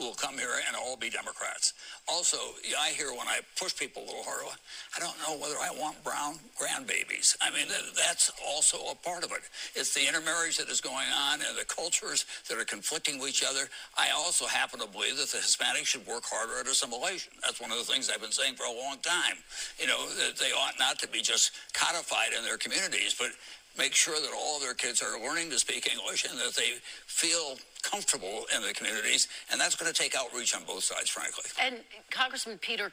Who 0.00 0.06
will 0.06 0.14
come 0.14 0.38
here 0.38 0.48
and 0.66 0.74
all 0.74 0.96
be 0.96 1.10
Democrats. 1.10 1.74
Also, 2.08 2.38
I 2.80 2.88
hear 2.96 3.10
when 3.10 3.28
I 3.28 3.40
push 3.60 3.76
people 3.76 4.02
a 4.02 4.06
little 4.06 4.22
harder, 4.22 4.48
I 4.96 4.98
don't 4.98 5.14
know 5.20 5.36
whether 5.36 5.60
I 5.60 5.68
want 5.78 6.02
brown 6.02 6.40
grandbabies. 6.56 7.36
I 7.42 7.50
mean, 7.50 7.66
that's 7.94 8.32
also 8.48 8.78
a 8.90 8.94
part 8.94 9.24
of 9.24 9.32
it. 9.32 9.44
It's 9.74 9.92
the 9.92 10.08
intermarriage 10.08 10.56
that 10.56 10.70
is 10.70 10.80
going 10.80 11.06
on 11.12 11.40
and 11.46 11.52
the 11.52 11.66
cultures 11.66 12.24
that 12.48 12.56
are 12.56 12.64
conflicting 12.64 13.20
with 13.20 13.28
each 13.28 13.44
other. 13.44 13.68
I 13.98 14.08
also 14.16 14.46
happen 14.46 14.80
to 14.80 14.86
believe 14.86 15.18
that 15.18 15.28
the 15.28 15.36
Hispanics 15.36 15.92
should 15.92 16.06
work 16.06 16.24
harder 16.24 16.58
at 16.60 16.66
assimilation. 16.66 17.34
That's 17.42 17.60
one 17.60 17.70
of 17.70 17.76
the 17.76 17.84
things 17.84 18.08
I've 18.08 18.22
been 18.22 18.32
saying 18.32 18.54
for 18.54 18.64
a 18.64 18.72
long 18.72 18.96
time. 19.02 19.36
You 19.78 19.86
know, 19.86 20.08
that 20.16 20.38
they 20.38 20.52
ought 20.52 20.78
not 20.78 20.98
to 21.00 21.08
be 21.08 21.20
just 21.20 21.52
codified 21.74 22.32
in 22.32 22.42
their 22.42 22.56
communities, 22.56 23.14
but 23.18 23.32
make 23.78 23.94
sure 23.94 24.14
that 24.20 24.30
all 24.36 24.56
of 24.56 24.62
their 24.62 24.74
kids 24.74 25.02
are 25.02 25.20
learning 25.20 25.50
to 25.50 25.58
speak 25.58 25.90
English 25.90 26.24
and 26.28 26.38
that 26.38 26.54
they 26.54 26.74
feel 27.06 27.56
comfortable 27.82 28.44
in 28.54 28.62
the 28.62 28.72
communities, 28.74 29.28
and 29.50 29.60
that's 29.60 29.74
going 29.74 29.90
to 29.92 29.98
take 29.98 30.14
outreach 30.16 30.54
on 30.54 30.62
both 30.64 30.84
sides, 30.84 31.08
frankly. 31.08 31.44
And 31.60 31.76
Congressman 32.10 32.58
Peter 32.58 32.90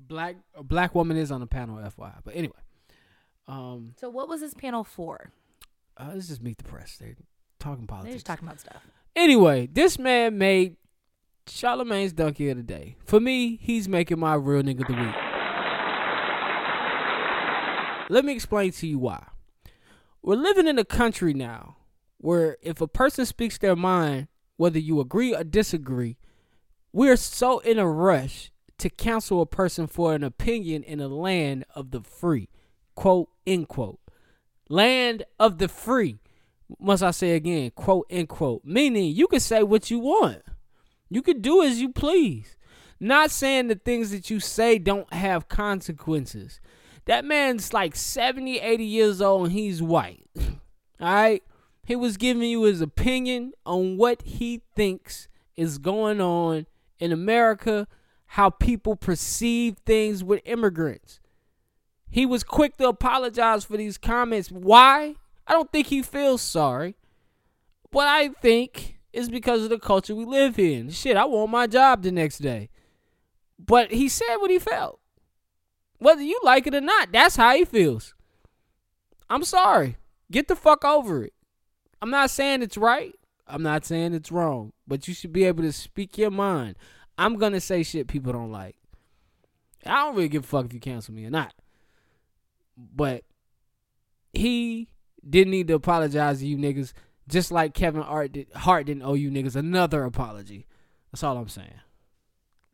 Black 0.00 0.36
a 0.56 0.62
black 0.64 0.94
woman 0.94 1.16
is 1.16 1.30
on 1.30 1.40
the 1.40 1.46
panel, 1.46 1.76
FYI. 1.76 2.18
But 2.24 2.34
anyway, 2.34 2.58
um, 3.46 3.94
So 3.98 4.10
what 4.10 4.28
was 4.28 4.40
this 4.40 4.54
panel 4.54 4.82
for? 4.84 5.30
uh, 5.96 6.10
let's 6.14 6.28
just 6.28 6.42
meet 6.42 6.58
the 6.58 6.64
press. 6.64 6.96
They're 6.98 7.14
talking 7.60 7.86
politics. 7.86 8.08
They're 8.10 8.16
just 8.16 8.26
talking 8.26 8.48
about 8.48 8.58
stuff. 8.60 8.82
Anyway, 9.14 9.68
this 9.70 9.98
man 9.98 10.38
made 10.38 10.76
Charlemagne's 11.46 12.12
donkey 12.12 12.48
of 12.48 12.56
the 12.56 12.62
day. 12.62 12.96
For 13.04 13.20
me, 13.20 13.56
he's 13.56 13.88
making 13.88 14.18
my 14.18 14.34
real 14.34 14.62
nigga 14.62 14.80
of 14.80 14.86
the 14.88 14.94
week. 14.94 15.14
Let 18.12 18.26
me 18.26 18.34
explain 18.34 18.72
to 18.72 18.86
you 18.86 18.98
why. 18.98 19.24
We're 20.20 20.34
living 20.34 20.68
in 20.68 20.78
a 20.78 20.84
country 20.84 21.32
now 21.32 21.78
where 22.18 22.58
if 22.60 22.82
a 22.82 22.86
person 22.86 23.24
speaks 23.24 23.56
their 23.56 23.74
mind, 23.74 24.28
whether 24.58 24.78
you 24.78 25.00
agree 25.00 25.34
or 25.34 25.42
disagree, 25.42 26.18
we're 26.92 27.16
so 27.16 27.60
in 27.60 27.78
a 27.78 27.88
rush 27.88 28.52
to 28.76 28.90
counsel 28.90 29.40
a 29.40 29.46
person 29.46 29.86
for 29.86 30.14
an 30.14 30.22
opinion 30.22 30.82
in 30.82 31.00
a 31.00 31.08
land 31.08 31.64
of 31.74 31.90
the 31.90 32.02
free. 32.02 32.50
Quote, 32.96 33.30
end 33.46 33.68
quote. 33.68 33.98
Land 34.68 35.22
of 35.40 35.56
the 35.56 35.66
free. 35.68 36.20
Must 36.78 37.02
I 37.02 37.12
say 37.12 37.30
again, 37.30 37.70
quote, 37.74 38.06
end 38.10 38.28
quote. 38.28 38.62
Meaning 38.62 39.16
you 39.16 39.26
can 39.26 39.40
say 39.40 39.62
what 39.62 39.90
you 39.90 40.00
want. 40.00 40.42
You 41.08 41.22
can 41.22 41.40
do 41.40 41.62
as 41.62 41.80
you 41.80 41.88
please. 41.88 42.58
Not 43.00 43.30
saying 43.30 43.68
the 43.68 43.74
things 43.74 44.10
that 44.10 44.28
you 44.28 44.38
say 44.38 44.78
don't 44.78 45.10
have 45.14 45.48
consequences. 45.48 46.60
That 47.06 47.24
man's 47.24 47.72
like 47.72 47.96
70, 47.96 48.58
80 48.60 48.84
years 48.84 49.20
old 49.20 49.46
and 49.46 49.52
he's 49.52 49.82
white. 49.82 50.26
All 50.38 50.52
right? 51.00 51.42
He 51.84 51.96
was 51.96 52.16
giving 52.16 52.48
you 52.48 52.62
his 52.62 52.80
opinion 52.80 53.52
on 53.66 53.96
what 53.96 54.22
he 54.22 54.62
thinks 54.76 55.28
is 55.56 55.78
going 55.78 56.20
on 56.20 56.66
in 56.98 57.10
America, 57.10 57.88
how 58.26 58.50
people 58.50 58.94
perceive 58.94 59.76
things 59.84 60.22
with 60.22 60.40
immigrants. 60.44 61.18
He 62.08 62.24
was 62.24 62.44
quick 62.44 62.76
to 62.76 62.88
apologize 62.88 63.64
for 63.64 63.76
these 63.76 63.98
comments. 63.98 64.50
Why? 64.50 65.16
I 65.46 65.52
don't 65.52 65.72
think 65.72 65.88
he 65.88 66.02
feels 66.02 66.40
sorry. 66.40 66.94
What 67.90 68.06
I 68.06 68.28
think 68.28 69.00
is 69.12 69.28
because 69.28 69.64
of 69.64 69.70
the 69.70 69.78
culture 69.78 70.14
we 70.14 70.24
live 70.24 70.58
in. 70.58 70.90
Shit, 70.90 71.16
I 71.16 71.24
want 71.24 71.50
my 71.50 71.66
job 71.66 72.02
the 72.02 72.12
next 72.12 72.38
day. 72.38 72.70
But 73.58 73.92
he 73.92 74.08
said 74.08 74.36
what 74.36 74.50
he 74.50 74.58
felt. 74.58 75.00
Whether 76.02 76.22
you 76.22 76.40
like 76.42 76.66
it 76.66 76.74
or 76.74 76.80
not, 76.80 77.12
that's 77.12 77.36
how 77.36 77.54
he 77.54 77.64
feels. 77.64 78.12
I'm 79.30 79.44
sorry. 79.44 79.98
Get 80.32 80.48
the 80.48 80.56
fuck 80.56 80.84
over 80.84 81.22
it. 81.22 81.32
I'm 82.00 82.10
not 82.10 82.30
saying 82.30 82.62
it's 82.62 82.76
right. 82.76 83.14
I'm 83.46 83.62
not 83.62 83.84
saying 83.84 84.12
it's 84.12 84.32
wrong. 84.32 84.72
But 84.88 85.06
you 85.06 85.14
should 85.14 85.32
be 85.32 85.44
able 85.44 85.62
to 85.62 85.70
speak 85.70 86.18
your 86.18 86.32
mind. 86.32 86.74
I'm 87.16 87.36
gonna 87.36 87.60
say 87.60 87.84
shit 87.84 88.08
people 88.08 88.32
don't 88.32 88.50
like. 88.50 88.74
I 89.86 90.04
don't 90.04 90.16
really 90.16 90.28
give 90.28 90.42
a 90.42 90.46
fuck 90.46 90.66
if 90.66 90.74
you 90.74 90.80
cancel 90.80 91.14
me 91.14 91.24
or 91.24 91.30
not. 91.30 91.54
But 92.76 93.22
he 94.32 94.88
didn't 95.28 95.52
need 95.52 95.68
to 95.68 95.74
apologize 95.74 96.40
to 96.40 96.46
you 96.46 96.56
niggas, 96.56 96.94
just 97.28 97.52
like 97.52 97.74
Kevin 97.74 98.02
Hart, 98.02 98.32
did, 98.32 98.48
Hart 98.56 98.86
didn't 98.86 99.04
owe 99.04 99.14
you 99.14 99.30
niggas 99.30 99.54
another 99.54 100.02
apology. 100.02 100.66
That's 101.12 101.22
all 101.22 101.36
I'm 101.36 101.48
saying. 101.48 101.80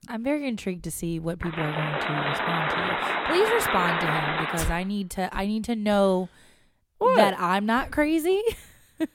I'm 0.08 0.24
very 0.24 0.48
intrigued 0.48 0.84
to 0.84 0.90
see 0.90 1.20
what 1.20 1.38
people 1.38 1.60
are 1.60 1.72
going 1.72 2.00
to 2.00 2.28
respond 2.30 2.70
to. 2.70 3.26
Please 3.26 3.50
respond 3.52 4.00
to 4.00 4.06
him 4.06 4.46
because 4.46 4.70
I 4.70 4.82
need 4.82 5.10
to. 5.10 5.28
I 5.32 5.46
need 5.46 5.64
to 5.64 5.76
know 5.76 6.28
What? 6.96 7.16
that 7.16 7.38
I'm 7.38 7.66
not 7.66 7.90
crazy. 7.90 8.42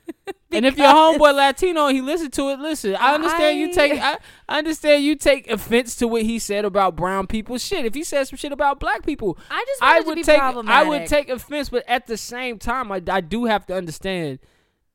And 0.54 0.66
if 0.66 0.78
your 0.78 0.88
homeboy 0.88 1.34
Latino 1.36 1.88
and 1.88 1.96
he 1.96 2.02
listened 2.02 2.32
to 2.34 2.50
it, 2.50 2.60
listen. 2.60 2.96
I 2.96 3.16
understand 3.16 3.60
you 3.60 3.74
take. 3.74 4.00
I, 4.00 4.20
I 4.48 4.60
understand 4.60 5.04
you 5.04 5.16
take 5.16 5.50
offense 5.50 5.96
to 5.96 6.08
what 6.08 6.22
he 6.22 6.38
said 6.38 6.64
about 6.64 6.96
brown 6.96 7.26
people. 7.28 7.58
Shit, 7.58 7.86
if 7.86 7.96
he 7.96 8.04
said 8.04 8.26
some 8.28 8.38
shit 8.38 8.52
about 8.52 8.80
black 8.80 9.04
people, 9.04 9.38
I 9.50 9.66
just 9.68 9.82
I 9.82 9.86
wanted 9.88 10.04
to 10.04 10.08
would 10.10 10.16
be 10.16 10.24
take. 10.24 10.42
I 10.42 10.84
would 10.84 11.08
take 11.08 11.30
offense, 11.30 11.70
but 11.70 11.84
at 11.88 12.06
the 12.06 12.18
same 12.18 12.60
time, 12.60 12.92
I, 12.92 13.02
I 13.10 13.22
do 13.22 13.46
have 13.46 13.66
to 13.66 13.76
understand 13.76 14.40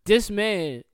this 0.05 0.31
man, 0.31 0.85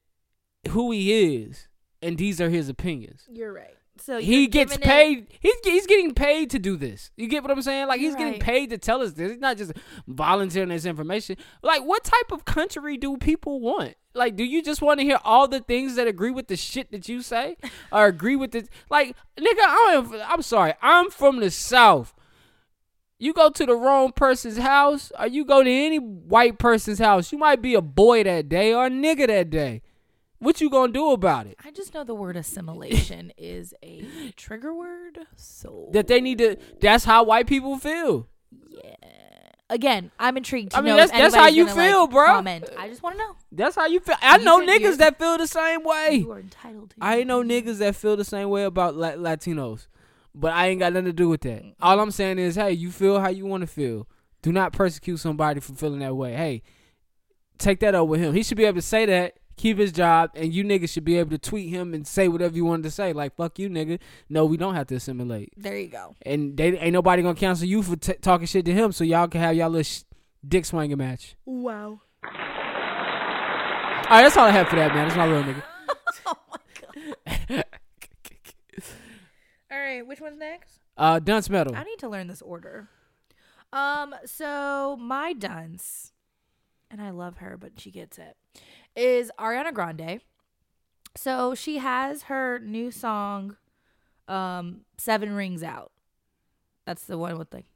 who 0.70 0.90
he 0.92 1.36
is, 1.36 1.68
and 2.00 2.16
these 2.16 2.40
are 2.40 2.48
his 2.48 2.68
opinions. 2.70 3.28
You're 3.30 3.52
right. 3.52 3.73
So 3.96 4.18
he 4.18 4.46
gets 4.48 4.74
it- 4.74 4.80
paid. 4.82 5.28
He's 5.40 5.54
he's 5.62 5.86
getting 5.86 6.14
paid 6.14 6.50
to 6.50 6.58
do 6.58 6.76
this. 6.76 7.10
You 7.16 7.28
get 7.28 7.42
what 7.42 7.52
I'm 7.52 7.62
saying? 7.62 7.86
Like 7.86 8.00
he's 8.00 8.10
You're 8.10 8.18
getting 8.18 8.32
right. 8.34 8.42
paid 8.42 8.70
to 8.70 8.78
tell 8.78 9.00
us 9.02 9.12
this. 9.12 9.30
He's 9.32 9.40
not 9.40 9.56
just 9.56 9.72
volunteering 10.08 10.68
this 10.70 10.84
information. 10.84 11.36
Like 11.62 11.82
what 11.84 12.02
type 12.04 12.32
of 12.32 12.44
country 12.44 12.96
do 12.96 13.16
people 13.16 13.60
want? 13.60 13.94
Like, 14.16 14.36
do 14.36 14.44
you 14.44 14.62
just 14.62 14.80
want 14.80 15.00
to 15.00 15.04
hear 15.04 15.18
all 15.24 15.48
the 15.48 15.58
things 15.60 15.96
that 15.96 16.06
agree 16.06 16.30
with 16.30 16.46
the 16.46 16.56
shit 16.56 16.92
that 16.92 17.08
you 17.08 17.20
say, 17.20 17.56
or 17.92 18.06
agree 18.06 18.36
with 18.36 18.52
the 18.52 18.66
like, 18.90 19.16
nigga? 19.36 19.58
I'm 19.60 20.12
I'm 20.28 20.42
sorry. 20.42 20.74
I'm 20.82 21.10
from 21.10 21.40
the 21.40 21.50
south. 21.50 22.14
You 23.18 23.32
go 23.32 23.48
to 23.48 23.64
the 23.64 23.76
wrong 23.76 24.12
person's 24.12 24.58
house, 24.58 25.12
or 25.18 25.26
you 25.28 25.44
go 25.44 25.62
to 25.62 25.70
any 25.70 25.98
white 25.98 26.58
person's 26.58 26.98
house. 26.98 27.32
You 27.32 27.38
might 27.38 27.62
be 27.62 27.74
a 27.74 27.80
boy 27.80 28.24
that 28.24 28.48
day 28.48 28.74
or 28.74 28.86
a 28.86 28.90
nigga 28.90 29.28
that 29.28 29.50
day. 29.50 29.82
What 30.44 30.60
you 30.60 30.68
gonna 30.70 30.92
do 30.92 31.10
about 31.12 31.46
it? 31.46 31.56
I 31.64 31.70
just 31.70 31.94
know 31.94 32.04
the 32.04 32.14
word 32.14 32.36
assimilation 32.36 33.32
is 33.38 33.72
a 33.82 34.04
trigger 34.36 34.74
word. 34.74 35.18
So 35.36 35.88
That 35.92 36.06
they 36.06 36.20
need 36.20 36.38
to. 36.38 36.56
That's 36.80 37.04
how 37.04 37.24
white 37.24 37.46
people 37.46 37.78
feel. 37.78 38.28
Yeah. 38.68 38.94
Again, 39.70 40.10
I'm 40.18 40.36
intrigued 40.36 40.72
to 40.72 40.76
I 40.76 40.80
mean, 40.82 40.90
know. 40.90 40.96
that's- 40.98 41.18
that's 41.18 41.34
how 41.34 41.48
you 41.48 41.64
gonna, 41.64 41.76
like, 41.80 41.90
feel, 41.90 42.06
bro. 42.06 42.26
Comment. 42.26 42.68
I 42.78 42.88
just 42.88 43.02
want 43.02 43.16
to 43.16 43.18
know. 43.24 43.36
That's 43.50 43.74
how 43.74 43.86
you 43.86 43.98
feel. 43.98 44.16
I 44.20 44.36
You 44.36 44.44
know 44.44 44.60
niggas 44.60 44.98
that 44.98 45.18
feel 45.18 45.38
the 45.38 45.46
same 45.46 45.82
way. 45.82 46.16
You 46.16 46.32
are 46.32 46.40
entitled 46.40 46.90
to. 46.90 46.96
I 47.00 47.24
know 47.24 47.42
niggas 47.42 47.78
that 47.78 47.96
feel 47.96 48.14
the 48.16 48.24
same 48.24 48.50
way 48.50 48.64
about 48.64 48.94
La- 48.94 49.12
Latinos, 49.12 49.86
but 50.34 50.52
I 50.52 50.66
ain't 50.68 50.80
got 50.80 50.92
nothing 50.92 51.06
to 51.06 51.12
do 51.14 51.30
with 51.30 51.40
that. 51.40 51.62
All 51.80 51.98
I'm 51.98 52.10
saying 52.10 52.38
is, 52.38 52.56
hey, 52.56 52.72
you 52.72 52.90
feel 52.90 53.18
how 53.20 53.30
you 53.30 53.46
want 53.46 53.62
to 53.62 53.66
feel. 53.66 54.06
Do 54.42 54.52
not 54.52 54.74
persecute 54.74 55.16
somebody 55.16 55.60
for 55.60 55.72
feeling 55.72 56.00
that 56.00 56.14
way. 56.14 56.34
Hey, 56.34 56.62
take 57.56 57.80
that 57.80 57.94
up 57.94 58.06
with 58.06 58.20
him. 58.20 58.34
He 58.34 58.42
should 58.42 58.58
be 58.58 58.64
able 58.66 58.76
to 58.76 58.82
say 58.82 59.06
that, 59.06 59.38
keep 59.56 59.78
his 59.78 59.92
job, 59.92 60.30
and 60.34 60.52
you 60.52 60.64
niggas 60.64 60.90
should 60.90 61.04
be 61.04 61.18
able 61.18 61.30
to 61.30 61.38
tweet 61.38 61.70
him 61.70 61.94
and 61.94 62.06
say 62.06 62.28
whatever 62.28 62.54
you 62.56 62.64
wanted 62.64 62.84
to 62.84 62.90
say. 62.90 63.12
Like, 63.12 63.36
fuck 63.36 63.58
you, 63.58 63.68
nigga. 63.68 63.98
No, 64.28 64.44
we 64.44 64.56
don't 64.56 64.74
have 64.74 64.86
to 64.88 64.96
assimilate. 64.96 65.52
There 65.56 65.76
you 65.78 65.88
go. 65.88 66.14
And 66.22 66.56
they 66.56 66.76
ain't 66.78 66.92
nobody 66.92 67.22
gonna 67.22 67.34
cancel 67.34 67.66
you 67.66 67.82
for 67.82 67.96
t- 67.96 68.14
talking 68.14 68.46
shit 68.46 68.64
to 68.66 68.72
him, 68.72 68.92
so 68.92 69.04
y'all 69.04 69.28
can 69.28 69.40
have 69.40 69.54
y'all 69.56 69.70
little 69.70 69.82
sh- 69.84 70.02
dick 70.46 70.64
swinging 70.64 70.98
match. 70.98 71.36
Wow. 71.44 72.00
All 72.24 74.10
right, 74.10 74.22
that's 74.22 74.36
all 74.36 74.46
I 74.46 74.50
have 74.50 74.68
for 74.68 74.76
that, 74.76 74.94
man. 74.94 75.08
That's 75.08 75.16
my 75.16 75.24
real 75.24 75.42
nigga. 75.42 75.62
oh 76.26 76.36
my 76.50 76.58
god. 77.48 77.64
All 79.72 79.78
right, 79.78 80.06
which 80.06 80.20
one's 80.20 80.38
next? 80.38 80.78
Uh, 80.96 81.18
dunce 81.18 81.50
metal. 81.50 81.74
I 81.74 81.82
need 81.82 81.98
to 81.98 82.08
learn 82.08 82.28
this 82.28 82.42
order. 82.42 82.88
Um, 83.72 84.14
so 84.24 84.96
my 85.00 85.32
dunce, 85.32 86.12
and 86.90 87.00
I 87.02 87.10
love 87.10 87.38
her, 87.38 87.56
but 87.58 87.72
she 87.80 87.90
gets 87.90 88.18
it, 88.18 88.36
is 88.96 89.30
Ariana 89.38 89.72
Grande. 89.72 90.20
So 91.16 91.54
she 91.54 91.78
has 91.78 92.24
her 92.24 92.58
new 92.58 92.90
song, 92.90 93.56
um, 94.28 94.80
Seven 94.96 95.32
Rings 95.32 95.62
out. 95.62 95.92
That's 96.86 97.04
the 97.04 97.16
one 97.16 97.38
with 97.38 97.52
like, 97.54 97.66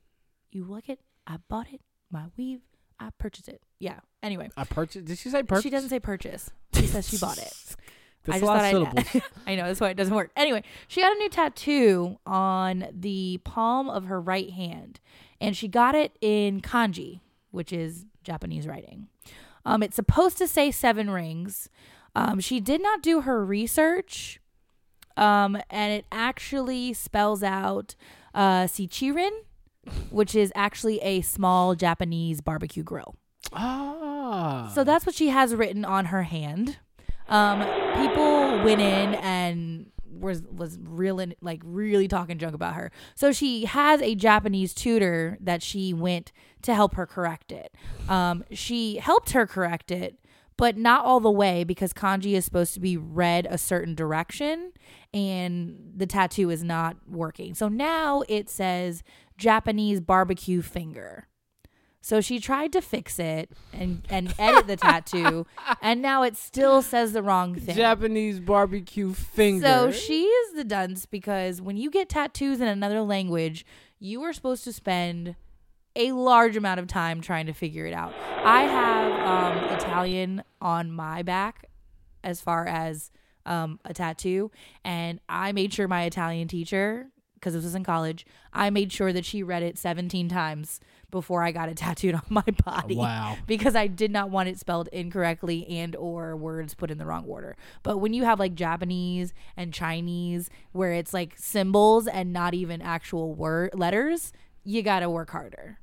you 0.51 0.65
like 0.65 0.89
it? 0.89 1.01
I 1.27 1.37
bought 1.49 1.69
it. 1.73 1.81
My 2.11 2.25
weave. 2.37 2.61
I 2.99 3.11
purchased 3.19 3.49
it. 3.49 3.63
Yeah. 3.79 4.01
Anyway, 4.23 4.51
I 4.57 4.65
purchased. 4.65 5.07
Did 5.07 5.19
she 5.19 5.31
say 5.31 5.43
purchase? 5.43 5.63
she 5.63 5.71
doesn't 5.71 5.91
say 5.91 6.01
purchase. 6.01 6.51
She 6.75 6.87
says 6.87 7.09
she 7.09 7.19
bought 7.19 7.39
it. 7.39 7.53
That's 8.25 8.43
I 8.43 8.45
a 8.45 8.47
lot 8.47 8.71
syllables. 8.71 9.23
I 9.47 9.55
know 9.55 9.65
that's 9.65 9.81
why 9.81 9.89
it 9.89 9.97
doesn't 9.97 10.15
work. 10.15 10.31
Anyway, 10.37 10.63
she 10.87 11.01
got 11.01 11.13
a 11.13 11.19
new 11.19 11.31
tattoo 11.31 12.19
on 12.27 12.89
the 12.93 13.41
palm 13.45 13.89
of 13.89 14.05
her 14.05 14.21
right 14.21 14.51
hand, 14.51 15.01
and 15.41 15.57
she 15.57 15.67
got 15.67 15.95
it 15.95 16.19
in 16.21 16.61
kanji, 16.61 17.21
which 17.53 17.73
is 17.73 18.05
Japanese 18.25 18.67
writing. 18.67 19.09
Um, 19.65 19.83
it's 19.83 19.97
supposed 19.97 20.39
to 20.39 20.49
say 20.49 20.71
seven 20.71 21.11
rings. 21.11 21.69
Um, 22.15 22.41
she 22.41 22.61
did 22.61 22.83
not 22.83 23.03
do 23.03 23.23
her 23.23 23.45
research, 23.45 24.41
um, 25.17 25.59
and 25.71 25.93
it 25.93 26.07
actually 26.11 26.93
spells 26.93 27.43
out 27.43 27.95
uh, 28.35 28.65
shichirin, 28.65 29.31
which 30.11 30.35
is 30.35 30.53
actually 30.55 30.99
a 31.01 31.21
small 31.21 31.75
Japanese 31.75 32.41
barbecue 32.41 32.83
grill. 32.83 33.15
Ah. 33.53 34.71
So 34.75 34.85
that's 34.85 35.07
what 35.07 35.15
she 35.15 35.29
has 35.29 35.55
written 35.55 35.85
on 35.85 36.07
her 36.07 36.25
hand. 36.25 36.79
Um, 37.29 37.61
people 38.01 38.63
went 38.65 38.81
in 38.81 39.15
and 39.17 39.91
was 40.21 40.43
was 40.43 40.79
real 40.83 41.25
like 41.41 41.61
really 41.65 42.09
talking 42.09 42.39
junk 42.39 42.55
about 42.55 42.75
her. 42.75 42.91
So 43.15 43.33
she 43.33 43.65
has 43.67 44.01
a 44.03 44.15
Japanese 44.15 44.75
tutor 44.75 45.39
that 45.41 45.63
she 45.63 45.93
went 45.95 46.33
to 46.63 46.75
help 46.75 46.95
her 46.95 47.07
correct 47.07 47.53
it. 47.53 47.75
Um, 48.09 48.45
she 48.51 48.97
helped 48.97 49.31
her 49.31 49.47
correct 49.47 49.91
it, 49.91 50.19
but 50.57 50.77
not 50.77 51.05
all 51.05 51.21
the 51.21 51.31
way 51.31 51.65
because 51.65 51.93
kanji 51.93 52.33
is 52.35 52.45
supposed 52.45 52.75
to 52.75 52.81
be 52.81 52.97
read 52.97 53.47
a 53.49 53.57
certain 53.57 53.95
direction 53.95 54.73
and 55.15 55.93
the 55.97 56.07
tattoo 56.07 56.51
is 56.51 56.63
not 56.63 56.97
working. 57.09 57.55
So 57.55 57.69
now 57.69 58.23
it 58.29 58.51
says 58.51 59.03
Japanese 59.37 60.01
barbecue 60.01 60.61
finger. 60.61 61.28
So 62.01 62.21
she 62.21 62.39
tried 62.39 62.73
to 62.73 62.81
fix 62.81 63.19
it 63.19 63.51
and 63.73 64.03
and 64.09 64.33
edit 64.39 64.67
the 64.67 64.77
tattoo, 64.77 65.47
and 65.83 66.01
now 66.01 66.23
it 66.23 66.37
still 66.37 66.81
says 66.81 67.13
the 67.13 67.23
wrong 67.23 67.55
thing. 67.55 67.77
Japanese 67.77 68.41
barbecue 68.41 69.13
finger. 69.13 69.67
So 69.67 69.91
she 69.91 70.25
is 70.25 70.55
the 70.55 70.65
dunce 70.65 71.07
because 71.07 71.61
when 71.61 71.77
you 71.77 71.91
get 71.91 72.09
tattoos 72.09 72.61
in 72.61 72.69
another 72.69 73.03
language, 73.03 73.67
you 73.99 74.23
are 74.23 74.33
supposed 74.33 74.65
to 74.65 74.73
spend 74.73 75.35
a 75.97 76.13
large 76.13 76.57
amount 76.57 76.79
of 76.79 76.87
time 76.87 77.21
trying 77.21 77.47
to 77.47 77.53
figure 77.53 77.85
it 77.85 77.93
out. 77.93 78.15
I 78.45 78.63
have 78.63 79.13
um, 79.27 79.65
Italian 79.75 80.45
on 80.61 80.93
my 80.93 81.23
back 81.23 81.69
as 82.23 82.41
far 82.41 82.67
as 82.67 83.11
um, 83.45 83.81
a 83.85 83.93
tattoo, 83.93 84.51
and 84.85 85.21
I 85.29 85.53
made 85.53 85.73
sure 85.73 85.89
my 85.89 86.05
Italian 86.05 86.47
teacher, 86.47 87.09
because 87.35 87.55
this 87.55 87.65
was 87.65 87.75
in 87.75 87.83
college, 87.85 88.27
I 88.53 88.71
made 88.71 88.93
sure 88.93 89.13
that 89.13 89.25
she 89.25 89.43
read 89.43 89.63
it 89.63 89.79
17 89.79 90.29
times 90.29 90.81
before 91.11 91.43
I 91.43 91.53
got 91.53 91.69
it 91.69 91.77
tattooed 91.79 92.15
on 92.15 92.23
my 92.29 92.45
body. 92.65 92.97
Wow. 92.97 93.37
Because 93.47 93.75
I 93.75 93.87
did 93.87 94.11
not 94.11 94.31
want 94.31 94.49
it 94.49 94.59
spelled 94.59 94.89
incorrectly 94.93 95.67
and 95.69 95.97
or 95.97 96.37
words 96.37 96.75
put 96.75 96.91
in 96.91 96.99
the 96.99 97.07
wrong 97.07 97.25
order. 97.27 97.57
But 97.83 97.99
when 97.99 98.13
you 98.13 98.25
have 98.25 98.39
like 98.39 98.55
Japanese 98.55 99.33
and 99.57 99.73
Chinese 99.73 100.51
where 100.73 100.93
it's 100.93 101.15
like 101.15 101.35
symbols 101.37 102.07
and 102.07 102.33
not 102.33 102.53
even 102.55 102.83
actual 102.83 103.35
word 103.35 103.71
letters, 103.75 104.33
you 104.65 104.83
got 104.83 105.01
to 105.01 105.09
work 105.11 105.31
harder. 105.31 105.79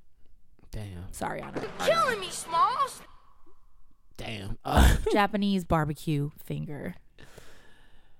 damn, 0.71 1.11
Sorry, 1.11 1.41
Anna. 1.41 1.63
Killing 1.79 2.19
me, 2.19 2.29
Smalls. 2.29 3.01
damn. 4.17 4.57
Uh, 4.63 4.97
Japanese 5.11 5.63
barbecue 5.65 6.29
finger 6.43 6.95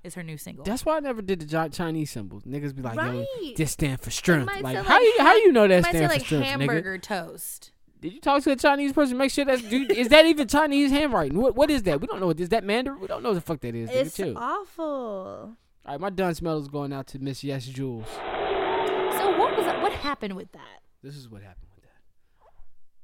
is 0.06 0.16
her 0.16 0.24
new 0.24 0.38
single. 0.38 0.64
that's 0.64 0.86
why 0.86 0.98
I 0.98 1.00
never 1.00 1.22
did 1.22 1.40
the 1.42 1.70
Chinese 1.70 2.12
symbols. 2.12 2.44
Niggas 2.44 2.76
be 2.76 2.82
like, 2.82 2.96
yo, 2.96 3.26
this 3.56 3.72
stand 3.72 4.00
for 4.00 4.12
strength. 4.12 4.46
might 4.46 4.64
Like, 4.64 4.78
how 4.78 5.00
you 5.00 5.14
how 5.20 5.36
you 5.36 5.52
know 5.52 5.68
that 5.68 5.80
It 5.80 5.86
stand 5.86 5.98
for 5.98 6.14
like 6.14 6.26
strength, 6.26 6.46
nigga? 6.46 6.50
hamburger 6.60 6.98
toast. 6.98 7.72
Did 8.02 8.14
you 8.14 8.22
talk 8.22 8.44
to 8.44 8.52
a 8.52 8.56
Chinese 8.56 8.94
person? 8.94 9.18
Make 9.18 9.32
sure 9.32 9.46
that's 9.46 9.62
dude. 9.64 9.92
is 9.92 10.10
that 10.10 10.26
even 10.26 10.48
Chinese 10.48 10.92
handwriting? 10.92 11.40
What 11.40 11.56
what 11.56 11.72
is 11.72 11.84
that? 11.84 12.00
We 12.02 12.08
don't 12.08 12.20
know. 12.20 12.28
what 12.28 12.40
Is 12.40 12.50
that 12.50 12.64
Mandarin? 12.64 13.00
We 13.00 13.08
don't 13.08 13.24
know 13.24 13.30
what 13.30 13.36
the 13.36 13.42
fuck 13.42 13.62
that 13.62 13.74
is. 13.76 13.90
Nigga, 13.90 14.16
chill. 14.16 14.38
Awful. 14.38 14.86
All 14.86 15.92
right, 15.92 16.00
my 16.00 16.10
done 16.10 16.34
smell 16.36 16.58
is 16.60 16.68
going 16.68 16.94
out 16.94 17.08
to 17.08 17.20
Miss 17.20 17.44
Yes 17.44 17.68
Julz. 17.68 18.06
So 18.08 19.38
what 19.38 19.56
was 19.56 19.66
that? 19.66 19.82
What 19.82 19.92
happened 19.94 20.36
with 20.36 20.52
that? 20.52 20.82
This 21.02 21.16
is 21.16 21.30
what 21.30 21.42
happened 21.42 21.70
with 21.76 21.84
that. 21.84 22.02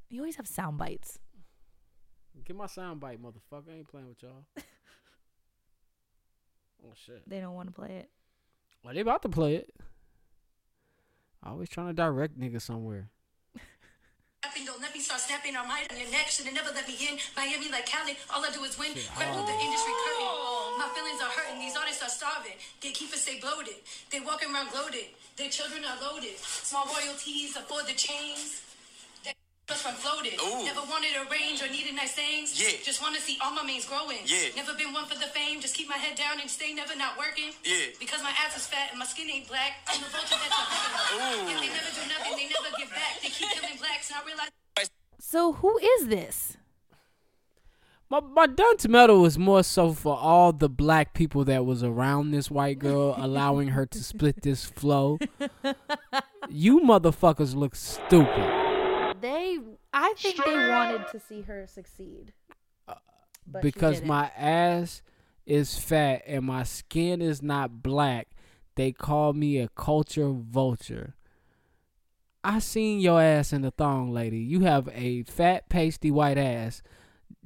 You 0.09 0.21
always 0.21 0.35
have 0.35 0.47
sound 0.47 0.77
bites. 0.77 1.19
Get 2.45 2.55
my 2.55 2.65
sound 2.65 2.99
bite, 2.99 3.21
motherfucker. 3.21 3.69
I 3.71 3.77
ain't 3.77 3.87
playing 3.87 4.07
with 4.07 4.21
y'all. 4.23 4.45
oh 6.85 6.93
shit. 7.05 7.21
They 7.27 7.39
don't 7.39 7.53
want 7.53 7.67
to 7.69 7.73
play 7.73 7.95
it. 7.97 8.09
Well, 8.83 8.93
they 8.93 9.01
about 9.01 9.21
to 9.23 9.29
play 9.29 9.55
it. 9.55 9.73
Always 11.43 11.69
trying 11.69 11.87
to 11.87 11.93
direct 11.93 12.39
niggas 12.39 12.61
somewhere. 12.61 13.09
Snapping, 14.41 14.65
don't 14.65 14.81
let 14.81 14.93
me 14.93 15.01
start 15.01 15.21
snapping 15.21 15.55
on 15.55 15.67
my 15.67 15.85
on 15.89 15.97
your 15.97 16.09
neck. 16.11 16.29
Should've 16.29 16.53
never 16.53 16.69
let 16.73 16.87
me 16.87 16.97
in. 17.01 17.17
Miami 17.35 17.69
like 17.69 17.85
Cali, 17.85 18.17
all 18.33 18.45
I 18.45 18.49
do 18.49 18.63
is 18.63 18.77
win. 18.77 18.93
Right 18.93 19.29
through 19.33 19.45
the 19.45 19.57
industry 19.57 19.93
curtain. 20.05 20.29
My 20.77 20.89
feelings 20.93 21.21
are 21.21 21.33
hurting. 21.33 21.59
These 21.59 21.77
artists 21.77 22.01
are 22.01 22.09
starving. 22.09 22.57
They 22.81 22.91
keep 22.91 23.13
us 23.13 23.21
stay 23.21 23.39
bloated. 23.39 23.81
They 24.11 24.19
walking 24.19 24.53
around 24.53 24.69
gloated. 24.69 25.13
Their 25.37 25.49
children 25.49 25.81
are 25.85 25.97
loaded. 26.01 26.37
Small 26.37 26.85
royalties 26.85 27.55
afford 27.57 27.85
the 27.87 27.93
chains. 27.93 28.61
That 29.67 29.75
us 29.75 29.81
from 29.81 29.95
floated. 29.95 30.35
Ooh. 30.41 30.65
Never 30.65 30.81
wanted 30.89 31.15
a 31.15 31.29
range 31.31 31.61
or 31.63 31.69
needed 31.69 31.95
nice 31.95 32.13
things. 32.13 32.57
Yeah. 32.59 32.77
Just 32.83 33.01
want 33.01 33.15
to 33.15 33.21
see 33.21 33.37
all 33.41 33.51
my 33.53 33.63
mains 33.63 33.85
growing. 33.85 34.19
Yeah. 34.25 34.51
Never 34.55 34.73
been 34.73 34.91
one 34.93 35.05
for 35.05 35.15
the 35.15 35.29
fame. 35.31 35.61
Just 35.61 35.75
keep 35.75 35.87
my 35.87 35.97
head 35.97 36.17
down 36.17 36.41
and 36.41 36.49
stay 36.49 36.73
never 36.73 36.95
not 36.95 37.17
working. 37.17 37.53
Yeah. 37.63 37.95
Because 37.99 38.21
my 38.23 38.33
ass 38.43 38.57
is 38.57 38.67
fat 38.67 38.89
and 38.91 38.99
my 38.99 39.05
skin 39.05 39.29
ain't 39.29 39.47
black. 39.47 39.85
I'm 39.87 40.01
the 40.01 40.09
vulture 40.09 40.35
that's 40.35 40.51
a 40.51 41.15
Ooh. 41.15 41.47
If 41.47 41.59
they 41.61 41.71
never 41.71 41.91
do 41.93 42.03
nothing, 42.09 42.33
they 42.35 42.47
never 42.49 42.69
give 42.77 42.89
back. 42.89 43.21
They 43.21 43.29
keep 43.29 43.49
killing 43.49 43.77
blacks, 43.77 44.11
and 44.11 44.19
I 44.21 44.25
realize. 44.25 44.49
So 45.19 45.53
who 45.53 45.77
is 45.77 46.07
this? 46.07 46.57
My 48.09 48.19
my 48.19 48.47
dunce 48.47 48.87
medal 48.89 49.21
was 49.21 49.37
more 49.37 49.63
so 49.63 49.93
for 49.93 50.17
all 50.17 50.51
the 50.51 50.67
black 50.67 51.13
people 51.13 51.45
that 51.45 51.65
was 51.65 51.81
around 51.81 52.31
this 52.31 52.51
white 52.51 52.79
girl, 52.79 53.15
allowing 53.17 53.69
her 53.69 53.85
to 53.85 54.03
split 54.03 54.41
this 54.41 54.65
flow. 54.65 55.17
You 56.49 56.81
motherfuckers 56.81 57.55
look 57.55 57.75
stupid 57.75 58.70
They, 59.21 59.59
I 59.93 60.13
think 60.17 60.43
they 60.43 60.69
wanted 60.69 61.07
to 61.11 61.19
see 61.19 61.41
her 61.41 61.67
succeed. 61.67 62.33
Uh, 62.87 62.95
because 63.61 64.01
my 64.01 64.31
ass 64.35 65.01
is 65.45 65.77
fat 65.77 66.23
and 66.27 66.45
my 66.45 66.63
skin 66.63 67.21
is 67.21 67.41
not 67.41 67.83
black. 67.83 68.29
They 68.75 68.91
call 68.91 69.33
me 69.33 69.59
a 69.59 69.67
culture 69.69 70.31
vulture. 70.31 71.15
I 72.43 72.59
seen 72.59 72.99
your 72.99 73.21
ass 73.21 73.53
in 73.53 73.61
the 73.61 73.71
thong, 73.71 74.11
lady. 74.11 74.39
You 74.39 74.61
have 74.61 74.89
a 74.93 75.23
fat, 75.23 75.69
pasty 75.69 76.09
white 76.09 76.37
ass, 76.37 76.81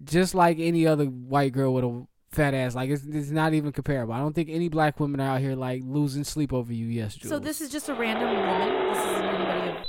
just 0.03 0.33
like 0.33 0.57
any 0.59 0.87
other 0.87 1.05
white 1.05 1.51
girl 1.51 1.73
with 1.73 1.83
a 1.83 2.07
fat 2.31 2.53
ass. 2.53 2.75
Like 2.75 2.89
it's, 2.89 3.03
it's 3.03 3.29
not 3.29 3.53
even 3.53 3.71
comparable. 3.71 4.13
I 4.13 4.19
don't 4.19 4.33
think 4.33 4.49
any 4.49 4.69
black 4.69 4.99
women 4.99 5.19
are 5.19 5.35
out 5.35 5.41
here 5.41 5.55
like 5.55 5.81
losing 5.83 6.23
sleep 6.23 6.53
over 6.53 6.71
you. 6.71 6.85
Yes, 6.85 7.15
Jules. 7.15 7.29
So 7.29 7.39
this 7.39 7.59
is 7.59 7.69
just 7.69 7.89
a 7.89 7.93
random 7.93 8.29
woman. 8.29 8.93
This 8.93 8.99
isn't 8.99 9.23
anybody. 9.23 9.41
Of, 9.41 9.44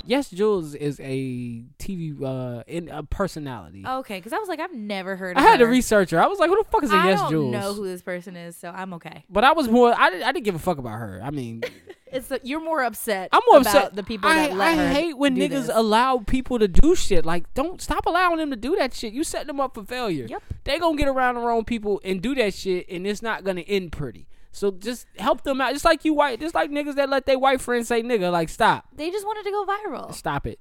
yes, 0.07 0.31
Jules 0.31 0.75
is 0.75 0.99
a 1.01 1.63
TV 1.79 2.21
uh 2.23 2.63
in 2.67 2.89
a 2.89 3.03
personality. 3.03 3.85
okay, 3.87 4.19
because 4.19 4.33
I 4.33 4.39
was 4.39 4.49
like, 4.49 4.61
I've 4.61 4.73
never 4.75 5.17
heard. 5.17 5.37
I 5.37 5.41
had 5.43 5.59
to 5.59 5.67
research 5.67 6.11
her. 6.11 6.21
I 6.23 6.27
was 6.27 6.39
like, 6.39 6.49
who 6.51 6.57
the 6.57 6.69
fuck 6.71 6.83
is 6.85 6.93
a 6.93 6.97
I 6.97 7.09
Yes 7.09 7.21
don't 7.21 7.31
Jules? 7.31 7.53
know 7.53 7.75
who 7.75 7.87
this 7.87 8.03
person 8.03 8.37
is, 8.37 8.57
so 8.57 8.71
I'm 8.71 8.95
okay. 8.95 9.25
But 9.29 9.45
I 9.45 9.53
was 9.53 9.69
more. 9.69 9.95
I, 9.97 10.11
didn't- 10.11 10.25
I 10.27 10.33
didn't 10.33 10.45
give 10.45 10.55
a 10.55 10.59
fuck 10.61 10.79
about 10.79 10.99
her. 10.99 11.21
I 11.23 11.31
mean, 11.31 11.63
It's 12.13 12.29
the, 12.29 12.41
you're 12.45 12.61
more 12.63 12.85
upset. 12.85 13.29
I'm 13.33 13.41
more 13.49 13.61
about 13.61 13.75
upset. 13.77 13.97
the 13.97 14.03
people 14.05 14.31
I, 14.31 14.47
that 14.49 14.57
let 14.57 14.69
I 14.69 14.77
her 14.77 14.89
hate 14.91 15.19
when 15.19 15.35
niggas 15.37 15.51
this. 15.67 15.71
allow 15.75 16.19
people 16.19 16.59
to 16.61 16.69
do 16.69 16.95
shit. 16.95 17.27
Like, 17.27 17.53
don't 17.55 17.83
stop 17.83 18.07
allowing 18.07 18.39
them 18.39 18.51
to 18.51 18.57
do 18.57 18.77
that 18.77 18.95
shit. 18.95 19.13
You 19.13 19.25
setting 19.25 19.49
them 19.49 19.61
up 19.61 19.75
for 19.75 19.85
failure. 19.85 20.27
Yep. 20.31 20.43
They 20.65 20.79
gonna 20.79 20.97
get 20.97 21.09
around 21.09 21.35
the 21.35 21.41
wrong 21.41 21.65
people 21.65 22.01
and 22.05 22.23
do 22.23 22.35
that 22.37 22.55
shit, 22.55 22.89
and 22.89 23.07
it's 23.09 23.23
not 23.23 23.43
gonna 23.43 23.63
end 23.63 23.91
pretty. 23.91 24.29
So 24.57 24.71
just 24.71 25.07
help 25.19 25.43
them 25.43 25.61
out. 25.61 25.75
Just 25.75 25.85
like 25.85 26.05
you 26.07 26.15
white, 26.15 26.41
just 26.41 26.55
like 26.55 26.71
niggas 26.71 26.95
that 26.95 27.11
let 27.11 27.27
their 27.27 27.39
white 27.39 27.61
friends 27.61 27.89
say 27.89 28.03
nigga. 28.03 28.33
Like, 28.33 28.49
stop, 28.49 28.87
They 28.95 29.11
just 29.11 29.27
wanted 29.27 29.45
to 29.45 29.51
go 29.51 29.67
viral. 29.67 30.15
stop 30.15 30.47
it. 30.47 30.59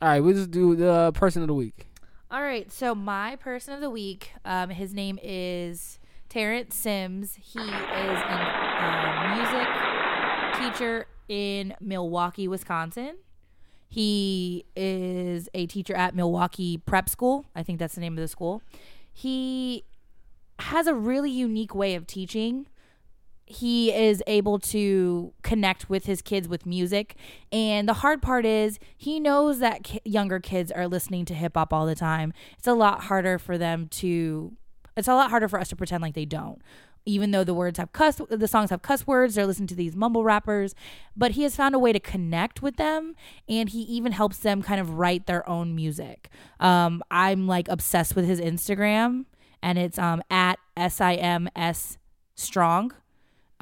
All 0.00 0.08
right, 0.08 0.20
we'll 0.20 0.34
just 0.34 0.52
do 0.52 0.76
the 0.76 1.10
person 1.12 1.42
of 1.42 1.48
the 1.48 1.54
week. 1.54 1.88
All 2.30 2.40
right, 2.42 2.70
so 2.70 2.94
my 2.94 3.34
person 3.36 3.74
of 3.74 3.80
the 3.80 3.90
week, 3.90 4.30
um, 4.44 4.70
his 4.70 4.94
name 4.94 5.18
is 5.22 5.98
Terrence 6.28 6.76
Sims. 6.76 7.34
He 7.40 7.58
is 7.58 7.66
a 7.66 9.34
music 9.36 10.72
teacher 10.72 11.06
in 11.28 11.74
Milwaukee, 11.80 12.46
Wisconsin. 12.46 13.16
He 13.88 14.66
is 14.76 15.48
a 15.54 15.66
teacher 15.66 15.94
at 15.94 16.14
Milwaukee 16.14 16.78
Prep 16.78 17.08
School. 17.08 17.44
I 17.56 17.62
think 17.64 17.78
that's 17.78 17.94
the 17.94 18.00
name 18.00 18.14
of 18.16 18.22
the 18.22 18.28
school. 18.28 18.62
He 19.12 19.84
has 20.60 20.86
a 20.86 20.94
really 20.94 21.30
unique 21.30 21.74
way 21.74 21.94
of 21.94 22.06
teaching 22.06 22.66
he 23.56 23.92
is 23.92 24.22
able 24.26 24.58
to 24.58 25.32
connect 25.42 25.88
with 25.88 26.06
his 26.06 26.22
kids 26.22 26.48
with 26.48 26.66
music. 26.66 27.16
And 27.52 27.88
the 27.88 27.94
hard 27.94 28.22
part 28.22 28.44
is 28.46 28.78
he 28.96 29.20
knows 29.20 29.58
that 29.58 30.06
younger 30.06 30.40
kids 30.40 30.70
are 30.72 30.88
listening 30.88 31.24
to 31.26 31.34
hip 31.34 31.52
hop 31.56 31.72
all 31.72 31.86
the 31.86 31.94
time. 31.94 32.32
It's 32.58 32.66
a 32.66 32.74
lot 32.74 33.04
harder 33.04 33.38
for 33.38 33.58
them 33.58 33.88
to 33.88 34.56
it's 34.96 35.08
a 35.08 35.14
lot 35.14 35.30
harder 35.30 35.48
for 35.48 35.58
us 35.58 35.68
to 35.68 35.76
pretend 35.76 36.02
like 36.02 36.14
they 36.14 36.24
don't. 36.24 36.62
Even 37.06 37.32
though 37.32 37.44
the 37.44 37.52
words 37.52 37.78
have 37.78 37.92
cuss 37.92 38.20
the 38.30 38.48
songs 38.48 38.70
have 38.70 38.82
cuss 38.82 39.06
words, 39.06 39.34
they're 39.34 39.46
listening 39.46 39.66
to 39.68 39.74
these 39.74 39.94
mumble 39.94 40.24
rappers, 40.24 40.74
but 41.16 41.32
he 41.32 41.42
has 41.42 41.54
found 41.54 41.74
a 41.74 41.78
way 41.78 41.92
to 41.92 42.00
connect 42.00 42.62
with 42.62 42.76
them 42.76 43.14
and 43.48 43.68
he 43.70 43.80
even 43.80 44.12
helps 44.12 44.38
them 44.38 44.62
kind 44.62 44.80
of 44.80 44.94
write 44.94 45.26
their 45.26 45.48
own 45.48 45.74
music. 45.74 46.28
Um 46.60 47.02
I'm 47.10 47.46
like 47.46 47.68
obsessed 47.68 48.16
with 48.16 48.26
his 48.26 48.40
Instagram 48.40 49.26
and 49.62 49.78
it's 49.78 49.98
um 49.98 50.22
at 50.30 50.58
S 50.76 51.00
I 51.00 51.14
M 51.14 51.48
S 51.54 51.98
strong. 52.36 52.92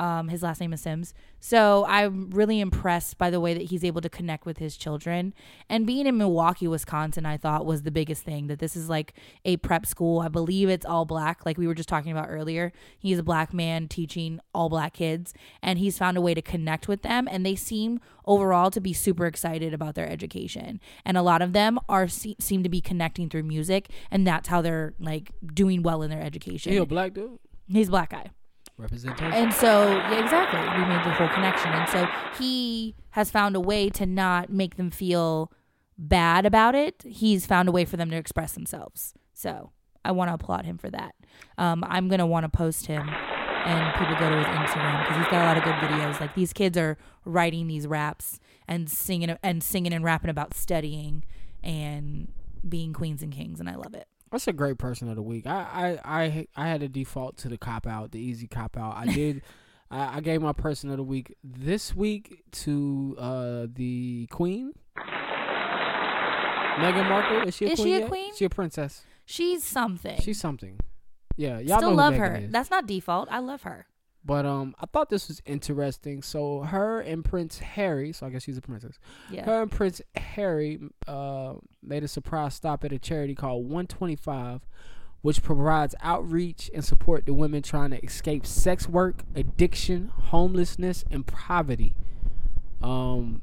Um, 0.02 0.26
his 0.26 0.42
last 0.42 0.60
name 0.60 0.72
is 0.72 0.80
Sims. 0.80 1.14
So 1.38 1.84
I'm 1.86 2.28
really 2.30 2.58
impressed 2.58 3.18
by 3.18 3.30
the 3.30 3.38
way 3.38 3.54
that 3.54 3.62
he's 3.62 3.84
able 3.84 4.00
to 4.00 4.08
connect 4.08 4.44
with 4.44 4.58
his 4.58 4.76
children. 4.76 5.32
And 5.68 5.86
being 5.86 6.08
in 6.08 6.18
Milwaukee, 6.18 6.66
Wisconsin, 6.66 7.24
I 7.24 7.36
thought 7.36 7.64
was 7.64 7.82
the 7.82 7.92
biggest 7.92 8.24
thing 8.24 8.48
that 8.48 8.58
this 8.58 8.74
is 8.74 8.88
like 8.88 9.14
a 9.44 9.58
prep 9.58 9.86
school. 9.86 10.18
I 10.18 10.26
believe 10.26 10.68
it's 10.68 10.84
all 10.84 11.04
black, 11.04 11.46
like 11.46 11.56
we 11.56 11.68
were 11.68 11.74
just 11.74 11.88
talking 11.88 12.10
about 12.10 12.26
earlier. 12.28 12.72
He's 12.98 13.20
a 13.20 13.22
black 13.22 13.54
man 13.54 13.86
teaching 13.86 14.40
all 14.52 14.68
black 14.68 14.94
kids, 14.94 15.34
and 15.62 15.78
he's 15.78 15.98
found 15.98 16.16
a 16.16 16.20
way 16.20 16.34
to 16.34 16.42
connect 16.42 16.88
with 16.88 17.02
them. 17.02 17.28
And 17.30 17.46
they 17.46 17.54
seem 17.54 18.00
overall 18.26 18.72
to 18.72 18.80
be 18.80 18.92
super 18.92 19.26
excited 19.26 19.72
about 19.72 19.94
their 19.94 20.10
education. 20.10 20.80
And 21.04 21.16
a 21.16 21.22
lot 21.22 21.42
of 21.42 21.52
them 21.52 21.78
are 21.88 22.08
se- 22.08 22.38
seem 22.40 22.64
to 22.64 22.68
be 22.68 22.80
connecting 22.80 23.28
through 23.28 23.44
music, 23.44 23.88
and 24.10 24.26
that's 24.26 24.48
how 24.48 24.62
they're 24.62 24.94
like 24.98 25.30
doing 25.54 25.84
well 25.84 26.02
in 26.02 26.10
their 26.10 26.22
education. 26.22 26.72
He 26.72 26.78
a 26.78 26.84
black 26.84 27.14
dude. 27.14 27.38
He's 27.68 27.86
a 27.86 27.92
black 27.92 28.10
guy. 28.10 28.30
Representation. 28.82 29.32
And 29.32 29.54
so, 29.54 29.88
yeah, 29.88 30.22
exactly. 30.22 30.60
We 30.60 30.86
made 30.86 31.04
the 31.04 31.12
whole 31.12 31.28
connection. 31.28 31.72
And 31.72 31.88
so 31.88 32.06
he 32.38 32.94
has 33.10 33.30
found 33.30 33.56
a 33.56 33.60
way 33.60 33.88
to 33.90 34.04
not 34.04 34.50
make 34.50 34.76
them 34.76 34.90
feel 34.90 35.50
bad 35.96 36.44
about 36.44 36.74
it. 36.74 37.02
He's 37.06 37.46
found 37.46 37.68
a 37.68 37.72
way 37.72 37.84
for 37.84 37.96
them 37.96 38.10
to 38.10 38.16
express 38.16 38.52
themselves. 38.52 39.14
So 39.32 39.70
I 40.04 40.12
want 40.12 40.28
to 40.28 40.34
applaud 40.34 40.66
him 40.66 40.76
for 40.76 40.90
that. 40.90 41.14
Um, 41.56 41.84
I'm 41.86 42.08
going 42.08 42.18
to 42.18 42.26
want 42.26 42.44
to 42.44 42.48
post 42.48 42.86
him 42.86 43.08
and 43.08 43.94
people 43.94 44.16
go 44.16 44.28
to 44.28 44.36
his 44.36 44.46
Instagram 44.46 45.02
because 45.02 45.16
he's 45.16 45.28
got 45.28 45.42
a 45.42 45.46
lot 45.46 45.56
of 45.56 45.64
good 45.64 45.74
videos. 45.74 46.20
Like 46.20 46.34
these 46.34 46.52
kids 46.52 46.76
are 46.76 46.98
writing 47.24 47.68
these 47.68 47.86
raps 47.86 48.40
and 48.66 48.90
singing 48.90 49.36
and 49.42 49.62
singing 49.62 49.92
and 49.94 50.04
rapping 50.04 50.30
about 50.30 50.54
studying. 50.54 51.24
and 51.62 52.28
being 52.68 52.92
queens 52.92 53.22
and 53.22 53.32
kings, 53.32 53.60
and 53.60 53.68
I 53.68 53.74
love 53.74 53.94
it. 53.94 54.06
That's 54.32 54.48
a 54.48 54.52
great 54.52 54.78
person 54.78 55.08
of 55.10 55.16
the 55.16 55.22
week. 55.22 55.46
I 55.46 55.98
I 56.04 56.22
I, 56.24 56.46
I 56.56 56.66
had 56.66 56.82
a 56.82 56.88
default 56.88 57.36
to 57.38 57.48
the 57.48 57.58
cop 57.58 57.86
out, 57.86 58.12
the 58.12 58.18
easy 58.18 58.48
cop 58.48 58.76
out. 58.76 58.96
I 58.96 59.06
did. 59.06 59.42
I, 59.90 60.16
I 60.16 60.20
gave 60.20 60.40
my 60.40 60.54
person 60.54 60.90
of 60.90 60.96
the 60.96 61.02
week 61.02 61.36
this 61.44 61.94
week 61.94 62.42
to 62.52 63.14
uh 63.18 63.66
the 63.72 64.26
queen. 64.30 64.72
Meghan 66.76 67.08
Markle 67.08 67.46
is 67.46 67.54
she 67.54 67.66
a 67.66 67.68
queen? 67.68 67.72
Is 67.72 67.80
queen? 67.80 67.86
she 67.86 67.94
a 67.94 67.98
yet? 67.98 68.08
queen? 68.08 68.34
She 68.34 68.44
a 68.46 68.50
princess. 68.50 69.04
She's 69.26 69.62
something. 69.62 70.18
She's 70.20 70.40
something. 70.40 70.80
Yeah, 71.36 71.58
y'all 71.60 71.78
Still 71.78 71.94
love 71.94 72.14
who 72.14 72.20
her. 72.20 72.36
Is. 72.36 72.50
That's 72.50 72.70
not 72.70 72.86
default. 72.86 73.28
I 73.30 73.38
love 73.38 73.62
her. 73.62 73.86
But 74.24 74.46
um, 74.46 74.74
I 74.80 74.86
thought 74.86 75.10
this 75.10 75.28
was 75.28 75.42
interesting. 75.46 76.22
So 76.22 76.60
her 76.60 77.00
and 77.00 77.24
Prince 77.24 77.58
Harry, 77.58 78.12
so 78.12 78.26
I 78.26 78.30
guess 78.30 78.44
she's 78.44 78.56
a 78.56 78.62
princess. 78.62 78.98
Yeah. 79.30 79.44
Her 79.44 79.62
and 79.62 79.70
Prince 79.70 80.00
Harry 80.14 80.78
uh, 81.08 81.54
made 81.82 82.04
a 82.04 82.08
surprise 82.08 82.54
stop 82.54 82.84
at 82.84 82.92
a 82.92 82.98
charity 82.98 83.34
called 83.34 83.64
125, 83.64 84.64
which 85.22 85.42
provides 85.42 85.94
outreach 86.02 86.70
and 86.72 86.84
support 86.84 87.26
to 87.26 87.34
women 87.34 87.62
trying 87.62 87.90
to 87.90 88.04
escape 88.04 88.46
sex 88.46 88.88
work, 88.88 89.24
addiction, 89.34 90.12
homelessness, 90.14 91.04
and 91.10 91.26
poverty. 91.26 91.94
Um, 92.80 93.42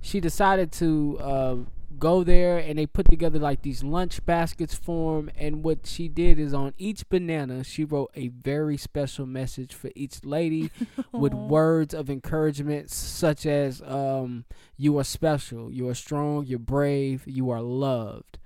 she 0.00 0.20
decided 0.20 0.72
to 0.72 1.18
uh, 1.20 1.56
go 1.98 2.22
there, 2.24 2.58
and 2.58 2.78
they 2.78 2.86
put 2.86 3.08
together 3.10 3.38
like 3.38 3.62
these 3.62 3.82
lunch 3.82 4.24
baskets 4.26 4.74
for 4.74 5.18
'em, 5.18 5.30
And 5.36 5.62
what 5.64 5.86
she 5.86 6.08
did 6.08 6.38
is 6.38 6.52
on 6.54 6.74
each 6.78 7.08
banana, 7.08 7.64
she 7.64 7.84
wrote 7.84 8.10
a 8.14 8.28
very 8.28 8.76
special 8.76 9.26
message 9.26 9.74
for 9.74 9.90
each 9.94 10.24
lady 10.24 10.70
with 11.12 11.32
words 11.34 11.94
of 11.94 12.10
encouragement, 12.10 12.90
such 12.90 13.46
as 13.46 13.80
um, 13.82 14.44
"You 14.76 14.98
are 14.98 15.04
special, 15.04 15.72
you 15.72 15.88
are 15.88 15.94
strong, 15.94 16.46
you're 16.46 16.58
brave, 16.58 17.22
you 17.26 17.50
are 17.50 17.62
loved." 17.62 18.38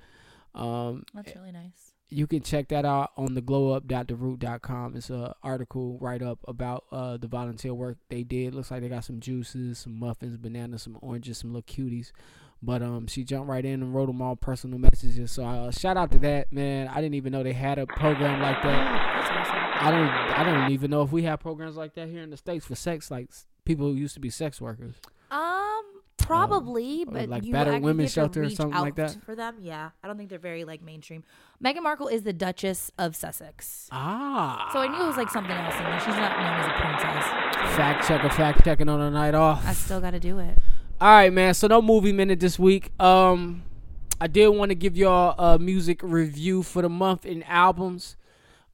Um, 0.55 1.05
That's 1.15 1.35
really 1.37 1.53
nice. 1.53 1.93
you 2.11 2.27
can 2.27 2.41
check 2.43 2.69
that 2.69 2.85
out 2.85 3.11
on 3.17 3.35
the 3.35 3.43
glowup.theroot.com. 3.43 4.97
It's 4.97 5.11
an 5.11 5.33
article 5.43 5.99
write 6.01 6.23
up 6.23 6.39
about 6.49 6.85
uh, 6.91 7.17
the 7.19 7.29
volunteer 7.29 7.75
work 7.75 7.99
they 8.09 8.23
did. 8.25 8.55
Looks 8.55 8.71
like 8.71 8.81
they 8.81 8.89
got 8.89 9.05
some 9.05 9.21
juices, 9.21 9.79
some 9.81 9.99
muffins, 9.99 10.37
bananas, 10.37 10.83
some 10.83 10.99
oranges, 11.03 11.39
some 11.39 11.53
little 11.53 11.63
cuties. 11.63 12.13
But 12.61 12.83
um, 12.83 13.07
she 13.07 13.23
jumped 13.23 13.49
right 13.49 13.65
in 13.65 13.83
and 13.83 13.95
wrote 13.95 14.07
them 14.07 14.21
all 14.21 14.35
personal 14.35 14.79
messages. 14.81 15.31
So 15.31 15.45
uh, 15.45 15.71
shout 15.71 15.97
out 15.97 16.11
to 16.13 16.19
that 16.21 16.53
man. 16.53 16.89
I 16.89 16.97
didn't 16.97 17.15
even 17.15 17.33
know 17.33 17.43
they 17.45 17.53
had 17.53 17.79
a 17.79 17.87
program 17.87 18.43
like 18.43 18.61
that. 18.63 19.81
I 19.81 19.91
don't. 19.93 20.09
I 20.09 20.43
don't 20.43 20.73
even 20.73 20.91
know 20.91 21.03
if 21.03 21.13
we 21.13 21.23
have 21.23 21.39
programs 21.39 21.77
like 21.77 21.95
that 21.95 22.09
here 22.09 22.23
in 22.23 22.31
the 22.31 22.37
states 22.37 22.67
for 22.67 22.75
sex, 22.75 23.11
like 23.13 23.31
people 23.65 23.87
who 23.87 23.95
used 23.95 24.15
to 24.15 24.21
be 24.21 24.29
sex 24.31 24.61
workers. 24.61 24.97
Um, 25.31 25.85
probably, 26.17 27.03
or 27.03 27.13
but 27.13 27.29
like 27.29 27.45
you 27.45 27.53
battered 27.53 27.81
women's 27.83 28.13
shelter 28.13 28.43
or 28.43 28.51
something 28.51 28.81
like 28.81 28.97
that? 28.97 29.17
for 29.25 29.37
them. 29.37 29.59
Yeah, 29.61 29.91
I 30.03 30.07
don't 30.09 30.17
think 30.17 30.29
they're 30.31 30.39
very 30.41 30.65
like 30.65 30.83
mainstream. 30.83 31.23
Meghan 31.65 31.83
Markle 31.83 32.09
is 32.09 32.23
the 32.25 32.33
Duchess 32.33 32.91
of 32.99 33.15
Sussex, 33.15 33.89
Ah. 33.93 34.69
so 34.73 34.81
I 34.81 34.89
knew 34.89 35.03
it 35.05 35.07
was 35.07 35.17
like 35.17 35.31
something 35.31 35.53
else, 35.53 35.75
and 35.77 36.01
she's 36.03 36.15
not 36.17 36.37
known 36.39 36.55
as 36.61 36.67
a 36.67 36.81
princess. 36.81 37.77
fact 37.77 38.09
checker, 38.09 38.31
fact 38.31 38.65
checking 38.65 38.89
on 38.89 39.01
a 39.01 39.11
night 39.11 39.35
off. 39.35 39.65
I 39.67 39.73
still 39.75 40.01
got 40.01 40.11
to 40.11 40.21
do 40.21 40.39
it. 40.41 40.59
All 41.01 41.09
right, 41.09 41.33
man. 41.33 41.55
So 41.55 41.69
no 41.69 41.81
movie 41.81 42.13
minute 42.13 42.41
this 42.41 42.59
week. 42.59 42.91
Um, 43.01 43.63
I 44.21 44.27
did 44.27 44.49
want 44.49 44.71
to 44.71 44.75
give 44.75 44.97
y'all 44.97 45.35
a 45.39 45.59
music 45.59 46.01
review 46.03 46.63
for 46.65 46.83
the 46.83 46.89
month 46.89 47.25
in 47.25 47.45
albums. 47.45 48.17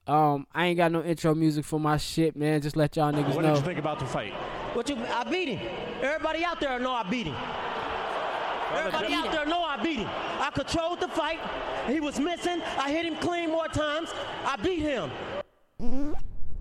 Um, 0.06 0.46
I 0.55 0.66
ain't 0.66 0.78
got 0.78 0.90
no 0.92 1.02
intro 1.02 1.34
music 1.34 1.64
for 1.64 1.78
my 1.78 1.98
shit, 1.98 2.34
man. 2.34 2.62
Just 2.62 2.76
let 2.76 2.96
y'all 2.96 3.12
niggas 3.12 3.34
What 3.34 3.42
know. 3.42 3.55
did 3.55 3.60
you 3.60 3.66
think 3.66 3.78
about 3.78 3.98
the 3.98 4.06
fight? 4.06 4.32
What 4.72 4.88
you? 4.88 4.96
I 4.96 5.24
beat 5.24 5.48
him. 5.48 5.68
Everybody 6.02 6.44
out 6.44 6.60
there 6.60 6.78
know 6.78 6.92
I 6.92 7.02
beat 7.09 7.26
him. 7.26 7.36
Everybody 8.72 9.14
out 9.14 9.30
there 9.30 9.46
know 9.46 9.62
I 9.62 9.82
beat 9.82 9.98
him. 9.98 10.09
I 10.09 10.51
controlled 10.55 11.01
the 11.01 11.09
fight. 11.09 11.38
He 11.86 12.01
was 12.01 12.18
missing. 12.18 12.60
I 12.78 12.90
hit 12.90 13.05
him 13.05 13.16
clean 13.16 13.51
more 13.51 13.68
times. 13.68 14.10
I 14.44 14.56
beat 14.56 14.80
him. 14.80 15.10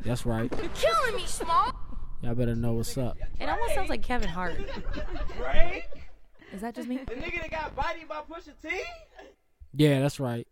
That's 0.04 0.26
right. 0.26 0.52
You're 0.62 0.70
killing 0.70 1.16
me, 1.16 1.24
Small. 1.26 1.74
Y'all 2.24 2.36
better 2.36 2.56
know 2.56 2.74
what's 2.74 2.98
up. 2.98 3.18
It 3.38 3.50
almost 3.50 3.76
sounds 3.76 3.90
like 3.90 4.02
Kevin 4.02 4.30
Hart. 4.30 4.56
Right? 5.42 5.84
Is 6.54 6.62
that 6.62 6.74
just 6.74 6.88
me? 6.88 6.98
The 6.98 7.16
nigga 7.16 7.42
that 7.42 7.52
got 7.52 7.76
bodied 7.76 8.08
by 8.08 8.22
Pusha 8.22 8.54
T? 8.62 8.70
Yeah, 9.74 10.00
that's 10.00 10.22
right. 10.22 10.48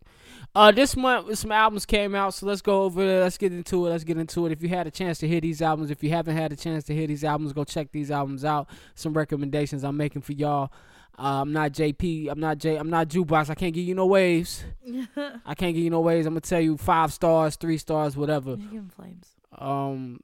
Uh, 0.54 0.70
this 0.70 0.96
month 0.96 1.38
some 1.38 1.50
albums 1.50 1.86
came 1.86 2.14
out, 2.14 2.34
so 2.34 2.44
let's 2.44 2.60
go 2.60 2.82
over 2.82 3.00
it. 3.02 3.20
Let's 3.20 3.38
get 3.38 3.52
into 3.52 3.86
it. 3.86 3.90
Let's 3.90 4.04
get 4.04 4.18
into 4.18 4.44
it. 4.44 4.52
If 4.52 4.62
you 4.62 4.68
had 4.68 4.86
a 4.86 4.90
chance 4.90 5.18
to 5.20 5.28
hear 5.28 5.40
these 5.40 5.62
albums, 5.62 5.90
if 5.90 6.02
you 6.02 6.10
haven't 6.10 6.36
had 6.36 6.52
a 6.52 6.56
chance 6.56 6.84
to 6.84 6.94
hear 6.94 7.06
these 7.06 7.24
albums, 7.24 7.54
go 7.54 7.64
check 7.64 7.90
these 7.90 8.10
albums 8.10 8.44
out. 8.44 8.68
Some 8.94 9.14
recommendations 9.14 9.82
I'm 9.82 9.96
making 9.96 10.22
for 10.22 10.32
y'all. 10.32 10.72
Uh, 11.18 11.40
I'm 11.40 11.52
not 11.52 11.72
JP. 11.72 12.30
I'm 12.30 12.40
not 12.40 12.58
J. 12.58 12.76
I'm 12.76 12.90
not 12.90 13.08
jukebox. 13.08 13.48
I 13.48 13.54
can't 13.54 13.72
give 13.72 13.86
you 13.86 13.94
no 13.94 14.06
waves. 14.06 14.64
I 15.46 15.54
can't 15.54 15.74
give 15.74 15.84
you 15.84 15.90
no 15.90 16.00
waves. 16.00 16.26
I'm 16.26 16.34
gonna 16.34 16.40
tell 16.42 16.60
you 16.60 16.76
five 16.76 17.12
stars, 17.14 17.56
three 17.56 17.78
stars, 17.78 18.14
whatever. 18.16 18.50
You 18.50 18.56
give 18.56 18.72
him 18.72 18.90
flames. 18.90 19.28
Um, 19.56 20.20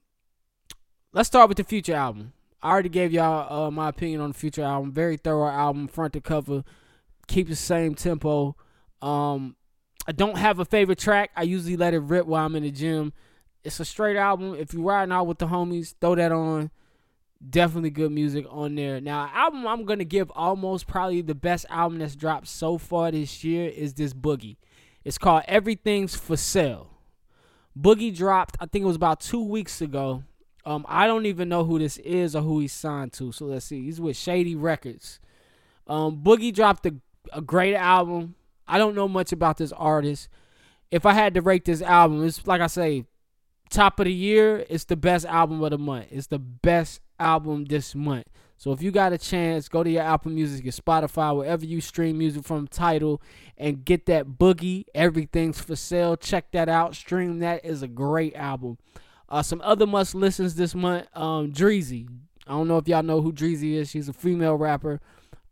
let's 1.12 1.26
start 1.26 1.48
with 1.48 1.56
the 1.56 1.64
Future 1.64 1.94
album. 1.94 2.32
I 2.62 2.70
already 2.70 2.89
gave 2.89 3.12
y'all 3.12 3.66
uh, 3.66 3.70
my 3.70 3.89
opinion 3.89 4.20
on 4.20 4.32
the 4.32 4.39
Future 4.39 4.62
album. 4.62 4.93
Very 4.93 5.16
thorough 5.16 5.48
album, 5.48 5.89
front 5.89 6.12
to 6.14 6.20
cover. 6.20 6.64
Keep 7.26 7.48
the 7.48 7.56
same 7.56 7.94
tempo. 7.94 8.56
Um, 9.01 9.56
I 10.06 10.12
don't 10.12 10.39
have 10.39 10.59
a 10.59 10.64
favorite 10.64 10.98
track. 10.98 11.30
I 11.36 11.43
usually 11.43 11.76
let 11.76 11.94
it 11.94 12.01
rip 12.01 12.26
while 12.26 12.44
I'm 12.44 12.56
in 12.56 12.62
the 12.62 12.70
gym. 12.70 13.12
It's 13.64 13.80
a 13.80 13.85
straight 13.85 14.16
album. 14.16 14.55
If 14.55 14.72
you're 14.72 14.82
riding 14.82 15.12
out 15.12 15.26
with 15.26 15.39
the 15.39 15.47
homies, 15.47 15.94
throw 16.01 16.14
that 16.14 16.32
on. 16.32 16.70
Definitely 17.48 17.90
good 17.90 18.10
music 18.10 18.47
on 18.51 18.74
there. 18.74 19.01
Now, 19.01 19.30
album 19.32 19.66
I'm 19.66 19.85
gonna 19.85 20.05
give 20.05 20.32
almost 20.35 20.89
probably 20.89 21.22
the 21.22 21.35
best 21.36 21.66
album 21.68 21.98
that's 21.98 22.16
dropped 22.16 22.48
so 22.48 22.78
far 22.78 23.12
this 23.12 23.44
year 23.44 23.68
is 23.68 23.94
this 23.94 24.12
Boogie. 24.12 24.56
It's 25.05 25.18
called 25.18 25.44
Everything's 25.47 26.16
for 26.16 26.36
Sale. 26.36 26.90
Boogie 27.78 28.16
dropped, 28.16 28.56
I 28.59 28.66
think 28.66 28.82
it 28.82 28.86
was 28.86 28.97
about 28.97 29.20
two 29.20 29.44
weeks 29.44 29.80
ago. 29.80 30.24
Um, 30.64 30.85
I 30.89 31.06
don't 31.06 31.26
even 31.26 31.48
know 31.48 31.64
who 31.64 31.78
this 31.78 31.98
is 31.98 32.36
or 32.36 32.43
who 32.43 32.60
he's 32.60 32.72
signed 32.72 33.12
to. 33.14 33.32
So 33.32 33.47
let's 33.47 33.66
see. 33.66 33.85
He's 33.85 34.01
with 34.01 34.16
Shady 34.16 34.55
Records. 34.55 35.20
Um, 35.86 36.18
Boogie 36.22 36.55
dropped 36.55 36.85
a, 36.86 36.94
a 37.32 37.40
great 37.40 37.74
album. 37.74 38.35
I 38.66 38.78
don't 38.78 38.94
know 38.94 39.09
much 39.09 39.32
about 39.32 39.56
this 39.56 39.72
artist. 39.72 40.28
If 40.90 41.06
I 41.06 41.12
had 41.12 41.35
to 41.35 41.43
rate 41.43 41.64
this 41.64 41.82
album, 41.82 42.24
it's 42.24 42.47
like 42.47 42.60
I 42.60 42.66
say, 42.66 43.05
top 43.70 43.98
of 43.98 44.05
the 44.05 44.12
year. 44.12 44.64
It's 44.68 44.85
the 44.85 44.97
best 44.97 45.24
album 45.26 45.62
of 45.62 45.70
the 45.70 45.78
month. 45.78 46.06
It's 46.10 46.26
the 46.26 46.39
best 46.39 47.01
album 47.18 47.64
this 47.64 47.94
month. 47.94 48.26
So 48.59 48.72
if 48.72 48.82
you 48.82 48.90
got 48.90 49.12
a 49.12 49.18
chance, 49.18 49.68
go 49.68 49.85
to 49.85 49.90
your 49.90 50.02
Apple 50.02 50.32
Music, 50.32 50.64
your 50.64 50.72
Spotify, 50.72 51.35
wherever 51.36 51.64
you 51.64 51.80
stream 51.80 52.18
music 52.18 52.44
from, 52.44 52.66
title, 52.66 53.22
and 53.56 53.85
get 53.85 54.06
that 54.06 54.26
Boogie. 54.30 54.85
Everything's 54.97 55.60
for 55.60 55.76
sale. 55.76 56.16
Check 56.16 56.51
that 56.51 56.68
out. 56.68 56.97
Stream 56.97 57.39
that 57.39 57.64
is 57.64 57.82
a 57.82 57.89
great 57.89 58.35
album. 58.35 58.78
Uh, 59.28 59.42
some 59.42 59.60
other 59.62 59.86
must 59.86 60.14
listens 60.14 60.55
this 60.55 60.74
month. 60.74 61.06
Um, 61.16 61.52
Dreezy. 61.52 62.09
I 62.46 62.52
don't 62.52 62.66
know 62.68 62.78
if 62.78 62.88
y'all 62.88 63.02
know 63.02 63.20
who 63.20 63.32
Dreezy 63.32 63.74
is. 63.74 63.90
She's 63.90 64.09
a 64.09 64.12
female 64.12 64.55
rapper. 64.56 65.00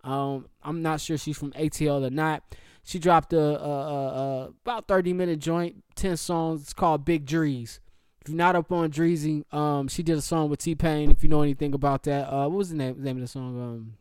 Um, 0.02 0.46
I'm 0.62 0.82
not 0.82 1.00
sure 1.00 1.18
she's 1.18 1.36
from 1.36 1.52
ATL 1.52 2.06
or 2.06 2.10
not. 2.10 2.42
She 2.84 2.98
dropped 2.98 3.32
a, 3.32 3.40
a, 3.40 3.68
a, 3.68 4.06
a 4.08 4.44
about 4.64 4.86
30 4.88 5.12
minute 5.12 5.40
joint, 5.40 5.82
10 5.96 6.16
songs. 6.16 6.62
It's 6.62 6.72
called 6.72 7.04
Big 7.04 7.26
Drees. 7.26 7.80
If 8.22 8.28
you're 8.30 8.36
not 8.36 8.56
up 8.56 8.72
on 8.72 8.90
Dreezy, 8.90 9.44
um, 9.52 9.88
she 9.88 10.02
did 10.02 10.16
a 10.16 10.22
song 10.22 10.48
with 10.48 10.60
T 10.60 10.74
Pain. 10.74 11.10
If 11.10 11.22
you 11.22 11.28
know 11.28 11.42
anything 11.42 11.74
about 11.74 12.04
that, 12.04 12.32
uh, 12.32 12.48
what 12.48 12.58
was 12.58 12.70
the 12.70 12.76
name, 12.76 13.02
name 13.02 13.16
of 13.16 13.22
the 13.22 13.28
song? 13.28 13.60
Um, 13.60 13.94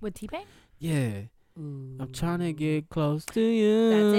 With 0.00 0.14
T 0.14 0.26
Pain? 0.26 0.44
yeah, 0.78 1.10
I'm 1.56 2.10
trying 2.12 2.38
to 2.40 2.52
get 2.52 2.88
close 2.88 3.24
to 3.26 3.40
you. 3.40 3.90
That's 3.90 4.16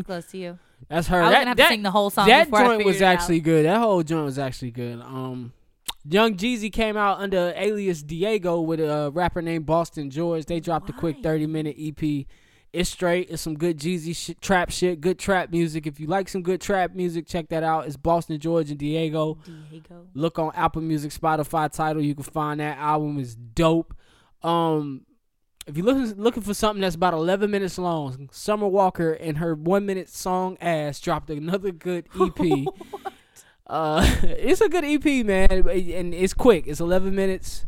it. 0.00 0.06
Close 0.06 0.26
to 0.32 0.38
you. 0.38 0.58
That's 0.88 1.08
her. 1.08 1.20
I 1.20 1.22
was 1.22 1.30
that, 1.30 1.38
gonna 1.38 1.48
have 1.48 1.56
that, 1.56 1.68
to 1.68 1.72
sing 1.72 1.82
the 1.82 1.90
whole 1.90 2.10
song 2.10 2.28
That 2.28 2.50
joint 2.50 2.84
was 2.84 2.96
figured 2.96 2.96
it 2.96 3.02
out. 3.02 3.14
actually 3.14 3.40
good. 3.40 3.66
That 3.66 3.78
whole 3.78 4.02
joint 4.02 4.24
was 4.24 4.38
actually 4.38 4.70
good. 4.70 5.00
Um, 5.00 5.52
Young 6.06 6.34
Jeezy 6.36 6.70
came 6.70 6.96
out 6.96 7.18
under 7.18 7.52
alias 7.56 8.02
Diego 8.02 8.60
with 8.60 8.80
a 8.80 9.10
rapper 9.12 9.40
named 9.40 9.64
Boston 9.66 10.10
George. 10.10 10.44
They 10.44 10.60
dropped 10.60 10.90
a 10.90 10.92
quick 10.92 11.22
30 11.22 11.46
minute 11.46 11.76
EP. 11.78 12.26
It's 12.74 12.90
straight. 12.90 13.30
It's 13.30 13.40
some 13.40 13.54
good 13.54 13.78
Jeezy 13.78 14.14
shit, 14.14 14.40
trap 14.40 14.70
shit, 14.70 15.00
good 15.00 15.18
trap 15.18 15.50
music. 15.50 15.86
If 15.86 16.00
you 16.00 16.08
like 16.08 16.28
some 16.28 16.42
good 16.42 16.60
trap 16.60 16.94
music, 16.94 17.26
check 17.26 17.48
that 17.50 17.62
out. 17.62 17.86
It's 17.86 17.96
Boston 17.96 18.38
George 18.40 18.68
and 18.70 18.78
Diego. 18.78 19.38
Diego. 19.70 20.06
Look 20.12 20.38
on 20.40 20.50
Apple 20.56 20.82
Music, 20.82 21.12
Spotify 21.12 21.72
title. 21.72 22.02
You 22.02 22.14
can 22.14 22.24
find 22.24 22.58
that 22.60 22.76
album 22.78 23.18
is 23.18 23.36
dope. 23.36 23.94
Um, 24.42 25.06
if 25.66 25.76
you're 25.76 25.86
looking 25.86 26.22
looking 26.22 26.42
for 26.42 26.54
something 26.54 26.80
that's 26.82 26.94
about 26.94 27.14
11 27.14 27.50
minutes 27.50 27.78
long, 27.78 28.28
Summer 28.32 28.68
Walker 28.68 29.12
and 29.12 29.38
her 29.38 29.54
one 29.54 29.86
minute 29.86 30.08
song 30.08 30.56
"Ass" 30.60 31.00
dropped 31.00 31.30
another 31.30 31.72
good 31.72 32.06
EP. 32.20 32.66
uh, 33.66 34.04
it's 34.22 34.60
a 34.60 34.68
good 34.68 34.84
EP, 34.84 35.24
man, 35.24 35.48
and 35.50 36.14
it's 36.14 36.34
quick. 36.34 36.66
It's 36.66 36.80
11 36.80 37.14
minutes. 37.14 37.64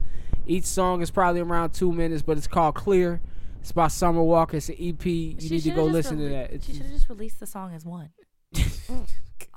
Each 0.46 0.64
song 0.64 1.02
is 1.02 1.10
probably 1.10 1.40
around 1.40 1.70
two 1.70 1.92
minutes, 1.92 2.22
but 2.22 2.36
it's 2.36 2.46
called 2.46 2.74
"Clear." 2.74 3.20
It's 3.60 3.72
by 3.72 3.88
Summer 3.88 4.22
Walker. 4.22 4.58
It's 4.58 4.68
an 4.68 4.76
EP. 4.78 5.04
You 5.04 5.36
She 5.40 5.48
need 5.48 5.62
to 5.62 5.70
go 5.70 5.84
listen 5.86 6.18
to 6.18 6.28
that. 6.28 6.52
It's 6.52 6.66
She 6.66 6.74
should 6.74 6.82
have 6.82 6.92
just 6.92 7.08
released 7.08 7.40
the 7.40 7.46
song 7.46 7.74
as 7.74 7.84
one. 7.84 8.10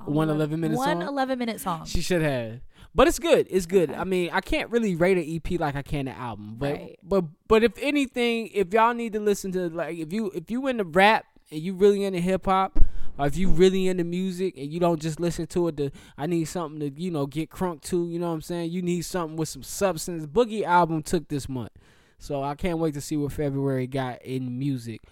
one 0.04 0.28
11 0.28 0.58
minute 0.58 0.76
One 0.76 1.00
song. 1.00 1.08
11 1.08 1.38
minute 1.38 1.60
song. 1.60 1.84
She 1.84 2.00
should 2.00 2.22
have. 2.22 2.58
But 2.94 3.06
it's 3.06 3.18
good. 3.18 3.46
It's 3.50 3.66
good. 3.66 3.92
I 3.92 4.04
mean, 4.04 4.30
I 4.32 4.40
can't 4.40 4.70
really 4.70 4.96
rate 4.96 5.16
an 5.16 5.24
EP 5.28 5.60
like 5.60 5.76
I 5.76 5.82
can 5.82 6.08
an 6.08 6.14
album. 6.14 6.56
But 6.58 6.72
Right. 6.74 6.98
but 7.02 7.24
but 7.46 7.62
if 7.62 7.72
anything, 7.80 8.48
if 8.52 8.72
y'all 8.72 8.94
need 8.94 9.12
to 9.12 9.20
listen 9.20 9.52
to 9.52 9.68
like 9.68 9.96
if 9.96 10.12
you 10.12 10.30
if 10.34 10.50
you 10.50 10.66
into 10.66 10.84
rap 10.84 11.24
and 11.50 11.60
you 11.60 11.74
really 11.74 12.04
into 12.04 12.18
hip 12.20 12.46
hop, 12.46 12.80
or 13.18 13.26
if 13.26 13.36
you 13.36 13.48
really 13.48 13.86
into 13.86 14.02
music 14.02 14.56
and 14.56 14.72
you 14.72 14.80
don't 14.80 15.00
just 15.00 15.20
listen 15.20 15.46
to 15.48 15.68
it 15.68 15.76
to 15.76 15.90
I 16.18 16.26
need 16.26 16.46
something 16.46 16.80
to, 16.80 17.00
you 17.00 17.10
know, 17.10 17.26
get 17.26 17.50
crunk 17.50 17.82
to, 17.82 18.08
you 18.08 18.18
know 18.18 18.28
what 18.28 18.34
I'm 18.34 18.42
saying? 18.42 18.70
You 18.72 18.82
need 18.82 19.02
something 19.02 19.36
with 19.36 19.48
some 19.48 19.62
substance. 19.62 20.26
Boogie 20.26 20.64
album 20.64 21.02
took 21.02 21.28
this 21.28 21.48
month. 21.48 21.72
So 22.18 22.42
I 22.42 22.54
can't 22.54 22.78
wait 22.78 22.94
to 22.94 23.00
see 23.00 23.16
what 23.16 23.32
February 23.32 23.86
got 23.86 24.20
in 24.22 24.58
music. 24.58 25.02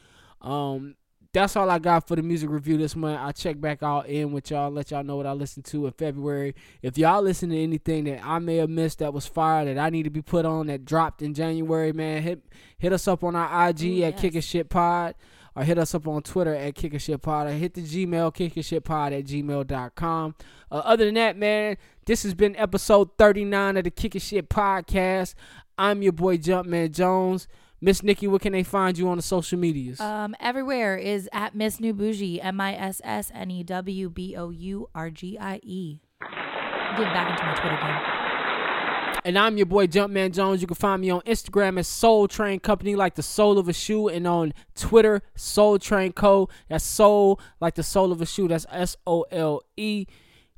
Um 0.41 0.97
that's 1.33 1.57
all 1.57 1.69
I 1.69 1.79
got 1.79 2.09
for 2.09 2.17
the 2.17 2.23
music 2.23 2.49
review 2.49 2.79
this 2.79 2.97
month. 2.97 3.21
I'll 3.21 3.33
check 3.33 3.61
back 3.61 3.83
out 3.83 4.07
in 4.07 4.33
with 4.33 4.51
y'all, 4.51 4.71
let 4.71 4.91
y'all 4.91 5.05
know 5.05 5.17
what 5.17 5.27
I 5.27 5.33
listened 5.33 5.67
to 5.67 5.87
in 5.87 5.93
February. 5.93 6.55
If 6.81 6.97
y'all 6.97 7.23
listen 7.23 7.51
to 7.51 7.59
anything 7.59 8.05
that 8.05 8.25
I 8.25 8.39
may 8.39 8.57
have 8.57 8.71
missed 8.71 9.01
that 9.01 9.13
was 9.13 9.27
fire 9.27 9.65
that 9.67 9.79
I 9.79 9.91
need 9.91 10.05
to 10.05 10.11
be 10.11 10.23
put 10.23 10.47
on 10.47 10.69
that 10.69 10.85
dropped 10.85 11.21
in 11.21 11.35
January, 11.35 11.93
man, 11.93 12.23
hit 12.23 12.43
hit 12.79 12.93
us 12.93 13.07
up 13.07 13.23
on 13.25 13.37
our 13.37 13.69
IG 13.69 13.83
Ooh, 13.83 14.05
at 14.05 14.13
yes. 14.15 14.21
Kickin' 14.21 14.41
Shit 14.41 14.71
Pod 14.71 15.15
or 15.55 15.65
hit 15.65 15.77
us 15.77 15.95
up 15.95 16.07
on 16.07 16.23
Twitter 16.23 16.55
at 16.55 16.75
Kickin' 16.77 17.01
Shit 17.01 17.21
Pod 17.21 17.49
or 17.49 17.51
hit 17.51 17.75
the 17.75 17.83
Gmail, 17.83 18.33
kickinshitpod 18.33 19.19
at 19.19 19.25
gmail.com. 19.25 20.35
Uh, 20.71 20.75
other 20.75 21.05
than 21.05 21.15
that, 21.15 21.37
man, 21.37 21.77
this 22.07 22.23
has 22.23 22.33
been 22.33 22.55
episode 22.57 23.11
39 23.19 23.77
of 23.77 23.85
the 23.85 23.91
Kickin' 23.91 24.21
Shit 24.21 24.49
Podcast. 24.49 25.35
I'm 25.77 26.01
your 26.01 26.13
boy 26.13 26.39
Jumpman 26.39 26.93
Jones. 26.93 27.49
Miss 27.81 28.03
Nikki, 28.03 28.27
where 28.27 28.41
can 28.41 28.53
they 28.53 28.65
find 28.65 28.99
you 28.99 29.09
on 29.09 29.17
the 29.17 29.23
social 29.23 29.59
medias? 29.59 30.01
Um, 30.01 30.35
everywhere 30.41 30.97
is 30.97 31.29
at 31.33 31.55
Miss 31.55 31.79
New 31.79 31.95
Bougie, 31.95 32.41
M 32.41 32.61
I 32.61 32.75
S 32.75 33.01
S 33.05 33.31
N 33.33 33.51
E 33.53 33.63
W 33.63 34.11
B 34.11 34.35
O 34.37 34.51
U 34.51 34.89
R 34.95 35.11
G 35.11 35.39
I 35.39 35.61
E. 35.63 36.01
Get 36.21 37.15
back 37.15 37.31
into 37.31 37.45
my 37.45 37.55
Twitter 37.55 37.77
game. 37.77 39.23
And 39.25 39.39
I'm 39.39 39.57
your 39.57 39.67
boy 39.67 39.87
Jumpman 39.87 40.33
Jones. 40.33 40.61
You 40.61 40.67
can 40.67 40.75
find 40.75 41.03
me 41.03 41.11
on 41.11 41.21
Instagram 41.21 41.79
as 41.79 41.87
Sole 41.87 42.27
Train 42.27 42.59
Company, 42.61 42.97
like 42.97 43.15
the 43.15 43.23
sole 43.23 43.59
of 43.59 43.69
a 43.69 43.73
shoe, 43.73 44.09
and 44.09 44.27
on 44.27 44.55
Twitter, 44.75 45.23
Sole 45.37 45.79
Train 45.79 46.13
Co. 46.13 46.49
That's 46.69 46.85
sole, 46.85 47.39
like 47.61 47.75
the 47.75 47.83
sole 47.83 48.11
of 48.11 48.21
a 48.21 48.27
shoe. 48.27 48.49
That's 48.49 48.67
S 48.71 48.97
O 49.07 49.23
L 49.31 49.63
E. 49.77 50.07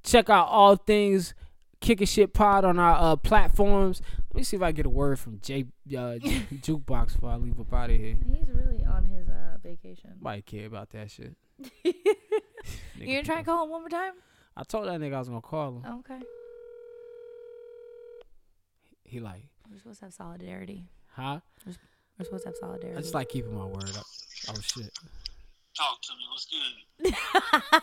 Check 0.03 0.31
out 0.31 0.49
all 0.49 0.77
things 0.77 1.35
Kickin' 1.81 2.07
Shit 2.07 2.33
Pod 2.35 2.65
on 2.65 2.79
our 2.79 3.13
uh, 3.13 3.17
platforms. 3.17 4.03
Let 4.33 4.37
me 4.37 4.43
see 4.45 4.57
if 4.57 4.63
I 4.63 4.71
get 4.73 4.87
a 4.87 4.91
word 4.91 5.19
from 5.19 5.41
J 5.41 5.63
uh, 5.97 6.19
J- 6.19 6.19
Jukebox 6.63 7.15
before 7.15 7.31
I 7.31 7.37
leave 7.37 7.59
up 7.59 7.73
out 7.73 7.91
of 7.91 7.97
here. 7.97 8.17
He's 8.33 8.49
really 8.51 8.85
on 8.85 9.05
his 9.07 9.29
uh, 9.29 9.57
vacation. 9.63 10.11
Nobody 10.21 10.43
care 10.43 10.67
about 10.67 10.91
that 10.91 11.11
shit. 11.11 11.35
You 12.97 13.07
gonna 13.07 13.23
try 13.23 13.37
and 13.39 13.47
call 13.47 13.65
him 13.65 13.71
one 13.71 13.81
more 13.81 13.89
time? 13.89 14.13
I 14.55 14.63
told 14.63 14.87
that 14.87 15.01
nigga 15.01 15.15
I 15.15 15.19
was 15.21 15.29
gonna 15.29 15.41
call 15.41 15.69
him. 15.81 16.01
Okay. 16.01 16.19
He 19.05 19.21
like, 19.21 19.45
We're 19.71 19.79
supposed 19.79 20.01
to 20.01 20.07
have 20.07 20.13
solidarity. 20.15 20.85
huh? 21.15 21.41
We're 22.19 22.25
supposed 22.27 22.43
to 22.45 22.51
have 22.51 22.57
solidarity. 22.57 22.99
I 22.99 23.01
just 23.01 23.15
like 23.15 23.31
keeping 23.31 23.55
my 23.57 23.65
word 23.65 23.89
up. 23.97 24.05
Oh 24.51 24.61
shit. 24.61 24.91
Talk 25.81 26.03
to 26.03 26.13
me. 26.13 26.25
What's 26.31 26.47
good? 26.47 27.83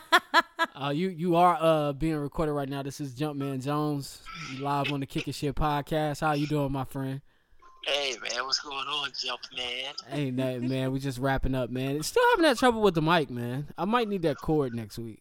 Uh, 0.74 0.90
you 0.90 1.08
you 1.08 1.34
are 1.34 1.58
uh 1.60 1.92
being 1.92 2.14
recorded 2.14 2.52
right 2.52 2.68
now. 2.68 2.82
This 2.82 3.00
is 3.00 3.12
Jumpman 3.14 3.62
Jones. 3.64 4.20
You 4.52 4.62
live 4.62 4.92
on 4.92 5.00
the 5.00 5.06
Kickin' 5.06 5.32
Shit 5.32 5.56
podcast. 5.56 6.20
How 6.20 6.32
you 6.32 6.46
doing, 6.46 6.70
my 6.70 6.84
friend? 6.84 7.20
Hey 7.84 8.14
man, 8.22 8.44
what's 8.44 8.60
going 8.60 8.76
on, 8.76 9.10
Jump 9.18 9.40
Man? 9.56 9.94
Ain't 10.12 10.36
nothing, 10.36 10.68
man. 10.68 10.92
We 10.92 11.00
just 11.00 11.18
wrapping 11.18 11.56
up, 11.56 11.70
man. 11.70 12.00
Still 12.04 12.22
having 12.32 12.44
that 12.44 12.58
trouble 12.58 12.80
with 12.80 12.94
the 12.94 13.02
mic, 13.02 13.28
man. 13.30 13.68
I 13.76 13.86
might 13.86 14.08
need 14.08 14.22
that 14.22 14.36
cord 14.36 14.72
next 14.72 14.98
week. 14.98 15.20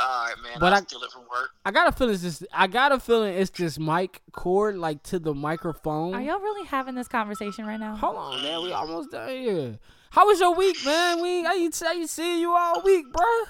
All 0.00 0.24
right, 0.26 0.34
man. 0.42 0.52
But 0.58 0.72
I'll 0.72 0.80
I- 0.80 0.82
steal 0.82 1.02
it 1.02 1.10
from 1.12 1.22
work. 1.22 1.50
I 1.64 1.70
got 1.70 1.88
a 1.88 1.92
feeling 1.92 2.14
it's 2.14 2.22
just 2.22 2.46
I 2.52 2.66
got 2.66 2.92
a 2.92 2.98
feeling 3.00 3.34
it's 3.34 3.50
this 3.50 3.78
mic 3.78 4.22
cord 4.32 4.76
like 4.76 5.02
to 5.04 5.18
the 5.18 5.34
microphone. 5.34 6.14
Are 6.14 6.20
y'all 6.22 6.40
really 6.40 6.66
having 6.66 6.94
this 6.94 7.08
conversation 7.08 7.66
right 7.66 7.78
now? 7.78 7.96
Hold 7.96 8.16
on, 8.16 8.42
man. 8.42 8.62
We 8.62 8.72
almost 8.72 9.10
done 9.10 9.28
here. 9.28 9.78
How 10.10 10.26
was 10.26 10.40
your 10.40 10.54
week, 10.54 10.76
man? 10.84 11.20
We 11.22 11.44
I 11.46 11.52
ain't 11.52 11.82
I 11.84 11.92
ain't 11.94 12.10
seeing 12.10 12.40
you 12.40 12.52
all 12.54 12.82
week, 12.82 13.06
bruh. 13.12 13.44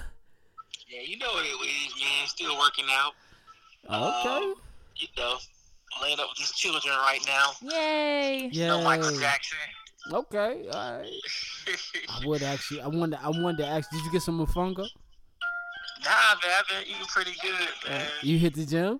Yeah, 0.89 1.01
you 1.01 1.17
know 1.17 1.27
what 1.27 1.45
it 1.45 1.49
is, 1.49 1.93
man. 2.01 2.27
Still 2.27 2.57
working 2.59 2.85
out. 2.91 3.13
Okay. 3.85 4.45
Um, 4.45 4.53
you 4.95 5.07
know, 5.17 5.37
laying 6.01 6.19
up 6.19 6.27
with 6.29 6.37
these 6.37 6.51
children 6.51 6.93
right 6.97 7.19
now. 7.25 7.51
Yay! 7.61 8.49
You 8.51 8.67
know 8.67 8.81
Michael 8.83 9.11
Yeah. 9.13 9.19
Jackson. 9.19 9.57
Okay. 10.11 10.65
All 10.71 10.97
right. 10.99 11.09
I 12.09 12.25
would 12.27 12.43
actually. 12.43 12.81
I 12.81 12.87
wanted. 12.87 13.19
I 13.23 13.29
wanted 13.29 13.57
to 13.59 13.67
ask. 13.67 13.89
Did 13.89 14.03
you 14.03 14.11
get 14.11 14.21
some 14.21 14.45
mofongo? 14.45 14.85
Nah, 16.03 16.09
man, 16.43 16.51
I've 16.59 16.67
been 16.67 16.83
eating 16.87 17.05
pretty 17.07 17.31
good, 17.41 17.89
man. 17.89 18.07
You 18.21 18.37
hit 18.37 18.53
the 18.55 18.65
gym? 18.65 18.99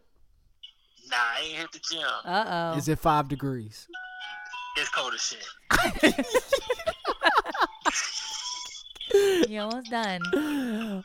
Nah, 1.09 1.15
I 1.17 1.41
ain't 1.45 1.57
hit 1.59 1.71
the 1.71 1.80
gym. 1.80 2.07
Uh 2.25 2.71
oh. 2.73 2.77
Is 2.77 2.88
it 2.88 2.99
five 2.99 3.27
degrees? 3.27 3.88
It's 4.77 4.89
cold 4.89 5.13
as 5.13 5.21
shit. 5.21 5.45
You 9.47 9.59
almost 9.59 9.91
done. 9.91 10.21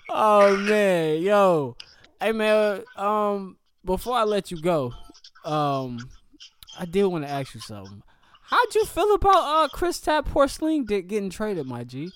oh 0.09 0.57
man, 0.57 1.21
yo, 1.23 1.77
hey 2.21 2.33
man. 2.33 2.83
Um, 2.97 3.59
before 3.85 4.17
I 4.17 4.23
let 4.25 4.51
you 4.51 4.61
go, 4.63 4.95
um, 5.45 5.99
I 6.79 6.87
did 6.87 7.05
want 7.05 7.25
to 7.25 7.31
ask 7.31 7.55
you 7.55 7.61
something. 7.61 8.03
How'd 8.45 8.75
you 8.75 8.87
feel 8.87 9.13
about 9.15 9.35
uh 9.37 9.69
Kristaps 9.77 10.25
Porzingis 10.29 11.07
getting 11.07 11.29
traded, 11.29 11.67
my 11.67 11.85
G? 11.85 12.11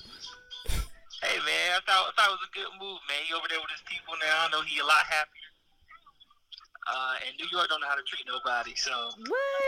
Hey, 1.23 1.39
man, 1.39 1.79
I 1.79 1.81
thought, 1.87 2.11
I 2.11 2.13
thought 2.19 2.29
it 2.29 2.39
was 2.39 2.47
a 2.51 2.53
good 2.53 2.71
move, 2.83 2.99
man. 3.07 3.23
He 3.25 3.35
over 3.35 3.47
there 3.49 3.61
with 3.63 3.71
his 3.71 3.83
people 3.87 4.15
now. 4.19 4.47
I 4.47 4.51
know 4.51 4.63
he 4.63 4.81
a 4.81 4.85
lot 4.85 5.07
happier. 5.07 5.51
Uh, 6.83 7.15
and 7.27 7.39
New 7.39 7.47
York 7.53 7.69
don't 7.69 7.81
know 7.81 7.87
how 7.87 7.95
to 7.95 8.03
treat 8.03 8.27
nobody, 8.27 8.75
so 8.75 8.91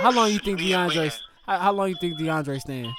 How 0.01 0.11
long 0.11 0.31
you 0.33 0.41
think 0.41 0.59
DeAndre? 0.59 1.15
How, 1.47 1.59
how 1.59 1.73
long 1.73 1.89
you 1.89 1.97
think 2.01 2.19
DeAndre 2.19 2.61
staying? 2.61 2.93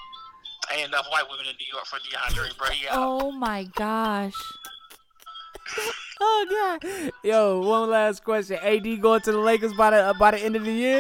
ain't 0.74 0.88
enough 0.88 1.08
white 1.12 1.26
women 1.30 1.46
in 1.46 1.56
New 1.60 1.68
York 1.72 1.86
for 1.86 2.00
DeAndre, 2.00 2.58
bro. 2.58 2.68
Yeah. 2.82 2.90
Oh 2.94 3.32
my 3.32 3.66
gosh. 3.76 4.34
Oh 6.22 6.80
god. 6.82 7.12
Yo, 7.24 7.60
one 7.60 7.90
last 7.90 8.24
question. 8.24 8.58
AD 8.62 9.02
going 9.02 9.20
to 9.20 9.34
the 9.34 9.38
Lakers 9.38 9.74
by 9.74 9.90
the 9.90 9.98
uh, 9.98 10.14
by 10.14 10.32
the 10.32 10.40
end 10.40 10.56
of 10.56 10.64
the 10.64 10.72
year? 10.72 11.00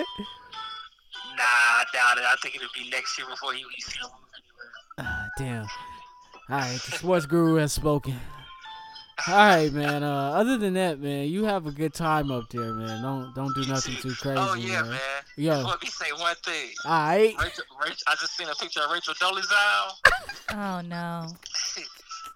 Nah, 1.38 1.44
I 1.44 1.86
doubt 1.94 2.18
it. 2.18 2.26
I 2.26 2.36
think 2.44 2.56
it'll 2.58 2.68
be 2.76 2.90
next 2.90 3.18
year 3.18 3.26
before 3.30 3.54
he 3.54 3.64
we 3.64 3.80
see 3.80 3.98
him 3.98 4.10
anywhere. 4.36 4.70
Ah, 5.00 5.28
damn. 5.38 5.68
All 6.50 6.58
right, 6.58 6.80
the 6.80 6.92
sports 6.98 7.26
guru 7.26 7.56
has 7.56 7.74
spoken. 7.74 8.20
All 9.28 9.34
right, 9.36 9.72
man. 9.72 10.04
Uh, 10.04 10.32
other 10.32 10.58
than 10.58 10.74
that, 10.76 11.00
man, 11.00 11.28
you 11.30 11.46
have 11.46 11.66
a 11.66 11.72
good 11.72 11.94
time 11.94 12.32
up 12.32 12.50
there, 12.50 12.74
man. 12.74 13.02
Don't 13.02 13.34
don't 13.34 13.56
do 13.56 13.66
nothing 13.66 13.96
too 13.96 14.14
crazy. 14.16 14.38
Oh 14.40 14.54
yeah, 14.56 14.82
man. 14.82 14.92
man. 14.92 15.00
Yo. 15.38 15.62
Let 15.62 15.82
me 15.82 15.88
say 15.88 16.12
one 16.20 16.36
thing. 16.44 16.70
All 16.84 16.92
right. 16.92 17.34
Rachel, 17.40 17.64
Rachel, 17.82 17.98
I 18.08 18.16
just 18.20 18.36
seen 18.38 18.48
a 18.50 18.54
picture 18.56 18.82
of 18.82 18.92
Rachel 18.92 19.14
Dolezal. 19.16 19.92
Oh 20.52 20.80
no. 20.82 21.28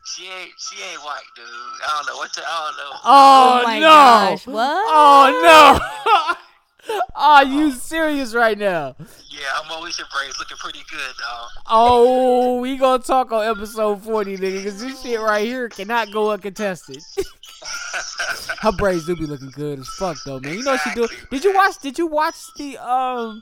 she 0.05 0.23
ain't 0.25 0.51
she 0.57 0.81
ain't 0.81 0.99
white, 1.03 1.21
dude. 1.35 1.45
I 1.45 1.97
don't 1.97 2.07
know 2.07 2.17
what 2.17 2.33
to. 2.33 2.41
I 2.41 2.65
don't 2.65 2.77
know. 2.77 2.99
Oh, 3.05 3.59
Oh 3.61 3.63
my 3.63 3.75
no. 3.79 3.85
gosh, 3.85 4.47
what? 4.47 4.85
Oh 4.89 5.29
no. 5.43 6.35
Are 7.15 7.43
you 7.43 7.71
serious 7.71 8.33
right 8.33 8.57
now? 8.57 8.95
Yeah, 9.29 9.39
I'm 9.55 9.71
always 9.71 9.97
your 9.97 10.07
braids 10.15 10.37
looking 10.39 10.57
pretty 10.57 10.83
good, 10.89 11.15
dog. 11.17 11.49
Oh, 11.67 12.59
we 12.59 12.77
gonna 12.77 13.03
talk 13.03 13.31
on 13.31 13.45
episode 13.45 14.03
forty, 14.03 14.37
nigga, 14.37 14.57
because 14.57 14.79
this 14.79 15.01
shit 15.01 15.19
right 15.19 15.45
here 15.45 15.69
cannot 15.69 16.11
go 16.11 16.31
uncontested. 16.31 17.01
Her 18.61 18.71
braids 18.71 19.05
do 19.05 19.15
be 19.15 19.25
looking 19.25 19.51
good 19.51 19.79
as 19.79 19.87
fuck 19.97 20.17
though, 20.25 20.39
man. 20.39 20.55
You 20.55 20.63
know 20.63 20.71
what 20.71 20.81
she 20.81 20.93
do? 20.93 21.07
Did 21.31 21.43
you 21.43 21.53
watch? 21.53 21.79
Did 21.79 21.97
you 21.97 22.07
watch 22.07 22.35
the 22.57 22.77
um? 22.77 23.41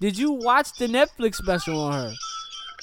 Did 0.00 0.18
you 0.18 0.32
watch 0.32 0.72
the 0.78 0.86
Netflix 0.86 1.36
special 1.36 1.80
on 1.80 1.92
her? 1.92 2.14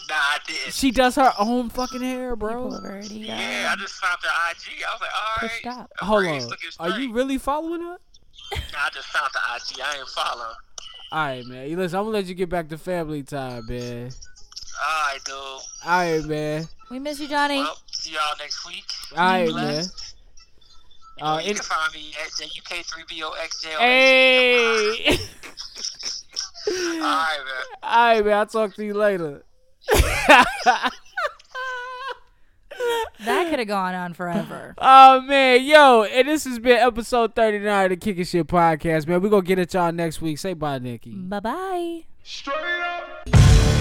Nah, 0.07 0.15
I 0.15 0.37
didn't. 0.45 0.73
She 0.73 0.91
does 0.91 1.15
her 1.15 1.31
own 1.39 1.69
fucking 1.69 2.01
hair, 2.01 2.35
bro. 2.35 2.71
already 2.71 3.15
yeah, 3.15 3.67
I 3.69 3.73
uh, 3.73 3.75
just 3.77 3.95
found 3.95 4.17
her 4.21 4.51
IG. 4.51 4.83
I 4.87 4.93
was 4.93 5.01
like, 5.01 5.09
all 5.15 5.41
right. 5.41 5.49
Pushed 5.49 5.67
up. 5.67 5.91
her 5.97 6.05
Hold 6.05 6.25
on. 6.25 6.51
Are 6.79 6.99
you 6.99 7.11
really 7.13 7.37
following 7.37 7.81
her? 7.81 7.97
Nah, 8.73 8.79
I 8.85 8.89
just 8.93 9.07
found 9.07 9.29
the 9.33 9.39
IG. 9.55 9.81
I 9.81 9.97
ain't 9.99 10.07
follow. 10.09 10.51
All 11.11 11.25
right, 11.25 11.45
man. 11.45 11.69
You 11.69 11.77
Listen, 11.77 11.99
I'm 11.99 12.05
gonna 12.05 12.17
let 12.17 12.25
you 12.25 12.33
get 12.35 12.49
back 12.49 12.67
to 12.69 12.77
family 12.77 13.23
time, 13.23 13.65
man. 13.67 14.11
All 14.83 15.07
right, 15.11 15.19
dude. 15.25 15.35
All 15.35 15.61
right, 15.85 16.25
man. 16.25 16.67
We 16.91 16.99
miss 16.99 17.19
you, 17.19 17.27
Johnny. 17.27 17.57
Well, 17.59 17.77
see 17.91 18.11
y'all 18.11 18.21
next 18.39 18.65
week. 18.67 18.83
All 19.15 19.17
right, 19.25 19.47
Bless. 19.49 19.63
man. 19.63 19.83
You, 21.17 21.23
know, 21.23 21.29
Uh, 21.31 21.39
you 21.39 21.51
it- 21.51 21.55
can 21.55 21.63
find 21.63 21.93
me 21.93 22.13
at 22.21 22.29
UK3BOXJ. 22.31 23.65
Hey. 23.77 25.07
All 26.67 26.73
right, 27.01 27.37
man. 27.45 27.63
All 27.83 28.13
right, 28.15 28.25
man. 28.25 28.33
I'll 28.37 28.45
talk 28.47 28.73
to 28.75 28.83
you 28.83 28.93
later. 28.95 29.43
That 33.25 33.49
could 33.49 33.59
have 33.59 33.67
gone 33.67 33.95
on 33.95 34.13
forever. 34.13 34.75
Oh 34.77 35.21
man, 35.21 35.63
yo, 35.63 36.03
and 36.03 36.27
this 36.27 36.43
has 36.43 36.59
been 36.59 36.77
episode 36.77 37.33
39 37.35 37.85
of 37.85 37.89
the 37.91 37.97
Kicking 37.97 38.25
Shit 38.25 38.47
Podcast, 38.47 39.07
man. 39.07 39.21
we 39.21 39.29
gonna 39.29 39.41
get 39.41 39.57
at 39.59 39.73
y'all 39.73 39.91
next 39.91 40.21
week. 40.21 40.37
Say 40.37 40.53
bye, 40.53 40.79
Nikki. 40.79 41.11
bye 41.15 41.39
bye. 41.39 42.03
Straight 42.23 42.55
up. 42.57 43.74